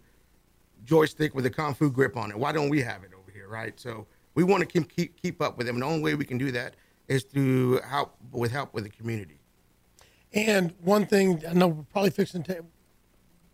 joystick 0.85 1.35
with 1.35 1.43
the 1.43 1.49
Kung 1.49 1.73
Fu 1.73 1.91
grip 1.91 2.15
on 2.15 2.31
it. 2.31 2.39
Why 2.39 2.53
don't 2.53 2.69
we 2.69 2.81
have 2.81 3.03
it 3.03 3.11
over 3.13 3.29
here, 3.31 3.49
right? 3.49 3.77
So 3.77 4.07
we 4.33 4.45
want 4.45 4.61
to 4.61 4.65
keep 4.65 4.95
keep, 4.95 5.21
keep 5.21 5.41
up 5.41 5.57
with 5.57 5.67
them. 5.67 5.75
And 5.75 5.83
the 5.83 5.87
only 5.87 6.01
way 6.01 6.15
we 6.15 6.23
can 6.23 6.37
do 6.37 6.49
that 6.51 6.75
is 7.09 7.23
through 7.23 7.81
help 7.81 8.15
with 8.31 8.51
help 8.51 8.73
with 8.73 8.85
the 8.85 8.89
community. 8.89 9.39
And 10.33 10.73
one 10.81 11.05
thing 11.05 11.43
I 11.49 11.53
know 11.53 11.67
we're 11.67 11.83
probably 11.83 12.11
fixing 12.11 12.43
to, 12.43 12.63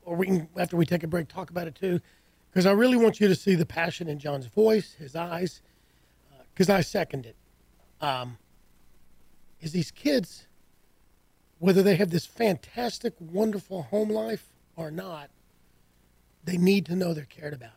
or 0.04 0.16
we 0.16 0.28
can 0.28 0.48
after 0.56 0.78
we 0.78 0.86
take 0.86 1.02
a 1.02 1.08
break 1.08 1.30
talk 1.30 1.50
about 1.50 1.66
it 1.68 1.74
too, 1.74 2.00
because 2.52 2.68
I 2.68 2.72
really 2.72 2.98
want 2.98 3.20
you 3.20 3.28
to 3.28 3.36
see 3.36 3.56
the 3.56 3.66
passion 3.66 4.08
in 4.08 4.20
John's 4.20 4.46
voice, 4.46 4.94
his 4.94 5.16
eyes, 5.16 5.62
because 6.54 6.70
I 6.70 6.82
second 6.82 7.26
it. 7.26 7.36
Um, 8.02 8.38
is 9.62 9.72
these 9.72 9.90
kids, 9.90 10.46
whether 11.58 11.82
they 11.82 11.96
have 11.96 12.12
this 12.12 12.28
fantastic, 12.28 13.16
wonderful 13.20 13.84
home 13.84 14.10
life 14.10 14.52
or 14.76 14.92
not, 14.92 15.30
they 16.44 16.58
need 16.58 16.86
to 16.88 16.96
know 16.96 17.14
they're 17.14 17.26
cared 17.26 17.54
about. 17.54 17.72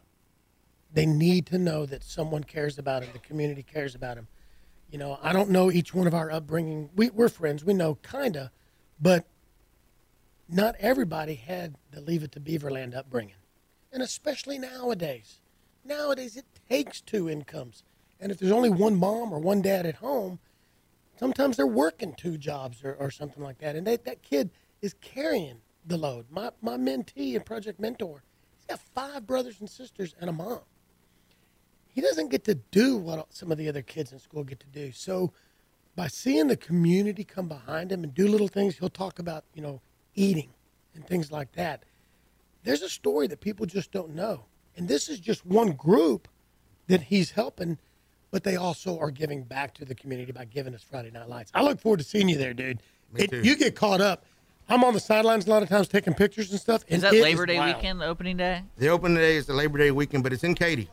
they 0.92 1.06
need 1.06 1.46
to 1.46 1.58
know 1.58 1.84
that 1.86 2.02
someone 2.02 2.42
cares 2.42 2.78
about 2.78 3.02
them, 3.02 3.10
the 3.12 3.18
community 3.18 3.62
cares 3.62 3.94
about 3.94 4.16
them. 4.16 4.26
You 4.90 4.98
know, 4.98 5.18
I 5.22 5.32
don't 5.34 5.50
know 5.50 5.70
each 5.70 5.92
one 5.94 6.06
of 6.06 6.14
our 6.14 6.30
upbringing. 6.30 6.88
We, 6.96 7.10
we're 7.10 7.28
friends, 7.28 7.62
we 7.62 7.74
know 7.74 7.96
kinda, 7.96 8.50
but 9.00 9.26
not 10.48 10.76
everybody 10.78 11.34
had 11.34 11.74
the 11.90 12.00
Leave 12.00 12.22
It 12.22 12.32
to 12.32 12.40
Beaverland 12.40 12.96
upbringing, 12.96 13.36
and 13.92 14.02
especially 14.02 14.58
nowadays. 14.58 15.40
Nowadays, 15.84 16.36
it 16.38 16.46
takes 16.70 17.00
two 17.02 17.28
incomes, 17.28 17.82
and 18.18 18.32
if 18.32 18.38
there's 18.38 18.52
only 18.52 18.70
one 18.70 18.96
mom 18.96 19.32
or 19.32 19.38
one 19.38 19.60
dad 19.60 19.84
at 19.84 19.96
home, 19.96 20.38
sometimes 21.18 21.56
they're 21.58 21.66
working 21.66 22.14
two 22.14 22.38
jobs 22.38 22.82
or, 22.82 22.94
or 22.94 23.10
something 23.10 23.42
like 23.42 23.58
that, 23.58 23.76
and 23.76 23.86
they, 23.86 23.96
that 23.98 24.22
kid 24.22 24.50
is 24.80 24.94
carrying 25.02 25.60
the 25.88 25.96
load. 25.96 26.26
My 26.30 26.50
my 26.60 26.76
mentee 26.76 27.34
and 27.34 27.44
project 27.44 27.80
mentor, 27.80 28.22
he's 28.56 28.66
got 28.66 28.80
five 28.94 29.26
brothers 29.26 29.60
and 29.60 29.68
sisters 29.68 30.14
and 30.20 30.30
a 30.30 30.32
mom. 30.32 30.60
He 31.88 32.00
doesn't 32.00 32.30
get 32.30 32.44
to 32.44 32.54
do 32.54 32.96
what 32.96 33.26
some 33.34 33.50
of 33.50 33.58
the 33.58 33.68
other 33.68 33.82
kids 33.82 34.12
in 34.12 34.18
school 34.18 34.44
get 34.44 34.60
to 34.60 34.66
do. 34.68 34.92
So, 34.92 35.32
by 35.96 36.06
seeing 36.06 36.46
the 36.46 36.56
community 36.56 37.24
come 37.24 37.48
behind 37.48 37.90
him 37.90 38.04
and 38.04 38.14
do 38.14 38.28
little 38.28 38.48
things, 38.48 38.78
he'll 38.78 38.88
talk 38.88 39.18
about 39.18 39.44
you 39.54 39.62
know 39.62 39.80
eating 40.14 40.50
and 40.94 41.06
things 41.06 41.32
like 41.32 41.52
that. 41.52 41.84
There's 42.62 42.82
a 42.82 42.88
story 42.88 43.26
that 43.28 43.40
people 43.40 43.66
just 43.66 43.90
don't 43.92 44.14
know, 44.14 44.44
and 44.76 44.88
this 44.88 45.08
is 45.08 45.18
just 45.20 45.44
one 45.46 45.72
group 45.72 46.28
that 46.86 47.02
he's 47.02 47.32
helping 47.32 47.78
but 48.30 48.44
they 48.44 48.56
also 48.56 48.98
are 48.98 49.10
giving 49.10 49.42
back 49.42 49.72
to 49.74 49.84
the 49.84 49.94
community 49.94 50.32
by 50.32 50.44
giving 50.44 50.74
us 50.74 50.82
Friday 50.82 51.10
Night 51.10 51.28
Lights. 51.28 51.50
I 51.54 51.62
look 51.62 51.80
forward 51.80 51.98
to 51.98 52.04
seeing 52.04 52.28
you 52.28 52.36
there, 52.36 52.52
dude. 52.52 52.82
It- 53.16 53.32
you 53.32 53.56
get 53.56 53.74
caught 53.74 54.00
up. 54.02 54.26
I'm 54.68 54.84
on 54.84 54.92
the 54.94 55.00
sidelines 55.00 55.46
a 55.46 55.50
lot 55.50 55.62
of 55.62 55.68
times 55.68 55.88
taking 55.88 56.14
pictures 56.14 56.50
and 56.50 56.60
stuff. 56.60 56.84
Is 56.88 57.02
that 57.02 57.14
Labor 57.14 57.46
Day 57.46 57.58
wild. 57.58 57.76
weekend, 57.76 58.00
the 58.00 58.06
opening 58.06 58.36
day? 58.36 58.62
The 58.76 58.88
opening 58.88 59.16
day 59.16 59.36
is 59.36 59.46
the 59.46 59.54
Labor 59.54 59.78
Day 59.78 59.90
weekend, 59.90 60.22
but 60.22 60.32
it's 60.32 60.44
in 60.44 60.54
Katy. 60.54 60.88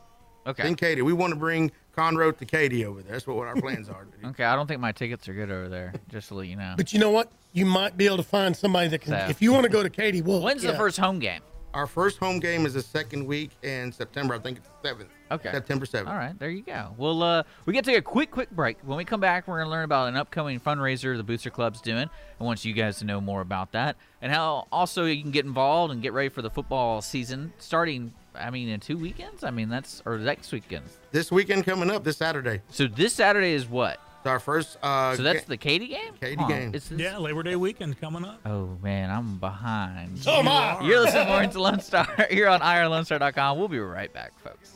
Okay. 0.46 0.62
It's 0.62 0.68
in 0.70 0.76
Katy. 0.76 1.02
We 1.02 1.12
want 1.12 1.32
to 1.32 1.38
bring 1.38 1.70
Conroe 1.96 2.36
to 2.38 2.44
Katy 2.46 2.84
over 2.86 3.02
there. 3.02 3.12
That's 3.12 3.26
what 3.26 3.46
our 3.46 3.56
plans 3.56 3.88
are. 3.88 4.06
Okay, 4.26 4.44
I 4.44 4.54
don't 4.54 4.66
think 4.66 4.80
my 4.80 4.92
tickets 4.92 5.28
are 5.28 5.34
good 5.34 5.50
over 5.50 5.68
there. 5.68 5.92
Just 6.08 6.28
to 6.28 6.34
let 6.34 6.46
you 6.46 6.56
know. 6.56 6.74
But 6.76 6.92
you 6.92 7.00
know 7.00 7.10
what? 7.10 7.30
You 7.52 7.66
might 7.66 7.96
be 7.96 8.06
able 8.06 8.18
to 8.18 8.22
find 8.22 8.56
somebody 8.56 8.88
that 8.88 9.00
can. 9.00 9.12
So- 9.12 9.26
If 9.28 9.42
you 9.42 9.52
want 9.52 9.64
to 9.64 9.68
go 9.70 9.82
to 9.82 9.90
Katy, 9.90 10.22
we'll. 10.22 10.40
When's 10.42 10.62
the 10.62 10.74
first 10.74 10.98
home 10.98 11.18
game? 11.18 11.40
Our 11.76 11.86
first 11.86 12.16
home 12.16 12.40
game 12.40 12.64
is 12.64 12.72
the 12.72 12.80
second 12.80 13.26
week 13.26 13.50
in 13.62 13.92
September. 13.92 14.32
I 14.32 14.38
think 14.38 14.56
it's 14.56 14.68
seventh. 14.82 15.10
Okay. 15.30 15.52
September 15.52 15.84
seventh. 15.84 16.08
All 16.08 16.16
right, 16.16 16.36
there 16.38 16.48
you 16.48 16.62
go. 16.62 16.94
Well, 16.96 17.22
uh, 17.22 17.42
we 17.66 17.74
get 17.74 17.84
to 17.84 17.90
take 17.90 17.98
a 17.98 18.02
quick, 18.02 18.30
quick 18.30 18.50
break. 18.50 18.78
When 18.82 18.96
we 18.96 19.04
come 19.04 19.20
back, 19.20 19.46
we're 19.46 19.58
going 19.58 19.66
to 19.66 19.70
learn 19.70 19.84
about 19.84 20.08
an 20.08 20.16
upcoming 20.16 20.58
fundraiser 20.58 21.14
the 21.18 21.22
Booster 21.22 21.50
Club's 21.50 21.82
doing. 21.82 22.08
I 22.40 22.44
want 22.44 22.64
you 22.64 22.72
guys 22.72 22.96
to 23.00 23.04
know 23.04 23.20
more 23.20 23.42
about 23.42 23.72
that 23.72 23.96
and 24.22 24.32
how 24.32 24.68
also 24.72 25.04
you 25.04 25.20
can 25.20 25.32
get 25.32 25.44
involved 25.44 25.92
and 25.92 26.00
get 26.00 26.14
ready 26.14 26.30
for 26.30 26.40
the 26.40 26.48
football 26.48 27.02
season 27.02 27.52
starting. 27.58 28.14
I 28.34 28.48
mean, 28.48 28.70
in 28.70 28.80
two 28.80 28.96
weekends. 28.96 29.44
I 29.44 29.50
mean, 29.50 29.68
that's 29.68 30.00
or 30.06 30.16
next 30.16 30.52
weekend. 30.52 30.86
This 31.10 31.30
weekend 31.30 31.66
coming 31.66 31.90
up, 31.90 32.04
this 32.04 32.16
Saturday. 32.16 32.62
So 32.70 32.86
this 32.86 33.12
Saturday 33.12 33.52
is 33.52 33.68
what? 33.68 34.00
It's 34.26 34.30
our 34.32 34.40
first. 34.40 34.76
Uh, 34.82 35.14
So 35.14 35.22
that's 35.22 35.42
ga- 35.42 35.46
the 35.46 35.56
Katy 35.56 35.86
game. 35.86 36.14
Katy 36.20 36.34
Huh, 36.34 36.48
game. 36.48 36.72
It's 36.74 36.88
this- 36.88 36.98
Yeah, 36.98 37.18
Labor 37.18 37.44
Day 37.44 37.54
weekend 37.54 38.00
coming 38.00 38.24
up. 38.24 38.40
Oh 38.44 38.76
man, 38.82 39.08
I'm 39.08 39.38
behind. 39.38 40.18
So 40.18 40.32
am 40.32 40.48
I. 40.48 40.80
You're 40.82 41.00
listening 41.00 41.26
to 41.26 41.30
Mornings 41.30 41.52
to 41.54 41.62
Lone 41.62 41.78
Star 41.80 42.08
here 42.30 42.48
on 42.48 42.58
irlonestar.com. 42.60 43.56
We'll 43.56 43.68
be 43.68 43.78
right 43.78 44.12
back, 44.12 44.32
folks. 44.42 44.75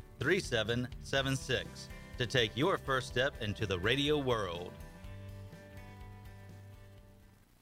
3776 0.21 1.89
to 2.19 2.27
take 2.27 2.55
your 2.55 2.77
first 2.77 3.07
step 3.07 3.33
into 3.41 3.65
the 3.65 3.79
radio 3.79 4.19
world. 4.19 4.71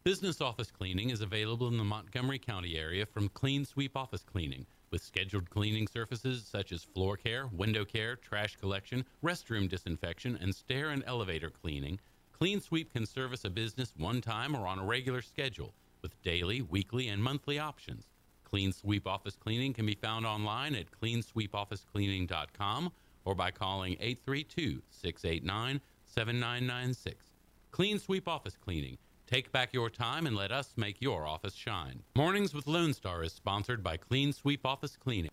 Business 0.04 0.42
office 0.42 0.70
cleaning 0.70 1.10
is 1.10 1.22
available 1.22 1.70
in 1.70 1.78
the 1.78 1.86
Montgomery 1.86 2.38
County 2.38 2.78
area 2.78 3.06
from 3.06 3.30
Clean 3.30 3.64
Sweep 3.64 3.96
Office 3.96 4.26
Cleaning, 4.30 4.66
with 4.92 5.02
scheduled 5.02 5.50
cleaning 5.50 5.88
services 5.88 6.46
such 6.46 6.74
as 6.74 6.84
floor 6.84 7.16
care, 7.16 7.48
window 7.48 7.86
care, 7.86 8.18
trash 8.18 8.58
collection, 8.58 9.06
restroom 9.24 9.70
disinfection, 9.70 10.38
and 10.42 10.54
stair 10.54 10.90
and 10.90 11.02
elevator 11.08 11.50
cleaning. 11.50 11.98
Clean 12.34 12.60
Sweep 12.60 12.92
can 12.92 13.06
service 13.06 13.46
a 13.46 13.50
business 13.50 13.94
one 13.96 14.20
time 14.20 14.54
or 14.54 14.68
on 14.68 14.80
a 14.80 14.86
regular 14.86 15.22
schedule, 15.22 15.74
with 16.02 16.22
daily, 16.24 16.62
weekly, 16.62 17.08
and 17.08 17.24
monthly 17.24 17.58
options. 17.58 18.09
Clean 18.50 18.72
Sweep 18.72 19.08
Office 19.08 19.36
Cleaning 19.36 19.74
can 19.74 19.86
be 19.86 19.96
found 19.96 20.26
online 20.26 20.76
at 20.76 20.88
cleansweepofficecleaning.com 21.02 22.92
or 23.26 23.36
by 23.36 23.52
calling 23.52 23.94
832 24.00 24.82
689 24.90 25.82
7996. 26.06 27.26
Clean 27.72 28.00
Sweep 28.00 28.28
Office 28.28 28.58
Cleaning. 28.58 28.98
Take 29.28 29.52
back 29.52 29.74
your 29.74 29.92
time 29.92 30.26
and 30.26 30.36
let 30.36 30.52
us 30.52 30.74
make 30.76 31.02
your 31.02 31.28
office 31.28 31.54
shine. 31.54 32.02
Mornings 32.16 32.54
with 32.54 32.66
Lone 32.66 32.94
Star 32.94 33.24
is 33.24 33.32
sponsored 33.32 33.84
by 33.84 33.98
Clean 33.98 34.34
Sweep 34.34 34.66
Office 34.66 34.98
Cleaning. 34.98 35.30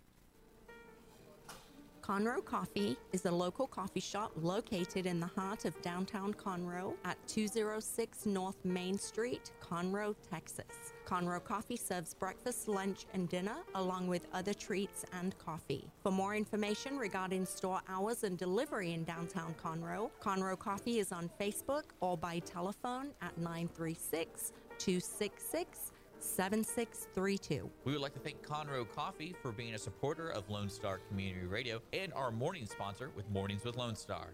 Conroe 2.07 2.45
Coffee 2.45 2.97
is 3.12 3.27
a 3.27 3.31
local 3.33 3.66
coffee 3.66 3.99
shop 3.99 4.31
located 4.37 5.07
in 5.07 5.19
the 5.19 5.27
heart 5.27 5.65
of 5.65 5.81
downtown 5.83 6.33
Conroe 6.33 6.95
at 7.05 7.16
206 7.27 8.27
North 8.27 8.65
Main 8.65 8.97
Street, 8.97 9.51
Conroe, 9.61 10.15
Texas. 10.31 10.93
Conroe 11.05 11.43
Coffee 11.43 11.77
serves 11.77 12.15
breakfast, 12.15 12.69
lunch, 12.69 13.07
and 13.12 13.28
dinner, 13.28 13.57
along 13.74 14.07
with 14.07 14.28
other 14.33 14.55
treats 14.55 15.05
and 15.20 15.37
coffee. 15.39 15.91
For 16.05 16.12
more 16.12 16.37
information 16.37 16.97
regarding 16.97 17.45
store 17.45 17.81
hours 17.89 18.23
and 18.23 18.39
delivery 18.39 18.93
in 18.93 19.03
downtown 19.03 19.57
Conroe, 19.61 20.12
Conroe 20.23 20.57
Coffee 20.57 21.01
is 21.01 21.11
on 21.11 21.28
Facebook 21.41 21.87
or 21.99 22.16
by 22.16 22.39
telephone 22.39 23.09
at 23.20 23.37
936 23.37 24.53
266 24.78 25.91
7632. 26.19 27.71
We 27.85 27.93
would 27.93 28.01
like 28.01 28.15
to 28.15 28.21
thank 28.21 28.43
Conroe 28.47 28.87
Coffee 28.91 29.35
for 29.43 29.53
being 29.53 29.75
a 29.75 29.79
supporter 29.79 30.31
of 30.31 30.49
Lone 30.51 30.69
Star 30.69 30.99
Community 31.09 31.47
Radio 31.47 31.81
and 31.93 32.13
our 32.13 32.31
morning 32.31 32.67
sponsor 32.67 33.11
with 33.15 33.29
Mornings 33.31 33.65
with 33.65 33.77
Lone 33.77 33.97
Star. 33.97 34.29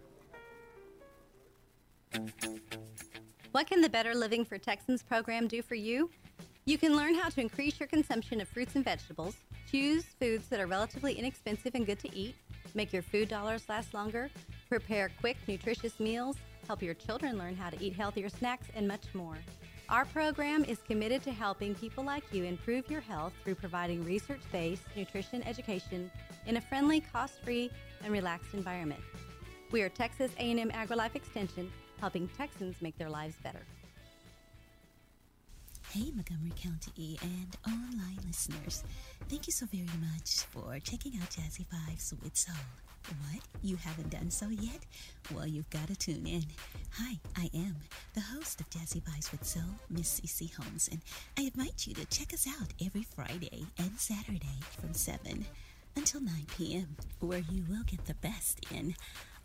What 3.52 3.66
can 3.66 3.80
the 3.80 3.88
Better 3.88 4.14
Living 4.14 4.44
for 4.44 4.58
Texans 4.58 5.02
program 5.02 5.46
do 5.46 5.62
for 5.62 5.74
you? 5.74 6.10
You 6.64 6.78
can 6.78 6.96
learn 6.96 7.14
how 7.14 7.28
to 7.28 7.40
increase 7.40 7.80
your 7.80 7.88
consumption 7.88 8.40
of 8.40 8.48
fruits 8.48 8.76
and 8.76 8.84
vegetables, 8.84 9.36
choose 9.70 10.04
foods 10.20 10.48
that 10.48 10.60
are 10.60 10.66
relatively 10.66 11.14
inexpensive 11.14 11.74
and 11.74 11.84
good 11.84 11.98
to 11.98 12.16
eat, 12.16 12.36
make 12.74 12.92
your 12.92 13.02
food 13.02 13.28
dollars 13.28 13.68
last 13.68 13.94
longer, 13.94 14.30
prepare 14.68 15.10
quick, 15.20 15.36
nutritious 15.48 15.98
meals, 15.98 16.36
help 16.66 16.82
your 16.82 16.94
children 16.94 17.36
learn 17.36 17.56
how 17.56 17.68
to 17.68 17.82
eat 17.82 17.94
healthier 17.94 18.28
snacks, 18.28 18.68
and 18.74 18.86
much 18.86 19.04
more. 19.12 19.36
Our 19.92 20.06
program 20.06 20.64
is 20.64 20.78
committed 20.78 21.22
to 21.24 21.32
helping 21.32 21.74
people 21.74 22.02
like 22.02 22.24
you 22.32 22.44
improve 22.44 22.90
your 22.90 23.02
health 23.02 23.34
through 23.44 23.56
providing 23.56 24.02
research-based 24.06 24.84
nutrition 24.96 25.42
education 25.42 26.10
in 26.46 26.56
a 26.56 26.62
friendly, 26.62 27.02
cost-free, 27.02 27.70
and 28.02 28.10
relaxed 28.10 28.54
environment. 28.54 29.02
We 29.70 29.82
are 29.82 29.90
Texas 29.90 30.32
A&M 30.38 30.70
AgriLife 30.70 31.14
Extension, 31.14 31.70
helping 32.00 32.26
Texans 32.28 32.76
make 32.80 32.96
their 32.96 33.10
lives 33.10 33.34
better. 33.44 33.60
Hey, 35.90 36.10
Montgomery 36.14 36.52
County 36.56 37.18
and 37.20 37.54
online 37.68 38.16
listeners. 38.26 38.84
Thank 39.28 39.46
you 39.46 39.52
so 39.52 39.66
very 39.66 39.84
much 40.00 40.46
for 40.52 40.78
checking 40.82 41.20
out 41.20 41.28
Jazzy 41.28 41.66
Vibes 41.66 42.14
with 42.22 42.34
Soul. 42.34 42.54
What? 43.08 43.42
You 43.62 43.76
haven't 43.76 44.10
done 44.10 44.30
so 44.30 44.48
yet? 44.48 44.80
Well, 45.34 45.46
you've 45.46 45.70
got 45.70 45.88
to 45.88 45.96
tune 45.96 46.26
in. 46.26 46.44
Hi, 46.92 47.18
I 47.36 47.50
am 47.54 47.76
the 48.14 48.20
host 48.20 48.60
of 48.60 48.70
Jazzy 48.70 49.02
Vibes 49.02 49.32
with 49.32 49.44
Soul, 49.44 49.62
Miss 49.90 50.20
CC 50.20 50.54
Holmes, 50.54 50.88
and 50.90 51.00
I 51.38 51.42
invite 51.42 51.86
you 51.86 51.94
to 51.94 52.04
check 52.06 52.32
us 52.32 52.46
out 52.46 52.72
every 52.84 53.02
Friday 53.02 53.66
and 53.78 53.98
Saturday 53.98 54.58
from 54.80 54.94
7 54.94 55.46
until 55.96 56.20
9 56.20 56.34
p.m., 56.56 56.96
where 57.20 57.40
you 57.50 57.64
will 57.68 57.84
get 57.84 58.06
the 58.06 58.14
best 58.14 58.64
in 58.70 58.94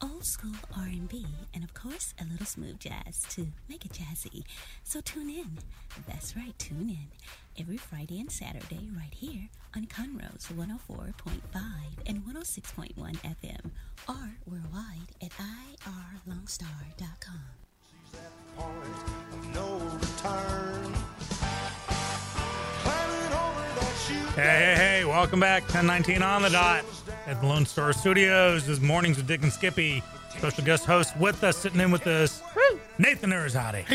old 0.01 0.23
school 0.23 0.53
R&B, 0.77 1.25
and 1.53 1.63
of 1.63 1.73
course 1.73 2.13
a 2.21 2.25
little 2.25 2.45
smooth 2.45 2.79
jazz 2.79 3.25
to 3.29 3.47
make 3.67 3.85
it 3.85 3.93
jazzy. 3.93 4.43
So 4.83 5.01
tune 5.01 5.29
in. 5.29 5.57
That's 6.07 6.35
right, 6.35 6.57
tune 6.59 6.89
in 6.89 7.07
every 7.59 7.77
Friday 7.77 8.19
and 8.19 8.31
Saturday 8.31 8.89
right 8.95 9.13
here 9.13 9.49
on 9.75 9.85
Conroe's 9.85 10.47
104.5 10.55 11.11
and 12.05 12.23
106.1 12.23 12.93
FM 12.95 13.71
or 14.07 14.31
worldwide 14.45 15.09
at 15.21 15.31
irlonestar.com. 15.31 17.41
No 19.53 19.77
return. 19.77 20.93
Climbing 22.81 23.33
over 23.33 23.65
that 23.75 23.93
chute. 24.07 24.17
Hey, 24.35 24.41
hey, 24.41 24.75
hey, 24.75 25.05
welcome 25.05 25.39
back. 25.39 25.63
1019 25.63 26.21
on 26.21 26.41
the 26.41 26.49
dot 26.49 26.83
at 27.25 27.39
the 27.41 27.47
Lone 27.47 27.65
Star 27.65 27.93
Studios. 27.93 28.65
This 28.65 28.77
is 28.77 28.81
Mornings 28.81 29.17
with 29.17 29.27
Dick 29.27 29.43
and 29.43 29.51
Skippy. 29.51 30.01
Special 30.37 30.63
guest 30.63 30.85
host 30.85 31.15
with 31.17 31.43
us, 31.43 31.57
sitting 31.57 31.79
in 31.79 31.89
with 31.91 32.05
us, 32.07 32.41
Nathan 32.99 33.31
Arizade. 33.31 33.85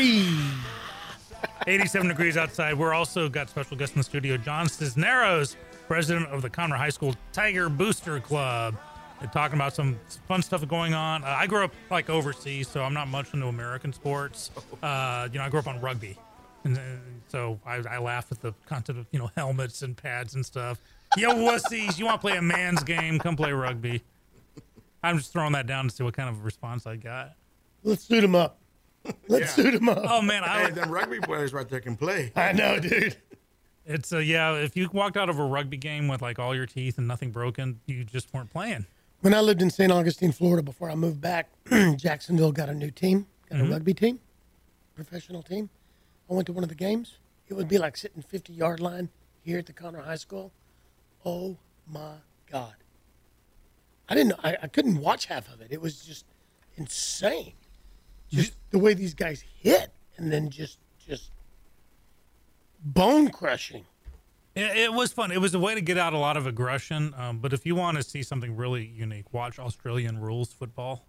87 1.67 2.07
degrees 2.07 2.37
outside. 2.37 2.77
We're 2.77 2.93
also 2.93 3.29
got 3.29 3.49
special 3.49 3.77
guest 3.77 3.93
in 3.93 3.99
the 3.99 4.03
studio, 4.03 4.37
John 4.37 4.67
Cisneros, 4.67 5.55
president 5.87 6.27
of 6.27 6.41
the 6.41 6.49
Conroe 6.49 6.77
High 6.77 6.89
School 6.89 7.15
Tiger 7.31 7.69
Booster 7.69 8.19
Club. 8.19 8.75
They're 9.19 9.29
talking 9.29 9.55
about 9.55 9.73
some 9.73 9.97
fun 10.27 10.41
stuff 10.41 10.67
going 10.67 10.93
on. 10.93 11.23
Uh, 11.23 11.27
I 11.27 11.47
grew 11.47 11.63
up 11.63 11.73
like 11.89 12.09
overseas, 12.09 12.67
so 12.67 12.83
I'm 12.83 12.93
not 12.93 13.07
much 13.07 13.33
into 13.33 13.47
American 13.47 13.93
sports. 13.93 14.51
Uh, 14.83 15.29
you 15.31 15.39
know, 15.39 15.45
I 15.45 15.49
grew 15.49 15.59
up 15.59 15.67
on 15.67 15.79
rugby, 15.79 16.17
and, 16.65 16.77
uh, 16.77 16.81
so 17.29 17.57
I, 17.65 17.75
I 17.89 17.99
laugh 17.99 18.29
at 18.33 18.41
the 18.41 18.53
concept 18.65 18.99
of 18.99 19.07
you 19.13 19.19
know 19.19 19.31
helmets 19.37 19.81
and 19.81 19.95
pads 19.95 20.35
and 20.35 20.45
stuff. 20.45 20.81
Yo, 21.15 21.29
wussies! 21.29 21.97
You 21.97 22.03
want 22.05 22.19
to 22.19 22.27
play 22.27 22.35
a 22.35 22.41
man's 22.41 22.83
game? 22.83 23.17
Come 23.17 23.37
play 23.37 23.53
rugby. 23.53 24.03
I'm 25.01 25.17
just 25.17 25.31
throwing 25.31 25.53
that 25.53 25.67
down 25.67 25.87
to 25.87 25.95
see 25.95 26.03
what 26.03 26.15
kind 26.15 26.27
of 26.27 26.43
response 26.43 26.85
I 26.85 26.97
got. 26.97 27.35
Let's 27.83 28.03
suit 28.03 28.25
him 28.25 28.35
up. 28.35 28.57
Let's 29.27 29.53
suit 29.53 29.73
him 29.73 29.89
up. 29.89 29.99
Oh 30.03 30.21
man, 30.21 30.43
I 30.43 30.65
Hey, 30.65 30.71
them 30.71 30.89
rugby 30.91 31.19
players 31.19 31.53
right 31.53 31.67
there 31.67 31.79
can 31.81 31.95
play. 31.97 32.31
I 32.35 32.51
know, 32.53 32.79
dude. 32.79 33.17
It's 33.85 34.11
a 34.13 34.23
yeah. 34.23 34.55
If 34.55 34.77
you 34.77 34.89
walked 34.93 35.17
out 35.17 35.29
of 35.29 35.39
a 35.39 35.43
rugby 35.45 35.77
game 35.77 36.07
with 36.07 36.21
like 36.21 36.39
all 36.39 36.55
your 36.55 36.65
teeth 36.65 36.97
and 36.97 37.07
nothing 37.07 37.31
broken, 37.31 37.81
you 37.85 38.03
just 38.05 38.33
weren't 38.33 38.51
playing. 38.51 38.85
When 39.21 39.33
I 39.33 39.41
lived 39.41 39.61
in 39.61 39.69
St. 39.69 39.91
Augustine, 39.91 40.31
Florida, 40.31 40.61
before 40.63 40.89
I 40.89 40.95
moved 40.95 41.19
back, 41.21 41.49
Jacksonville 41.97 42.51
got 42.51 42.69
a 42.69 42.73
new 42.73 42.91
team, 42.91 43.27
got 43.49 43.59
Mhm. 43.59 43.67
a 43.67 43.71
rugby 43.71 43.93
team, 43.93 44.19
professional 44.95 45.41
team. 45.43 45.69
I 46.29 46.33
went 46.33 46.45
to 46.47 46.53
one 46.53 46.63
of 46.63 46.69
the 46.69 46.75
games. 46.75 47.17
It 47.49 47.53
would 47.55 47.67
be 47.67 47.77
like 47.77 47.97
sitting 47.97 48.21
50 48.21 48.53
yard 48.53 48.79
line 48.79 49.09
here 49.41 49.59
at 49.59 49.65
the 49.65 49.73
Conroe 49.73 50.03
High 50.03 50.15
School. 50.15 50.51
Oh 51.25 51.57
my 51.87 52.15
God. 52.49 52.75
I 54.07 54.15
didn't 54.15 54.29
know, 54.29 54.39
I, 54.43 54.57
I 54.63 54.67
couldn't 54.67 54.97
watch 54.99 55.25
half 55.25 55.51
of 55.53 55.61
it. 55.61 55.67
It 55.71 55.81
was 55.81 56.05
just 56.05 56.25
insane. 56.75 57.53
Just 58.33 58.53
the 58.71 58.79
way 58.79 58.93
these 58.93 59.13
guys 59.13 59.43
hit 59.61 59.91
and 60.17 60.31
then 60.31 60.49
just, 60.49 60.79
just 61.05 61.31
bone 62.83 63.29
crushing. 63.29 63.85
It, 64.55 64.77
it 64.77 64.93
was 64.93 65.11
fun. 65.11 65.31
It 65.31 65.41
was 65.41 65.53
a 65.53 65.59
way 65.59 65.75
to 65.75 65.81
get 65.81 65.97
out 65.97 66.13
a 66.13 66.17
lot 66.17 66.37
of 66.37 66.47
aggression. 66.47 67.13
Um, 67.17 67.39
but 67.39 67.53
if 67.53 67.65
you 67.65 67.75
want 67.75 67.97
to 67.97 68.03
see 68.03 68.23
something 68.23 68.55
really 68.55 68.85
unique, 68.85 69.33
watch 69.33 69.59
Australian 69.59 70.19
rules 70.19 70.51
football. 70.51 71.05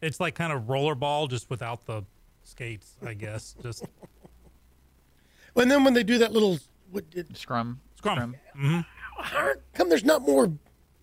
It's 0.00 0.18
like 0.20 0.34
kind 0.34 0.52
of 0.52 0.62
rollerball, 0.64 1.28
just 1.28 1.50
without 1.50 1.84
the 1.86 2.04
skates, 2.42 2.96
I 3.04 3.14
guess. 3.14 3.54
Just 3.62 3.84
And 5.56 5.70
then 5.70 5.84
when 5.84 5.94
they 5.94 6.02
do 6.02 6.18
that 6.18 6.32
little 6.32 6.58
what 6.90 7.10
did 7.10 7.36
scrum, 7.36 7.80
scrum. 7.96 8.36
hmm 8.54 8.80
How 9.18 9.52
come 9.74 9.88
there's 9.88 10.04
not 10.04 10.22
more 10.22 10.52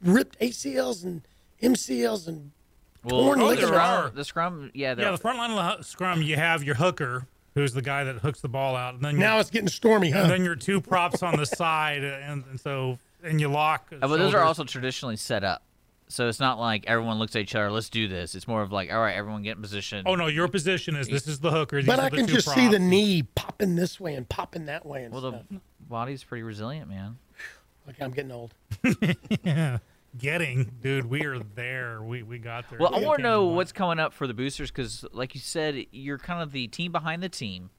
ripped 0.02 0.40
ACLs 0.40 1.04
and 1.04 1.22
MCLs 1.62 2.28
and 2.28 2.52
Well, 3.10 3.22
torn 3.24 3.40
the 3.40 3.46
ligaments? 3.46 3.70
scrum, 3.78 4.12
the 4.16 4.24
scrum, 4.26 4.72
yeah, 4.74 4.96
Yeah, 4.98 5.12
the 5.12 5.18
front 5.18 5.38
line 5.38 5.52
of 5.52 5.78
the 5.78 5.84
scrum, 5.84 6.22
you 6.22 6.36
have 6.36 6.64
your 6.64 6.76
hooker, 6.76 7.26
who's 7.56 7.74
the 7.74 7.82
guy 7.82 8.04
that 8.04 8.18
hooks 8.18 8.42
the 8.42 8.50
ball 8.50 8.76
out, 8.76 8.96
and 8.96 9.04
then 9.04 9.18
Now 9.18 9.34
your- 9.34 9.42
it's 9.42 9.50
getting 9.50 9.68
stormy, 9.70 10.12
huh? 10.12 10.20
And 10.22 10.32
then 10.32 10.44
your 10.44 10.56
two 10.56 10.82
props 10.82 11.24
on 11.24 11.38
the 11.38 11.46
side, 11.46 12.04
and, 12.04 12.44
and 12.50 12.60
so 12.60 13.00
and 13.24 13.42
you 13.42 13.48
lock. 13.48 13.88
Uh, 13.92 14.08
but 14.08 14.18
those 14.18 14.34
are 14.34 14.44
also 14.44 14.64
traditionally 14.64 15.16
set 15.18 15.44
up. 15.44 15.64
So 16.10 16.30
it's 16.30 16.40
not 16.40 16.58
like 16.58 16.86
everyone 16.88 17.20
looks 17.20 17.36
at 17.36 17.42
each 17.42 17.54
other, 17.54 17.70
let's 17.70 17.90
do 17.90 18.08
this. 18.08 18.34
It's 18.34 18.48
more 18.48 18.62
of 18.62 18.72
like, 18.72 18.90
all 18.94 19.00
right, 19.02 19.16
everyone 19.16 19.44
get 19.44 19.58
in 19.58 19.62
position. 19.62 20.04
Oh 20.06 20.16
no, 20.16 20.28
your 20.28 20.48
position 20.48 20.96
is 20.96 21.10
this 21.10 21.28
is 21.28 21.40
the 21.40 21.52
hooker. 21.52 21.78
These 21.82 21.88
But 21.88 22.00
are 22.00 22.06
I 22.06 22.10
the 22.10 22.18
can 22.18 22.28
two 22.28 22.34
just 22.36 22.54
see 22.54 22.70
the 22.70 22.80
knee 22.80 23.24
popping 23.36 23.76
this 23.76 24.00
way 24.00 24.14
and 24.16 24.28
popping 24.30 24.68
that 24.68 24.86
way 24.86 25.04
and 25.04 25.12
Well, 25.14 25.22
stuff. 25.32 25.42
the 25.52 25.60
body's 25.90 26.24
pretty 26.24 26.44
resilient, 26.44 26.90
man. 26.90 27.18
Okay, 27.90 28.04
I'm 28.06 28.12
getting 28.12 28.32
old. 28.32 28.54
yeah. 29.44 29.80
Getting, 30.18 30.72
dude, 30.82 31.06
we 31.06 31.26
are 31.26 31.40
there. 31.40 32.02
We 32.02 32.24
we 32.24 32.40
got 32.40 32.70
there. 32.70 32.80
Well, 32.80 32.96
I 32.96 33.00
want 33.00 33.18
to 33.18 33.24
know 33.24 33.46
what's 33.46 33.72
coming 33.72 34.00
up 34.00 34.14
for 34.14 34.26
the 34.26 34.34
boosters 34.34 34.72
because, 34.72 35.06
like 35.12 35.36
you 35.36 35.42
said, 35.42 35.86
you're 35.92 36.18
kind 36.18 36.42
of 36.42 36.52
the 36.52 36.68
team 36.68 36.92
behind 36.92 37.22
the 37.22 37.30
team, 37.30 37.70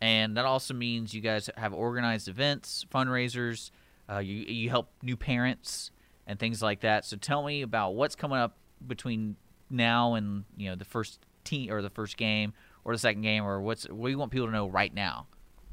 and 0.00 0.36
that 0.36 0.44
also 0.44 0.74
means 0.74 1.14
you 1.14 1.20
guys 1.20 1.48
have 1.56 1.72
organized 1.72 2.28
events, 2.28 2.84
fundraisers. 2.92 3.70
Uh, 4.10 4.18
you 4.18 4.34
you 4.34 4.70
help 4.70 4.90
new 5.02 5.16
parents 5.16 5.90
and 6.26 6.38
things 6.38 6.60
like 6.60 6.80
that. 6.80 7.04
So 7.04 7.16
tell 7.16 7.42
me 7.42 7.62
about 7.62 7.94
what's 7.94 8.14
coming 8.16 8.38
up 8.38 8.58
between 8.86 9.36
now 9.70 10.14
and 10.14 10.44
you 10.56 10.68
know 10.68 10.76
the 10.76 10.84
first 10.84 11.20
team 11.44 11.72
or 11.72 11.82
the 11.82 11.90
first 11.90 12.16
game 12.16 12.52
or 12.84 12.92
the 12.92 12.98
second 12.98 13.22
game 13.22 13.44
or 13.44 13.60
what's 13.60 13.84
what 13.88 14.08
do 14.08 14.10
you 14.10 14.18
want 14.18 14.30
people 14.30 14.46
to 14.48 14.52
know 14.52 14.68
right 14.68 14.92
now? 14.92 15.26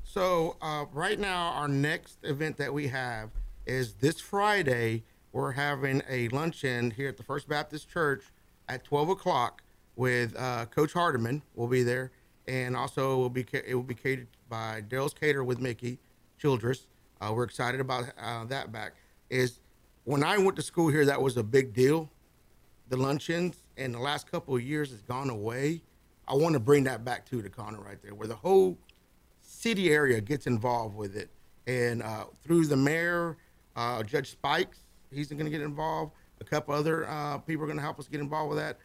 So 0.04 0.58
uh, 0.62 0.86
right 0.92 1.20
now, 1.20 1.50
our 1.54 1.68
next 1.68 2.18
event 2.24 2.58
that 2.58 2.74
we 2.74 2.88
have 2.88 3.30
is 3.66 3.96
this 3.96 4.20
Friday. 4.20 5.04
We're 5.32 5.52
having 5.52 6.02
a 6.10 6.28
luncheon 6.30 6.90
here 6.90 7.08
at 7.08 7.18
the 7.18 7.24
First 7.24 7.48
Baptist 7.48 7.88
Church 7.88 8.24
at 8.68 8.84
12 8.84 9.10
o'clock 9.10 9.62
with 9.96 10.36
uh, 10.36 10.66
Coach 10.66 10.94
Hardiman. 10.94 11.44
Will 11.54 11.68
be 11.68 11.84
there, 11.84 12.12
and 12.48 12.76
also 12.76 13.16
will 13.18 13.30
be 13.30 13.46
it 13.54 13.76
will 13.76 13.84
be 13.84 13.94
catered 13.94 14.28
by 14.50 14.82
Daryl's 14.90 15.14
Cater 15.14 15.44
with 15.44 15.60
Mickey 15.60 16.00
Childress. 16.40 16.88
Uh, 17.22 17.32
we're 17.36 17.44
excited 17.44 17.80
about 17.80 18.06
uh, 18.20 18.46
that. 18.46 18.72
Back 18.72 18.96
is 19.30 19.60
when 20.04 20.24
I 20.24 20.40
went 20.40 20.56
to 20.56 20.64
school 20.64 20.90
here, 20.90 21.06
that 21.06 21.22
was 21.22 21.38
a 21.38 21.44
big 21.44 21.74
deal. 21.76 22.10
The 22.88 22.98
luncheons, 22.98 23.62
and 23.78 23.94
the 23.94 24.00
last 24.00 24.32
couple 24.32 24.56
of 24.56 24.64
years 24.64 24.90
has 24.90 25.02
gone 25.04 25.30
away. 25.30 25.84
I 26.28 26.34
want 26.34 26.54
to 26.54 26.60
bring 26.60 26.86
that 26.86 27.06
back 27.06 27.30
to 27.30 27.44
the 27.44 27.50
corner 27.50 27.80
right 27.80 28.02
there, 28.02 28.16
where 28.16 28.28
the 28.28 28.36
whole 28.36 28.80
city 29.44 29.92
area 29.92 30.22
gets 30.22 30.48
involved 30.48 30.96
with 30.96 31.16
it, 31.16 31.30
and 31.68 32.02
uh, 32.02 32.26
through 32.44 32.66
the 32.66 32.78
mayor, 32.78 33.38
uh, 33.76 34.02
Judge 34.02 34.32
Spikes, 34.32 34.80
he's 35.12 35.28
going 35.30 35.46
to 35.46 35.50
get 35.50 35.62
involved. 35.62 36.14
A 36.42 36.44
couple 36.44 36.74
other 36.74 37.08
uh, 37.08 37.38
people 37.40 37.64
are 37.64 37.68
going 37.68 37.78
to 37.78 37.84
help 37.84 38.00
us 38.00 38.08
get 38.08 38.22
involved 38.22 38.50
with 38.50 38.60
that. 38.60 38.78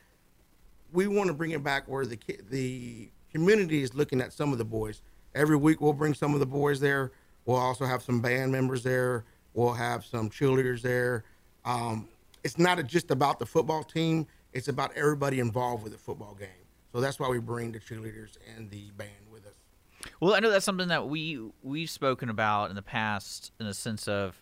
We 0.93 1.07
want 1.07 1.29
to 1.29 1.35
bring 1.35 1.53
it 1.53 1.63
back 1.63 1.89
where 1.89 2.07
the 2.07 2.19
the 2.51 3.11
community 3.33 3.83
is 3.83 3.95
looking 3.95 4.21
at 4.21 4.33
some 4.33 4.53
of 4.53 4.59
the 4.59 4.65
boys. 4.65 5.03
Every 5.35 5.57
week 5.57 5.81
we'll 5.81 5.93
bring 5.93 6.15
some 6.15 6.35
of 6.35 6.41
the 6.41 6.47
boys 6.47 6.81
there. 6.81 7.13
We'll 7.45 7.59
also 7.59 7.85
have 7.85 8.03
some 8.03 8.21
band 8.21 8.53
members 8.53 8.83
there. 8.83 9.25
We'll 9.55 9.73
have 9.73 10.05
some 10.05 10.31
cheerleaders 10.31 10.83
there. 10.83 11.25
Um, 11.65 12.09
it's 12.43 12.59
not 12.59 12.85
just 12.87 13.11
about 13.11 13.39
the 13.39 13.47
football 13.47 13.83
team. 13.83 14.27
It's 14.53 14.69
about 14.69 14.93
everybody 14.95 15.41
involved 15.41 15.83
with 15.83 15.93
the 15.93 15.99
football 15.99 16.35
game. 16.35 16.49
So 16.93 17.01
that's 17.01 17.19
why 17.19 17.29
we 17.29 17.39
bring 17.39 17.73
the 17.73 17.81
cheerleaders 17.81 18.37
and 18.55 18.71
the 18.71 18.91
band 18.97 19.11
with 19.33 19.47
us. 19.47 20.13
Well, 20.21 20.35
I 20.35 20.41
know 20.41 20.51
that's 20.51 20.65
something 20.65 20.89
that 20.89 21.09
we 21.09 21.41
we've 21.63 21.91
spoken 21.91 22.29
about 22.29 22.71
in 22.71 22.77
the 22.77 22.83
past, 22.83 23.51
in 23.59 23.67
the 23.67 23.75
sense 23.75 24.07
of 24.07 24.41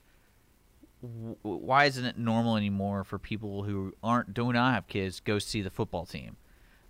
why 1.42 1.86
isn't 1.86 2.04
it 2.04 2.16
normal 2.16 2.56
anymore 2.56 3.02
for 3.02 3.18
people 3.18 3.64
who 3.64 3.92
aren't 4.02 4.34
do 4.34 4.52
not 4.52 4.74
have 4.74 4.86
kids 4.86 5.20
go 5.20 5.38
see 5.38 5.60
the 5.60 5.70
football 5.70 6.06
team? 6.06 6.36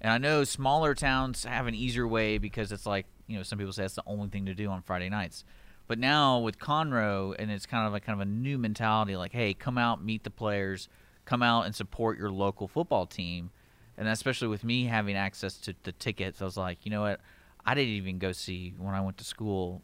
And 0.01 0.13
I 0.13 0.19
know 0.19 0.45
smaller 0.45 0.95
towns 0.95 1.45
have 1.45 1.67
an 1.67 1.75
easier 1.75 2.07
way 2.07 2.39
because 2.39 2.73
it's 2.73 2.87
like 2.87 3.07
you 3.27 3.37
know 3.37 3.43
some 3.43 3.59
people 3.59 3.73
say 3.73 3.85
it's 3.85 3.95
the 3.95 4.03
only 4.07 4.29
thing 4.29 4.47
to 4.47 4.55
do 4.55 4.69
on 4.69 4.83
Friday 4.83 5.09
nights. 5.09 5.45
But 5.89 5.99
now 5.99 6.39
with 6.39 6.59
Conroe, 6.59 7.35
and 7.39 7.51
it's 7.51 7.67
kind 7.67 7.87
of 7.87 7.93
like 7.93 8.05
kind 8.05 8.21
of 8.21 8.27
a 8.27 8.31
new 8.31 8.59
mentality, 8.59 9.17
like 9.17 9.33
hey, 9.33 9.55
come 9.55 9.79
out, 9.79 10.05
meet 10.05 10.25
the 10.25 10.31
players, 10.31 10.89
come 11.25 11.43
out 11.43 11.65
and 11.67 11.75
support 11.75 12.19
your 12.19 12.31
local 12.31 12.69
football 12.69 13.07
team. 13.07 13.51
And 13.97 14.09
especially 14.09 14.49
with 14.49 14.65
me 14.65 14.87
having 14.87 15.17
access 15.17 15.57
to 15.59 15.75
the 15.83 15.93
tickets, 15.93 16.43
I 16.43 16.45
was 16.45 16.57
like, 16.57 16.79
you 16.85 16.91
know 16.91 17.03
what? 17.03 17.21
I 17.65 17.75
didn't 17.75 17.95
even 17.95 18.19
go 18.19 18.33
see 18.33 18.75
when 18.79 18.95
I 18.95 19.01
went 19.01 19.19
to 19.19 19.25
school. 19.25 19.83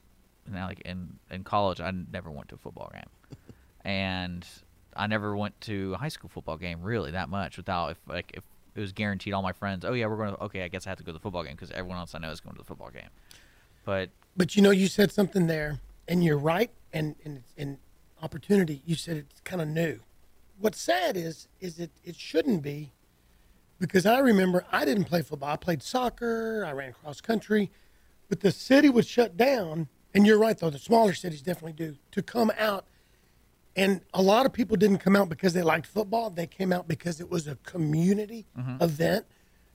Now, 0.51 0.67
like 0.67 0.81
in 0.81 1.19
in 1.31 1.45
college, 1.45 1.81
I 1.81 1.91
never 1.91 2.31
went 2.31 2.49
to 2.49 2.57
a 2.57 2.59
football 2.59 2.91
game, 2.93 3.03
and 3.89 4.47
I 4.95 5.07
never 5.07 5.35
went 5.35 5.59
to 5.63 5.95
a 5.95 5.97
high 5.97 6.11
school 6.11 6.29
football 6.29 6.59
game 6.59 6.83
really 6.83 7.13
that 7.13 7.31
much 7.31 7.57
without 7.57 7.93
if 7.93 7.99
like 8.07 8.31
if 8.35 8.45
it 8.77 8.81
was 8.81 8.93
guaranteed 8.93 9.33
all 9.33 9.43
my 9.43 9.53
friends. 9.53 9.83
Oh 9.85 9.95
yeah, 9.95 10.07
we're 10.07 10.19
going 10.19 10.35
to. 10.35 10.45
Okay, 10.45 10.63
I 10.63 10.69
guess 10.69 10.87
I 10.87 10.91
have 10.91 10.99
to 10.99 11.05
go 11.05 11.09
to 11.11 11.15
the 11.15 11.21
football 11.21 11.43
game 11.43 11.55
because 11.55 11.71
everyone 11.71 11.97
else 11.97 12.15
I 12.15 12.19
know 12.19 12.31
is 12.31 12.41
going 12.41 12.55
to 12.55 12.59
the 12.59 12.67
football 12.67 12.91
game. 12.91 13.09
But 13.87 14.11
But 14.37 14.57
you 14.57 14.63
know, 14.63 14.71
you 14.71 14.89
said 14.89 15.11
something 15.11 15.47
there, 15.47 15.81
and 16.07 16.23
you're 16.23 16.37
right. 16.37 16.71
And 16.93 17.15
and 17.25 17.43
in 17.57 17.79
opportunity, 18.23 18.83
you 18.85 18.95
said 18.95 19.17
it's 19.17 19.41
kind 19.41 19.63
of 19.63 19.69
new. 19.69 20.01
What's 20.61 20.81
sad 20.81 21.17
is 21.17 21.49
is 21.59 21.79
it 21.79 21.91
it 22.05 22.15
shouldn't 22.15 22.63
be, 22.63 22.93
because 23.81 24.05
I 24.05 24.19
remember 24.19 24.67
I 24.71 24.85
didn't 24.85 25.05
play 25.05 25.23
football. 25.23 25.51
I 25.51 25.57
played 25.57 25.83
soccer. 25.83 26.63
I 26.67 26.73
ran 26.73 26.93
cross 26.93 27.23
country, 27.23 27.71
but 28.29 28.41
the 28.41 28.53
city 28.53 28.91
would 28.91 29.07
shut 29.07 29.39
down. 29.39 29.89
And 30.13 30.27
you're 30.27 30.39
right 30.39 30.59
though, 30.59 30.69
the 30.69 30.79
smaller 30.79 31.15
cities 31.15 31.41
definitely 31.41 31.73
do 31.73 31.97
to 32.11 32.23
come 32.23 32.53
out 32.59 32.85
And 33.79 34.01
a 34.13 34.21
lot 34.21 34.45
of 34.45 34.53
people 34.53 34.77
didn't 34.77 34.99
come 34.99 35.15
out 35.15 35.29
because 35.29 35.53
they 35.55 35.63
liked 35.63 35.87
football. 35.87 36.31
They 36.31 36.49
came 36.49 36.73
out 36.73 36.89
because 36.89 37.21
it 37.21 37.31
was 37.31 37.47
a 37.47 37.55
community 37.57 38.45
Mhm. 38.59 38.83
event. 38.83 39.25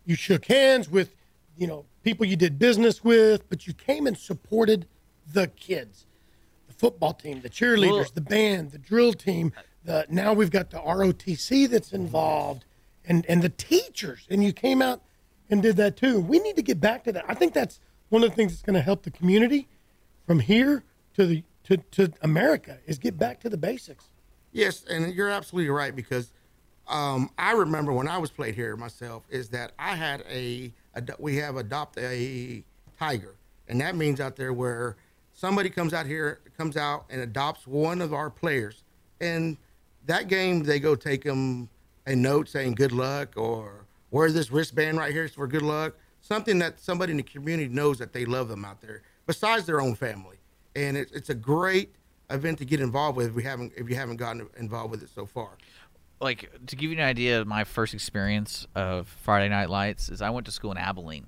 You 0.06 0.16
shook 0.16 0.46
hands 0.46 0.90
with, 0.90 1.16
you 1.58 1.68
know, 1.68 1.86
people 2.04 2.26
you 2.26 2.36
did 2.36 2.60
business 2.60 3.02
with, 3.04 3.48
but 3.50 3.66
you 3.66 3.74
came 3.74 4.06
and 4.06 4.18
supported 4.18 4.86
the 5.32 5.48
kids, 5.48 6.06
the 6.68 6.74
football 6.74 7.14
team, 7.14 7.40
the 7.42 7.50
cheerleaders, 7.50 7.92
Well- 7.92 8.12
the 8.14 8.22
band, 8.22 8.72
the 8.72 8.78
drill 8.78 9.14
team. 9.14 9.54
The 9.86 10.06
now 10.10 10.34
we've 10.34 10.52
got 10.52 10.70
the 10.70 10.80
ROTC 10.82 11.66
that's 11.66 11.94
involved, 11.94 12.66
and 13.06 13.26
and 13.28 13.42
the 13.42 13.50
teachers. 13.50 14.28
And 14.30 14.44
you 14.44 14.52
came 14.52 14.82
out 14.82 15.02
and 15.50 15.62
did 15.62 15.78
that 15.78 15.96
too. 15.96 16.20
We 16.20 16.40
need 16.40 16.58
to 16.58 16.62
get 16.62 16.82
back 16.82 17.06
to 17.06 17.12
that. 17.14 17.24
I 17.28 17.34
think 17.36 17.54
that's 17.54 17.80
one 18.10 18.22
of 18.24 18.30
the 18.30 18.36
things 18.36 18.52
that's 18.52 18.62
going 18.64 18.76
to 18.76 18.82
help 18.82 19.04
the 19.04 19.12
community 19.12 19.68
from 20.28 20.40
here 20.42 20.84
to 21.16 21.26
the 21.26 21.44
to, 21.66 21.78
to 21.78 22.12
America 22.22 22.78
is 22.86 22.98
get 22.98 23.18
back 23.18 23.40
to 23.42 23.50
the 23.50 23.58
basics. 23.58 24.06
Yes, 24.52 24.86
and 24.90 25.14
you're 25.14 25.30
absolutely 25.30 25.70
right 25.70 25.96
because 25.96 26.32
um, 26.88 27.30
I 27.38 27.54
remember 27.54 27.94
when 27.94 28.08
I 28.08 28.18
was 28.18 28.30
played 28.30 28.56
here 28.56 28.76
myself 28.76 29.24
is 29.30 29.50
that 29.50 29.72
I 29.80 29.96
had 29.96 30.24
a, 30.30 30.72
ad- 30.96 31.16
we 31.18 31.38
have 31.38 31.56
adopt 31.56 31.98
a 31.98 32.64
tiger, 33.00 33.36
and 33.68 33.80
that 33.82 33.96
means 33.96 34.20
out 34.20 34.36
there 34.36 34.54
where 34.54 34.98
somebody 35.34 35.70
comes 35.70 35.94
out 35.94 36.06
here 36.06 36.40
comes 36.58 36.78
out 36.78 37.06
and 37.10 37.22
adopts 37.22 37.66
one 37.66 38.02
of 38.02 38.14
our 38.14 38.30
players, 38.30 38.84
and 39.22 39.58
that 40.06 40.28
game 40.28 40.64
they 40.64 40.80
go 40.80 40.96
take 40.96 41.24
them 41.24 41.70
a 42.06 42.16
note 42.16 42.50
saying 42.50 42.76
good 42.76 42.92
luck 42.92 43.34
or 43.38 43.86
wear 44.12 44.30
this 44.30 44.52
wristband 44.52 44.98
right 44.98 45.12
here 45.12 45.28
for 45.28 45.48
good 45.48 45.62
luck, 45.62 45.96
something 46.22 46.60
that 46.60 46.80
somebody 46.80 47.12
in 47.12 47.18
the 47.18 47.24
community 47.24 47.70
knows 47.70 47.98
that 47.98 48.14
they 48.14 48.26
love 48.26 48.50
them 48.50 48.66
out 48.66 48.82
there 48.82 49.02
besides 49.26 49.66
their 49.66 49.82
own 49.82 49.96
family, 49.96 50.38
and 50.76 50.98
it's 50.98 51.12
it's 51.12 51.30
a 51.30 51.36
great 51.36 51.96
event 52.30 52.58
to 52.58 52.66
get 52.66 52.80
involved 52.80 53.18
with 53.18 53.28
if 53.28 53.34
we 53.34 53.44
haven't 53.44 53.74
if 53.76 53.90
you 53.90 53.96
haven't 53.96 54.18
gotten 54.18 54.48
involved 54.58 54.92
with 54.92 55.04
it 55.04 55.10
so 55.10 55.26
far. 55.26 55.50
like 56.22 56.50
to 56.68 56.76
give 56.76 56.90
you 56.90 56.98
an 56.98 57.04
idea 57.04 57.42
of 57.42 57.48
my 57.48 57.64
first 57.64 57.94
experience 57.94 58.68
of 58.76 59.08
Friday 59.24 59.50
Night 59.50 59.70
Lights 59.70 60.10
is 60.10 60.22
I 60.22 60.30
went 60.30 60.46
to 60.46 60.52
school 60.52 60.72
in 60.72 60.78
Abilene, 60.78 61.28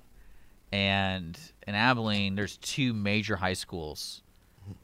and 0.72 1.38
in 1.66 1.74
Abilene 1.74 2.34
there's 2.34 2.56
two 2.58 2.92
major 2.92 3.36
high 3.36 3.52
schools 3.52 4.22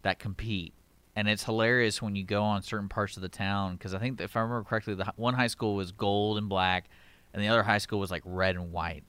that 0.03 0.19
compete, 0.19 0.75
and 1.17 1.29
it's 1.29 1.45
hilarious 1.45 2.01
when 2.01 2.15
you 2.15 2.25
go 2.25 2.43
on 2.43 2.63
certain 2.63 2.89
parts 2.89 3.17
of 3.17 3.23
the 3.23 3.29
town 3.29 3.75
because 3.75 3.95
I 3.95 3.99
think 3.99 4.21
if 4.21 4.37
I 4.37 4.41
remember 4.41 4.65
correctly, 4.65 4.95
the 4.95 5.13
one 5.17 5.35
high 5.35 5.49
school 5.49 5.75
was 5.75 5.93
gold 5.93 6.39
and 6.39 6.49
black, 6.49 6.89
and 7.33 7.43
the 7.43 7.49
other 7.49 7.63
high 7.63 7.79
school 7.79 7.99
was 7.99 8.11
like 8.11 8.23
red 8.25 8.55
and 8.55 8.71
white, 8.71 9.05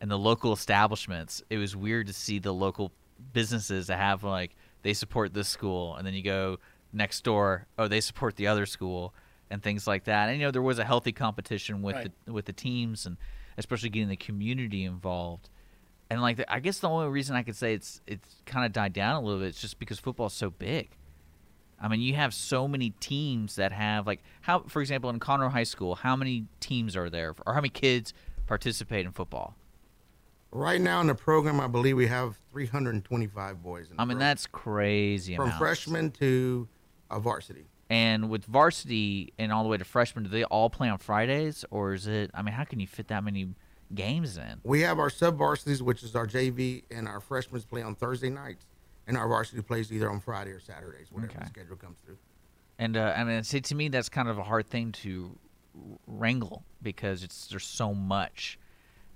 and 0.00 0.10
the 0.10 0.18
local 0.18 0.52
establishments 0.52 1.42
it 1.48 1.56
was 1.56 1.74
weird 1.74 2.08
to 2.08 2.12
see 2.12 2.38
the 2.38 2.52
local 2.52 2.92
businesses 3.32 3.86
that 3.86 3.98
have 3.98 4.22
like 4.22 4.54
they 4.82 4.92
support 4.94 5.34
this 5.34 5.48
school, 5.48 5.96
and 5.96 6.06
then 6.06 6.14
you 6.14 6.22
go 6.22 6.58
next 6.92 7.22
door, 7.24 7.66
oh 7.78 7.88
they 7.88 8.00
support 8.00 8.36
the 8.36 8.46
other 8.46 8.66
school 8.66 9.14
and 9.50 9.62
things 9.62 9.86
like 9.86 10.04
that. 10.04 10.28
And 10.28 10.38
you 10.40 10.46
know, 10.46 10.50
there 10.50 10.62
was 10.62 10.78
a 10.78 10.84
healthy 10.84 11.12
competition 11.12 11.82
with 11.82 11.96
Right. 11.96 12.10
the 12.26 12.32
with 12.32 12.44
the 12.46 12.52
teams 12.52 13.06
and 13.06 13.16
especially 13.56 13.88
getting 13.90 14.08
the 14.08 14.16
community 14.16 14.84
involved. 14.84 15.48
And 16.10 16.22
like, 16.22 16.36
the, 16.38 16.50
I 16.50 16.60
guess 16.60 16.78
the 16.78 16.88
only 16.88 17.08
reason 17.08 17.36
I 17.36 17.42
could 17.42 17.56
say 17.56 17.74
it's 17.74 18.00
it's 18.06 18.36
kind 18.46 18.64
of 18.64 18.72
died 18.72 18.92
down 18.92 19.16
a 19.16 19.20
little 19.20 19.40
bit 19.40 19.48
is 19.50 19.60
just 19.60 19.78
because 19.78 19.98
football's 19.98 20.32
so 20.34 20.50
big. 20.50 20.90
I 21.80 21.86
mean, 21.88 22.00
you 22.00 22.14
have 22.14 22.34
so 22.34 22.66
many 22.66 22.90
teams 22.98 23.56
that 23.56 23.72
have 23.72 24.06
like 24.06 24.22
how, 24.42 24.60
for 24.68 24.80
example, 24.80 25.10
in 25.10 25.20
Conroe 25.20 25.50
High 25.50 25.62
School, 25.64 25.94
how 25.96 26.16
many 26.16 26.46
teams 26.60 26.96
are 26.96 27.08
there, 27.10 27.34
or 27.46 27.54
how 27.54 27.60
many 27.60 27.68
kids 27.68 28.12
participate 28.46 29.04
in 29.06 29.12
football? 29.12 29.54
Right 30.50 30.80
now 30.80 31.00
in 31.00 31.06
the 31.08 31.14
program, 31.14 31.60
I 31.60 31.66
believe 31.66 31.96
we 31.96 32.06
have 32.06 32.38
325 32.50 33.62
boys. 33.62 33.90
In 33.90 33.96
the 33.96 34.02
I 34.02 34.04
mean, 34.04 34.16
program. 34.16 34.18
that's 34.18 34.46
crazy. 34.46 35.36
from 35.36 35.44
amounts. 35.46 35.58
freshman 35.58 36.10
to 36.12 36.68
uh, 37.10 37.18
varsity. 37.18 37.66
And 37.90 38.28
with 38.30 38.44
varsity 38.44 39.32
and 39.38 39.52
all 39.52 39.62
the 39.62 39.68
way 39.68 39.76
to 39.78 39.84
freshman, 39.84 40.24
do 40.24 40.30
they 40.30 40.44
all 40.44 40.68
play 40.70 40.88
on 40.88 40.98
Fridays, 40.98 41.64
or 41.70 41.94
is 41.94 42.06
it? 42.06 42.30
I 42.34 42.42
mean, 42.42 42.54
how 42.54 42.64
can 42.64 42.80
you 42.80 42.86
fit 42.86 43.08
that 43.08 43.24
many 43.24 43.48
games 43.94 44.36
in? 44.36 44.60
We 44.62 44.82
have 44.82 44.98
our 44.98 45.10
sub 45.10 45.36
varsities, 45.38 45.82
which 45.82 46.02
is 46.02 46.14
our 46.14 46.26
JV, 46.26 46.82
and 46.90 47.08
our 47.08 47.20
freshmen 47.20 47.62
play 47.62 47.82
on 47.82 47.94
Thursday 47.94 48.28
nights, 48.28 48.66
and 49.06 49.16
our 49.16 49.26
varsity 49.28 49.62
plays 49.62 49.90
either 49.92 50.10
on 50.10 50.20
Friday 50.20 50.50
or 50.50 50.60
Saturdays, 50.60 51.08
whatever 51.10 51.32
the 51.40 51.46
schedule 51.46 51.76
comes 51.76 51.98
through. 52.04 52.18
And 52.78 52.96
uh, 52.96 53.14
I 53.16 53.24
mean, 53.24 53.42
see, 53.42 53.60
to 53.60 53.74
me, 53.74 53.88
that's 53.88 54.08
kind 54.10 54.28
of 54.28 54.38
a 54.38 54.42
hard 54.44 54.68
thing 54.68 54.92
to 54.92 55.36
wrangle 56.06 56.64
because 56.82 57.22
it's 57.22 57.46
there's 57.46 57.64
so 57.64 57.94
much, 57.94 58.58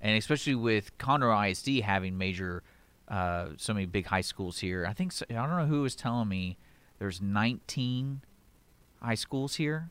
and 0.03 0.17
especially 0.17 0.53
with 0.53 0.95
Conroe 0.99 1.49
ISD 1.49 1.81
having 1.83 2.17
major, 2.17 2.61
uh, 3.07 3.47
so 3.57 3.73
many 3.73 3.87
big 3.87 4.05
high 4.05 4.21
schools 4.21 4.59
here. 4.59 4.85
I 4.85 4.93
think 4.93 5.13
so, 5.13 5.25
I 5.29 5.33
don't 5.33 5.57
know 5.57 5.65
who 5.65 5.81
was 5.81 5.95
telling 5.95 6.27
me 6.27 6.57
there's 6.99 7.21
19 7.21 8.21
high 9.01 9.15
schools 9.15 9.55
here 9.55 9.89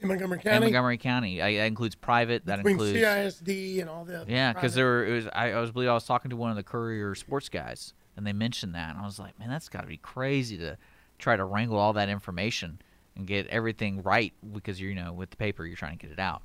In 0.00 0.08
Montgomery 0.08 0.38
County. 0.38 0.56
in 0.56 0.62
Montgomery 0.62 0.98
County. 0.98 1.42
I, 1.42 1.56
that 1.56 1.66
includes 1.66 1.96
private. 1.96 2.46
That 2.46 2.58
between 2.58 2.74
includes 2.74 2.98
CISD 2.98 3.80
and 3.80 3.90
all 3.90 4.04
the 4.04 4.24
yeah, 4.28 4.52
because 4.52 4.74
there 4.74 4.86
were, 4.86 5.06
it 5.06 5.12
was 5.12 5.26
I, 5.32 5.52
I 5.52 5.60
was 5.60 5.72
believe 5.72 5.88
I 5.88 5.94
was 5.94 6.04
talking 6.04 6.30
to 6.30 6.36
one 6.36 6.50
of 6.50 6.56
the 6.56 6.62
courier 6.62 7.14
sports 7.16 7.48
guys, 7.48 7.92
and 8.16 8.24
they 8.24 8.32
mentioned 8.32 8.74
that, 8.76 8.90
and 8.90 8.98
I 8.98 9.04
was 9.04 9.18
like, 9.18 9.38
man, 9.40 9.48
that's 9.48 9.68
got 9.68 9.80
to 9.80 9.86
be 9.88 9.96
crazy 9.98 10.56
to 10.58 10.78
try 11.18 11.36
to 11.36 11.44
wrangle 11.44 11.78
all 11.78 11.92
that 11.94 12.08
information 12.08 12.80
and 13.16 13.26
get 13.26 13.46
everything 13.48 14.02
right 14.02 14.32
because 14.52 14.80
you're 14.80 14.90
you 14.90 14.96
know 14.96 15.12
with 15.12 15.30
the 15.30 15.36
paper 15.36 15.66
you're 15.66 15.76
trying 15.76 15.98
to 15.98 16.06
get 16.06 16.12
it 16.12 16.20
out. 16.20 16.42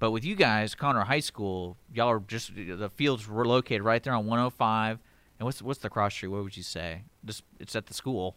But 0.00 0.10
with 0.12 0.24
you 0.24 0.34
guys, 0.34 0.74
Conroe 0.74 1.04
High 1.04 1.20
School, 1.20 1.76
y'all 1.94 2.08
are 2.08 2.20
just 2.20 2.52
the 2.56 2.88
fields 2.88 3.28
were 3.28 3.46
located 3.46 3.82
right 3.82 4.02
there 4.02 4.14
on 4.14 4.26
105. 4.26 4.98
And 5.38 5.44
what's 5.46 5.62
what's 5.62 5.78
the 5.80 5.90
cross 5.90 6.14
street? 6.14 6.30
What 6.30 6.42
would 6.42 6.56
you 6.56 6.62
say? 6.62 7.02
Just 7.24 7.44
it's 7.60 7.76
at 7.76 7.86
the 7.86 7.94
school. 7.94 8.34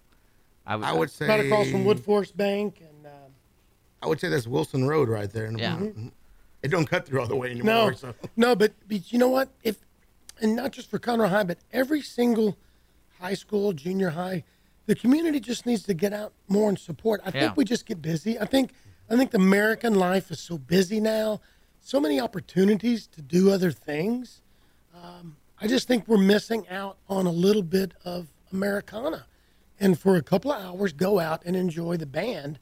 I 0.67 0.75
would 0.93 1.09
say 1.09 1.27
right 1.27 1.45
across 1.45 1.69
from 1.71 1.83
Woodforest 1.85 2.35
Bank 2.37 2.79
and. 2.81 3.07
Uh, 3.07 3.09
I 4.01 4.07
would 4.07 4.19
say 4.19 4.27
that's 4.27 4.45
Wilson 4.47 4.85
Road 4.87 5.07
right 5.09 5.29
there. 5.31 5.45
And 5.45 5.57
Yeah. 5.59 5.77
Mhm. 5.77 6.11
It 6.61 6.69
don't 6.69 6.85
cut 6.85 7.05
through 7.05 7.21
all 7.21 7.27
the 7.27 7.35
way 7.35 7.51
anymore. 7.51 7.91
No, 7.91 7.95
So. 7.95 8.13
no, 8.37 8.55
but, 8.55 8.71
but 8.87 9.11
you 9.11 9.19
know 9.19 9.27
what? 9.29 9.49
If 9.63 9.77
and 10.41 10.55
not 10.55 10.71
just 10.71 10.89
for 10.89 10.99
Conroe 10.99 11.29
High, 11.29 11.43
but 11.43 11.57
every 11.71 12.01
single 12.01 12.57
high 13.19 13.33
school, 13.33 13.71
junior 13.73 14.09
high, 14.11 14.43
the 14.85 14.95
community 14.95 15.39
just 15.41 15.65
needs 15.65 15.83
to 15.83 15.93
get 15.93 16.11
out 16.13 16.33
more 16.49 16.67
and 16.69 16.77
support. 16.79 17.21
I 17.25 17.31
Yeah. 17.33 17.39
think 17.41 17.57
we 17.57 17.63
just 17.65 17.85
get 17.85 18.01
busy. 18.01 18.37
I 18.39 18.45
think 18.45 18.71
I 19.09 19.17
think 19.17 19.31
the 19.31 19.37
American 19.37 19.95
life 19.95 20.31
is 20.31 20.39
so 20.39 20.57
busy 20.57 20.99
now, 20.99 21.41
so 21.81 21.99
many 21.99 22.19
opportunities 22.19 23.07
to 23.07 23.21
do 23.21 23.51
other 23.51 23.71
things. 23.71 24.41
Um, 24.95 25.37
I 25.59 25.67
just 25.67 25.87
think 25.87 26.07
we're 26.07 26.17
missing 26.17 26.67
out 26.69 26.97
on 27.09 27.25
a 27.25 27.31
little 27.31 27.63
bit 27.63 27.93
of 28.05 28.27
Americana, 28.51 29.25
and 29.79 29.99
for 29.99 30.15
a 30.15 30.21
couple 30.21 30.51
of 30.51 30.63
hours, 30.63 30.93
go 30.93 31.19
out 31.19 31.41
and 31.45 31.55
enjoy 31.55 31.97
the 31.97 32.05
band. 32.05 32.59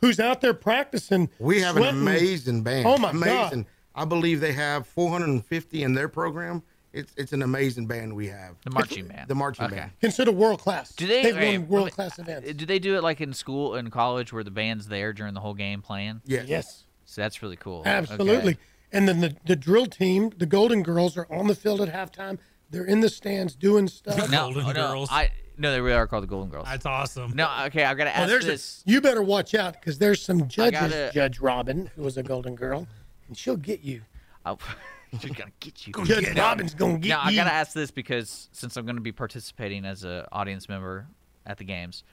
Who's 0.00 0.20
out 0.20 0.40
there 0.40 0.54
practicing? 0.54 1.30
We 1.38 1.60
have 1.60 1.76
sweating. 1.76 2.00
an 2.00 2.02
amazing 2.02 2.62
band. 2.62 2.86
Oh 2.86 2.98
my 2.98 3.10
amazing. 3.10 3.62
God! 3.62 3.66
I 3.94 4.04
believe 4.04 4.40
they 4.40 4.52
have 4.52 4.86
450 4.86 5.82
in 5.82 5.94
their 5.94 6.08
program. 6.08 6.62
It's 6.96 7.12
it's 7.16 7.32
an 7.32 7.42
amazing 7.42 7.86
band 7.86 8.14
we 8.16 8.28
have. 8.28 8.56
The 8.64 8.70
marching 8.70 9.06
band. 9.06 9.28
The 9.28 9.34
marching 9.34 9.66
Okay. 9.66 9.76
band. 9.76 9.90
Consider 10.00 10.32
world 10.32 10.60
class. 10.60 10.94
Do 10.94 11.06
they? 11.06 11.22
They've 11.22 11.36
okay, 11.36 11.58
won 11.58 11.68
world 11.68 11.92
class 11.92 12.18
events. 12.18 12.48
Uh, 12.48 12.52
do 12.56 12.64
they 12.66 12.78
do 12.78 12.96
it 12.96 13.02
like 13.02 13.20
in 13.20 13.32
school 13.34 13.74
and 13.74 13.92
college 13.92 14.32
where 14.32 14.42
the 14.42 14.50
band's 14.50 14.88
there 14.88 15.12
during 15.12 15.34
the 15.34 15.40
whole 15.40 15.54
game 15.54 15.82
playing? 15.82 16.22
Yeah. 16.24 16.42
Yes. 16.46 16.84
So 17.04 17.20
that's 17.20 17.42
really 17.42 17.56
cool. 17.56 17.82
Absolutely. 17.84 18.52
Okay. 18.52 18.58
And 18.92 19.06
then 19.08 19.20
the, 19.20 19.36
the 19.44 19.56
drill 19.56 19.86
team, 19.86 20.30
the 20.38 20.46
Golden 20.46 20.82
Girls, 20.82 21.16
are 21.16 21.26
on 21.30 21.46
the 21.48 21.54
field 21.54 21.80
at 21.80 21.92
halftime. 21.92 22.38
They're 22.70 22.84
in 22.84 23.00
the 23.00 23.08
stands 23.08 23.54
doing 23.54 23.88
stuff. 23.88 24.30
No, 24.30 24.52
oh, 24.56 24.72
no, 24.72 25.06
I 25.10 25.30
no, 25.58 25.70
they 25.72 25.80
really 25.80 25.96
are 25.96 26.06
called 26.06 26.22
the 26.22 26.28
Golden 26.28 26.50
Girls. 26.50 26.66
That's 26.66 26.86
awesome. 26.86 27.32
No, 27.34 27.48
okay, 27.66 27.84
I've 27.84 27.96
got 27.96 28.04
to 28.04 28.10
Oh, 28.10 28.22
ask 28.22 28.28
there's 28.28 28.44
a- 28.44 28.48
this. 28.48 28.82
you 28.86 29.00
better 29.00 29.22
watch 29.22 29.54
out 29.54 29.74
because 29.74 29.98
there's 29.98 30.20
some 30.22 30.48
judges. 30.48 30.80
gotta- 30.80 31.10
Judge 31.12 31.40
Robin, 31.40 31.90
who 31.94 32.02
was 32.02 32.16
a 32.16 32.22
Golden 32.22 32.54
Girl, 32.54 32.86
and 33.28 33.36
she'll 33.36 33.56
get 33.56 33.80
you. 33.82 34.02
I'll, 35.12 35.18
she's 35.20 35.32
gonna 35.32 35.50
get 35.60 35.86
you. 35.86 35.92
Judge 36.04 36.36
Robin's 36.36 36.74
gonna 36.74 36.98
get 36.98 37.08
now, 37.10 37.20
I 37.22 37.34
gotta 37.34 37.52
ask 37.52 37.72
this 37.72 37.90
because 37.90 38.48
since 38.52 38.76
I'm 38.76 38.86
gonna 38.86 39.00
be 39.00 39.12
participating 39.12 39.84
as 39.84 40.04
an 40.04 40.24
audience 40.32 40.68
member 40.68 41.06
at 41.44 41.58
the 41.58 41.64
games, 41.64 42.04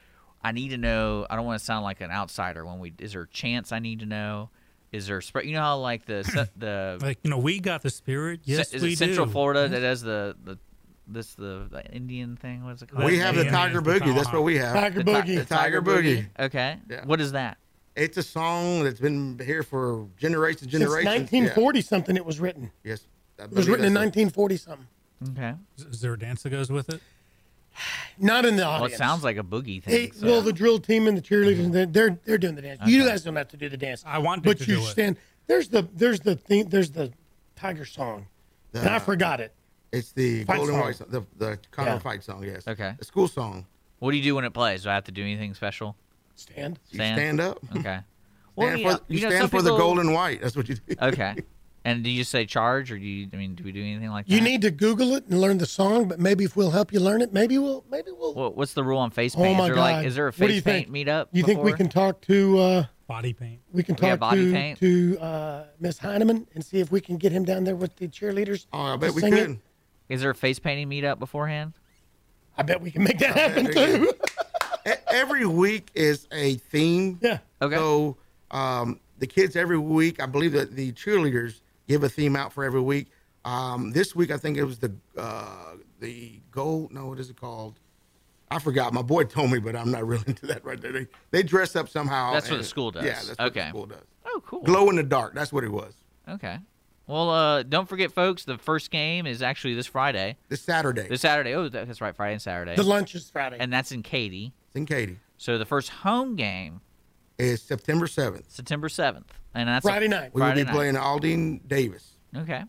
I 0.44 0.52
need 0.52 0.70
to 0.70 0.78
know. 0.78 1.26
I 1.30 1.36
don't 1.36 1.46
want 1.46 1.60
to 1.60 1.66
sound 1.66 1.84
like 1.84 2.02
an 2.02 2.12
outsider. 2.12 2.66
When 2.66 2.80
we 2.80 2.94
is 3.00 3.14
there 3.14 3.22
a 3.24 3.28
chance 3.28 3.72
I 3.72 3.80
need 3.80 4.00
to 4.02 4.06
know? 4.06 4.50
Is 4.92 5.08
there 5.08 5.22
spread? 5.22 5.46
You 5.46 5.54
know 5.54 5.62
how 5.62 5.78
like 5.80 6.06
the 6.06 6.50
the 6.58 7.00
Like 7.02 7.20
you 7.24 7.30
know, 7.30 7.38
we 7.40 7.60
got 7.60 7.82
the 7.82 7.90
spirit. 7.90 8.42
Yes, 8.44 8.70
Ce- 8.70 8.74
is 8.76 8.84
we 8.84 8.94
it 8.94 8.98
Central 8.98 9.26
do. 9.26 9.32
Florida 9.32 9.68
that 9.70 9.82
has 9.82 10.02
the 10.02 10.36
the 10.44 10.60
this 11.08 11.34
the, 11.34 11.68
the 11.70 11.86
Indian 11.94 12.38
thing? 12.38 12.64
What's 12.64 12.82
it 12.82 12.90
called? 12.90 13.04
We 13.06 13.18
have 13.18 13.36
the 13.36 13.46
Tiger 13.46 13.82
Boogie. 13.82 14.14
That's 14.16 14.32
what 14.32 14.44
we 14.44 14.58
have. 14.58 14.74
Tiger 14.74 15.04
The 15.04 15.12
ti- 15.14 15.20
Boogie. 15.20 15.36
the 15.40 15.46
Tiger 15.46 15.82
Boogie. 15.82 16.28
Okay. 16.40 16.78
Yeah. 16.90 17.06
What 17.06 17.20
is 17.20 17.32
that? 17.34 17.58
It's 17.96 18.18
a 18.18 18.24
song 18.24 18.84
that's 18.84 19.00
been 19.00 19.40
here 19.44 19.62
for 19.64 20.08
generations, 20.18 20.72
Since 20.72 20.84
generations. 20.84 21.06
1940 21.32 21.82
something, 21.82 22.16
it 22.18 22.26
was 22.26 22.40
written. 22.40 22.72
Yes. 22.84 23.06
It 23.38 23.52
was 23.52 23.68
written 23.68 23.86
in 23.86 23.94
1940 23.94 24.58
something. 24.58 24.88
Okay. 25.32 25.54
Is, 25.78 25.86
is 25.86 26.02
there 26.02 26.14
a 26.14 26.20
dance 26.20 26.44
that 26.44 26.50
goes 26.50 26.72
with 26.72 26.90
it? 26.90 27.02
Not 28.20 28.46
in 28.46 28.56
the 28.56 28.64
Well, 28.64 28.86
it 28.86 28.94
sounds 28.94 29.24
like 29.24 29.38
a 29.38 29.44
boogie 29.44 29.84
Hey, 29.84 30.08
thing. 30.08 30.14
so- 30.14 30.26
Well, 30.28 30.42
the 30.42 30.54
drill 30.54 30.80
team 30.80 31.08
and 31.08 31.18
the 31.18 31.22
cheerleaders, 31.22 31.58
mm-hmm. 31.58 31.72
they're, 31.72 31.86
they're 31.86 32.20
they're 32.26 32.38
doing 32.38 32.56
the 32.56 32.62
dance. 32.62 32.82
You 32.86 33.06
guys 33.06 33.24
don't 33.24 33.36
have 33.36 33.48
to 33.50 33.58
do 33.58 33.70
the 33.70 33.78
dance. 33.78 34.04
I 34.06 34.18
want 34.20 34.44
but 34.44 34.58
to 34.60 34.66
you 34.66 34.76
do 34.78 34.82
it. 34.82 34.86
stand. 34.86 35.18
There's 35.48 35.68
the 35.70 35.88
there's 35.94 36.20
the 36.22 36.36
thing. 36.36 36.70
There's 36.70 36.92
the 36.92 37.12
Tiger 37.56 37.86
song, 37.86 38.28
and 38.74 38.88
I 38.90 39.00
forgot 39.00 39.40
it. 39.40 39.54
It's 39.92 40.12
the 40.12 40.44
Fight 40.46 40.58
Golden 40.58 40.76
song. 40.76 40.84
White 40.84 40.96
song, 40.96 41.08
the 41.10 41.22
the 41.38 41.60
Conroe 41.72 41.86
Yeah. 41.86 42.00
fight 42.00 42.24
song. 42.24 42.44
Yes. 42.44 42.68
Okay. 42.68 42.96
The 42.98 43.06
school 43.06 43.28
song. 43.28 43.66
What 44.00 44.12
do 44.12 44.18
you 44.18 44.24
do 44.24 44.36
when 44.36 44.46
it 44.46 44.54
plays? 44.54 44.84
Do 44.84 44.90
I 44.90 44.96
have 44.96 45.04
to 45.06 45.12
do 45.12 45.22
anything 45.22 45.54
special? 45.54 45.96
Stand. 46.36 46.80
You 46.90 46.98
stand 46.98 47.40
up. 47.40 47.60
Okay. 47.76 48.00
Stand 48.58 48.80
yeah, 48.80 48.96
for, 48.96 49.04
you, 49.08 49.22
know, 49.22 49.30
stand 49.30 49.42
some 49.42 49.50
for 49.50 49.62
the 49.62 49.70
people- 49.70 49.78
gold 49.78 50.00
and 50.00 50.14
white. 50.14 50.42
That's 50.42 50.56
what 50.56 50.70
you 50.70 50.76
do. 50.76 50.96
Okay. 51.02 51.36
And 51.86 52.02
do 52.02 52.10
you 52.10 52.24
say 52.24 52.46
charge, 52.46 52.92
or 52.94 52.98
do 52.98 53.06
you? 53.06 53.28
I 53.34 53.36
mean, 53.36 53.56
do 53.56 53.64
we 53.66 53.74
do 53.74 53.82
anything 53.82 54.10
like 54.10 54.26
that? 54.26 54.34
You 54.34 54.40
need 54.40 54.62
to 54.62 54.72
Google 54.72 55.16
it 55.16 55.28
and 55.28 55.42
learn 55.42 55.58
the 55.58 55.66
song, 55.66 56.08
but 56.08 56.18
maybe 56.18 56.46
if 56.46 56.56
we'll 56.56 56.72
help 56.72 56.94
you 56.94 57.02
learn 57.02 57.22
it, 57.22 57.34
maybe 57.34 57.58
we'll 57.58 57.84
maybe 57.92 58.10
we'll. 58.18 58.34
What, 58.34 58.56
what's 58.56 58.74
the 58.74 58.86
rule 58.86 59.00
on 59.00 59.12
face 59.12 59.36
paint? 59.36 59.46
Oh 59.46 59.50
paint? 59.50 59.58
my 59.58 59.64
is 59.66 59.68
there 59.68 59.76
God! 59.76 59.82
like, 59.82 60.06
is 60.06 60.16
there 60.16 60.28
a 60.28 60.34
face 60.34 60.62
paint 60.62 60.90
think? 60.90 61.08
meetup? 61.08 61.28
You 61.34 61.44
think 61.44 61.62
we 61.62 61.74
can 61.74 61.90
talk 61.90 62.22
to 62.22 62.58
uh, 62.58 62.86
body 63.08 63.34
paint? 63.34 63.60
We 63.74 63.84
can 63.84 63.98
We 64.00 64.08
have 64.08 64.20
talk 64.22 64.30
body 64.32 64.46
to 64.46 64.52
paint? 64.54 64.80
to 64.80 65.20
uh, 65.20 65.64
Miss 65.82 65.98
Heineman 65.98 66.48
and 66.56 66.64
see 66.64 66.80
if 66.80 66.90
we 66.90 67.02
can 67.02 67.18
get 67.18 67.34
him 67.34 67.44
down 67.44 67.66
there 67.66 67.76
with 67.76 67.98
the 67.98 68.08
cheerleaders. 68.08 68.66
Oh, 68.72 68.94
I 68.94 68.98
to 68.98 69.12
sing 69.12 69.34
it. 69.34 69.60
Is 70.08 70.22
there 70.22 70.30
a 70.30 70.36
face 70.36 70.60
painting 70.60 70.90
meetup 70.90 71.20
beforehand? 71.20 71.74
I 72.58 72.64
bet 72.64 72.80
we 72.80 72.92
can 72.92 73.04
make 73.04 73.20
that 73.20 73.36
happen 73.36 73.74
too. 73.74 74.14
E- 74.88 74.92
every 75.12 75.46
week 75.46 75.90
is 75.94 76.28
a 76.32 76.56
theme. 76.56 77.20
Yeah. 77.22 77.40
Okay. 77.62 77.76
So 77.76 78.18
um, 78.52 79.00
the 79.20 79.28
kids 79.28 79.56
every 79.56 79.78
week, 79.78 80.22
I 80.22 80.26
believe 80.26 80.52
that 80.54 80.76
the 80.76 80.92
cheerleaders 80.94 81.62
give 81.88 82.04
a 82.04 82.10
theme 82.10 82.36
out 82.36 82.54
for 82.54 82.64
every 82.64 82.82
week. 82.82 83.08
Um, 83.46 83.92
this 83.92 84.16
week, 84.16 84.32
I 84.32 84.38
think 84.38 84.58
it 84.58 84.64
was 84.64 84.80
the 84.80 84.94
uh, 85.18 85.76
the 86.00 86.40
gold. 86.52 86.92
No, 86.94 87.08
what 87.08 87.20
is 87.20 87.30
it 87.30 87.36
called? 87.40 87.80
I 88.52 88.60
forgot. 88.60 88.94
My 88.94 89.02
boy 89.02 89.24
told 89.24 89.52
me, 89.52 89.60
but 89.60 89.76
I'm 89.76 89.90
not 89.92 90.06
really 90.06 90.24
into 90.28 90.46
that 90.48 90.64
right 90.64 90.80
there. 90.80 90.92
They, 90.92 91.08
they 91.32 91.44
dress 91.44 91.76
up 91.76 91.90
somehow. 91.90 92.34
That's 92.34 92.50
what 92.50 92.58
the 92.58 92.64
school 92.64 92.92
does. 92.92 93.04
Yeah, 93.04 93.14
that's 93.16 93.30
what 93.30 93.40
Okay. 93.48 93.62
the 93.62 93.70
school 93.70 93.86
does. 93.88 94.04
Oh, 94.26 94.42
cool. 94.46 94.62
Glow 94.64 94.90
in 94.90 94.96
the 94.96 95.04
dark. 95.04 95.34
That's 95.34 95.52
what 95.52 95.64
it 95.64 95.72
was. 95.72 95.94
Okay. 96.30 96.58
Well, 97.08 97.30
uh, 97.32 97.64
don't 97.64 97.90
forget, 97.90 98.14
folks. 98.14 98.46
The 98.46 98.58
first 98.58 98.90
game 98.92 99.26
is 99.28 99.42
actually 99.42 99.74
this 99.74 99.88
Friday. 99.88 100.38
This 100.48 100.62
Saturday. 100.62 101.08
This 101.10 101.20
Saturday. 101.22 101.54
Oh, 101.54 101.68
that's 101.68 102.00
right. 102.00 102.16
Friday 102.16 102.34
and 102.34 102.42
Saturday. 102.42 102.76
The 102.76 102.84
lunch 102.84 103.14
is 103.16 103.30
Friday. 103.30 103.58
and 103.60 103.74
that's 103.74 103.92
in 103.92 104.04
Katy. 104.04 104.54
It's 104.74 104.80
in 104.80 104.86
Katy. 104.88 105.20
So 105.38 105.60
the 105.60 105.66
first 105.66 105.90
home 105.90 106.36
game 106.36 106.82
is 107.38 107.62
September 107.62 108.08
seventh. 108.08 108.50
September 108.52 108.90
seventh, 108.90 109.32
and 109.54 109.70
that's 109.70 109.86
Friday 109.86 110.08
a 110.08 110.10
night. 110.10 110.32
We 110.34 110.42
will 110.42 110.52
be 110.54 110.64
night. 110.64 110.74
playing 110.74 110.96
Aldine 110.96 111.62
Davis. 111.68 112.14
Okay. 112.36 112.64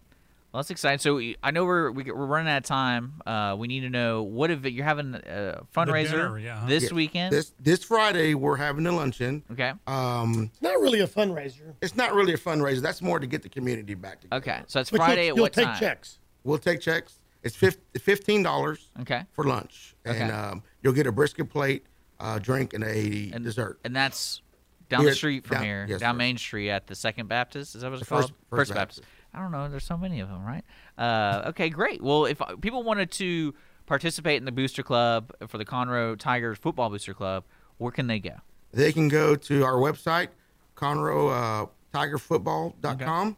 Well, 0.52 0.60
that's 0.62 0.70
exciting. 0.70 0.98
So 0.98 1.14
we- 1.16 1.36
I 1.42 1.50
know 1.50 1.64
we're 1.64 1.90
we, 1.90 2.04
we're 2.04 2.26
running 2.26 2.52
out 2.52 2.58
of 2.58 2.64
time. 2.64 3.14
Uh, 3.24 3.56
we 3.58 3.68
need 3.68 3.80
to 3.80 3.88
know 3.88 4.22
what 4.22 4.50
if 4.50 4.64
you're 4.66 4.84
having 4.84 5.14
a 5.14 5.62
fundraiser 5.74 6.10
dinner, 6.10 6.38
yeah. 6.38 6.64
this 6.68 6.84
Yes. 6.84 6.92
weekend. 6.92 7.32
This 7.32 7.54
this 7.58 7.82
Friday 7.84 8.34
we're 8.34 8.56
having 8.56 8.86
a 8.86 8.92
luncheon. 8.92 9.42
Okay. 9.50 9.72
Um, 9.86 10.50
it's 10.52 10.60
not 10.62 10.78
really 10.80 11.00
a 11.00 11.06
fundraiser. 11.08 11.72
It's 11.80 11.96
not 11.96 12.12
really 12.14 12.34
a 12.34 12.38
fundraiser. 12.38 12.80
That's 12.82 13.00
more 13.00 13.18
to 13.18 13.26
get 13.26 13.42
the 13.42 13.48
community 13.48 13.94
back 13.94 14.20
together. 14.20 14.36
Okay, 14.42 14.60
so 14.66 14.78
it's 14.80 14.90
But 14.90 14.98
you'll- 14.98 15.06
Friday 15.06 15.20
at 15.28 15.36
you'll 15.36 15.42
what 15.44 15.54
take 15.54 15.64
time? 15.64 15.80
checks. 15.80 16.18
We'll 16.44 16.58
take 16.58 16.80
checks. 16.82 17.18
It's 17.42 17.56
fifteen 17.56 18.42
dollars. 18.42 18.90
Okay. 19.00 19.22
For 19.32 19.44
lunch, 19.44 19.94
Okay. 20.06 20.20
and 20.20 20.30
um, 20.30 20.62
you'll 20.82 20.92
get 20.92 21.06
a 21.06 21.12
brisket 21.12 21.50
plate, 21.50 21.84
uh, 22.20 22.38
drink, 22.38 22.74
and 22.74 22.84
a 22.84 23.30
and, 23.32 23.44
dessert. 23.44 23.78
And 23.84 23.94
that's 23.94 24.42
down 24.88 25.00
Here- 25.02 25.10
the 25.10 25.16
street 25.16 25.46
from 25.46 25.56
down- 25.56 25.64
here, 25.64 25.86
yes, 25.88 26.00
down 26.00 26.14
sir. 26.14 26.18
Main 26.18 26.38
Street 26.38 26.70
at 26.70 26.86
the 26.86 26.94
Second 26.94 27.28
Baptist. 27.28 27.74
Is 27.74 27.82
that 27.82 27.88
what 27.90 27.94
it's 28.00 28.08
The 28.08 28.14
First- 28.14 28.28
called? 28.28 28.58
First 28.58 28.74
Baptist. 28.74 29.02
I 29.32 29.40
don't 29.40 29.50
know. 29.50 29.68
There's 29.68 29.84
so 29.84 29.96
many 29.96 30.20
of 30.20 30.28
them, 30.28 30.44
right? 30.44 30.62
Uh, 30.96 31.48
okay, 31.48 31.68
great. 31.68 32.00
Well, 32.02 32.24
if 32.26 32.40
uh, 32.40 32.54
people 32.60 32.84
wanted 32.84 33.10
to 33.12 33.52
participate 33.86 34.36
in 34.36 34.44
the 34.44 34.52
Booster 34.52 34.82
Club 34.84 35.32
for 35.48 35.58
the 35.58 35.64
Conroe 35.64 36.16
Tigers 36.18 36.56
Football 36.58 36.90
Booster 36.90 37.14
Club, 37.14 37.44
where 37.78 37.90
can 37.90 38.06
they 38.06 38.20
go? 38.20 38.36
They 38.72 38.92
can 38.92 39.08
go 39.08 39.34
to 39.34 39.64
our 39.64 39.74
website, 39.74 40.28
Conroe 40.76 41.64
uh, 41.64 41.66
TigerFootball.com. 41.92 43.36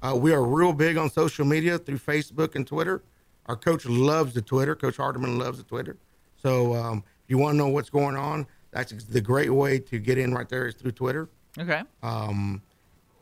Uh, 0.00 0.16
we 0.16 0.32
are 0.32 0.44
real 0.44 0.72
big 0.72 0.96
on 0.96 1.10
social 1.10 1.44
media 1.44 1.78
through 1.78 1.98
Facebook 1.98 2.54
and 2.54 2.66
Twitter. 2.66 3.02
Our 3.46 3.56
coach 3.56 3.84
loves 3.86 4.34
the 4.34 4.42
Twitter. 4.42 4.76
Coach 4.76 4.96
Hardeman 4.96 5.38
loves 5.38 5.58
the 5.58 5.64
Twitter. 5.64 5.96
So 6.40 6.74
um, 6.74 7.04
you 7.28 7.38
want 7.38 7.54
to 7.54 7.58
know 7.58 7.68
what's 7.68 7.90
going 7.90 8.16
on, 8.16 8.46
that's 8.70 8.92
the 8.92 9.20
great 9.20 9.50
way 9.50 9.78
to 9.78 9.98
get 9.98 10.18
in 10.18 10.34
right 10.34 10.48
there 10.48 10.66
is 10.66 10.74
through 10.74 10.92
Twitter. 10.92 11.28
Okay. 11.58 11.82
Um, 12.02 12.62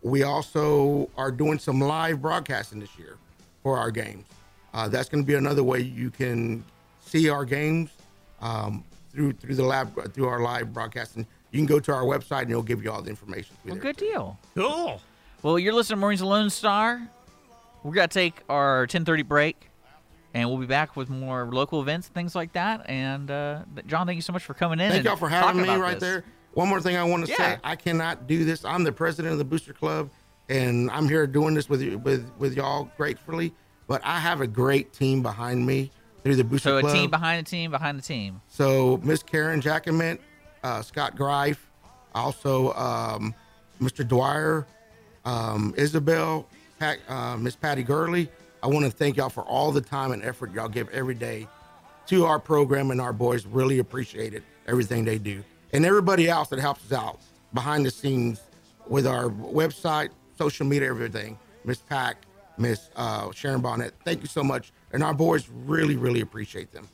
we 0.03 0.23
also 0.23 1.11
are 1.17 1.31
doing 1.31 1.59
some 1.59 1.81
live 1.81 2.23
broadcasting 2.23 2.81
this 2.81 2.99
year 2.99 3.17
for 3.63 3.77
our 3.77 3.91
games. 3.91 4.25
Uh, 4.73 4.89
that's 4.89 5.09
going 5.09 5.23
to 5.25 5.27
be 5.27 5.35
another 5.35 5.65
way 5.65 5.81
you 5.81 6.11
can 6.11 6.65
see 7.01 7.29
our 7.29 7.45
games 7.45 7.91
um, 8.41 8.85
through 9.11 9.33
through 9.33 9.55
the 9.55 9.65
lab 9.65 10.13
through 10.13 10.29
our 10.29 10.41
live 10.41 10.73
broadcasting. 10.73 11.27
You 11.51 11.59
can 11.59 11.67
go 11.67 11.81
to 11.81 11.93
our 11.93 12.03
website 12.03 12.43
and 12.43 12.51
it'll 12.51 12.63
give 12.63 12.85
you 12.85 12.93
all 12.93 13.01
the 13.03 13.11
information. 13.11 13.57
Well, 13.65 13.75
there. 13.75 13.83
good 13.83 13.97
deal. 13.97 14.39
Cool. 14.55 15.01
Well, 15.43 15.59
you're 15.59 15.73
listening 15.73 15.97
to 15.97 16.01
Mornings 16.01 16.21
of 16.21 16.29
Lone 16.29 16.51
Star. 16.51 17.09
We're 17.83 17.95
gonna 17.95 18.09
take 18.09 18.43
our 18.49 18.87
10:30 18.87 19.23
break, 19.23 19.71
and 20.37 20.51
we'll 20.51 20.59
be 20.59 20.67
back 20.67 20.97
with 20.97 21.09
more 21.09 21.49
local 21.51 21.81
events, 21.81 22.09
and 22.09 22.15
things 22.15 22.35
like 22.35 22.53
that. 22.53 22.89
And 22.91 23.31
uh, 23.31 23.63
John, 23.87 24.07
thank 24.07 24.17
you 24.17 24.23
so 24.23 24.35
much 24.35 24.45
for 24.45 24.53
coming 24.53 24.79
in. 24.81 24.93
Thank 24.93 25.05
y'all 25.05 25.17
for 25.17 25.31
having 25.31 25.63
me 25.63 25.69
right 25.77 25.99
this. 25.99 26.01
there. 26.01 26.25
One 26.53 26.69
more 26.69 26.81
thing 26.81 26.97
I 26.97 27.05
want 27.05 27.25
to 27.25 27.31
Yeah. 27.31 27.37
say: 27.39 27.59
I 27.65 27.75
cannot 27.75 28.27
do 28.27 28.45
this. 28.45 28.63
I'm 28.65 28.85
the 28.85 28.93
president 28.93 29.33
of 29.33 29.39
the 29.39 29.45
Booster 29.45 29.73
Club, 29.73 30.11
and 30.51 30.91
I'm 30.91 31.09
here 31.09 31.27
doing 31.27 31.55
this 31.55 31.71
with 31.71 31.81
you, 31.81 31.99
with 31.99 32.31
with 32.39 32.55
y'all 32.55 32.91
gratefully. 32.99 33.55
But 33.87 34.03
I 34.05 34.19
have 34.21 34.43
a 34.43 34.47
great 34.47 34.93
team 34.93 35.23
behind 35.23 35.65
me 35.65 35.91
through 36.23 36.37
the 36.37 36.45
Booster 36.45 36.81
club. 36.81 36.85
So 36.85 36.89
a 36.91 36.93
team 36.93 37.11
behind 37.11 37.47
the 37.47 37.51
team 37.51 37.71
behind 37.71 37.99
the 37.99 38.03
team. 38.03 38.43
So 38.49 39.01
Miss 39.03 39.23
Karen 39.23 39.63
Jackament, 39.63 40.19
uh, 40.63 40.83
Scott 40.83 41.17
Greif, 41.17 41.71
also 42.15 42.75
um, 42.75 43.35
Mr. 43.81 44.07
Dwyer, 44.07 44.67
um, 45.25 45.73
Isabel, 45.79 46.47
Pat, 46.79 46.99
uh, 47.09 47.37
Miss 47.39 47.57
Patty 47.57 47.83
Gurley. 47.85 48.29
I 48.67 48.69
want 48.69 48.85
to 48.85 48.91
thank 48.91 49.17
y'all 49.17 49.29
for 49.29 49.45
all 49.45 49.71
the 49.71 49.81
time 49.81 50.11
and 50.11 50.25
effort 50.25 50.53
y'all 50.53 50.69
give 50.69 50.89
every 50.89 51.15
day 51.15 51.47
to 52.07 52.25
our 52.25 52.41
program, 52.41 52.91
and 52.91 53.01
our 53.01 53.13
boys 53.13 53.47
really 53.47 53.79
appreciate 53.79 54.35
it, 54.35 54.43
everything 54.67 55.05
they 55.05 55.19
do. 55.19 55.45
And 55.73 55.87
everybody 55.87 56.29
else 56.29 56.49
that 56.49 56.59
helps 56.59 56.85
us 56.87 56.99
out 56.99 57.21
behind 57.55 57.87
the 57.87 57.93
scenes 57.93 58.41
with 58.89 59.07
our 59.07 59.29
website, 59.29 60.09
social 60.37 60.67
media, 60.67 60.89
everything. 60.89 61.39
Miss 61.65 61.79
Pack, 61.79 62.17
Miss 62.59 62.91
uh, 62.97 63.31
Sharon 63.31 63.61
Bonnet, 63.61 63.95
thank 64.05 64.21
you 64.21 64.27
so 64.27 64.43
much. 64.43 64.73
And 64.93 65.01
our 65.01 65.15
boys 65.15 65.49
really, 65.49 65.97
really 65.97 66.21
appreciate 66.21 66.73
them. 66.73 66.89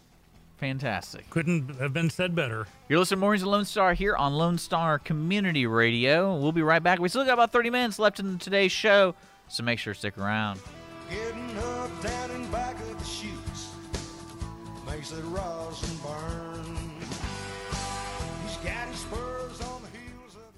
Fantastic. 0.59 1.31
Couldn't 1.31 1.77
have 1.77 1.95
been 1.95 2.11
said 2.11 2.35
better. 2.35 2.67
You're 2.91 2.99
listening 2.99 3.17
to 3.17 3.21
Mornings 3.23 3.43
of 3.45 3.49
Lone 3.49 3.65
Star 3.65 3.95
here 3.95 4.15
on 4.15 4.35
Lone 4.35 4.59
Star 4.59 4.99
Community 4.99 5.65
Radio. 5.65 6.37
We'll 6.37 6.53
be 6.53 6.61
right 6.61 6.83
back. 6.83 6.99
We 6.99 7.09
still 7.09 7.25
got 7.25 7.33
about 7.33 7.51
30 7.51 7.71
minutes 7.71 7.99
left 7.99 8.21
in 8.21 8.39
today's 8.39 8.73
show, 8.73 9.15
so 9.49 9.63
make 9.63 9.79
sure 9.79 9.95
to 9.95 9.99
stick 9.99 10.19
around. 10.19 10.61
Getting 11.13 11.59
up, 11.59 12.03
down, 12.03 12.31
and 12.31 12.51
back 12.51 12.75
of 12.81 12.99
the 12.99 13.05
chutes 13.05 13.69
makes 14.87 15.11
that 15.11 15.23
rosin 15.25 15.99
burn. 16.03 16.79
He's 18.47 18.57
got 18.59 18.89
his 18.89 19.01
spurs 19.01 19.61
on 19.61 19.83
the 19.83 19.91
heels 19.99 20.37
of 20.37 20.53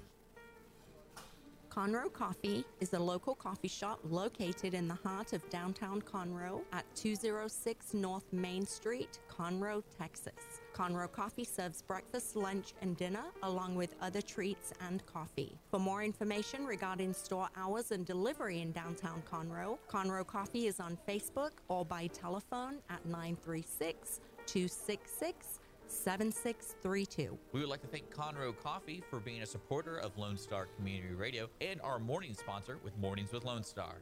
Conroe 1.69 2.13
Coffee 2.13 2.63
is 2.79 2.93
a 2.93 2.99
local 2.99 3.35
coffee 3.35 3.67
shop 3.67 3.99
located 4.09 4.73
in 4.73 4.87
the 4.87 4.95
heart 4.95 5.33
of 5.33 5.47
downtown 5.49 6.01
Conroe 6.01 6.61
at 6.71 6.85
206 6.95 7.93
North 7.93 8.31
Main 8.31 8.65
Street, 8.65 9.19
Conroe, 9.29 9.83
Texas. 9.97 10.61
Conroe 10.75 11.09
Coffee 11.09 11.45
serves 11.45 11.81
breakfast, 11.81 12.35
lunch, 12.35 12.73
and 12.81 12.97
dinner, 12.97 13.23
along 13.43 13.75
with 13.75 13.95
other 14.01 14.21
treats 14.21 14.73
and 14.85 15.05
coffee. 15.05 15.57
For 15.71 15.79
more 15.79 16.03
information 16.03 16.65
regarding 16.65 17.13
store 17.13 17.47
hours 17.55 17.91
and 17.91 18.05
delivery 18.05 18.59
in 18.59 18.73
downtown 18.73 19.23
Conroe, 19.31 19.77
Conroe 19.89 20.27
Coffee 20.27 20.67
is 20.67 20.81
on 20.81 20.97
Facebook 21.07 21.51
or 21.69 21.85
by 21.85 22.07
telephone 22.07 22.79
at 22.89 23.05
936 23.05 24.19
266 24.45 25.59
7632. 25.87 27.37
We 27.53 27.59
would 27.61 27.69
like 27.69 27.81
to 27.81 27.87
thank 27.87 28.13
Conroe 28.13 28.53
Coffee 28.61 29.01
for 29.09 29.19
being 29.19 29.43
a 29.43 29.45
supporter 29.45 29.99
of 29.99 30.17
Lone 30.17 30.37
Star 30.37 30.67
Community 30.75 31.13
Radio 31.13 31.47
and 31.61 31.79
our 31.81 31.99
morning 31.99 32.33
sponsor 32.33 32.79
with 32.83 32.97
Mornings 32.97 33.31
with 33.31 33.45
Lone 33.45 33.63
Star. 33.63 34.01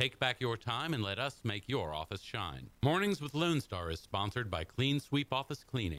Take 0.00 0.18
back 0.18 0.40
your 0.40 0.56
time 0.56 0.94
and 0.94 1.02
let 1.02 1.18
us 1.18 1.42
make 1.44 1.64
your 1.68 1.92
office 1.94 2.22
shine. 2.22 2.70
Mornings 2.82 3.20
with 3.20 3.34
Lone 3.34 3.60
Star 3.60 3.90
is 3.90 4.00
sponsored 4.00 4.50
by 4.50 4.64
Clean 4.64 4.98
Sweep 4.98 5.30
Office 5.30 5.62
Cleaning. 5.62 5.98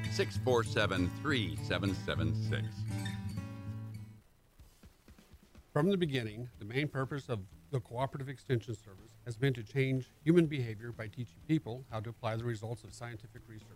647 0.11 1.09
3776. 1.21 2.63
From 5.71 5.89
the 5.89 5.95
beginning, 5.95 6.49
the 6.59 6.65
main 6.65 6.89
purpose 6.89 7.29
of 7.29 7.39
the 7.71 7.79
Cooperative 7.79 8.27
Extension 8.27 8.75
Service 8.75 9.13
has 9.23 9.37
been 9.37 9.53
to 9.53 9.63
change 9.63 10.09
human 10.25 10.47
behavior 10.47 10.91
by 10.91 11.07
teaching 11.07 11.37
people 11.47 11.85
how 11.89 12.01
to 12.01 12.09
apply 12.09 12.35
the 12.35 12.43
results 12.43 12.83
of 12.83 12.93
scientific 12.93 13.41
research. 13.47 13.67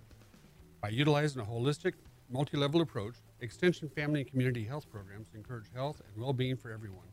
By 0.82 0.90
utilizing 0.90 1.41
a 1.41 1.45
holistic, 1.45 1.94
multi 2.30 2.57
level 2.57 2.82
approach, 2.82 3.16
Extension 3.40 3.88
family 3.88 4.22
and 4.22 4.30
community 4.30 4.66
health 4.66 4.91
programs 4.91 5.28
encourage 5.34 5.72
health 5.74 6.02
and 6.02 6.22
well 6.22 6.34
being 6.34 6.57
for 6.57 6.70
everyone. 6.70 7.07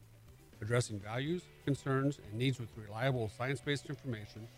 Addressing 0.61 0.99
values, 0.99 1.43
concerns, 1.65 2.19
and 2.29 2.39
needs 2.39 2.59
with 2.59 2.77
reliable 2.77 3.29
science 3.29 3.61
based 3.61 3.87
information, 3.87 4.49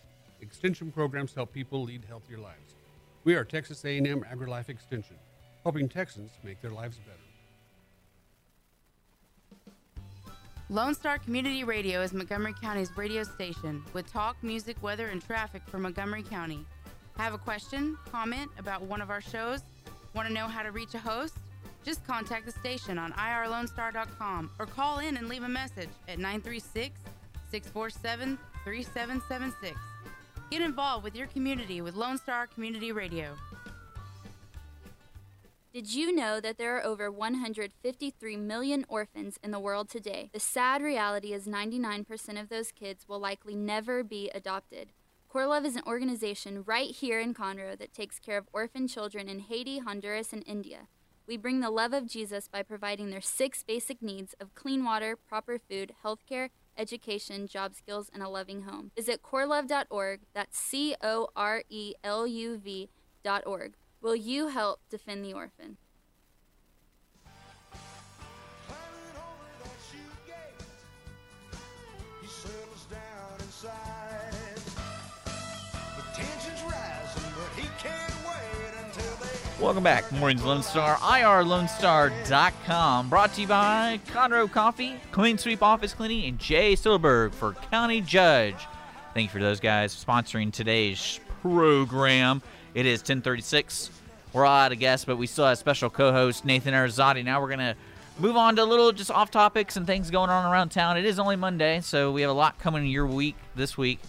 Extension 0.41 0.91
programs 0.91 1.35
help 1.35 1.53
people 1.53 1.83
lead 1.83 2.03
healthier 2.09 2.39
lives. 2.39 2.77
We 3.25 3.35
are 3.37 3.45
Texas 3.45 3.83
A&M 3.87 4.23
AgriLife 4.31 4.69
Extension, 4.69 5.17
helping 5.63 5.89
Texans 5.89 6.33
make 6.43 6.61
their 6.61 6.71
lives 6.71 6.99
better. 6.99 7.19
Lone 10.69 10.95
Star 10.95 11.17
Community 11.19 11.65
Radio 11.65 12.03
is 12.03 12.13
Montgomery 12.13 12.53
County's 12.61 12.95
radio 12.99 13.23
station 13.23 13.83
with 13.95 14.11
talk, 14.13 14.37
music, 14.43 14.77
weather, 14.83 15.07
and 15.07 15.25
traffic 15.25 15.63
for 15.67 15.79
Montgomery 15.79 16.23
County. 16.23 16.67
Have 17.17 17.33
a 17.33 17.39
question, 17.39 17.97
comment 18.11 18.51
about 18.59 18.83
one 18.83 19.01
of 19.01 19.09
our 19.09 19.23
shows? 19.23 19.61
Want 20.15 20.29
to 20.29 20.35
know 20.35 20.47
how 20.47 20.63
to 20.63 20.71
reach 20.71 20.93
a 20.93 20.99
host? 20.99 21.35
Just 21.83 22.07
contact 22.07 22.45
the 22.45 22.53
station 22.53 22.99
on 22.99 23.13
irlonestar.com 23.13 24.51
or 24.59 24.67
call 24.67 24.99
in 24.99 25.17
and 25.17 25.29
leave 25.29 25.45
a 25.45 25.49
message 25.49 25.89
at 26.09 26.19
936 26.19 27.01
647 27.51 28.39
3776. 28.65 29.94
Get 30.55 30.63
involved 30.63 31.03
with 31.03 31.17
your 31.17 31.27
community 31.27 31.81
with 31.81 31.97
Lone 31.97 32.17
Star 32.17 32.47
Community 32.47 32.93
Radio. 32.93 33.35
Did 35.73 35.93
you 35.93 36.15
know 36.15 36.39
that 36.39 36.59
there 36.59 36.77
are 36.77 36.85
over 36.85 37.11
153 37.11 38.37
million 38.37 38.87
orphans 38.89 39.37
in 39.43 39.51
the 39.51 39.59
world 39.59 39.89
today? 39.89 40.31
The 40.33 40.39
sad 40.39 40.81
reality 40.81 41.33
is 41.33 41.49
99% 41.49 42.41
of 42.41 42.51
those 42.51 42.71
kids 42.71 43.09
will 43.09 43.19
likely 43.19 43.57
never 43.57 44.05
be 44.05 44.31
adopted. 44.33 44.93
Coreluv 45.29 45.65
is 45.65 45.75
an 45.75 45.83
organization 45.89 46.63
right 46.65 46.93
here 46.93 47.19
in 47.19 47.35
Conroe 47.35 47.77
that 47.77 47.93
takes 47.93 48.21
care 48.21 48.39
of 48.39 48.47
orphan 48.53 48.87
children 48.87 49.29
in 49.29 49.41
Haiti, 49.41 49.81
Honduras, 49.81 50.33
and 50.33 50.45
India. 50.47 50.87
We 51.27 51.37
bring 51.37 51.63
the 51.63 51.71
love 51.71 51.93
of 51.93 52.07
Jesus 52.07 52.47
by 52.47 52.63
providing 52.63 53.11
their 53.11 53.21
six 53.21 53.65
basic 53.65 54.01
needs 54.01 54.37
of 54.39 54.55
clean 54.55 54.85
water, 54.85 55.17
proper 55.17 55.59
food, 55.59 55.95
healthcare, 56.05 56.51
education, 56.77 57.47
job 57.47 57.75
skills, 57.75 58.11
and 58.13 58.23
a 58.23 58.29
loving 58.29 58.63
home. 58.63 58.91
Visit 58.97 59.23
coreluv.org. 59.23 60.21
That's 60.35 60.59
C 60.59 60.95
O 61.03 61.29
R 61.37 61.63
E 61.69 61.95
L 62.03 62.27
U 62.27 62.57
V.org. 62.59 63.75
Will 64.01 64.17
you 64.17 64.49
help 64.49 64.81
defend 64.91 65.25
the 65.25 65.33
orphan? 65.33 65.79
Welcome 79.61 79.85
back, 79.85 80.11
Mornings 80.11 80.43
Lone 80.43 80.65
Star, 80.65 80.97
irlonestar.com. 80.97 83.09
Brought 83.09 83.35
to 83.35 83.41
you 83.41 83.47
by 83.47 84.01
Conroe 84.09 84.51
Coffee, 84.51 84.97
Clean 85.13 85.39
Sweep 85.39 85.63
Office 85.63 85.95
Cleaning, 85.95 86.25
and 86.25 86.41
Jay 86.41 86.75
Stittleburg 86.75 87.33
for 87.33 87.53
County 87.71 88.01
Judge. 88.01 88.57
Thank 89.15 89.29
you 89.29 89.31
for 89.31 89.39
those 89.39 89.61
guys 89.61 89.95
sponsoring 89.95 90.53
today's 90.53 91.21
program. 91.41 92.43
It 92.75 92.85
is 92.85 92.99
1036. 92.99 93.93
We're 94.33 94.45
out 94.45 94.73
of 94.73 94.81
guests, 94.81 95.05
but 95.05 95.19
we 95.19 95.29
still 95.29 95.47
have 95.47 95.57
special 95.57 95.89
co-host 95.89 96.45
Nathan 96.45 96.75
Arizati. 96.75 97.25
Now 97.25 97.41
we're 97.41 97.47
going 97.47 97.61
to 97.61 97.77
move 98.19 98.37
on 98.37 98.57
to 98.57 98.65
a 98.65 98.67
little 98.67 98.91
just 98.91 99.13
off 99.13 99.31
topics 99.31 99.77
and 99.77 99.87
things 99.87 100.11
going 100.11 100.31
on 100.31 100.53
around 100.53 100.71
town. 100.71 100.97
It 100.97 101.05
is 101.05 101.21
only 101.21 101.37
Monday, 101.37 101.81
so 101.81 102.11
we 102.11 102.23
have 102.23 102.31
a 102.31 102.35
lot 102.35 102.59
coming 102.59 102.87
your 102.87 103.07
week 103.07 103.37
this 103.55 103.79
week 103.79 104.01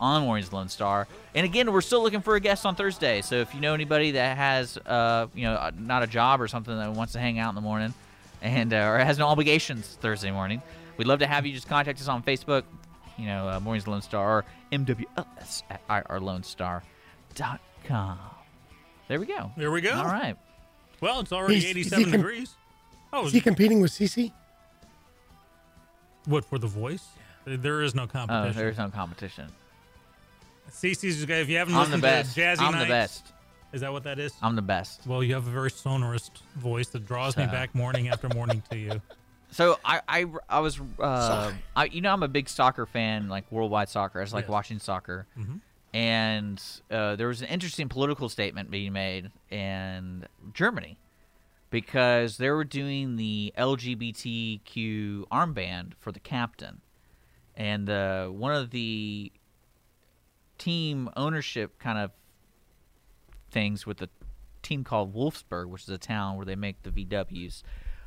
on 0.00 0.22
Mornings 0.22 0.52
Lone 0.52 0.68
Star. 0.68 1.06
And 1.34 1.44
again, 1.44 1.70
we're 1.72 1.80
still 1.82 2.02
looking 2.02 2.20
for 2.22 2.34
a 2.36 2.40
guest 2.40 2.64
on 2.66 2.74
Thursday. 2.74 3.20
So 3.22 3.36
if 3.36 3.54
you 3.54 3.60
know 3.60 3.74
anybody 3.74 4.12
that 4.12 4.36
has, 4.36 4.76
uh, 4.78 5.26
you 5.34 5.44
know, 5.44 5.54
uh, 5.54 5.70
not 5.78 6.02
a 6.02 6.06
job 6.06 6.40
or 6.40 6.48
something 6.48 6.76
that 6.76 6.92
wants 6.92 7.12
to 7.12 7.18
hang 7.20 7.38
out 7.38 7.50
in 7.50 7.54
the 7.54 7.60
morning, 7.60 7.92
and 8.42 8.72
uh, 8.72 8.76
or 8.88 8.98
has 8.98 9.18
no 9.18 9.28
obligations 9.28 9.98
Thursday 10.00 10.30
morning, 10.30 10.62
we'd 10.96 11.06
love 11.06 11.18
to 11.20 11.26
have 11.26 11.44
you 11.46 11.52
just 11.52 11.68
contact 11.68 12.00
us 12.00 12.08
on 12.08 12.22
Facebook. 12.22 12.64
You 13.18 13.26
know, 13.26 13.48
uh, 13.48 13.60
Mornings 13.60 13.86
Lone 13.86 14.00
Star 14.02 14.38
or 14.38 14.44
MWLS 14.72 15.62
at 15.68 15.86
irlonestar.com. 15.88 18.18
There 19.08 19.20
we 19.20 19.26
go. 19.26 19.52
There 19.56 19.70
we 19.70 19.80
go. 19.82 19.92
All 19.92 20.04
right. 20.06 20.36
Well, 21.00 21.20
it's 21.20 21.32
already 21.32 21.60
He's- 21.60 21.64
is 21.86 21.92
87 21.92 22.04
com- 22.04 22.12
degrees. 22.12 22.54
Oh, 23.12 23.26
Is 23.26 23.32
he 23.32 23.40
competing 23.40 23.80
with 23.80 23.90
Cece? 23.92 24.32
what 26.26 26.44
for 26.44 26.58
the 26.58 26.66
voice? 26.66 27.06
There 27.44 27.82
is 27.82 27.94
no 27.94 28.04
Oh, 28.04 28.06
competition. 28.06 28.56
there's 28.56 28.78
no 28.78 28.88
competition. 28.90 29.46
CC's 30.82 31.22
if 31.22 31.48
you 31.48 31.56
haven't 31.58 31.74
I'm 31.74 31.80
listened 31.80 32.02
the 32.02 32.06
best. 32.06 32.34
to 32.34 32.40
Jazzy 32.40 32.60
I'm 32.60 32.78
the 32.78 32.86
best. 32.86 33.32
Is 33.72 33.82
that 33.82 33.92
what 33.92 34.02
that 34.04 34.18
is? 34.18 34.32
I'm 34.42 34.56
the 34.56 34.62
best. 34.62 35.06
Well, 35.06 35.22
you 35.22 35.34
have 35.34 35.46
a 35.46 35.50
very 35.50 35.70
sonorous 35.70 36.30
voice 36.56 36.88
that 36.88 37.06
draws 37.06 37.36
me 37.36 37.46
back 37.46 37.74
morning 37.74 38.08
after 38.08 38.28
morning 38.28 38.62
to 38.70 38.76
you. 38.76 39.00
So 39.52 39.80
I 39.84 40.00
I, 40.08 40.26
I 40.48 40.60
was 40.60 40.80
uh, 41.00 41.50
I 41.74 41.86
you 41.86 42.00
know 42.02 42.12
I'm 42.12 42.22
a 42.22 42.28
big 42.28 42.48
soccer 42.48 42.86
fan 42.86 43.28
like 43.28 43.50
worldwide 43.50 43.88
soccer. 43.88 44.20
I 44.20 44.22
just 44.22 44.32
like 44.32 44.44
Yes. 44.44 44.50
watching 44.50 44.78
soccer. 44.78 45.26
Mhm. 45.36 45.58
And 45.92 46.62
uh, 46.88 47.16
there 47.16 47.26
was 47.26 47.42
an 47.42 47.48
interesting 47.48 47.88
political 47.88 48.28
statement 48.28 48.70
being 48.70 48.92
made 48.92 49.32
in 49.50 50.24
Germany 50.54 50.98
because 51.70 52.36
they 52.36 52.48
were 52.50 52.62
doing 52.62 53.16
the 53.16 53.52
LGBTQ 53.58 55.26
armband 55.32 55.94
for 55.98 56.12
the 56.12 56.20
captain, 56.20 56.80
and 57.56 57.90
uh, 57.90 58.28
one 58.28 58.54
of 58.54 58.70
the 58.70 59.32
team 60.60 61.10
ownership 61.16 61.78
kind 61.78 61.98
of 61.98 62.10
things 63.50 63.86
with 63.86 64.00
a 64.02 64.08
team 64.62 64.84
called 64.84 65.14
Wolfsburg, 65.14 65.66
which 65.68 65.82
is 65.82 65.88
a 65.88 65.98
town 65.98 66.36
where 66.36 66.46
they 66.46 66.56
make 66.56 66.82
the 66.82 66.90
VWs. 66.90 67.62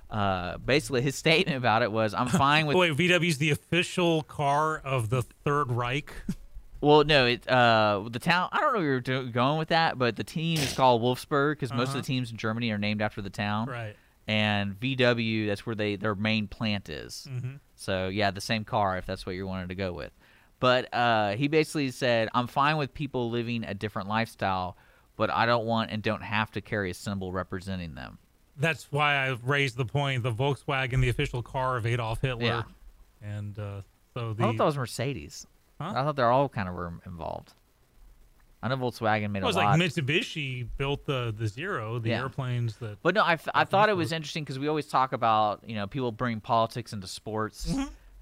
Uh, 0.09 0.57
basically, 0.57 1.01
his 1.01 1.15
statement 1.25 1.57
about 1.57 1.81
it 1.81 1.91
was, 1.91 2.13
"I'm 2.13 2.27
fine 2.27 2.65
with." 2.65 2.77
Wait, 2.77 2.93
VW's 2.95 3.37
the 3.39 3.49
official 3.51 4.23
car 4.23 4.77
of 4.77 5.09
the 5.09 5.21
Third 5.21 5.71
Reich. 5.71 6.13
Well, 6.81 7.05
no, 7.05 7.25
it 7.27 7.47
uh 7.49 8.03
the 8.11 8.19
town. 8.19 8.49
I 8.51 8.59
don't 8.59 8.73
know 8.73 8.79
where 8.79 8.87
you're 8.89 8.99
do- 8.99 9.29
going 9.29 9.57
with 9.57 9.69
that, 9.69 9.97
but 9.97 10.17
the 10.17 10.23
team 10.25 10.57
is 10.59 10.73
called 10.73 11.01
Wolfsburg 11.01 11.53
because 11.53 11.71
most 11.71 11.83
of 11.83 11.89
Uh-huh. 11.91 12.01
the 12.01 12.05
teams 12.07 12.29
in 12.29 12.35
Germany 12.35 12.71
are 12.71 12.77
named 12.77 13.01
after 13.01 13.21
the 13.21 13.29
town. 13.29 13.69
Right. 13.69 13.95
And 14.27 14.77
VW, 14.77 15.47
that's 15.47 15.65
where 15.65 15.75
they 15.75 15.95
their 15.95 16.13
main 16.13 16.49
plant 16.49 16.89
is. 16.89 17.25
Mhm. 17.31 17.61
So 17.77 18.09
yeah, 18.09 18.31
the 18.31 18.41
same 18.41 18.65
car 18.65 18.97
if 18.97 19.05
that's 19.05 19.25
what 19.25 19.33
you 19.35 19.47
wanted 19.47 19.69
to 19.69 19.75
go 19.75 19.93
with. 19.93 20.11
But 20.63 20.93
uh, 20.93 21.35
he 21.35 21.49
basically 21.49 21.91
said, 21.91 22.29
"I'm 22.33 22.47
fine 22.47 22.77
with 22.77 22.93
people 22.93 23.29
living 23.29 23.65
a 23.65 23.73
different 23.73 24.07
lifestyle, 24.07 24.77
but 25.17 25.29
I 25.29 25.45
don't 25.45 25.65
want 25.65 25.91
and 25.91 26.01
don't 26.01 26.23
have 26.23 26.51
to 26.51 26.61
carry 26.61 26.89
a 26.89 26.93
symbol 26.93 27.33
representing 27.33 27.95
them." 27.95 28.17
That's 28.55 28.89
why 28.89 29.15
I 29.27 29.35
raised 29.43 29.75
the 29.75 29.83
point: 29.83 30.23
the 30.23 30.31
Volkswagen, 30.31 31.01
the 31.01 31.09
official 31.09 31.43
car 31.43 31.75
of 31.75 31.85
Adolf 31.85 32.21
Hitler, 32.21 32.45
Yeah. 32.45 32.61
and 33.21 33.59
uh, 33.59 33.81
so 34.13 34.31
the 34.31 34.43
I 34.43 34.47
thought 34.47 34.57
that 34.59 34.63
was 34.63 34.77
Mercedes. 34.77 35.45
I 35.81 35.91
thought 35.91 36.15
they're 36.15 36.31
all 36.31 36.47
kind 36.47 36.69
of 36.69 36.75
were 36.75 36.93
involved. 37.05 37.51
I 38.61 38.69
know 38.69 38.77
Volkswagen 38.77 39.31
made 39.31 39.43
was 39.43 39.57
a 39.57 39.59
lot. 39.59 39.77
It 39.77 39.83
Was 39.83 39.97
like 39.97 40.05
Mitsubishi 40.05 40.65
built 40.77 41.05
the 41.05 41.35
the 41.37 41.47
Zero, 41.47 41.99
the 41.99 42.11
Yeah. 42.11 42.21
airplanes 42.21 42.77
that. 42.77 42.99
But 43.03 43.15
no, 43.15 43.21
I, 43.23 43.37
I 43.53 43.65
thought 43.65 43.89
it 43.89 43.97
was 43.97 44.13
interesting 44.13 44.45
because 44.45 44.59
we 44.59 44.69
always 44.69 44.87
talk 44.87 45.11
about 45.11 45.67
you 45.67 45.75
know 45.75 45.87
people 45.87 46.13
bring 46.13 46.39
politics 46.39 46.93
into 46.93 47.07
sports, 47.07 47.69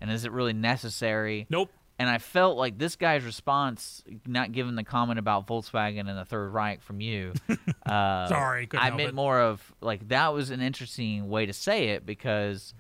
and 0.02 0.10
is 0.10 0.26
it 0.26 0.32
really 0.32 0.54
necessary? 0.54 1.46
Nope. 1.52 1.72
And 2.02 2.10
I 2.10 2.18
felt 2.18 2.58
like 2.58 2.80
this 2.80 2.96
guy's 2.96 3.24
response, 3.24 4.04
not 4.26 4.52
given 4.54 4.74
the 4.74 4.84
comment 4.84 5.20
about 5.20 5.46
Volkswagen 5.46 6.10
and 6.10 6.18
the 6.18 6.26
Third 6.26 6.50
Reich 6.50 6.82
from 6.82 7.00
you. 7.00 7.34
Uh, 7.86 8.28
Sorry, 8.28 8.68
couldn't 8.68 8.84
I 8.84 8.88
help 8.88 8.98
meant 8.98 9.10
it. 9.10 9.16
more 9.16 9.40
of 9.40 9.74
like 9.82 10.08
that 10.10 10.34
was 10.34 10.50
an 10.50 10.62
interesting 10.62 11.28
way 11.30 11.46
to 11.48 11.52
say 11.52 11.90
it 11.90 12.06
because 12.06 12.74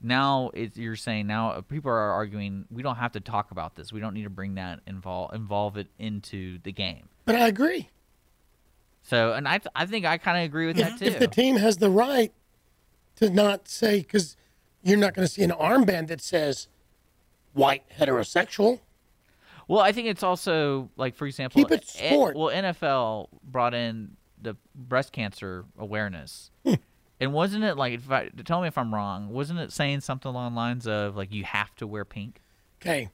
now 0.00 0.50
it's, 0.54 0.76
you're 0.76 0.96
saying 0.96 1.26
now 1.26 1.60
people 1.68 1.90
are 1.90 2.12
arguing 2.12 2.64
we 2.70 2.82
don't 2.82 2.96
have 2.96 3.12
to 3.12 3.20
talk 3.20 3.50
about 3.50 3.74
this. 3.74 3.92
We 3.92 4.00
don't 4.00 4.14
need 4.14 4.22
to 4.22 4.30
bring 4.30 4.54
that 4.54 4.80
involve 4.86 5.34
involve 5.34 5.76
it 5.76 5.88
into 5.98 6.58
the 6.62 6.72
game. 6.72 7.08
But 7.26 7.34
I 7.34 7.48
agree. 7.48 7.90
So, 9.02 9.34
and 9.34 9.46
I, 9.46 9.60
I 9.76 9.86
think 9.86 10.06
I 10.06 10.18
kind 10.18 10.38
of 10.38 10.44
agree 10.44 10.66
with 10.66 10.76
that 10.76 10.98
too. 10.98 11.04
if 11.04 11.18
the 11.18 11.28
team 11.28 11.56
has 11.56 11.76
the 11.76 11.90
right 11.90 12.32
to 13.16 13.28
not 13.28 13.68
say, 13.68 13.98
because 13.98 14.36
you're 14.82 14.98
not 14.98 15.14
going 15.14 15.26
to 15.26 15.32
see 15.32 15.42
an 15.42 15.50
armband 15.50 16.06
that 16.08 16.20
says 16.22 16.68
white 17.54 17.82
heterosexual. 17.98 18.80
Well, 19.66 19.80
I 19.80 19.92
think 19.92 20.08
it's 20.08 20.22
also 20.22 20.90
like, 20.96 21.14
for 21.14 21.26
example, 21.26 21.62
Keep 21.62 21.70
it 21.72 21.88
sport. 21.88 22.36
well, 22.36 22.48
NFL 22.54 23.28
brought 23.42 23.72
in 23.72 24.16
the 24.40 24.56
breast 24.74 25.12
cancer 25.12 25.64
awareness, 25.78 26.50
Hmm. 26.66 26.74
and 27.18 27.32
wasn't 27.32 27.64
it 27.64 27.76
like? 27.78 27.94
If 27.94 28.10
I, 28.10 28.28
tell 28.44 28.60
me 28.60 28.68
if 28.68 28.76
I'm 28.76 28.92
wrong. 28.94 29.30
Wasn't 29.30 29.58
it 29.58 29.72
saying 29.72 30.02
something 30.02 30.28
along 30.28 30.52
the 30.52 30.56
lines 30.56 30.86
of 30.86 31.16
like 31.16 31.32
you 31.32 31.44
have 31.44 31.74
to 31.76 31.86
wear 31.86 32.04
pink? 32.04 32.42
Okay. 32.82 33.08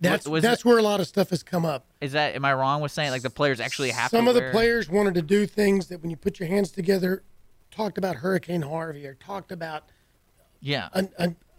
That's 0.00 0.26
was 0.26 0.42
that's 0.42 0.62
it- 0.62 0.64
where 0.66 0.76
a 0.78 0.82
lot 0.82 0.98
of 1.00 1.06
stuff 1.06 1.30
has 1.30 1.42
come 1.44 1.64
up. 1.64 1.86
Is 2.00 2.12
that 2.12 2.34
am 2.34 2.44
I 2.44 2.52
wrong 2.52 2.80
with 2.82 2.90
saying 2.92 3.12
like 3.12 3.22
the 3.22 3.30
players 3.30 3.60
actually 3.60 3.90
have 3.90 4.10
Some 4.10 4.26
of 4.28 4.34
the 4.34 4.50
players 4.50 4.90
wanted 4.90 5.14
to 5.14 5.22
do 5.22 5.46
things 5.46 5.86
that 5.86 6.02
when 6.02 6.10
you 6.10 6.16
put 6.16 6.40
your 6.40 6.48
hands 6.48 6.70
together, 6.72 7.22
talked 7.70 7.96
about 7.96 8.16
Hurricane 8.16 8.62
Harvey 8.62 9.06
or 9.06 9.14
talked 9.14 9.52
about 9.52 9.84
Yeah. 10.60 10.88
a, 10.92 11.06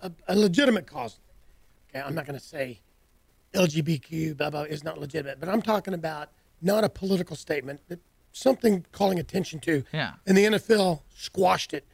a, 0.01 0.11
a 0.27 0.35
legitimate 0.35 0.85
cause. 0.85 1.17
Okay, 1.97 2.07
I'm 2.07 2.15
not 2.15 2.25
going 2.25 2.37
to 2.37 2.45
say 2.45 2.79
LGBTQ 3.53 4.37
blah 4.37 4.49
blah 4.49 4.63
is 4.63 4.83
not 4.83 4.99
legitimate, 4.99 5.39
but 5.39 5.49
I'm 5.49 5.61
talking 5.61 5.93
about 5.93 6.29
not 6.61 6.83
a 6.83 6.89
political 6.89 7.35
statement, 7.35 7.81
but 7.87 7.99
something 8.31 8.85
calling 8.91 9.19
attention 9.19 9.59
to. 9.61 9.83
Yeah. 9.93 10.13
And 10.25 10.37
the 10.37 10.45
NFL 10.45 11.01
squashed 11.15 11.73
it. 11.73 11.85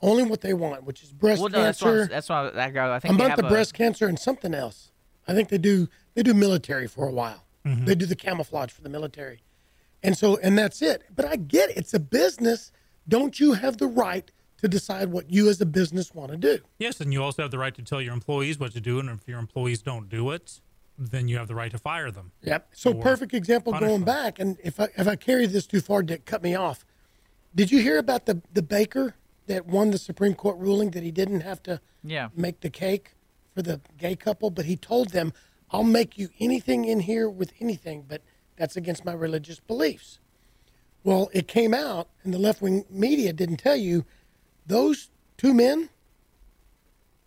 Only 0.00 0.22
what 0.22 0.42
they 0.42 0.54
want, 0.54 0.84
which 0.84 1.02
is 1.02 1.12
breast 1.12 1.40
Well, 1.40 1.50
no, 1.50 1.60
that's 1.60 1.82
why, 1.82 1.90
cancer. 1.90 2.06
That's 2.06 2.28
why 2.28 2.50
that 2.50 2.72
guy. 2.72 2.94
I 2.94 2.98
think 3.00 3.14
about 3.14 3.36
the 3.36 3.46
a- 3.46 3.48
breast 3.48 3.74
cancer 3.74 4.06
and 4.06 4.18
something 4.18 4.54
else. 4.54 4.92
I 5.26 5.34
think 5.34 5.48
they 5.48 5.58
do 5.58 5.88
they 6.14 6.22
do 6.22 6.34
military 6.34 6.86
for 6.86 7.08
a 7.08 7.12
while. 7.12 7.44
Mm-hmm. 7.66 7.84
They 7.84 7.94
do 7.94 8.06
the 8.06 8.16
camouflage 8.16 8.70
for 8.70 8.82
the 8.82 8.88
military. 8.88 9.42
And 10.02 10.16
so 10.16 10.36
and 10.36 10.56
that's 10.56 10.80
it. 10.82 11.02
But 11.14 11.24
I 11.24 11.36
get 11.36 11.70
it. 11.70 11.78
it's 11.78 11.94
a 11.94 11.98
business. 11.98 12.70
Don't 13.08 13.40
you 13.40 13.54
have 13.54 13.78
the 13.78 13.88
right 13.88 14.30
to 14.58 14.68
decide 14.68 15.10
what 15.10 15.30
you 15.30 15.48
as 15.48 15.60
a 15.60 15.66
business 15.66 16.14
want 16.14 16.30
to 16.30 16.36
do? 16.36 16.58
Yes, 16.78 17.00
and 17.00 17.12
you 17.12 17.22
also 17.22 17.42
have 17.42 17.50
the 17.50 17.58
right 17.58 17.74
to 17.74 17.82
tell 17.82 18.00
your 18.00 18.12
employees 18.12 18.58
what 18.58 18.72
to 18.72 18.80
do, 18.80 18.98
and 18.98 19.08
if 19.08 19.26
your 19.26 19.38
employees 19.38 19.82
don't 19.82 20.08
do 20.08 20.30
it, 20.30 20.60
then 20.98 21.28
you 21.28 21.38
have 21.38 21.48
the 21.48 21.54
right 21.54 21.70
to 21.70 21.78
fire 21.78 22.10
them. 22.10 22.32
Yep. 22.42 22.68
So 22.74 22.92
perfect 22.94 23.32
example 23.32 23.72
going 23.72 23.92
them. 23.92 24.04
back, 24.04 24.38
and 24.38 24.56
if 24.62 24.80
I 24.80 24.88
if 24.96 25.06
I 25.06 25.16
carry 25.16 25.46
this 25.46 25.66
too 25.66 25.80
far, 25.80 26.02
Dick, 26.02 26.24
cut 26.24 26.42
me 26.42 26.54
off. 26.54 26.84
Did 27.54 27.70
you 27.70 27.80
hear 27.80 27.98
about 27.98 28.26
the 28.26 28.42
the 28.52 28.62
baker 28.62 29.14
that 29.46 29.66
won 29.66 29.90
the 29.92 29.98
Supreme 29.98 30.34
Court 30.34 30.58
ruling 30.58 30.90
that 30.90 31.02
he 31.02 31.10
didn't 31.10 31.40
have 31.40 31.62
to 31.62 31.80
Yeah. 32.04 32.28
make 32.34 32.60
the 32.60 32.68
cake 32.70 33.14
for 33.54 33.62
the 33.62 33.80
gay 33.96 34.14
couple, 34.16 34.50
but 34.50 34.64
he 34.66 34.76
told 34.76 35.10
them, 35.10 35.32
"I'll 35.70 35.84
make 35.84 36.18
you 36.18 36.28
anything 36.40 36.84
in 36.84 37.00
here 37.00 37.30
with 37.30 37.52
anything, 37.60 38.04
but 38.06 38.22
that's 38.56 38.76
against 38.76 39.04
my 39.04 39.12
religious 39.12 39.60
beliefs." 39.60 40.18
Well, 41.04 41.30
it 41.32 41.46
came 41.46 41.72
out, 41.72 42.08
and 42.24 42.34
the 42.34 42.38
left 42.38 42.60
wing 42.60 42.84
media 42.90 43.32
didn't 43.32 43.58
tell 43.58 43.76
you 43.76 44.04
those 44.68 45.10
two 45.36 45.52
men. 45.52 45.88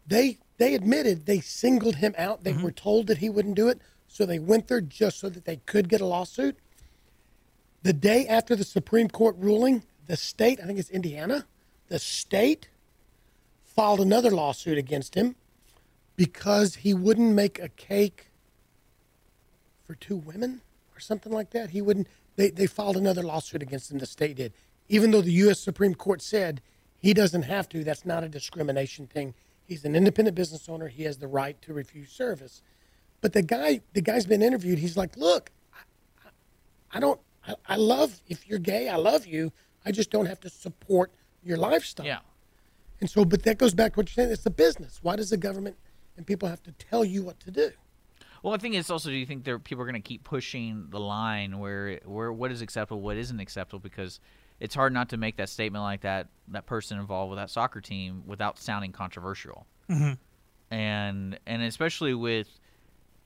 They 0.07 0.37
they 0.57 0.75
admitted 0.75 1.25
they 1.25 1.39
singled 1.39 1.95
him 1.95 2.13
out. 2.17 2.43
They 2.43 2.53
mm-hmm. 2.53 2.63
were 2.63 2.71
told 2.71 3.07
that 3.07 3.17
he 3.17 3.29
wouldn't 3.29 3.55
do 3.55 3.67
it, 3.67 3.81
so 4.07 4.25
they 4.25 4.39
went 4.39 4.67
there 4.67 4.81
just 4.81 5.19
so 5.19 5.29
that 5.29 5.45
they 5.45 5.57
could 5.65 5.89
get 5.89 6.01
a 6.01 6.05
lawsuit. 6.05 6.57
The 7.83 7.93
day 7.93 8.27
after 8.27 8.55
the 8.55 8.63
Supreme 8.63 9.09
Court 9.09 9.35
ruling, 9.39 9.83
the 10.05 10.15
state, 10.15 10.59
I 10.61 10.67
think 10.67 10.77
it's 10.77 10.91
Indiana, 10.91 11.47
the 11.87 11.97
state 11.97 12.69
filed 13.63 13.99
another 13.99 14.29
lawsuit 14.29 14.77
against 14.77 15.15
him 15.15 15.35
because 16.15 16.75
he 16.75 16.93
wouldn't 16.93 17.33
make 17.33 17.57
a 17.57 17.69
cake 17.69 18.27
for 19.87 19.95
two 19.95 20.17
women 20.17 20.61
or 20.95 20.99
something 20.99 21.31
like 21.31 21.49
that. 21.51 21.71
He 21.71 21.81
wouldn't. 21.81 22.07
They, 22.35 22.49
they 22.49 22.67
filed 22.67 22.97
another 22.97 23.23
lawsuit 23.23 23.61
against 23.61 23.91
him. 23.91 23.97
The 23.97 24.05
state 24.05 24.35
did, 24.35 24.53
even 24.89 25.11
though 25.11 25.21
the 25.21 25.31
U.S. 25.31 25.59
Supreme 25.59 25.95
Court 25.95 26.21
said 26.21 26.61
he 27.01 27.13
doesn't 27.13 27.43
have 27.43 27.67
to. 27.69 27.83
That's 27.83 28.05
not 28.05 28.23
a 28.23 28.29
discrimination 28.29 29.07
thing. 29.07 29.33
He's 29.65 29.85
an 29.85 29.95
independent 29.95 30.35
business 30.35 30.69
owner. 30.69 30.87
He 30.87 31.03
has 31.03 31.17
the 31.17 31.27
right 31.27 31.59
to 31.63 31.73
refuse 31.73 32.11
service. 32.11 32.61
But 33.21 33.33
the 33.33 33.41
guy, 33.41 33.81
the 33.93 34.01
guy's 34.01 34.25
been 34.25 34.41
interviewed. 34.41 34.79
He's 34.79 34.97
like, 34.97 35.17
look, 35.17 35.51
I, 35.73 36.29
I 36.93 36.99
don't. 36.99 37.19
I, 37.47 37.55
I 37.67 37.75
love 37.75 38.21
if 38.27 38.47
you're 38.47 38.59
gay. 38.59 38.87
I 38.89 38.97
love 38.97 39.25
you. 39.25 39.51
I 39.85 39.91
just 39.91 40.11
don't 40.11 40.27
have 40.27 40.39
to 40.41 40.49
support 40.49 41.11
your 41.43 41.57
lifestyle. 41.57 42.05
Yeah. 42.05 42.19
And 42.99 43.09
so, 43.09 43.25
but 43.25 43.43
that 43.43 43.57
goes 43.57 43.73
back 43.73 43.93
to 43.93 43.99
what 43.99 44.09
you're 44.09 44.23
saying. 44.23 44.31
It's 44.31 44.45
a 44.45 44.51
business. 44.51 44.99
Why 45.01 45.15
does 45.15 45.31
the 45.31 45.37
government 45.37 45.75
and 46.17 46.27
people 46.27 46.47
have 46.49 46.61
to 46.63 46.71
tell 46.73 47.03
you 47.03 47.23
what 47.23 47.39
to 47.41 47.51
do? 47.51 47.71
Well, 48.43 48.53
I 48.53 48.57
think 48.57 48.75
it's 48.75 48.89
also. 48.89 49.09
Do 49.09 49.15
you 49.15 49.25
think 49.25 49.43
there 49.43 49.59
people 49.59 49.83
are 49.83 49.85
going 49.85 50.01
to 50.01 50.07
keep 50.07 50.23
pushing 50.23 50.87
the 50.89 50.99
line 50.99 51.59
where 51.59 51.99
where 52.05 52.33
what 52.33 52.51
is 52.51 52.61
acceptable, 52.61 53.01
what 53.01 53.17
isn't 53.17 53.39
acceptable? 53.39 53.79
Because 53.79 54.19
it's 54.61 54.75
hard 54.75 54.93
not 54.93 55.09
to 55.09 55.17
make 55.17 55.35
that 55.37 55.49
statement 55.49 55.83
like 55.83 56.01
that 56.01 56.27
that 56.49 56.65
person 56.67 56.99
involved 56.99 57.31
with 57.31 57.39
that 57.39 57.49
soccer 57.49 57.81
team 57.81 58.23
without 58.25 58.57
sounding 58.59 58.91
controversial. 58.91 59.65
Mhm. 59.89 60.17
And 60.69 61.39
and 61.45 61.61
especially 61.63 62.13
with 62.13 62.47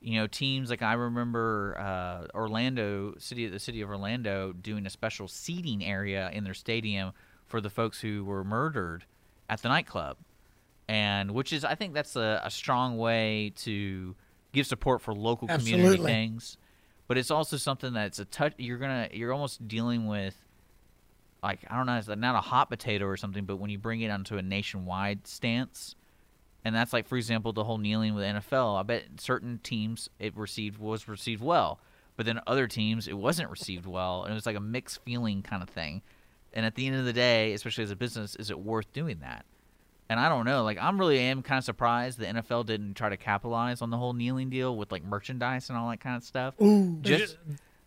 you 0.02 0.20
know 0.20 0.28
teams 0.28 0.70
like 0.70 0.82
I 0.82 0.94
remember 0.94 1.76
uh, 1.78 2.28
Orlando 2.38 3.16
city 3.18 3.48
the 3.48 3.60
city 3.60 3.82
of 3.82 3.90
Orlando 3.90 4.53
doing 4.53 4.86
a 4.86 4.90
special 4.90 5.28
seating 5.28 5.84
area 5.84 6.30
in 6.32 6.44
their 6.44 6.53
stadium 6.53 7.12
for 7.45 7.60
the 7.62 7.70
folks 7.70 7.99
who 8.02 8.24
were 8.24 8.44
murdered 8.44 9.06
at 9.49 9.62
the 9.62 9.70
nightclub 9.70 10.18
and 10.88 11.32
which 11.32 11.52
is 11.52 11.66
I 11.66 11.76
think 11.76 11.94
that's 11.94 12.16
a, 12.16 12.41
a 12.44 12.49
strong 12.49 12.98
way 12.98 13.52
to 13.57 14.16
give 14.53 14.68
support 14.68 15.02
for 15.02 15.14
local 15.14 15.48
community 15.48 16.02
things. 16.02 16.57
But 17.07 17.18
it's 17.18 17.30
also 17.30 17.57
something 17.57 17.94
that's 17.94 18.18
a 18.20 18.26
touch. 18.26 18.53
You're 18.57 18.78
gonna 18.80 19.10
you're 19.12 19.34
almost 19.34 19.68
dealing 19.68 20.07
with 20.07 20.36
like 21.45 21.59
I 21.69 21.77
don't 21.77 21.85
know, 21.85 21.97
it's 21.97 22.07
not 22.07 22.35
a 22.35 22.41
hot 22.41 22.69
potato 22.69 23.05
or 23.05 23.17
something, 23.17 23.45
but 23.45 23.57
when 23.57 23.69
you 23.69 23.77
bring 23.77 24.01
it 24.01 24.09
onto 24.09 24.38
a 24.38 24.41
nationwide 24.41 25.27
stance, 25.27 25.95
and 26.63 26.76
that's 26.76 26.91
like 26.91 27.07
for 27.07 27.17
example 27.17 27.53
the 27.53 27.63
whole 27.63 27.77
kneeling 27.77 28.15
with 28.15 28.26
NFL. 28.26 28.80
I 28.80 28.84
bet 28.84 29.03
certain 29.19 29.59
teams 29.61 30.09
it 30.19 30.35
received 30.35 30.80
was 30.80 31.07
received 31.07 31.43
well, 31.43 31.80
but 32.17 32.26
then 32.26 32.39
other 32.47 32.67
teams 32.67 33.07
it 33.07 33.17
wasn't 33.17 33.51
received 33.51 33.85
well, 33.85 34.23
and 34.23 34.31
it 34.31 34.35
was 34.35 34.47
like 34.47 34.55
a 34.55 34.61
mixed 34.61 35.03
feeling 35.05 35.43
kind 35.43 35.61
of 35.61 35.69
thing. 35.69 36.01
And 36.51 36.65
at 36.65 36.73
the 36.73 36.88
end 36.88 36.95
of 36.95 37.05
the 37.05 37.13
day, 37.13 37.53
especially 37.53 37.84
as 37.84 37.91
a 37.91 37.95
business, 37.95 38.35
is 38.38 38.49
it 38.49 38.57
worth 38.57 38.91
doing 38.91 39.19
that? 39.19 39.45
And 40.07 40.19
I 40.19 40.30
don't 40.30 40.45
know. 40.45 40.63
Like, 40.63 40.77
I'm 40.80 40.97
really 40.97 41.19
am 41.19 41.41
kind 41.41 41.57
of 41.57 41.65
surprised 41.65 42.17
the 42.17 42.27
NFL 42.27 42.65
didn't 42.65 42.93
try 42.93 43.09
to 43.09 43.17
capitalize 43.17 43.81
on 43.81 43.89
the 43.89 43.97
whole 43.97 44.13
kneeling 44.13 44.49
deal 44.49 44.77
with 44.77 44.91
like 44.91 45.03
merchandise 45.03 45.69
and 45.69 45.77
all 45.77 45.89
that 45.89 45.99
kind 45.99 46.15
of 46.15 46.23
stuff. 46.23 46.53
Ooh. 46.61 46.97
Just, 47.01 47.38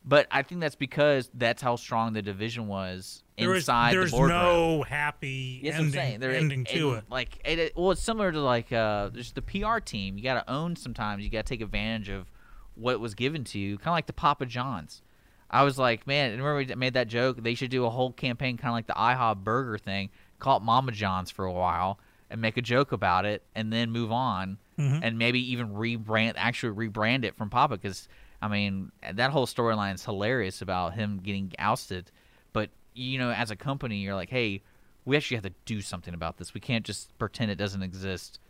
but 0.05 0.26
I 0.30 0.43
think 0.43 0.60
that's 0.60 0.74
because 0.74 1.30
that's 1.32 1.62
how 1.62 1.76
strong 1.76 2.12
the 2.12 2.20
division 2.20 2.66
was 2.66 3.22
There 3.39 3.55
is- 3.55 3.65
inside 3.65 3.93
there's 3.94 4.10
the 4.10 4.16
boardroom. 4.16 4.39
no 4.39 4.82
happy 4.82 5.60
Yes, 5.62 5.74
I'm 5.74 5.81
ending, 5.86 5.93
saying. 5.93 6.20
There- 6.20 6.32
ending 6.32 6.65
to 6.66 6.89
and, 6.90 6.98
it. 6.98 7.05
Like, 7.10 7.39
it, 7.44 7.59
it- 7.59 7.77
well, 7.77 7.90
it's 7.93 8.01
similar 8.02 8.32
to 8.32 8.40
like 8.40 8.73
uh, 8.73 9.09
there's 9.12 9.32
the 9.32 9.43
PR 9.43 9.78
team. 9.78 10.16
You 10.19 10.24
got 10.24 10.44
to 10.44 10.51
own 10.52 10.77
sometimes. 10.77 11.23
You 11.24 11.31
got 11.31 11.47
to 11.47 11.48
take 11.51 11.60
advantage 11.60 12.09
of 12.09 12.31
what 12.74 13.01
was 13.01 13.15
given 13.15 13.44
to 13.44 13.59
you, 13.59 13.77
kind 13.78 13.89
of 13.89 13.93
like 13.94 14.06
the 14.06 14.12
Papa 14.12 14.47
John's. 14.47 15.02
I 15.51 15.62
was 15.65 15.78
like, 15.78 16.06
man, 16.06 16.31
remember 16.32 16.56
we 16.56 16.66
made 16.74 16.94
that 16.94 17.09
joke? 17.09 17.43
They 17.43 17.55
should 17.55 17.70
do 17.70 17.85
a 17.86 17.90
whole 17.90 18.12
campaign, 18.12 18.56
kind 18.59 18.69
of 18.69 18.74
like 18.74 18.86
the 18.86 18.93
IHOP 18.93 19.43
burger 19.44 19.78
thing, 19.78 20.10
call 20.39 20.59
it 20.59 20.62
Mama 20.62 20.93
John's 20.93 21.31
for 21.31 21.44
a 21.47 21.52
while, 21.52 21.98
and 22.31 22.40
make 22.40 22.56
a 22.59 22.62
joke 22.62 22.93
about 22.93 23.24
it, 23.24 23.43
and 23.55 23.73
then 23.73 23.90
move 23.90 24.12
on, 24.12 24.59
Mhm. 24.78 25.01
and 25.02 25.16
maybe 25.19 25.40
even 25.52 25.70
rebrand, 25.70 26.35
actually 26.36 26.89
rebrand 26.89 27.24
it 27.24 27.35
from 27.36 27.48
Papa, 27.48 27.78
because 27.78 28.09
I 28.43 28.48
mean 28.48 28.93
that 29.10 29.31
whole 29.31 29.47
storyline 29.47 29.94
is 29.94 30.05
hilarious 30.05 30.60
about 30.60 30.93
him 30.94 31.19
getting 31.23 31.52
ousted. 31.59 32.10
But 32.52 32.69
you 32.99 33.19
know, 33.19 33.31
as 33.31 33.51
a 33.51 33.57
company, 33.57 33.99
you're 33.99 34.15
like, 34.15 34.31
hey, 34.31 34.62
we 35.05 35.16
actually 35.16 35.37
have 35.37 35.45
to 35.45 35.53
do 35.65 35.81
something 35.81 36.12
about 36.12 36.37
this. 36.37 36.53
We 36.53 36.61
can't 36.61 36.85
just 36.85 37.16
pretend 37.19 37.51
it 37.51 37.57
doesn't 37.57 37.83
exist 37.83 38.41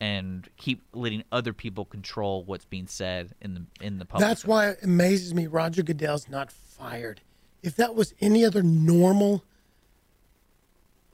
and 0.00 0.48
keep 0.56 0.82
letting 0.92 1.24
other 1.32 1.52
people 1.52 1.84
control 1.84 2.44
what's 2.44 2.64
being 2.64 2.86
said 2.86 3.34
in 3.40 3.54
the 3.54 3.84
in 3.84 3.98
the 3.98 4.04
public. 4.04 4.28
That's 4.28 4.44
why 4.44 4.68
it 4.68 4.78
amazes 4.82 5.34
me 5.34 5.46
Roger 5.46 5.82
Goodell's 5.82 6.28
not 6.28 6.50
fired. 6.50 7.20
If 7.62 7.76
that 7.76 7.94
was 7.94 8.14
any 8.20 8.44
other 8.44 8.62
normal, 8.62 9.44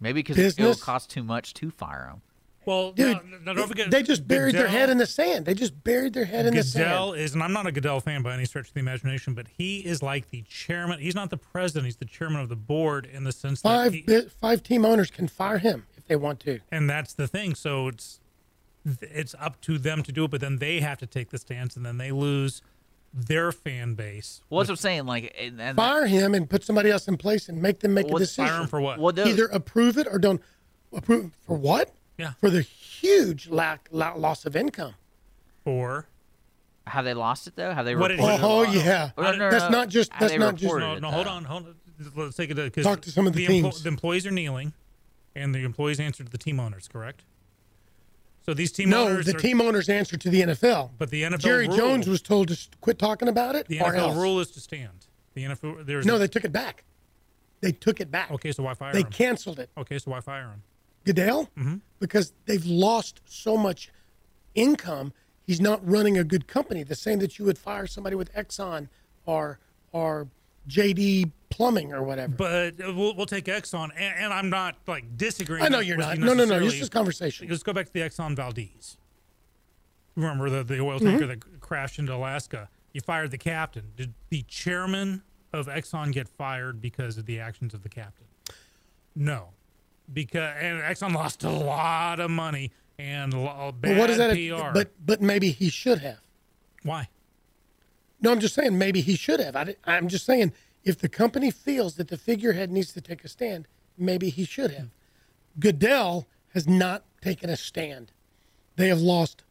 Maybe 0.00 0.22
because 0.22 0.58
it'll 0.58 0.74
cost 0.74 1.10
too 1.10 1.22
much 1.22 1.54
to 1.54 1.70
fire 1.70 2.08
him. 2.10 2.22
Well, 2.66 2.92
dude, 2.92 3.18
no, 3.30 3.38
no, 3.44 3.54
don't 3.54 3.68
forget, 3.68 3.90
they 3.90 4.02
just 4.02 4.26
buried 4.26 4.54
their 4.54 4.68
head 4.68 4.90
in 4.90 4.98
the 4.98 5.06
sand. 5.06 5.46
They 5.46 5.54
just 5.54 5.82
buried 5.84 6.14
their 6.14 6.24
head 6.24 6.46
in 6.46 6.54
the 6.54 6.62
Goodell 6.62 7.12
sand. 7.12 7.20
is, 7.22 7.34
and 7.34 7.42
I'm 7.42 7.52
not 7.52 7.66
a 7.66 7.72
Goodell 7.72 8.00
fan 8.00 8.22
by 8.22 8.34
any 8.34 8.44
stretch 8.44 8.68
of 8.68 8.74
the 8.74 8.80
imagination, 8.80 9.34
but 9.34 9.46
he 9.48 9.80
is 9.80 10.02
like 10.02 10.30
the 10.30 10.42
chairman. 10.48 10.98
He's 11.00 11.14
not 11.14 11.30
the 11.30 11.36
president; 11.36 11.86
he's 11.86 11.96
the 11.96 12.04
chairman 12.04 12.40
of 12.40 12.48
the 12.48 12.56
board 12.56 13.06
in 13.06 13.24
the 13.24 13.32
sense 13.32 13.60
that 13.62 13.68
Five 13.68 13.94
he, 13.94 14.20
five 14.40 14.62
team 14.62 14.84
owners 14.84 15.10
can 15.10 15.28
fire 15.28 15.58
him 15.58 15.86
if 15.96 16.06
they 16.06 16.16
want 16.16 16.40
to. 16.40 16.60
and 16.70 16.88
that's 16.88 17.14
the 17.14 17.26
thing. 17.28 17.54
So 17.54 17.88
it's 17.88 18.20
it's 19.00 19.34
up 19.40 19.60
to 19.62 19.78
them 19.78 20.02
to 20.02 20.12
do 20.12 20.24
it, 20.24 20.30
but 20.30 20.40
then 20.40 20.58
they 20.58 20.80
have 20.80 20.98
to 20.98 21.06
take 21.06 21.30
the 21.30 21.38
stance, 21.38 21.76
and 21.76 21.84
then 21.86 21.98
they 21.98 22.12
lose 22.12 22.60
their 23.16 23.52
fan 23.52 23.94
base. 23.94 24.42
Well, 24.50 24.58
that's 24.58 24.68
what 24.68 24.72
I'm 24.72 24.76
saying. 24.78 25.06
Like, 25.06 25.34
and, 25.38 25.60
and 25.60 25.76
Fire 25.76 26.04
him 26.06 26.34
and 26.34 26.50
put 26.50 26.64
somebody 26.64 26.90
else 26.90 27.06
in 27.08 27.16
place 27.16 27.48
and 27.48 27.62
make 27.62 27.78
them 27.80 27.94
make 27.94 28.10
a 28.10 28.18
decision. 28.18 28.44
fire 28.46 28.60
him 28.62 28.66
for 28.66 28.80
what? 28.80 28.98
Well, 28.98 29.12
the- 29.12 29.26
Either 29.28 29.46
approve 29.46 29.96
it 29.98 30.08
or 30.10 30.18
don't 30.18 30.42
approve 30.92 31.30
for 31.46 31.56
what? 31.56 31.94
Yeah. 32.18 32.32
For 32.40 32.50
the 32.50 32.62
huge 32.62 33.48
lack, 33.48 33.88
la- 33.90 34.14
loss 34.14 34.44
of 34.46 34.54
income. 34.56 34.94
Or 35.64 36.06
have 36.86 37.04
they 37.04 37.14
lost 37.14 37.46
it 37.46 37.56
though? 37.56 37.72
Have 37.72 37.84
they? 37.86 37.96
What 37.96 38.08
did 38.08 38.18
reported 38.18 38.38
he- 38.38 38.44
Oh, 38.44 38.62
yeah. 38.62 39.10
Oh, 39.16 39.22
no, 39.22 39.32
no, 39.32 39.50
That's 39.50 39.64
no. 39.64 39.70
not 39.70 39.88
just- 39.88 40.12
Have 40.12 40.20
that's 40.28 40.38
not 40.38 40.54
just- 40.56 40.74
no, 40.74 40.98
no, 40.98 41.10
hold 41.10 41.26
on, 41.26 41.44
hold 41.44 41.66
on. 41.66 41.74
Let's 42.16 42.36
take 42.36 42.50
it 42.50 42.56
because 42.56 42.84
Talk 42.84 43.00
to 43.02 43.10
some 43.10 43.26
of 43.26 43.32
the 43.34 43.46
teams. 43.46 43.82
the 43.82 43.88
employees 43.88 44.26
are 44.26 44.30
kneeling, 44.32 44.72
and 45.34 45.54
the 45.54 45.60
employees 45.64 46.00
answer 46.00 46.24
to 46.24 46.30
the 46.30 46.38
team 46.38 46.58
owners. 46.60 46.88
Correct. 46.88 47.22
So 48.44 48.52
these 48.52 48.72
team 48.72 48.90
no, 48.90 49.06
owners, 49.06 49.26
the 49.26 49.34
are- 49.36 49.40
team 49.40 49.60
owners 49.60 49.88
answer 49.88 50.16
to 50.16 50.28
the 50.28 50.42
NFL. 50.42 50.90
But 50.98 51.10
the 51.10 51.22
NFL 51.22 51.38
Jerry 51.38 51.66
rule- 51.68 51.76
Jones 51.76 52.06
was 52.08 52.20
told 52.20 52.48
to 52.48 52.58
quit 52.80 52.98
talking 52.98 53.28
about 53.28 53.54
it. 53.54 53.68
the 53.68 53.80
or 53.80 53.92
NFL 53.92 53.98
else. 54.10 54.16
rule 54.16 54.40
is 54.40 54.50
to 54.50 54.60
stand. 54.60 55.06
The 55.34 55.44
NFL 55.44 55.84
there's 55.86 56.04
No, 56.04 56.16
a- 56.16 56.18
they 56.18 56.28
took 56.28 56.44
it 56.44 56.52
back. 56.52 56.84
They 57.60 57.72
took 57.72 58.00
it 58.00 58.10
back. 58.10 58.30
Okay, 58.32 58.52
so 58.52 58.62
why 58.64 58.74
fire 58.74 58.92
They 58.92 59.00
him? 59.00 59.06
canceled 59.10 59.58
it. 59.58 59.70
Okay, 59.78 59.98
so 59.98 60.10
why 60.10 60.20
fire 60.20 60.48
him? 60.48 60.62
Goodell, 61.04 61.48
Mhm. 61.56 61.80
because 62.00 62.32
they've 62.46 62.64
lost 62.64 63.20
so 63.26 63.56
much 63.56 63.90
income. 64.54 65.12
He's 65.46 65.60
not 65.60 65.86
running 65.86 66.16
a 66.16 66.24
good 66.24 66.46
company. 66.46 66.82
The 66.82 66.94
same 66.94 67.18
that 67.18 67.38
you 67.38 67.44
would 67.44 67.58
fire 67.58 67.86
somebody 67.86 68.16
with 68.16 68.32
Exxon 68.34 68.88
or 69.26 69.58
or 69.92 70.28
JD 70.66 71.30
Plumbing 71.50 71.92
or 71.92 72.02
whatever. 72.02 72.32
But 72.34 72.80
uh, 72.80 72.92
we'll, 72.94 73.14
we'll 73.14 73.26
take 73.26 73.44
Exxon, 73.44 73.90
and, 73.94 74.14
and 74.18 74.32
I'm 74.32 74.48
not 74.50 74.76
like 74.88 75.16
disagreeing. 75.16 75.62
I 75.62 75.68
know 75.68 75.78
you're 75.80 75.96
not. 75.96 76.18
you 76.18 76.24
No, 76.24 76.32
no, 76.34 76.44
no. 76.44 76.58
It's 76.64 76.74
just 76.74 76.90
conversation. 76.90 77.46
Let's 77.48 77.62
go 77.62 77.72
back 77.72 77.86
to 77.86 77.92
the 77.92 78.00
Exxon 78.00 78.34
Valdez. 78.34 78.96
Remember 80.16 80.48
the, 80.50 80.64
the 80.64 80.80
oil 80.80 80.98
Mm-hmm. 80.98 81.06
tanker 81.08 81.26
that 81.26 81.60
crashed 81.60 81.98
into 81.98 82.14
Alaska? 82.14 82.68
You 82.92 83.00
fired 83.00 83.30
the 83.30 83.38
captain. 83.38 83.92
Did 83.96 84.14
the 84.30 84.42
chairman 84.48 85.22
of 85.52 85.66
Exxon 85.66 86.12
get 86.12 86.28
fired 86.28 86.80
because 86.80 87.18
of 87.18 87.26
the 87.26 87.38
actions 87.40 87.74
of 87.74 87.82
the 87.82 87.88
captain? 87.88 88.26
No, 89.16 89.50
because 90.12 90.56
and 90.60 90.80
Exxon 90.82 91.14
lost 91.14 91.44
a 91.44 91.50
lot 91.50 92.20
of 92.20 92.30
money 92.30 92.70
and 92.98 93.32
bad 93.32 93.80
But 93.80 93.96
what 93.96 94.10
is 94.10 94.18
that? 94.18 94.34
PR. 94.34 94.72
But 94.72 94.92
but 95.04 95.20
maybe 95.20 95.50
he 95.50 95.68
should 95.68 95.98
have. 95.98 96.20
why? 96.82 97.08
No, 98.20 98.32
I'm 98.32 98.40
just 98.40 98.54
saying 98.54 98.78
maybe 98.78 99.00
he 99.00 99.16
should 99.16 99.40
have. 99.40 99.54
I, 99.54 99.74
am 99.86 100.08
just 100.08 100.24
saying 100.24 100.52
if 100.82 100.98
the 100.98 101.08
company 101.08 101.50
feels 101.50 101.96
that 101.96 102.08
the 102.08 102.16
figurehead 102.16 102.70
needs 102.70 102.92
to 102.92 103.00
take 103.00 103.24
a 103.24 103.28
stand, 103.28 103.66
maybe 103.98 104.30
he 104.30 104.44
should 104.44 104.70
have. 104.70 104.88
Goodell 105.58 106.26
has 106.54 106.66
not 106.66 107.04
taken 107.20 107.50
a 107.50 107.56
stand. 107.56 108.12
They 108.76 108.88
have 108.88 109.00
lost 109.00 109.42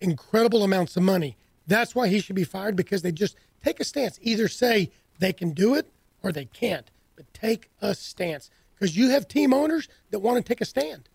incredible 0.00 0.62
amounts 0.62 0.96
of 0.96 1.02
money. 1.02 1.36
That's 1.66 1.94
why 1.94 2.08
he 2.08 2.20
should 2.20 2.36
be 2.36 2.44
fired 2.44 2.76
because 2.76 3.02
they 3.02 3.12
just 3.12 3.36
take 3.62 3.80
a 3.80 3.84
stance. 3.84 4.18
Either 4.22 4.48
say 4.48 4.90
they 5.18 5.32
can 5.32 5.50
do 5.50 5.74
it 5.74 5.90
or 6.22 6.32
they 6.32 6.46
can't, 6.46 6.90
but 7.16 7.32
take 7.34 7.70
a 7.80 7.94
stance 7.94 8.50
because 8.84 8.96
you 8.96 9.10
have 9.10 9.26
team 9.26 9.52
owners 9.54 9.88
that 10.10 10.18
want 10.20 10.44
to 10.44 10.48
take 10.48 10.60
a 10.60 10.64
stand, 10.64 11.08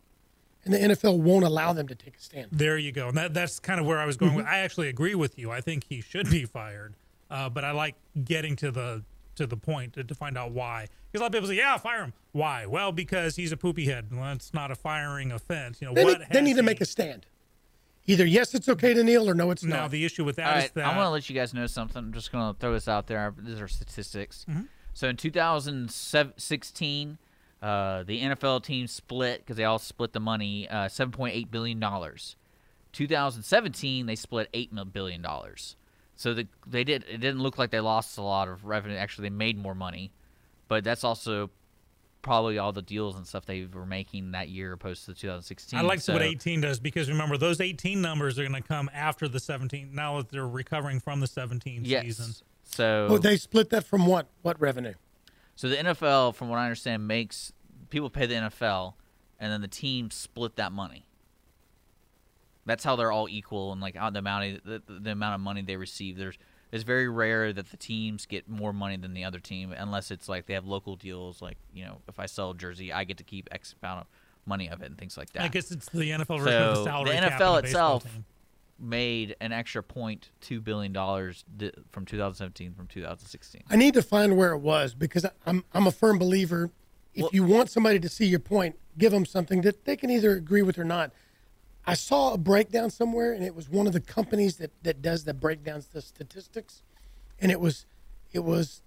and 0.65 0.73
the 0.73 0.77
NFL 0.79 1.19
won't 1.19 1.45
allow 1.45 1.73
them 1.73 1.87
to 1.87 1.95
take 1.95 2.17
a 2.17 2.21
stand. 2.21 2.47
There 2.51 2.77
you 2.77 2.91
go. 2.91 3.09
And 3.09 3.17
that, 3.17 3.33
that's 3.33 3.59
kind 3.59 3.79
of 3.79 3.85
where 3.85 3.99
I 3.99 4.05
was 4.05 4.17
going. 4.17 4.35
with 4.35 4.45
I 4.45 4.59
actually 4.59 4.89
agree 4.89 5.15
with 5.15 5.37
you. 5.37 5.51
I 5.51 5.61
think 5.61 5.85
he 5.87 6.01
should 6.01 6.29
be 6.29 6.45
fired. 6.45 6.95
Uh, 7.29 7.47
but 7.47 7.63
I 7.63 7.71
like 7.71 7.95
getting 8.23 8.55
to 8.57 8.71
the 8.71 9.03
to 9.35 9.45
the 9.45 9.55
point 9.55 9.93
to, 9.93 10.03
to 10.03 10.15
find 10.15 10.37
out 10.37 10.51
why. 10.51 10.87
Because 11.11 11.21
a 11.21 11.23
lot 11.23 11.27
of 11.27 11.33
people 11.33 11.47
say, 11.47 11.55
"Yeah, 11.55 11.77
fire 11.77 12.03
him." 12.03 12.13
Why? 12.31 12.65
Well, 12.65 12.91
because 12.91 13.35
he's 13.35 13.51
a 13.51 13.57
poopy 13.57 13.85
head. 13.85 14.07
Well, 14.11 14.31
it's 14.33 14.53
not 14.53 14.71
a 14.71 14.75
firing 14.75 15.31
offense. 15.31 15.79
You 15.81 15.87
know 15.89 15.93
They 15.93 16.03
what? 16.03 16.19
need, 16.19 16.27
they 16.31 16.39
has 16.39 16.47
need 16.47 16.55
to 16.57 16.63
make 16.63 16.81
a 16.81 16.85
stand. 16.85 17.27
Either 18.07 18.25
yes, 18.25 18.55
it's 18.55 18.67
okay 18.67 18.95
to 18.95 19.03
kneel, 19.03 19.29
or 19.29 19.35
no, 19.35 19.51
it's 19.51 19.63
Now 19.63 19.75
not. 19.75 19.81
Now 19.83 19.87
the 19.89 20.03
issue 20.03 20.25
with 20.25 20.37
that 20.37 20.47
All 20.51 20.57
is 20.57 20.63
right, 20.63 20.73
that 20.73 20.85
I 20.85 20.97
want 20.97 21.05
to 21.05 21.09
let 21.11 21.29
you 21.29 21.35
guys 21.35 21.53
know 21.53 21.67
something. 21.67 21.99
I'm 21.99 22.11
just 22.13 22.31
going 22.31 22.51
to 22.51 22.59
throw 22.59 22.73
this 22.73 22.87
out 22.87 23.05
there. 23.05 23.31
These 23.37 23.61
are 23.61 23.67
statistics. 23.67 24.45
Mhm. 24.49 24.67
So 24.95 25.07
in 25.07 25.17
2016, 25.17 27.19
uh, 27.61 28.03
the 28.03 28.21
NFL 28.21 28.63
team 28.63 28.87
split 28.87 29.39
because 29.39 29.57
they 29.57 29.65
all 29.65 29.79
split 29.79 30.13
the 30.13 30.19
money, 30.19 30.67
uh, 30.69 30.85
7.8 30.87 31.51
billion 31.51 31.79
dollars. 31.79 32.35
2017, 32.93 34.05
they 34.05 34.15
split 34.15 34.49
eight 34.53 34.71
billion 34.93 35.21
dollars. 35.21 35.75
So 36.15 36.33
the, 36.33 36.47
they 36.67 36.83
did. 36.83 37.05
It 37.09 37.19
didn't 37.19 37.41
look 37.41 37.57
like 37.57 37.71
they 37.71 37.79
lost 37.79 38.17
a 38.17 38.21
lot 38.21 38.47
of 38.47 38.65
revenue. 38.65 38.95
Actually, 38.95 39.29
they 39.29 39.35
made 39.35 39.57
more 39.57 39.75
money, 39.75 40.11
but 40.67 40.83
that's 40.83 41.03
also 41.03 41.49
probably 42.21 42.57
all 42.57 42.73
the 42.73 42.81
deals 42.81 43.15
and 43.15 43.25
stuff 43.25 43.45
they 43.45 43.65
were 43.71 43.85
making 43.85 44.31
that 44.31 44.49
year 44.49 44.73
opposed 44.73 45.05
to 45.05 45.13
2016. 45.13 45.79
I 45.79 45.81
like 45.83 46.01
so, 46.01 46.11
what 46.13 46.21
18 46.21 46.59
does 46.59 46.77
because 46.79 47.09
remember 47.09 47.37
those 47.37 47.61
18 47.61 48.01
numbers 48.01 48.37
are 48.37 48.43
going 48.47 48.61
to 48.61 48.67
come 48.67 48.89
after 48.93 49.29
the 49.29 49.39
17. 49.39 49.95
Now 49.95 50.17
that 50.17 50.29
they're 50.29 50.45
recovering 50.47 50.99
from 50.99 51.21
the 51.21 51.27
17 51.27 51.83
Yes. 51.85 52.03
season. 52.03 52.33
So 52.65 53.07
Oh, 53.09 53.17
they 53.17 53.37
split 53.37 53.69
that 53.69 53.85
from 53.85 54.05
what? 54.05 54.27
What 54.41 54.59
revenue? 54.59 54.95
So 55.59 55.67
the 55.67 55.75
NFL, 55.75 56.35
from 56.35 56.47
what 56.47 56.57
I 56.57 56.63
understand, 56.63 57.05
makes 57.05 57.51
people 57.89 58.09
pay 58.09 58.25
the 58.25 58.35
NFL, 58.35 58.93
and 59.41 59.51
then 59.51 59.59
the 59.59 59.67
team 59.67 60.09
split 60.09 60.55
that 60.55 60.71
money. 60.71 61.05
That's 62.65 62.85
how 62.85 62.95
they're 62.95 63.11
all 63.11 63.27
equal, 63.27 63.73
and 63.73 63.81
like 63.81 63.95
the 63.95 64.19
amount 64.19 64.45
of 64.45 64.63
the, 64.63 64.81
the 64.87 65.11
amount 65.11 65.35
of 65.35 65.41
money 65.41 65.61
they 65.61 65.75
receive. 65.75 66.15
There's 66.15 66.37
it's 66.71 66.85
very 66.85 67.09
rare 67.09 67.51
that 67.51 67.71
the 67.71 67.75
teams 67.75 68.25
get 68.25 68.47
more 68.47 68.71
money 68.71 68.95
than 68.95 69.13
the 69.13 69.25
other 69.25 69.39
team, 69.39 69.73
unless 69.73 70.11
it's 70.11 70.29
like 70.29 70.45
they 70.45 70.53
have 70.53 70.65
local 70.65 70.95
deals. 70.95 71.41
Like 71.41 71.57
you 71.73 71.83
know, 71.83 71.97
if 72.07 72.21
I 72.21 72.25
sell 72.25 72.51
a 72.51 72.55
jersey, 72.55 72.93
I 72.93 73.03
get 73.03 73.17
to 73.17 73.25
keep 73.25 73.49
X 73.51 73.75
amount 73.83 74.03
of 74.03 74.07
money 74.45 74.69
of 74.69 74.81
it, 74.81 74.85
and 74.85 74.97
things 74.97 75.17
like 75.17 75.33
that. 75.33 75.43
I 75.43 75.49
guess 75.49 75.71
it's 75.71 75.89
the 75.89 76.09
NFL 76.09 76.39
version 76.39 76.61
of 76.61 76.69
the 76.69 76.75
So 76.75 76.83
salary 76.85 77.09
the 77.09 77.17
NFL 77.17 77.63
itself. 77.65 78.05
Made 78.79 79.35
an 79.41 79.51
extra 79.51 79.83
point 79.83 80.29
two 80.41 80.61
billion 80.61 80.93
dollars 80.93 81.43
from 81.91 82.05
2017 82.05 82.73
from 82.73 82.87
2016. 82.87 83.63
I 83.69 83.75
need 83.75 83.93
to 83.93 84.01
find 84.01 84.37
where 84.37 84.51
it 84.51 84.59
was 84.59 84.93
because 84.93 85.25
I'm 85.45 85.63
I'm 85.73 85.87
a 85.87 85.91
firm 85.91 86.17
believer. 86.17 86.71
If 87.13 87.33
you 87.33 87.43
want 87.43 87.69
somebody 87.69 87.99
to 87.99 88.07
see 88.07 88.25
your 88.25 88.39
point, 88.39 88.77
give 88.97 89.11
them 89.11 89.25
something 89.25 89.61
that 89.61 89.83
they 89.85 89.97
can 89.97 90.09
either 90.09 90.31
agree 90.31 90.61
with 90.61 90.77
or 90.77 90.85
not. 90.85 91.11
I 91.85 91.95
saw 91.95 92.33
a 92.33 92.37
breakdown 92.37 92.91
somewhere, 92.91 93.33
and 93.33 93.43
it 93.43 93.55
was 93.55 93.67
one 93.67 93.87
of 93.87 93.93
the 93.93 93.99
companies 93.99 94.57
that, 94.57 94.71
that 94.83 95.01
does 95.01 95.23
the 95.23 95.33
breakdowns, 95.33 95.87
the 95.87 96.01
statistics, 96.01 96.83
and 97.39 97.51
it 97.51 97.59
was 97.59 97.85
it 98.31 98.43
was 98.43 98.81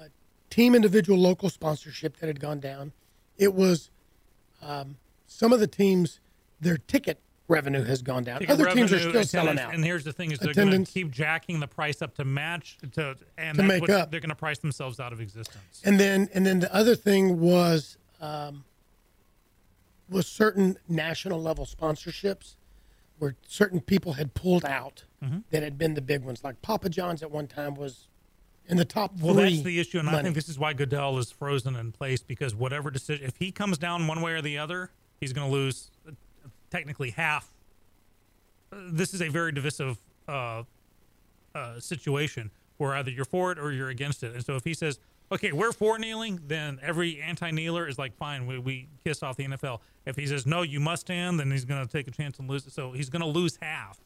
uh, 0.00 0.04
team 0.50 0.74
individual 0.74 1.18
local 1.18 1.50
sponsorship 1.50 2.18
that 2.18 2.26
had 2.26 2.40
gone 2.40 2.60
down. 2.60 2.92
It 3.36 3.54
was 3.54 3.90
um, 4.62 4.96
some 5.26 5.52
of 5.52 5.60
the 5.60 5.66
teams 5.66 6.20
their 6.60 6.78
ticket 6.78 7.18
revenue 7.48 7.84
has 7.84 8.02
gone 8.02 8.24
down. 8.24 8.44
Other 8.48 8.70
teams 8.70 8.92
are 8.92 8.98
still 8.98 9.24
selling 9.24 9.58
out. 9.58 9.74
And 9.74 9.84
here's 9.84 10.04
the 10.04 10.12
thing: 10.12 10.30
is 10.32 10.38
they're 10.38 10.54
going 10.54 10.84
to 10.84 10.90
keep 10.90 11.10
jacking 11.10 11.60
the 11.60 11.66
price 11.66 12.02
up 12.02 12.14
to 12.16 12.24
match 12.24 12.78
to 12.92 13.16
and 13.36 13.56
To 13.58 13.62
make 13.64 13.88
up. 13.88 14.10
They're 14.10 14.20
going 14.20 14.30
to 14.30 14.34
price 14.36 14.58
themselves 14.58 15.00
out 15.00 15.12
of 15.12 15.20
existence. 15.20 15.82
And 15.84 15.98
then 16.00 16.28
and 16.34 16.44
then 16.46 16.60
the 16.60 16.74
other 16.74 16.94
thing 16.94 17.40
was 17.40 17.96
um, 18.20 18.64
was 20.08 20.26
certain 20.26 20.78
national 20.88 21.40
level 21.40 21.66
sponsorships 21.66 22.54
where 23.18 23.36
certain 23.46 23.80
people 23.80 24.14
had 24.14 24.34
pulled 24.34 24.64
out 24.64 25.04
Mhm. 25.22 25.44
that 25.50 25.62
had 25.62 25.78
been 25.78 25.94
the 25.94 26.02
big 26.02 26.22
ones. 26.24 26.42
Like 26.44 26.60
Papa 26.62 26.88
John's 26.88 27.22
at 27.22 27.30
one 27.30 27.46
time 27.46 27.74
was 27.74 28.08
in 28.66 28.76
the 28.76 28.84
top 28.84 29.12
Well, 29.20 29.34
that's 29.34 29.62
the 29.62 29.78
issue, 29.78 29.98
and 29.98 30.08
I 30.08 30.22
think 30.22 30.34
this 30.34 30.48
is 30.48 30.58
why 30.58 30.72
Goodell 30.72 31.18
is 31.18 31.30
frozen 31.30 31.76
in 31.76 31.92
place 31.92 32.22
because 32.22 32.54
whatever 32.54 32.90
decision, 32.90 33.26
if 33.26 33.36
he 33.36 33.52
comes 33.52 33.78
down 33.78 34.06
one 34.06 34.20
way 34.20 34.32
or 34.32 34.42
the 34.42 34.58
other, 34.58 34.90
he's 35.20 35.32
going 35.32 35.46
to 35.48 35.52
lose 35.52 35.90
technically 36.74 37.10
half. 37.10 37.52
Uh, 38.72 38.76
This 38.90 39.14
is 39.14 39.22
a 39.22 39.28
very 39.28 39.52
divisive 39.52 39.98
uh, 40.26 40.64
uh, 41.54 41.78
situation 41.80 42.50
where 42.78 42.94
either 42.94 43.10
you're 43.10 43.24
for 43.24 43.52
it 43.52 43.58
or 43.58 43.70
you're 43.70 43.90
against 43.90 44.22
it. 44.24 44.34
And 44.34 44.44
so 44.44 44.56
if 44.56 44.64
he 44.64 44.74
says, 44.74 44.98
"Okay, 45.30 45.52
we're 45.52 45.72
for 45.72 45.98
kneeling," 45.98 46.40
then 46.46 46.80
every 46.82 47.20
anti-kneeler 47.20 47.86
is 47.88 47.98
like, 47.98 48.16
"Fine, 48.16 48.46
we, 48.46 48.58
we 48.58 48.88
kiss 49.04 49.22
off 49.22 49.36
the 49.36 49.44
NFL." 49.44 49.80
If 50.04 50.16
he 50.16 50.26
says, 50.26 50.46
"No, 50.46 50.62
you 50.62 50.80
must 50.80 51.02
stand," 51.02 51.38
then 51.38 51.50
he's 51.52 51.64
going 51.64 51.86
to 51.86 51.90
take 51.90 52.08
a 52.08 52.10
chance 52.10 52.38
and 52.40 52.48
lose 52.48 52.66
it. 52.66 52.72
So 52.72 52.92
he's 52.92 53.08
going 53.08 53.22
to 53.22 53.28
lose 53.28 53.56
half 53.62 54.00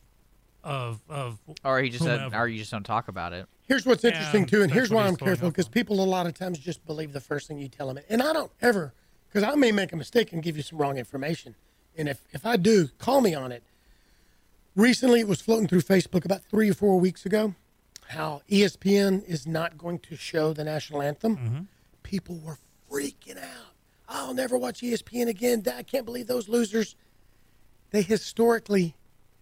of 0.62 1.00
of. 1.08 1.38
Or 1.64 1.80
he 1.80 1.88
just 1.88 2.04
said, 2.04 2.34
or 2.34 2.48
you 2.48 2.58
just 2.58 2.70
don't 2.70 2.84
talk 2.84 3.08
about 3.08 3.32
it. 3.32 3.46
Here's 3.66 3.86
what's 3.86 4.04
interesting 4.04 4.42
And 4.42 4.50
too, 4.50 4.62
and 4.62 4.70
here's 4.72 4.90
why 4.90 5.06
I'm 5.06 5.16
careful 5.16 5.48
because 5.50 5.68
people 5.68 6.02
a 6.02 6.04
lot 6.04 6.26
of 6.26 6.34
times 6.34 6.58
just 6.58 6.84
believe 6.86 7.12
the 7.12 7.20
first 7.20 7.48
thing 7.48 7.58
you 7.58 7.68
tell 7.68 7.92
them, 7.92 8.02
and 8.10 8.22
I 8.22 8.32
don't 8.34 8.52
ever, 8.60 8.92
because 9.28 9.42
I 9.42 9.54
may 9.54 9.72
make 9.72 9.92
a 9.92 9.96
mistake 9.96 10.32
and 10.34 10.42
give 10.42 10.56
you 10.56 10.62
some 10.62 10.78
wrong 10.78 10.98
information. 10.98 11.54
And 11.98 12.08
if 12.08 12.22
if 12.32 12.46
I 12.46 12.56
do, 12.56 12.88
call 12.98 13.20
me 13.20 13.34
on 13.34 13.52
it. 13.52 13.62
Recently, 14.74 15.20
it 15.20 15.28
was 15.28 15.40
floating 15.40 15.66
through 15.66 15.82
Facebook 15.82 16.24
about 16.24 16.42
three 16.44 16.70
or 16.70 16.74
four 16.74 16.98
weeks 17.00 17.26
ago 17.26 17.54
how 18.08 18.40
ESPN 18.50 19.22
is 19.26 19.46
not 19.46 19.76
going 19.76 19.98
to 19.98 20.16
show 20.16 20.52
the 20.52 20.64
national 20.64 21.02
anthem. 21.02 21.36
Mm-hmm. 21.36 21.60
People 22.02 22.40
were 22.42 22.58
freaking 22.90 23.36
out. 23.36 23.74
I'll 24.08 24.32
never 24.32 24.56
watch 24.56 24.80
ESPN 24.80 25.28
again. 25.28 25.62
I 25.76 25.82
can't 25.82 26.06
believe 26.06 26.26
those 26.26 26.48
losers. 26.48 26.96
They 27.90 28.02
historically, 28.02 28.96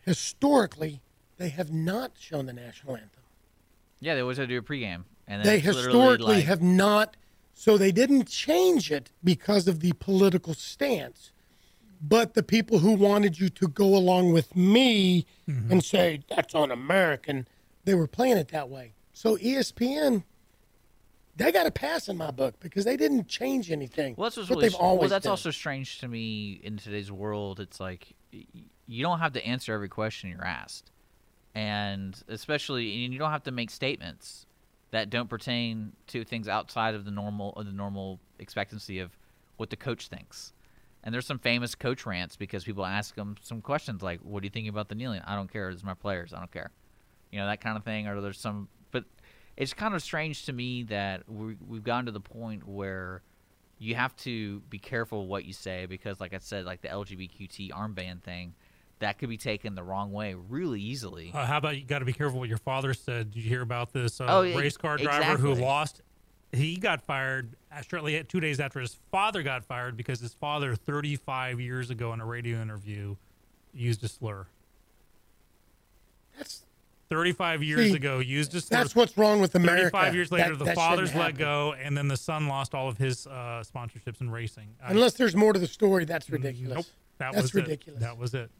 historically, 0.04 1.00
they 1.36 1.50
have 1.50 1.72
not 1.72 2.12
shown 2.18 2.46
the 2.46 2.52
national 2.52 2.94
anthem. 2.94 3.22
Yeah, 4.00 4.14
they 4.14 4.20
always 4.20 4.36
had 4.36 4.48
to 4.48 4.54
do 4.54 4.58
a 4.58 4.62
pregame, 4.62 5.04
and 5.28 5.44
They 5.44 5.60
historically 5.60 6.36
like, 6.36 6.44
have 6.44 6.62
not. 6.62 7.16
So 7.54 7.78
they 7.78 7.92
didn't 7.92 8.28
change 8.28 8.90
it 8.90 9.10
because 9.24 9.66
of 9.68 9.80
the 9.80 9.92
political 9.92 10.54
stance. 10.54 11.30
But 12.00 12.34
the 12.34 12.42
people 12.42 12.78
who 12.80 12.92
wanted 12.92 13.38
you 13.38 13.48
to 13.50 13.68
go 13.68 13.96
along 13.96 14.32
with 14.32 14.54
me 14.54 15.26
Mm-hmm. 15.48 15.70
and 15.72 15.84
say 15.84 16.20
that's 16.28 16.54
un-American, 16.56 17.46
they 17.84 17.94
were 17.94 18.08
playing 18.08 18.36
it 18.36 18.48
that 18.48 18.68
way. 18.68 18.94
So 19.12 19.36
ESPN, 19.36 20.24
they 21.36 21.52
got 21.52 21.66
a 21.66 21.70
pass 21.70 22.08
in 22.08 22.16
my 22.16 22.30
book 22.32 22.58
because 22.58 22.84
they 22.84 22.96
didn't 22.96 23.28
change 23.28 23.70
anything. 23.70 24.14
Well, 24.16 24.24
that's 24.26 24.36
what's 24.36 24.50
what 24.50 24.56
really 24.56 24.70
they've 24.70 24.74
always 24.80 25.00
well. 25.02 25.08
That's 25.10 25.26
also 25.26 25.50
strange 25.52 26.00
to 26.00 26.08
me 26.08 26.60
in 26.62 26.78
today's 26.78 27.12
world. 27.12 27.60
It's 27.60 27.78
like 27.78 28.14
you 28.32 29.02
don't 29.04 29.20
have 29.20 29.34
to 29.34 29.46
answer 29.46 29.72
every 29.72 29.88
question 29.88 30.30
you're 30.30 30.44
asked, 30.44 30.90
and 31.54 32.20
especially 32.28 33.04
and 33.04 33.12
you 33.12 33.18
don't 33.20 33.30
have 33.30 33.44
to 33.44 33.52
make 33.52 33.70
statements 33.70 34.46
that 34.90 35.08
don't 35.10 35.28
pertain 35.28 35.92
to 36.08 36.24
things 36.24 36.48
outside 36.48 36.94
of 36.94 37.04
the 37.04 37.10
normal 37.10 37.52
of 37.52 37.66
the 37.66 37.72
normal 37.72 38.18
expectancy 38.38 38.98
of 38.98 39.16
what 39.58 39.70
the 39.70 39.76
coach 39.76 40.08
thinks. 40.08 40.52
And 41.06 41.14
there's 41.14 41.24
some 41.24 41.38
famous 41.38 41.76
coach 41.76 42.04
rants 42.04 42.34
because 42.34 42.64
people 42.64 42.84
ask 42.84 43.14
them 43.14 43.36
some 43.40 43.62
questions 43.62 44.02
like, 44.02 44.18
"What 44.22 44.40
do 44.42 44.46
you 44.46 44.50
think 44.50 44.68
about 44.68 44.88
the 44.88 44.96
kneeling?" 44.96 45.22
I 45.24 45.36
don't 45.36 45.50
care. 45.50 45.70
It's 45.70 45.84
my 45.84 45.94
players. 45.94 46.34
I 46.34 46.40
don't 46.40 46.50
care. 46.50 46.72
You 47.30 47.38
know 47.38 47.46
that 47.46 47.60
kind 47.60 47.76
of 47.76 47.84
thing. 47.84 48.08
Or 48.08 48.20
there's 48.20 48.40
some, 48.40 48.68
but 48.90 49.04
it's 49.56 49.72
kind 49.72 49.94
of 49.94 50.02
strange 50.02 50.46
to 50.46 50.52
me 50.52 50.82
that 50.84 51.28
we, 51.28 51.56
we've 51.64 51.84
gotten 51.84 52.06
to 52.06 52.12
the 52.12 52.18
point 52.20 52.66
where 52.66 53.22
you 53.78 53.94
have 53.94 54.16
to 54.16 54.58
be 54.68 54.80
careful 54.80 55.28
what 55.28 55.44
you 55.44 55.52
say 55.52 55.86
because, 55.86 56.18
like 56.18 56.34
I 56.34 56.38
said, 56.38 56.64
like 56.64 56.80
the 56.80 56.88
LGBTQT 56.88 57.70
armband 57.70 58.24
thing, 58.24 58.54
that 58.98 59.18
could 59.18 59.28
be 59.28 59.36
taken 59.36 59.76
the 59.76 59.84
wrong 59.84 60.10
way 60.10 60.34
really 60.34 60.80
easily. 60.80 61.30
Uh, 61.32 61.46
how 61.46 61.58
about 61.58 61.76
you 61.76 61.84
got 61.84 62.00
to 62.00 62.04
be 62.04 62.14
careful 62.14 62.40
what 62.40 62.48
your 62.48 62.58
father 62.58 62.94
said? 62.94 63.30
Did 63.30 63.44
you 63.44 63.48
hear 63.48 63.62
about 63.62 63.92
this 63.92 64.20
uh, 64.20 64.26
Oh, 64.28 64.42
race 64.42 64.76
car 64.76 64.96
driver 64.96 65.36
who 65.36 65.54
lost? 65.54 66.02
He 66.52 66.76
got 66.76 67.02
fired 67.02 67.50
uh, 67.72 67.82
shortly 67.82 68.22
two 68.24 68.40
days 68.40 68.60
after 68.60 68.80
his 68.80 68.96
father 69.10 69.42
got 69.42 69.64
fired 69.64 69.96
because 69.96 70.20
his 70.20 70.32
father, 70.34 70.74
35 70.74 71.60
years 71.60 71.90
ago, 71.90 72.12
in 72.12 72.20
a 72.20 72.24
radio 72.26 72.62
interview, 72.62 73.16
used 73.74 74.02
a 74.04 74.08
slur. 74.08 74.46
That's 76.36 76.62
35 77.10 77.62
years 77.62 77.90
See, 77.90 77.96
ago 77.96 78.18
used 78.18 78.54
a 78.54 78.60
slur. 78.60 78.78
that's 78.78 78.94
what's 78.96 79.16
wrong 79.16 79.40
with 79.40 79.54
America. 79.54 79.90
35 79.90 80.14
years 80.14 80.32
later, 80.32 80.50
That- 80.50 80.58
the 80.58 80.64
that 80.66 80.74
father's 80.76 81.14
let 81.14 81.36
go, 81.36 81.72
and 81.74 81.96
then 81.96 82.08
the 82.08 82.16
son 82.16 82.48
lost 82.48 82.74
all 82.74 82.88
of 82.88 82.98
his 82.98 83.26
uh, 83.26 83.62
sponsorships 83.64 84.20
in 84.20 84.30
racing. 84.30 84.68
I- 84.82 84.90
Unless 84.92 85.14
there's 85.14 85.36
more 85.36 85.52
to 85.52 85.58
the 85.58 85.66
story, 85.66 86.04
that's 86.04 86.28
ridiculous. 86.30 86.76
Nope, 86.76 86.86
that 87.18 87.32
that's 87.32 87.42
was 87.42 87.54
ridiculous. 87.54 88.00
It. 88.00 88.04
That 88.04 88.18
was 88.18 88.34
it. 88.34 88.50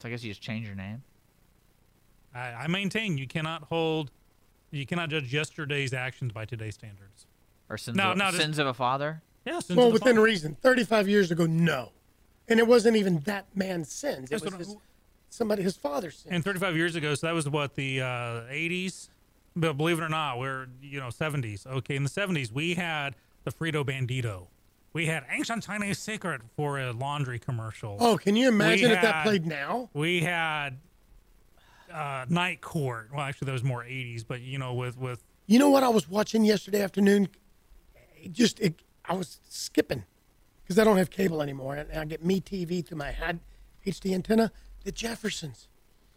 So 0.00 0.08
I 0.08 0.10
guess 0.10 0.22
you 0.24 0.30
just 0.30 0.42
change 0.42 0.66
your 0.66 0.74
name. 0.76 1.02
I, 2.34 2.52
I 2.52 2.66
maintain 2.66 3.16
you 3.16 3.26
cannot 3.28 3.62
hold, 3.64 4.10
you 4.74 4.86
cannot 4.86 5.08
judge 5.10 5.32
yesterday's 5.32 5.92
actions 5.92 6.32
by 6.32 6.44
today's 6.44 6.74
standards. 6.74 7.26
Or 7.68 7.78
sins, 7.78 7.96
No, 7.96 8.12
of, 8.12 8.18
no, 8.18 8.26
just- 8.26 8.38
sins 8.38 8.58
of 8.58 8.66
a 8.66 8.74
father. 8.74 9.22
Yeah, 9.46 9.60
sins 9.60 9.76
well, 9.76 9.86
of 9.88 9.92
the 9.92 9.94
within 9.94 10.16
father. 10.16 10.22
reason. 10.26 10.56
35 10.62 11.08
years 11.08 11.30
ago, 11.30 11.44
no. 11.46 11.92
And 12.48 12.58
it 12.58 12.66
wasn't 12.66 12.96
even 12.96 13.20
that 13.20 13.46
man's 13.54 13.90
sins. 13.92 14.30
It 14.30 14.40
That's 14.42 14.56
was 14.56 14.66
his, 14.68 14.76
somebody, 15.30 15.62
his 15.62 15.76
father's 15.76 16.16
sins. 16.16 16.34
And 16.34 16.44
35 16.44 16.76
years 16.76 16.94
ago, 16.96 17.14
so 17.14 17.26
that 17.26 17.34
was 17.34 17.48
what 17.48 17.74
the 17.74 18.00
uh, 18.02 18.06
80s. 18.50 19.08
But 19.56 19.74
believe 19.74 19.98
it 19.98 20.02
or 20.02 20.08
not, 20.08 20.38
we're 20.38 20.66
you 20.82 20.98
know 20.98 21.08
70s. 21.08 21.66
Okay, 21.66 21.94
in 21.96 22.02
the 22.02 22.10
70s, 22.10 22.50
we 22.52 22.74
had 22.74 23.14
the 23.44 23.52
Frito 23.52 23.84
Bandito. 23.84 24.46
We 24.92 25.06
had 25.06 25.24
Ancient 25.30 25.62
Chinese 25.64 25.98
Secret 25.98 26.40
for 26.56 26.78
a 26.80 26.92
laundry 26.92 27.38
commercial. 27.38 27.96
Oh, 28.00 28.16
can 28.16 28.36
you 28.36 28.48
imagine 28.48 28.90
We 28.90 28.96
if 28.96 29.02
that 29.02 29.24
played 29.24 29.46
now? 29.46 29.90
We 29.92 30.20
had 30.20 30.78
uh, 31.94 32.26
Night 32.28 32.60
Court. 32.60 33.08
Well, 33.12 33.22
actually, 33.22 33.46
that 33.46 33.52
was 33.52 33.64
more 33.64 33.84
80s, 33.84 34.24
but 34.26 34.40
you 34.40 34.58
know, 34.58 34.74
with 34.74 34.98
with 34.98 35.22
You 35.46 35.58
know 35.58 35.70
what 35.70 35.82
I 35.82 35.88
was 35.88 36.08
watching 36.08 36.44
yesterday 36.44 36.82
afternoon? 36.82 37.28
It 38.16 38.32
just 38.32 38.58
it, 38.60 38.82
I 39.04 39.14
was 39.14 39.40
skipping 39.48 40.04
because 40.62 40.78
I 40.78 40.84
don't 40.84 40.96
have 40.96 41.10
cable 41.10 41.40
anymore, 41.40 41.76
and 41.76 41.98
I 41.98 42.04
get 42.04 42.24
Me 42.24 42.40
TV 42.40 42.84
through 42.84 42.98
my 42.98 43.14
HD 43.86 44.12
antenna. 44.14 44.50
The 44.84 44.92
Jeffersons. 44.92 45.68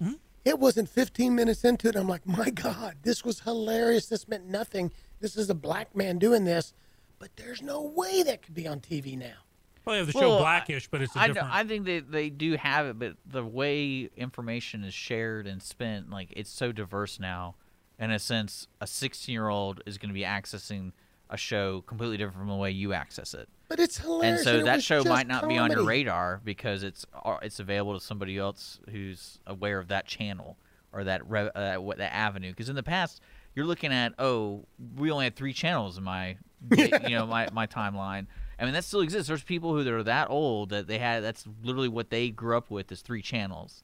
Mm-hmm. 0.02 0.14
It 0.44 0.60
wasn't 0.60 0.90
15 0.90 1.36
minutes 1.36 1.64
into 1.64 1.90
it. 1.90 1.95
I'm 1.95 2.08
like, 2.08 2.26
my 2.26 2.49
God, 2.49 2.95
this 3.04 3.24
was 3.24 3.41
hilarious. 3.41 4.08
This 4.08 4.28
meant 4.28 4.48
nothing. 4.48 4.91
This 5.20 5.36
is 5.36 5.49
a 5.49 5.56
black 5.56 5.95
man 5.95 6.20
doing 6.20 6.45
this, 6.45 6.74
but 7.20 7.36
there's 7.36 7.62
no 7.62 7.82
way 7.82 8.24
that 8.24 8.41
could 8.41 8.54
be 8.54 8.68
on 8.68 8.80
TV 8.80 9.18
now. 9.18 9.47
Well, 9.88 9.93
they 9.95 9.99
have 9.99 10.07
the 10.07 10.19
show 10.19 10.38
Blackish, 10.38 10.88
but 10.89 11.01
it's 11.01 11.15
a 11.15 11.19
I, 11.19 11.27
different. 11.27 11.53
I 11.53 11.64
think 11.64 11.85
they, 11.85 11.99
they 11.99 12.30
do 12.30 12.57
have 12.57 12.88
it, 12.88 12.99
but 12.99 13.15
the 13.26 13.43
way 13.43 14.09
information 14.18 14.84
is 14.84 14.93
shared 14.93 15.47
and 15.47 15.64
spent, 15.64 16.09
like 16.09 16.34
it's 16.35 16.49
so 16.49 16.72
diverse 16.72 17.19
now. 17.19 17.55
In 17.97 18.11
a 18.11 18.19
sense, 18.19 18.68
a 18.81 18.85
16 18.85 19.31
year 19.31 19.47
old 19.47 19.81
is 19.85 19.97
going 19.97 20.09
to 20.09 20.14
be 20.14 20.23
accessing 20.23 20.91
a 21.30 21.38
show 21.38 21.81
completely 21.81 22.18
different 22.18 22.38
from 22.38 22.49
the 22.49 22.55
way 22.55 22.72
you 22.72 22.93
access 22.93 23.34
it. 23.34 23.47
But 23.69 23.80
it's 23.80 23.97
hilarious. 23.97 24.39
and 24.39 24.45
so 24.45 24.59
it 24.59 24.65
that 24.65 24.84
show 24.84 25.03
might 25.03 25.27
not 25.27 25.47
be 25.47 25.57
on 25.57 25.72
your 25.72 25.84
radar 25.84 26.41
because 26.43 26.84
it's 26.84 27.05
uh, 27.26 27.38
it's 27.41 27.59
available 27.59 27.97
to 27.97 28.05
somebody 28.05 28.38
else 28.38 28.80
who's 28.89 29.39
aware 29.47 29.80
of 29.80 29.88
that 29.88 30.05
channel 30.05 30.57
or 30.93 31.03
that 31.05 31.22
uh, 31.22 31.76
what 31.81 31.97
that 31.97 32.14
avenue. 32.14 32.49
Because 32.51 32.69
in 32.69 32.76
the 32.76 32.84
past, 32.84 33.22
you're 33.55 33.65
looking 33.65 33.91
at 33.91 34.14
oh, 34.19 34.65
we 34.95 35.11
only 35.11 35.26
had 35.26 35.35
three 35.35 35.53
channels 35.53 35.97
in 35.97 36.03
my 36.03 36.38
you 36.77 37.09
know 37.09 37.26
my 37.26 37.49
my 37.51 37.68
timeline. 37.68 38.27
I 38.59 38.65
mean 38.65 38.73
that 38.73 38.84
still 38.84 39.01
exists. 39.01 39.27
There's 39.27 39.43
people 39.43 39.73
who 39.73 39.95
are 39.95 40.03
that 40.03 40.29
old 40.29 40.69
that 40.69 40.88
they 40.88 40.97
had 40.97 41.23
that's 41.23 41.45
literally 41.63 41.89
what 41.89 42.09
they 42.09 42.29
grew 42.29 42.57
up 42.57 42.71
with 42.71 42.91
is 42.91 43.01
three 43.01 43.21
channels. 43.21 43.84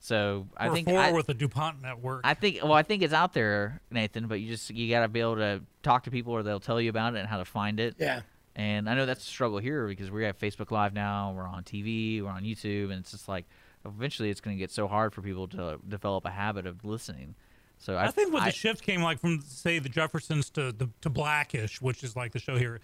So 0.00 0.46
I 0.56 0.68
or 0.68 0.74
think 0.74 0.88
four 0.88 0.98
I, 0.98 1.12
with 1.12 1.26
the 1.26 1.34
DuMont 1.34 1.82
network. 1.82 2.22
I 2.24 2.34
think 2.34 2.60
well, 2.62 2.72
I 2.72 2.82
think 2.82 3.02
it's 3.02 3.12
out 3.12 3.34
there, 3.34 3.80
Nathan. 3.90 4.26
But 4.26 4.40
you 4.40 4.48
just 4.48 4.70
you 4.70 4.88
got 4.90 5.00
to 5.00 5.08
be 5.08 5.20
able 5.20 5.36
to 5.36 5.60
talk 5.82 6.04
to 6.04 6.10
people, 6.10 6.32
or 6.32 6.42
they'll 6.42 6.58
tell 6.58 6.80
you 6.80 6.90
about 6.90 7.14
it 7.14 7.18
and 7.18 7.28
how 7.28 7.36
to 7.36 7.44
find 7.44 7.78
it. 7.78 7.96
Yeah. 7.98 8.22
And 8.56 8.88
I 8.88 8.94
know 8.94 9.06
that's 9.06 9.22
a 9.22 9.28
struggle 9.28 9.58
here 9.58 9.86
because 9.86 10.10
we 10.10 10.24
have 10.24 10.38
Facebook 10.38 10.70
Live 10.70 10.94
now. 10.94 11.32
We're 11.36 11.46
on 11.46 11.62
TV. 11.62 12.22
We're 12.22 12.30
on 12.30 12.42
YouTube, 12.42 12.84
and 12.84 12.94
it's 12.94 13.10
just 13.12 13.28
like 13.28 13.44
eventually 13.84 14.30
it's 14.30 14.40
going 14.40 14.56
to 14.56 14.58
get 14.58 14.70
so 14.70 14.88
hard 14.88 15.12
for 15.12 15.22
people 15.22 15.46
to 15.48 15.78
develop 15.86 16.24
a 16.24 16.30
habit 16.30 16.66
of 16.66 16.84
listening. 16.84 17.34
So 17.78 17.94
I, 17.94 18.06
I 18.06 18.10
think 18.10 18.32
what 18.32 18.42
I- 18.42 18.46
the 18.46 18.52
shift 18.52 18.82
came 18.82 19.02
like 19.02 19.20
from 19.20 19.42
say 19.42 19.78
the 19.78 19.88
Jeffersons 19.88 20.50
to 20.50 20.72
the 20.72 20.88
to 21.02 21.10
Blackish, 21.10 21.80
which 21.80 22.02
is 22.02 22.16
like 22.16 22.32
the 22.32 22.38
show 22.38 22.56
here. 22.56 22.80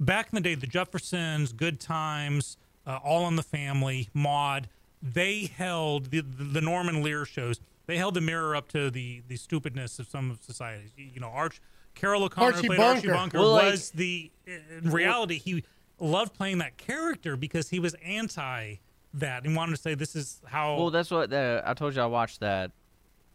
Back 0.00 0.28
in 0.32 0.36
the 0.36 0.40
day, 0.40 0.54
the 0.54 0.66
Jeffersons, 0.66 1.52
Good 1.52 1.78
Times, 1.78 2.56
uh, 2.86 2.98
All 3.04 3.28
in 3.28 3.36
the 3.36 3.42
Family, 3.42 4.08
Maude, 4.14 4.68
they 5.02 5.50
held 5.54 6.06
the, 6.10 6.20
the 6.22 6.60
Norman 6.62 7.02
Lear 7.02 7.24
shows. 7.26 7.60
They 7.86 7.96
held 7.98 8.14
the 8.14 8.20
mirror 8.20 8.56
up 8.56 8.68
to 8.68 8.90
the 8.90 9.22
the 9.28 9.36
stupidness 9.36 9.98
of 9.98 10.06
some 10.08 10.30
of 10.30 10.42
society. 10.42 10.90
You 10.96 11.06
you 11.14 11.20
know, 11.20 11.28
Arch 11.28 11.60
Carol 11.94 12.22
O'Connor 12.24 12.54
Archie 12.56 12.66
played 12.68 12.80
Archie 12.80 13.08
Bunker. 13.08 13.14
Bunker. 13.14 13.38
Well, 13.40 13.52
like- 13.52 13.72
was 13.72 13.90
the 13.90 14.30
in 14.46 14.90
reality 14.90 15.38
he 15.38 15.64
loved 15.98 16.32
playing 16.34 16.58
that 16.58 16.76
character 16.78 17.36
because 17.36 17.68
he 17.68 17.78
was 17.80 17.94
anti 18.04 18.76
that 19.14 19.44
and 19.44 19.56
wanted 19.56 19.74
to 19.74 19.82
say 19.82 19.94
this 19.94 20.14
is 20.16 20.40
how. 20.46 20.76
Well, 20.76 20.90
that's 20.90 21.10
what 21.10 21.30
the, 21.30 21.62
I 21.66 21.74
told 21.74 21.94
you. 21.96 22.00
I 22.02 22.06
watched 22.06 22.40
that 22.40 22.70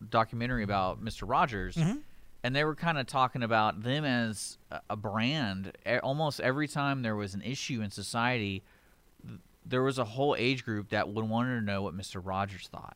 documentary 0.09 0.63
about 0.63 1.01
Mister 1.01 1.25
Rogers, 1.25 1.75
Mhm. 1.75 1.99
And 2.45 2.55
they 2.55 2.63
were 2.63 2.76
kind 2.76 2.99
of 2.99 3.07
talking 3.07 3.41
about 3.41 3.81
them 3.81 4.05
as 4.05 4.59
a, 4.69 4.80
a 4.91 4.95
brand. 4.95 5.72
Almost 6.03 6.39
every 6.39 6.67
time 6.67 7.01
there 7.01 7.15
was 7.15 7.34
an 7.34 7.41
issue 7.41 7.81
in 7.81 7.89
society, 7.89 8.63
there 9.65 9.81
was 9.81 9.97
a 9.97 10.03
whole 10.05 10.35
age 10.38 10.63
group 10.63 10.89
that 10.89 11.09
would 11.09 11.27
want 11.27 11.47
to 11.47 11.59
know 11.59 11.81
what 11.81 11.95
Mister 11.95 12.19
Rogers 12.19 12.69
thought. 12.72 12.95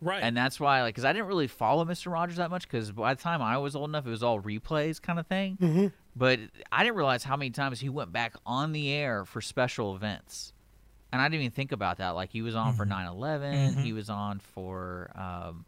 Right. 0.00 0.22
And 0.22 0.34
that's 0.34 0.58
why, 0.58 0.80
like, 0.80 0.94
because 0.94 1.04
I 1.04 1.12
didn't 1.12 1.28
really 1.28 1.48
follow 1.48 1.84
Mister 1.84 2.08
Rogers 2.08 2.38
that 2.38 2.48
much, 2.50 2.62
because 2.66 2.90
by 2.90 3.12
the 3.12 3.22
time 3.22 3.42
I 3.42 3.58
was 3.58 3.76
old 3.76 3.90
enough, 3.90 4.06
it 4.06 4.10
was 4.10 4.22
all 4.22 4.40
replays 4.40 5.02
kind 5.02 5.18
of 5.20 5.26
thing. 5.26 5.58
Mhm. 5.60 5.92
But 6.16 6.40
I 6.72 6.82
didn't 6.82 6.96
realize 6.96 7.24
how 7.24 7.36
many 7.36 7.50
times 7.50 7.78
he 7.78 7.90
went 7.90 8.10
back 8.10 8.34
on 8.46 8.72
the 8.72 8.90
air 8.90 9.26
for 9.26 9.42
special 9.42 9.94
events. 9.94 10.54
And 11.12 11.20
I 11.20 11.26
didn't 11.26 11.42
even 11.42 11.50
think 11.52 11.72
about 11.72 11.98
that. 11.98 12.10
Like, 12.10 12.30
he 12.30 12.40
was 12.40 12.56
on 12.56 12.72
for 12.72 12.86
9 12.86 13.06
11, 13.06 13.76
he 13.82 13.92
was 13.92 14.08
on 14.08 14.38
for, 14.38 15.10
um, 15.14 15.66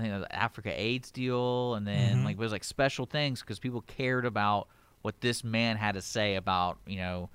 I 0.00 0.08
think, 0.08 0.22
the 0.28 0.34
Africa 0.34 0.72
AIDS 0.74 1.10
deal, 1.10 1.74
and 1.74 1.86
then, 1.86 2.18
Mhm. 2.18 2.24
like, 2.24 2.36
it 2.36 2.38
was 2.38 2.52
like 2.52 2.64
special 2.64 3.06
things 3.06 3.40
because 3.40 3.58
people 3.58 3.82
cared 3.82 4.24
about 4.24 4.68
what 5.02 5.20
this 5.20 5.42
man 5.44 5.76
had 5.76 5.94
to 5.94 6.02
say 6.02 6.36
about, 6.36 6.78
you 6.86 6.96
know, 6.96 7.30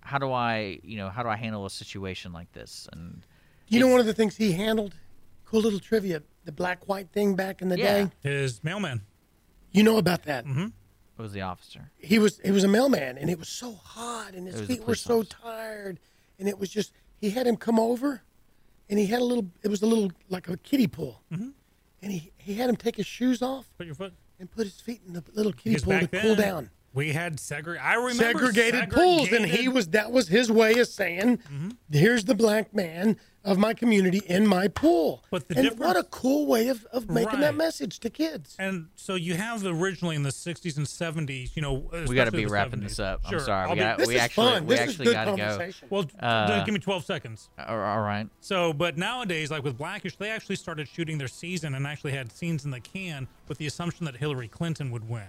how 0.00 0.18
do 0.18 0.30
I, 0.32 0.80
you 0.82 0.96
know, 0.96 1.08
how 1.10 1.22
do 1.22 1.28
I 1.28 1.36
handle 1.36 1.64
a 1.66 1.70
situation 1.70 2.32
like 2.32 2.52
this? 2.52 2.88
And 2.92 3.22
You 3.68 3.80
know, 3.80 3.88
one 3.88 4.00
of 4.00 4.06
the 4.06 4.12
things 4.14 4.36
he 4.36 4.52
handled, 4.52 4.94
cool 5.46 5.60
little 5.62 5.80
trivia, 5.80 6.22
the 6.44 6.52
black 6.52 6.86
white 6.86 7.10
thing 7.10 7.34
back 7.34 7.62
in 7.62 7.68
the 7.70 7.78
Yeah. 7.78 8.04
day. 8.04 8.10
His 8.22 8.62
mailman. 8.62 9.02
You 9.72 9.82
know 9.82 9.96
about 9.96 10.22
that? 10.24 10.44
Mm-hmm. 10.44 10.66
It 11.18 11.22
was 11.22 11.32
the 11.32 11.40
officer. 11.42 11.90
He 11.96 12.18
was 12.18 12.40
he 12.44 12.50
was 12.50 12.64
a 12.64 12.68
mailman, 12.68 13.16
and 13.18 13.30
it 13.30 13.38
was 13.38 13.48
so 13.48 13.72
hot, 13.74 14.34
and 14.34 14.46
his 14.46 14.60
feet 14.62 14.80
were 14.80 14.84
police 14.86 15.00
so 15.02 15.22
tired, 15.22 16.00
and 16.38 16.48
it 16.48 16.58
was 16.58 16.68
just 16.70 16.92
he 17.20 17.30
had 17.30 17.46
him 17.46 17.56
come 17.56 17.78
over, 17.78 18.22
and 18.90 18.98
he 18.98 19.06
had 19.06 19.20
a 19.20 19.24
little. 19.24 19.48
It 19.62 19.68
was 19.68 19.80
a 19.82 19.86
little 19.86 20.10
like 20.28 20.48
a 20.48 20.56
kiddie 20.58 20.88
pool, 20.88 21.22
Mhm. 21.32 21.52
And 22.04 22.12
he 22.12 22.30
he 22.36 22.54
had 22.54 22.68
him 22.70 22.76
take 22.76 22.96
his 22.96 23.06
shoes 23.06 23.42
off 23.42 23.66
Put 23.78 23.86
your 23.86 23.94
foot. 23.96 24.12
and 24.38 24.50
put 24.50 24.64
his 24.64 24.80
feet 24.80 25.00
in 25.06 25.14
the 25.14 25.24
little 25.32 25.52
kiddie 25.52 25.76
pool 25.82 25.98
to 26.00 26.06
back 26.08 26.22
cool 26.22 26.36
down. 26.36 26.70
We 26.92 27.12
had 27.12 27.38
segre- 27.38 27.80
I 27.82 27.94
remember 27.94 28.38
segregated, 28.46 28.90
pools, 28.90 29.32
and 29.32 29.44
he 29.46 29.66
was 29.66 29.88
that 29.88 30.12
was 30.12 30.28
his 30.28 30.52
way 30.52 30.74
of 30.78 30.86
saying, 30.86 31.38
Mm-hmm. 31.38 31.70
"Here's 31.90 32.24
the 32.26 32.36
black 32.36 32.72
man 32.72 33.16
of 33.44 33.58
my 33.58 33.74
community 33.74 34.22
in 34.26 34.46
my 34.46 34.68
pool." 34.68 35.22
But 35.30 35.48
the 35.48 35.54
and 35.56 35.64
difference- 35.64 35.80
what 35.86 35.96
a 35.96 36.04
cool 36.04 36.46
way 36.46 36.68
of, 36.68 36.84
of 36.92 37.08
making 37.10 37.40
that 37.40 37.54
message 37.54 38.00
to 38.00 38.10
kids. 38.10 38.56
And 38.58 38.88
so 38.96 39.14
you 39.14 39.34
have 39.34 39.64
originally 39.64 40.16
in 40.16 40.22
the 40.22 40.30
60s 40.32 40.76
and 40.76 40.86
70s, 40.86 41.54
you 41.56 41.62
know. 41.62 41.90
We 42.08 42.14
got 42.14 42.24
to 42.24 42.32
be 42.32 42.46
wrapping 42.46 42.80
70s. 42.80 42.82
this 42.82 42.98
up. 42.98 43.20
I'm 43.26 43.40
sorry. 43.40 43.64
I'll 43.64 43.70
We, 43.70 43.74
be- 43.76 43.80
got, 43.80 43.98
This 43.98 44.08
we 44.08 44.16
is 44.16 44.20
actually 44.22 44.50
fun. 44.50 44.66
we 44.66 44.74
This 44.74 44.80
actually 44.90 45.12
got 45.12 45.24
to 45.26 45.36
go. 45.36 45.70
Well, 45.90 46.06
Uh, 46.20 46.64
give 46.64 46.72
me 46.74 46.80
12 46.80 47.04
seconds. 47.04 47.48
All 47.66 47.76
right. 48.00 48.26
So, 48.40 48.72
but 48.72 48.96
nowadays, 48.98 49.50
like 49.50 49.62
with 49.64 49.76
Blackish, 49.78 50.16
they 50.16 50.30
actually 50.30 50.56
started 50.56 50.88
shooting 50.88 51.18
their 51.18 51.28
season 51.28 51.74
and 51.74 51.86
actually 51.86 52.12
had 52.12 52.32
scenes 52.32 52.64
in 52.64 52.70
the 52.70 52.80
can 52.80 53.26
with 53.48 53.58
the 53.58 53.66
assumption 53.66 54.04
that 54.06 54.16
Hillary 54.16 54.48
Clinton 54.48 54.90
would 54.90 55.08
win. 55.08 55.24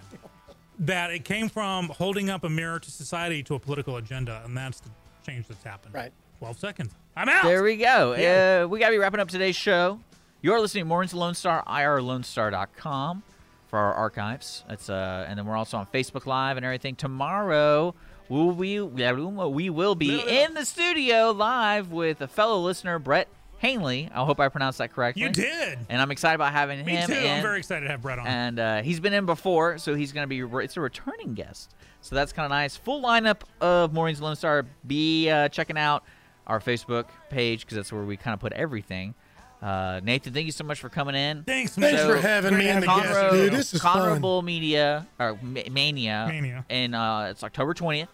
That 0.79 1.11
it 1.11 1.23
came 1.23 1.47
from 1.47 1.87
holding 1.89 2.29
up 2.29 2.43
a 2.43 2.49
mirror 2.49 2.79
to 2.79 2.91
society 2.91 3.41
to 3.43 3.55
a 3.55 3.59
political 3.59 3.95
agenda, 3.97 4.41
and 4.43 4.57
that's 4.57 4.81
the 4.81 4.89
change 5.25 5.47
that's 5.47 5.63
happened. 5.63 5.93
Right. 5.93 6.11
12 6.39 6.59
seconds. 6.59 6.91
I'm 7.15 7.29
out. 7.29 7.43
There 7.43 7.63
we 7.63 7.77
go. 7.77 8.15
Yeah. 8.17 8.63
Uh, 8.63 8.67
we 8.67 8.79
got 8.79 8.87
to 8.87 8.91
be 8.93 8.97
wrapping 8.97 9.19
up 9.19 9.29
today's 9.29 9.55
show. 9.55 9.99
You're 10.41 10.59
listening 10.59 10.83
to 10.83 10.87
Mornings 10.87 11.13
Lone 11.13 11.33
Star, 11.33 11.63
irlonestar.com 11.65 13.23
for 13.67 13.79
our 13.79 13.93
archives. 13.93 14.63
That's 14.67 14.89
uh, 14.89 15.25
and 15.27 15.39
then 15.39 15.45
we're 15.45 15.55
also 15.55 15.77
on 15.77 15.87
Facebook 15.87 16.25
Live 16.25 16.57
and 16.57 16.65
everything. 16.65 16.95
Tomorrow 16.95 17.95
we'll 18.29 18.51
be 18.51 18.79
we 18.79 19.69
will 19.69 19.95
be 19.95 20.19
in 20.43 20.53
the 20.53 20.65
studio 20.65 21.31
live 21.31 21.91
with 21.91 22.21
a 22.21 22.27
fellow 22.27 22.59
listener, 22.61 22.99
Brett 22.99 23.27
Hanley. 23.59 24.09
I 24.13 24.23
hope 24.23 24.39
I 24.39 24.49
pronounced 24.49 24.77
that 24.79 24.93
correctly. 24.93 25.23
You 25.23 25.29
did. 25.29 25.79
And 25.89 26.01
I'm 26.01 26.11
excited 26.11 26.35
about 26.35 26.51
having 26.51 26.85
Me 26.85 26.91
him 26.95 27.07
too. 27.07 27.13
in. 27.13 27.31
I'm 27.37 27.41
very 27.41 27.59
excited 27.59 27.85
to 27.85 27.91
have 27.91 28.01
Brett 28.01 28.19
on. 28.19 28.27
And 28.27 28.59
uh, 28.59 28.81
he's 28.81 28.99
been 28.99 29.13
in 29.13 29.25
before, 29.25 29.77
so 29.77 29.95
he's 29.95 30.11
going 30.11 30.23
to 30.23 30.27
be. 30.27 30.41
It's 30.63 30.77
a 30.77 30.81
returning 30.81 31.33
guest, 31.33 31.73
so 32.01 32.13
that's 32.15 32.33
kind 32.33 32.45
of 32.45 32.51
nice. 32.51 32.75
Full 32.75 33.01
lineup 33.01 33.41
of 33.61 33.93
Mornings 33.93 34.21
Lone 34.21 34.35
Star. 34.35 34.65
Be 34.85 35.29
uh, 35.29 35.49
checking 35.49 35.77
out 35.77 36.03
our 36.47 36.59
Facebook 36.59 37.05
page 37.29 37.61
because 37.61 37.75
that's 37.77 37.91
where 37.91 38.03
we 38.03 38.17
kind 38.17 38.33
of 38.33 38.39
put 38.39 38.53
everything. 38.53 39.13
Uh, 39.61 39.99
Nathan, 40.03 40.33
thank 40.33 40.45
you 40.45 40.51
so 40.51 40.63
much 40.63 40.79
for 40.79 40.89
coming 40.89 41.15
in. 41.15 41.43
Thanks, 41.43 41.73
Thanks 41.75 42.01
man. 42.03 42.09
for 42.09 42.17
having 42.17 42.55
me 42.57 42.67
in 42.69 42.81
the 42.81 42.85
guest, 42.85 43.07
Conroe, 43.07 43.31
dude. 43.31 43.53
This 43.53 43.73
is 43.73 43.81
Conroe 43.81 44.11
fun. 44.13 44.21
Bowl 44.21 44.41
Media 44.41 45.07
or 45.17 45.39
Mania, 45.41 46.25
Mania. 46.29 46.65
and 46.69 46.93
uh, 46.93 47.27
it's 47.29 47.43
October 47.43 47.73
twentieth, 47.73 48.09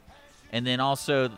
and 0.54 0.66
then 0.66 0.80
also 0.80 1.28
the, 1.28 1.36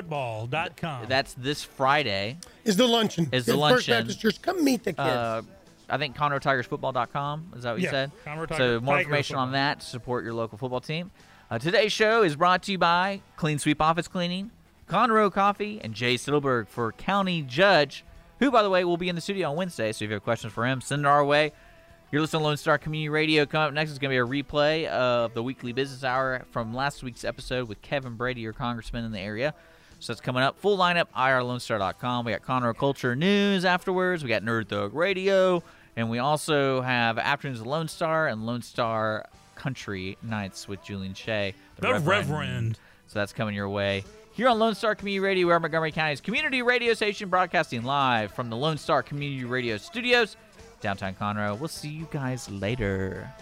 ConroeTigerFootball.com. 0.00 1.06
That's 1.08 1.34
this 1.34 1.64
Friday. 1.64 2.38
Is 2.64 2.76
the 2.76 2.86
luncheon? 2.86 3.28
Is 3.32 3.46
the 3.46 3.52
First 3.52 3.60
luncheon? 3.60 3.94
Baptist 3.98 4.20
Church. 4.20 4.42
Come 4.42 4.64
meet 4.64 4.84
the 4.84 4.92
kids. 4.92 4.98
Uh, 5.00 5.42
I 5.88 5.98
think 5.98 6.16
ConroeTigersFootball.com. 6.16 7.52
Is 7.56 7.62
that 7.62 7.72
what 7.72 7.80
you 7.80 7.84
Yeah, 7.86 7.90
said? 7.90 8.10
Conroe 8.24 8.48
so 8.48 8.56
Tiger- 8.56 8.80
more 8.80 8.94
Tiger 8.96 9.00
information 9.08 9.36
on 9.36 9.48
Football. 9.48 9.52
that 9.52 9.80
to 9.80 9.86
support 9.86 10.24
your 10.24 10.34
local 10.34 10.58
football 10.58 10.80
team. 10.80 11.10
Uh, 11.50 11.58
today's 11.58 11.92
show 11.92 12.22
is 12.22 12.34
brought 12.34 12.62
to 12.64 12.72
you 12.72 12.78
by 12.78 13.20
Clean 13.36 13.58
Sweep 13.58 13.80
Office 13.80 14.08
Cleaning, 14.08 14.50
Conroe 14.88 15.32
Coffee, 15.32 15.80
and 15.82 15.94
Jay 15.94 16.14
Stittleburg 16.14 16.68
for 16.68 16.92
County 16.92 17.42
Judge, 17.42 18.04
who, 18.38 18.50
by 18.50 18.62
the 18.62 18.70
way, 18.70 18.84
will 18.84 18.96
be 18.96 19.08
in 19.08 19.14
the 19.14 19.20
studio 19.20 19.50
on 19.50 19.56
Wednesday. 19.56 19.92
So 19.92 20.04
if 20.04 20.10
you 20.10 20.14
have 20.14 20.22
questions 20.22 20.52
for 20.52 20.66
him, 20.66 20.80
send 20.80 21.02
it 21.02 21.06
our 21.06 21.24
way. 21.24 21.52
You're 22.12 22.20
listening 22.20 22.42
to 22.42 22.46
Lone 22.46 22.56
Star 22.56 22.78
Community 22.78 23.08
Radio. 23.08 23.46
Coming 23.46 23.68
up 23.68 23.74
next 23.74 23.90
is 23.90 23.98
going 23.98 24.16
to 24.16 24.24
be 24.24 24.38
a 24.38 24.42
replay 24.42 24.86
of 24.86 25.34
the 25.34 25.42
weekly 25.42 25.72
business 25.72 26.04
hour 26.04 26.44
from 26.52 26.72
last 26.72 27.02
week's 27.02 27.24
episode 27.24 27.68
with 27.68 27.82
Kevin 27.82 28.14
Brady, 28.14 28.42
your 28.42 28.52
congressman 28.52 29.04
in 29.04 29.10
the 29.10 29.18
area. 29.18 29.54
So 29.98 30.12
that's 30.12 30.20
coming 30.20 30.42
up. 30.42 30.56
Full 30.60 30.78
lineup, 30.78 31.06
irlonestar.com. 31.16 32.24
We 32.24 32.32
got 32.32 32.42
Conroe 32.42 32.76
Culture 32.76 33.16
News 33.16 33.64
afterwards. 33.64 34.22
We 34.22 34.28
got 34.28 34.42
Nerd 34.42 34.68
Thug 34.68 34.94
Radio. 34.94 35.64
And 35.96 36.08
we 36.10 36.18
also 36.18 36.82
have 36.82 37.18
Afternoons 37.18 37.60
of 37.60 37.66
Lone 37.66 37.88
Star 37.88 38.28
and 38.28 38.46
Lone 38.46 38.62
Star 38.62 39.26
Country 39.56 40.16
Nights 40.22 40.68
with 40.68 40.84
Julian 40.84 41.14
Shea. 41.14 41.54
The 41.80 41.94
Reverend. 41.94 42.78
So 43.08 43.18
that's 43.18 43.32
coming 43.32 43.54
your 43.54 43.68
way. 43.68 44.04
Here 44.36 44.48
on 44.48 44.58
Lone 44.58 44.74
Star 44.74 44.94
Community 44.94 45.20
Radio, 45.20 45.46
we're 45.46 45.58
Montgomery 45.58 45.92
County's 45.92 46.20
community 46.20 46.60
radio 46.60 46.92
station, 46.92 47.30
broadcasting 47.30 47.84
live 47.84 48.30
from 48.32 48.50
the 48.50 48.56
Lone 48.56 48.76
Star 48.76 49.02
Community 49.02 49.46
Radio 49.46 49.78
Studios, 49.78 50.36
downtown 50.82 51.14
Conroe. 51.14 51.58
We'll 51.58 51.68
see 51.68 51.88
you 51.88 52.06
guys 52.10 52.50
later. 52.50 53.32